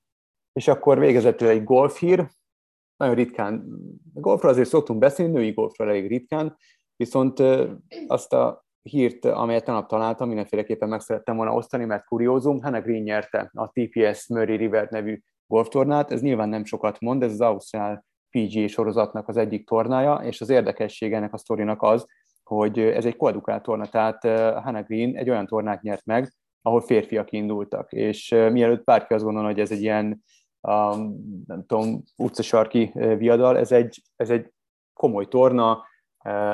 És 0.54 0.68
akkor 0.68 1.00
végezetül 1.00 1.48
egy 1.48 1.64
golfhír, 1.64 2.28
nagyon 2.98 3.16
ritkán, 3.16 3.66
golfról 4.14 4.52
azért 4.52 4.70
szoktunk 4.70 5.00
beszélni, 5.00 5.32
női 5.32 5.52
golfról 5.52 5.90
elég 5.90 6.08
ritkán, 6.08 6.58
viszont 6.96 7.44
azt 8.08 8.34
a 8.34 8.66
hírt, 8.82 9.26
amelyet 9.26 9.64
tegnap 9.64 9.88
találtam, 9.88 10.28
mindenféleképpen 10.28 10.90
meg 10.90 11.00
szerettem 11.00 11.36
volna 11.36 11.54
osztani, 11.54 11.86
mert 11.86 12.06
kuriózum, 12.06 12.62
Hannah 12.62 12.84
Green 12.84 13.02
nyerte 13.02 13.52
a 13.54 13.70
TPS 13.70 14.28
Murray 14.28 14.56
River 14.56 14.88
nevű 14.90 15.20
golftornát, 15.48 16.12
ez 16.12 16.22
nyilván 16.22 16.50
nem 16.50 16.66
sokat 16.66 17.00
mond, 17.00 17.24
ez 17.24 17.32
az 17.32 17.42
Ausztrál 17.42 18.06
PGA 18.30 18.68
sorozatnak 18.68 19.28
az 19.28 19.38
egyik 19.38 19.68
tornája, 19.68 20.16
és 20.16 20.42
az 20.42 20.50
érdekesség 20.50 21.14
ennek 21.14 21.34
a 21.34 21.38
sztorinak 21.38 21.82
az, 21.82 22.06
hogy 22.44 22.80
ez 22.80 23.06
egy 23.06 23.16
koedukált 23.16 23.64
torna, 23.64 23.86
tehát 23.86 24.24
Hannah 24.64 24.86
Green 24.86 25.16
egy 25.16 25.30
olyan 25.30 25.46
tornát 25.46 25.82
nyert 25.82 26.06
meg, 26.06 26.34
ahol 26.62 26.82
férfiak 26.82 27.32
indultak, 27.32 27.92
és 27.92 28.30
mielőtt 28.30 28.84
bárki 28.84 29.14
azt 29.14 29.24
gondolna, 29.24 29.50
hogy 29.50 29.60
ez 29.60 29.72
egy 29.72 29.82
ilyen 29.82 30.24
a, 30.62 30.96
nem 31.46 31.66
tudom, 31.66 32.04
utcasarki 32.16 32.92
viadal, 33.18 33.58
ez 33.58 33.72
egy, 33.72 34.02
ez 34.16 34.30
egy 34.30 34.52
komoly 34.94 35.28
torna, 35.28 35.86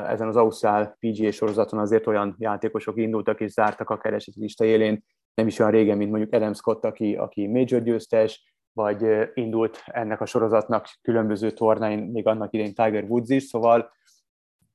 ezen 0.06 0.28
az 0.28 0.36
Ausztrál 0.36 0.96
PGA 0.98 1.30
sorozaton 1.30 1.78
azért 1.78 2.06
olyan 2.06 2.34
játékosok 2.38 2.98
indultak 2.98 3.40
és 3.40 3.50
zártak 3.50 3.90
a 3.90 3.98
kereseti 3.98 4.40
lista 4.40 4.64
élén, 4.64 5.04
nem 5.34 5.46
is 5.46 5.58
olyan 5.58 5.72
régen, 5.72 5.96
mint 5.96 6.10
mondjuk 6.10 6.32
Adam 6.32 6.52
Scott, 6.52 6.84
aki, 6.84 7.14
aki 7.14 7.46
major 7.46 7.82
győztes, 7.82 8.54
vagy 8.72 9.06
indult 9.34 9.82
ennek 9.86 10.20
a 10.20 10.26
sorozatnak 10.26 10.88
különböző 11.02 11.50
tornáin, 11.50 11.98
még 11.98 12.26
annak 12.26 12.52
idején 12.52 12.74
Tiger 12.74 13.04
Woods 13.04 13.30
is, 13.30 13.42
szóval 13.42 13.92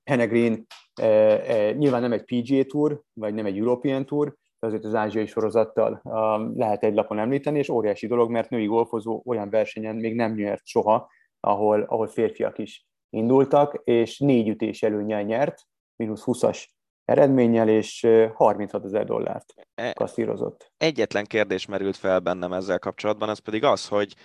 Green 0.03 0.65
eh, 0.93 1.34
eh, 1.34 1.76
nyilván 1.76 2.01
nem 2.01 2.11
egy 2.11 2.23
PGA 2.23 2.64
Tour, 2.64 3.01
vagy 3.14 3.34
nem 3.34 3.45
egy 3.45 3.57
European 3.57 4.06
Tour, 4.06 4.35
azért 4.60 4.86
az 4.86 4.95
ázsiai 4.95 5.26
sorozattal 5.26 6.02
um, 6.03 6.57
lehet 6.57 6.84
egy 6.84 6.94
lapon 6.94 7.19
említeni, 7.19 7.57
és 7.57 7.69
óriási 7.69 8.07
dolog, 8.07 8.31
mert 8.31 8.49
női 8.49 8.65
golfozó 8.65 9.22
olyan 9.26 9.49
versenyen 9.49 9.95
még 9.95 10.15
nem 10.15 10.34
nyert 10.34 10.65
soha, 10.65 11.10
ahol, 11.40 11.81
ahol 11.81 12.07
férfiak 12.07 12.57
is 12.57 12.88
indultak, 13.10 13.81
és 13.84 14.19
négy 14.19 14.48
ütés 14.48 14.84
előnyel 14.84 15.22
nyert, 15.22 15.61
mínusz 15.95 16.23
20-as 16.26 16.65
eredménnyel, 17.06 17.69
és 17.69 18.07
36 18.34 18.86
ezer 18.86 19.06
dollárt 19.06 19.53
e, 19.76 19.94
kasszírozott. 19.94 20.72
Egyetlen 20.77 21.26
kérdés 21.26 21.65
merült 21.65 21.98
fel 21.98 22.19
bennem 22.19 22.53
ezzel 22.53 22.80
kapcsolatban, 22.80 23.30
az 23.30 23.40
pedig 23.40 23.64
az, 23.64 23.88
hogy 23.88 24.15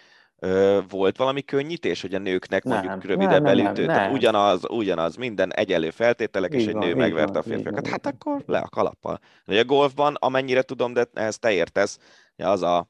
volt 0.89 1.17
valami 1.17 1.43
könnyítés, 1.43 2.01
hogy 2.01 2.15
a 2.15 2.19
nőknek 2.19 2.65
mondjuk 2.65 2.91
nem, 2.91 3.01
rövidebb 3.01 3.43
nem, 3.43 3.59
elütő, 3.59 3.85
nem, 3.87 3.97
nem. 3.97 4.13
ugyanaz, 4.13 4.63
ugyanaz, 4.69 5.17
minden 5.17 5.55
egyenlő 5.55 5.91
feltételek, 5.91 6.55
így 6.55 6.61
és 6.61 6.67
egy 6.67 6.73
van, 6.73 6.87
nő 6.87 6.95
megverte 6.95 7.33
van, 7.33 7.41
a 7.41 7.43
férfiakat, 7.43 7.87
hát 7.87 8.07
akkor 8.07 8.43
le 8.47 8.59
a 8.59 8.69
kalappal. 8.69 9.21
De 9.45 9.59
a 9.59 9.65
golfban, 9.65 10.15
amennyire 10.15 10.63
tudom, 10.63 10.93
de 10.93 11.07
ehhez 11.13 11.39
te 11.39 11.53
értesz, 11.53 11.99
az 12.37 12.63
a 12.63 12.89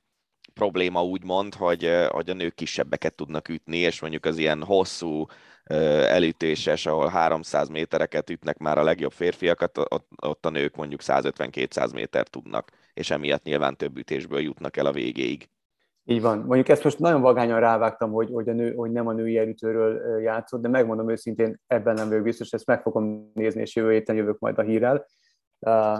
probléma 0.55 1.05
úgymond, 1.05 1.55
hogy, 1.55 1.91
hogy 2.09 2.31
a 2.31 2.35
nők 2.35 2.55
kisebbeket 2.55 3.15
tudnak 3.15 3.49
ütni, 3.49 3.77
és 3.77 4.01
mondjuk 4.01 4.25
az 4.25 4.39
ilyen 4.39 4.63
hosszú 4.63 5.27
elütéses, 5.65 6.87
ahol 6.87 7.09
300 7.09 7.69
métereket 7.69 8.31
ütnek 8.31 8.59
már 8.59 8.79
a 8.79 8.83
legjobb 8.83 9.13
férfiakat, 9.13 9.79
ott, 9.79 10.09
ott 10.17 10.47
a 10.47 10.51
nők 10.51 10.77
mondjuk 10.77 11.01
150-200 11.05 11.95
méter 11.95 12.29
tudnak, 12.29 12.71
és 12.95 13.11
emiatt 13.11 13.43
nyilván 13.45 13.77
több 13.77 13.97
ütésből 13.97 14.41
jutnak 14.41 14.77
el 14.77 14.87
a 14.87 14.93
végéig. 14.93 15.49
Így 16.07 16.21
van. 16.21 16.39
Mondjuk 16.39 16.69
ezt 16.69 16.85
most 16.85 16.99
nagyon 16.99 17.21
vagányan 17.21 17.61
rávágtam, 17.61 18.13
hogy, 18.13 18.31
hogy, 18.33 18.49
a 18.49 18.53
nő, 18.53 18.75
hogy 18.75 18.91
nem 18.91 19.07
a 19.07 19.13
női 19.13 19.39
elütőről 19.39 20.21
játszott, 20.21 20.63
de 20.63 20.69
megmondom 20.69 21.11
őszintén, 21.11 21.61
ebben 21.67 21.95
nem 21.95 22.09
vagyok 22.09 22.23
biztos, 22.23 22.51
ezt 22.51 22.67
meg 22.67 22.83
fogom 22.83 23.31
nézni, 23.35 23.61
és 23.61 23.77
jövő 23.77 23.93
héten 23.93 24.17
jövök 24.17 24.39
majd 24.39 24.59
a 24.59 24.63
hírrel. 24.63 25.07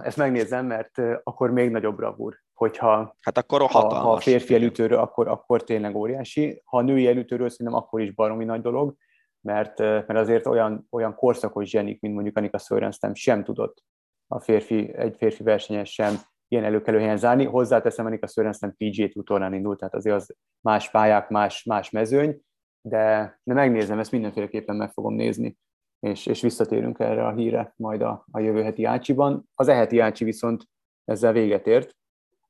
Ezt 0.03 0.17
megnézem, 0.17 0.67
mert 0.67 1.03
akkor 1.23 1.51
még 1.51 1.71
nagyobb 1.71 1.97
bravúr, 1.97 2.37
hogyha 2.53 3.17
hát 3.21 3.39
akkor 3.39 3.61
ha, 3.61 3.95
ha 3.95 4.13
a 4.13 4.21
férfi 4.21 4.55
elütőről, 4.55 4.99
akkor, 4.99 5.29
akkor 5.29 5.65
tényleg 5.65 5.97
óriási. 5.97 6.63
Ha 6.65 6.77
a 6.77 6.83
női 6.83 7.07
elütőről 7.07 7.49
szerintem 7.49 7.77
akkor 7.77 8.01
is 8.01 8.15
baromi 8.15 8.45
nagy 8.45 8.61
dolog, 8.61 8.95
mert, 9.41 9.79
mert 9.79 10.17
azért 10.17 10.47
olyan, 10.47 10.87
olyan 10.91 11.15
korszakos 11.15 11.69
zsenik, 11.69 12.01
mint 12.01 12.15
mondjuk 12.15 12.37
Anika 12.37 12.59
Sörenstem 12.59 13.15
sem 13.15 13.45
tudott 13.45 13.83
a 14.27 14.41
férfi, 14.41 14.95
egy 14.95 15.17
férfi 15.17 15.43
versenyes 15.43 15.93
sem 15.93 16.15
ilyen 16.55 16.67
előkelő 16.67 16.99
helyen 16.99 17.17
zárni. 17.17 17.45
Hozzáteszem, 17.45 18.07
Anika 18.07 18.27
Sörenstem 18.27 18.75
PGA 18.77 19.09
Tour 19.09 19.25
tornán 19.25 19.55
indult, 19.55 19.79
tehát 19.79 19.95
azért 19.95 20.17
az 20.17 20.35
más 20.61 20.91
pályák, 20.91 21.29
más, 21.29 21.65
más 21.65 21.91
mezőny, 21.91 22.41
de, 22.81 23.39
de 23.43 23.55
megnézem, 23.55 23.99
ezt 23.99 24.13
mindenféleképpen 24.13 24.77
meg 24.77 24.93
fogom 24.93 25.15
nézni, 25.15 25.59
és, 26.01 26.27
és 26.27 26.41
visszatérünk 26.41 26.99
erre 26.99 27.27
a 27.27 27.35
híre 27.35 27.73
majd 27.77 28.03
a, 28.03 28.25
a 28.31 28.41
jövő 28.41 28.63
heti 28.63 28.85
Ácsiban. 28.85 29.49
Az 29.55 29.69
eheti 29.69 29.99
Ácsi 29.99 30.25
viszont 30.25 30.65
ezzel 31.05 31.33
véget 31.33 31.67
ért, 31.67 31.97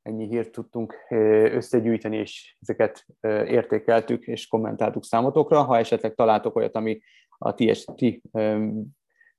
ennyi 0.03 0.27
hírt 0.27 0.51
tudtunk 0.51 0.95
összegyűjteni, 1.53 2.17
és 2.17 2.57
ezeket 2.61 3.07
értékeltük 3.47 4.27
és 4.27 4.47
kommentáltuk 4.47 5.05
számotokra. 5.05 5.63
Ha 5.63 5.79
esetleg 5.79 6.15
találtok 6.15 6.57
olyat, 6.57 6.75
ami 6.75 7.01
a 7.39 7.55
ti, 7.55 7.73
ti 7.95 8.23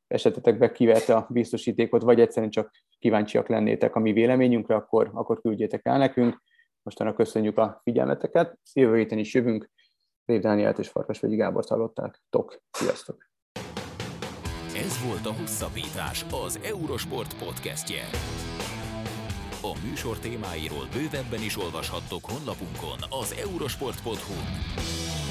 esetetekbe 0.08 0.72
kiverte 0.72 1.16
a 1.16 1.28
biztosítékot, 1.30 2.02
vagy 2.02 2.20
egyszerűen 2.20 2.52
csak 2.52 2.72
kíváncsiak 3.00 3.48
lennétek 3.48 3.96
a 3.96 4.00
mi 4.00 4.14
véleményünkre, 4.14 4.76
akkor, 4.76 5.10
akkor 5.14 5.42
küldjétek 5.42 5.86
el 5.86 5.98
nekünk. 5.98 6.42
Mostanra 6.82 7.14
köszönjük 7.14 7.58
a 7.58 7.80
figyelmeteket. 7.84 8.60
Jövő 8.74 8.98
héten 8.98 9.18
is 9.18 9.34
jövünk. 9.34 9.70
Rév 10.26 10.42
Dánielt 10.42 10.80
és 10.80 10.90
Farkas 10.90 11.20
vagy 11.20 11.36
Gábor 11.36 11.64
hallották. 11.68 12.22
Tok, 12.30 12.62
sziasztok! 12.72 13.30
Ez 14.76 15.08
volt 15.08 15.26
a 15.26 15.40
Hosszabbítás, 15.40 16.26
az 16.46 16.60
Eurosport 16.64 17.38
podcastje. 17.38 18.04
A 19.62 19.88
műsor 19.88 20.20
témáiról 20.20 20.86
bővebben 20.94 21.44
is 21.44 21.58
olvashattok 21.58 22.26
honlapunkon 22.26 23.00
az 23.10 23.36
eurosport.hu. 23.42 25.25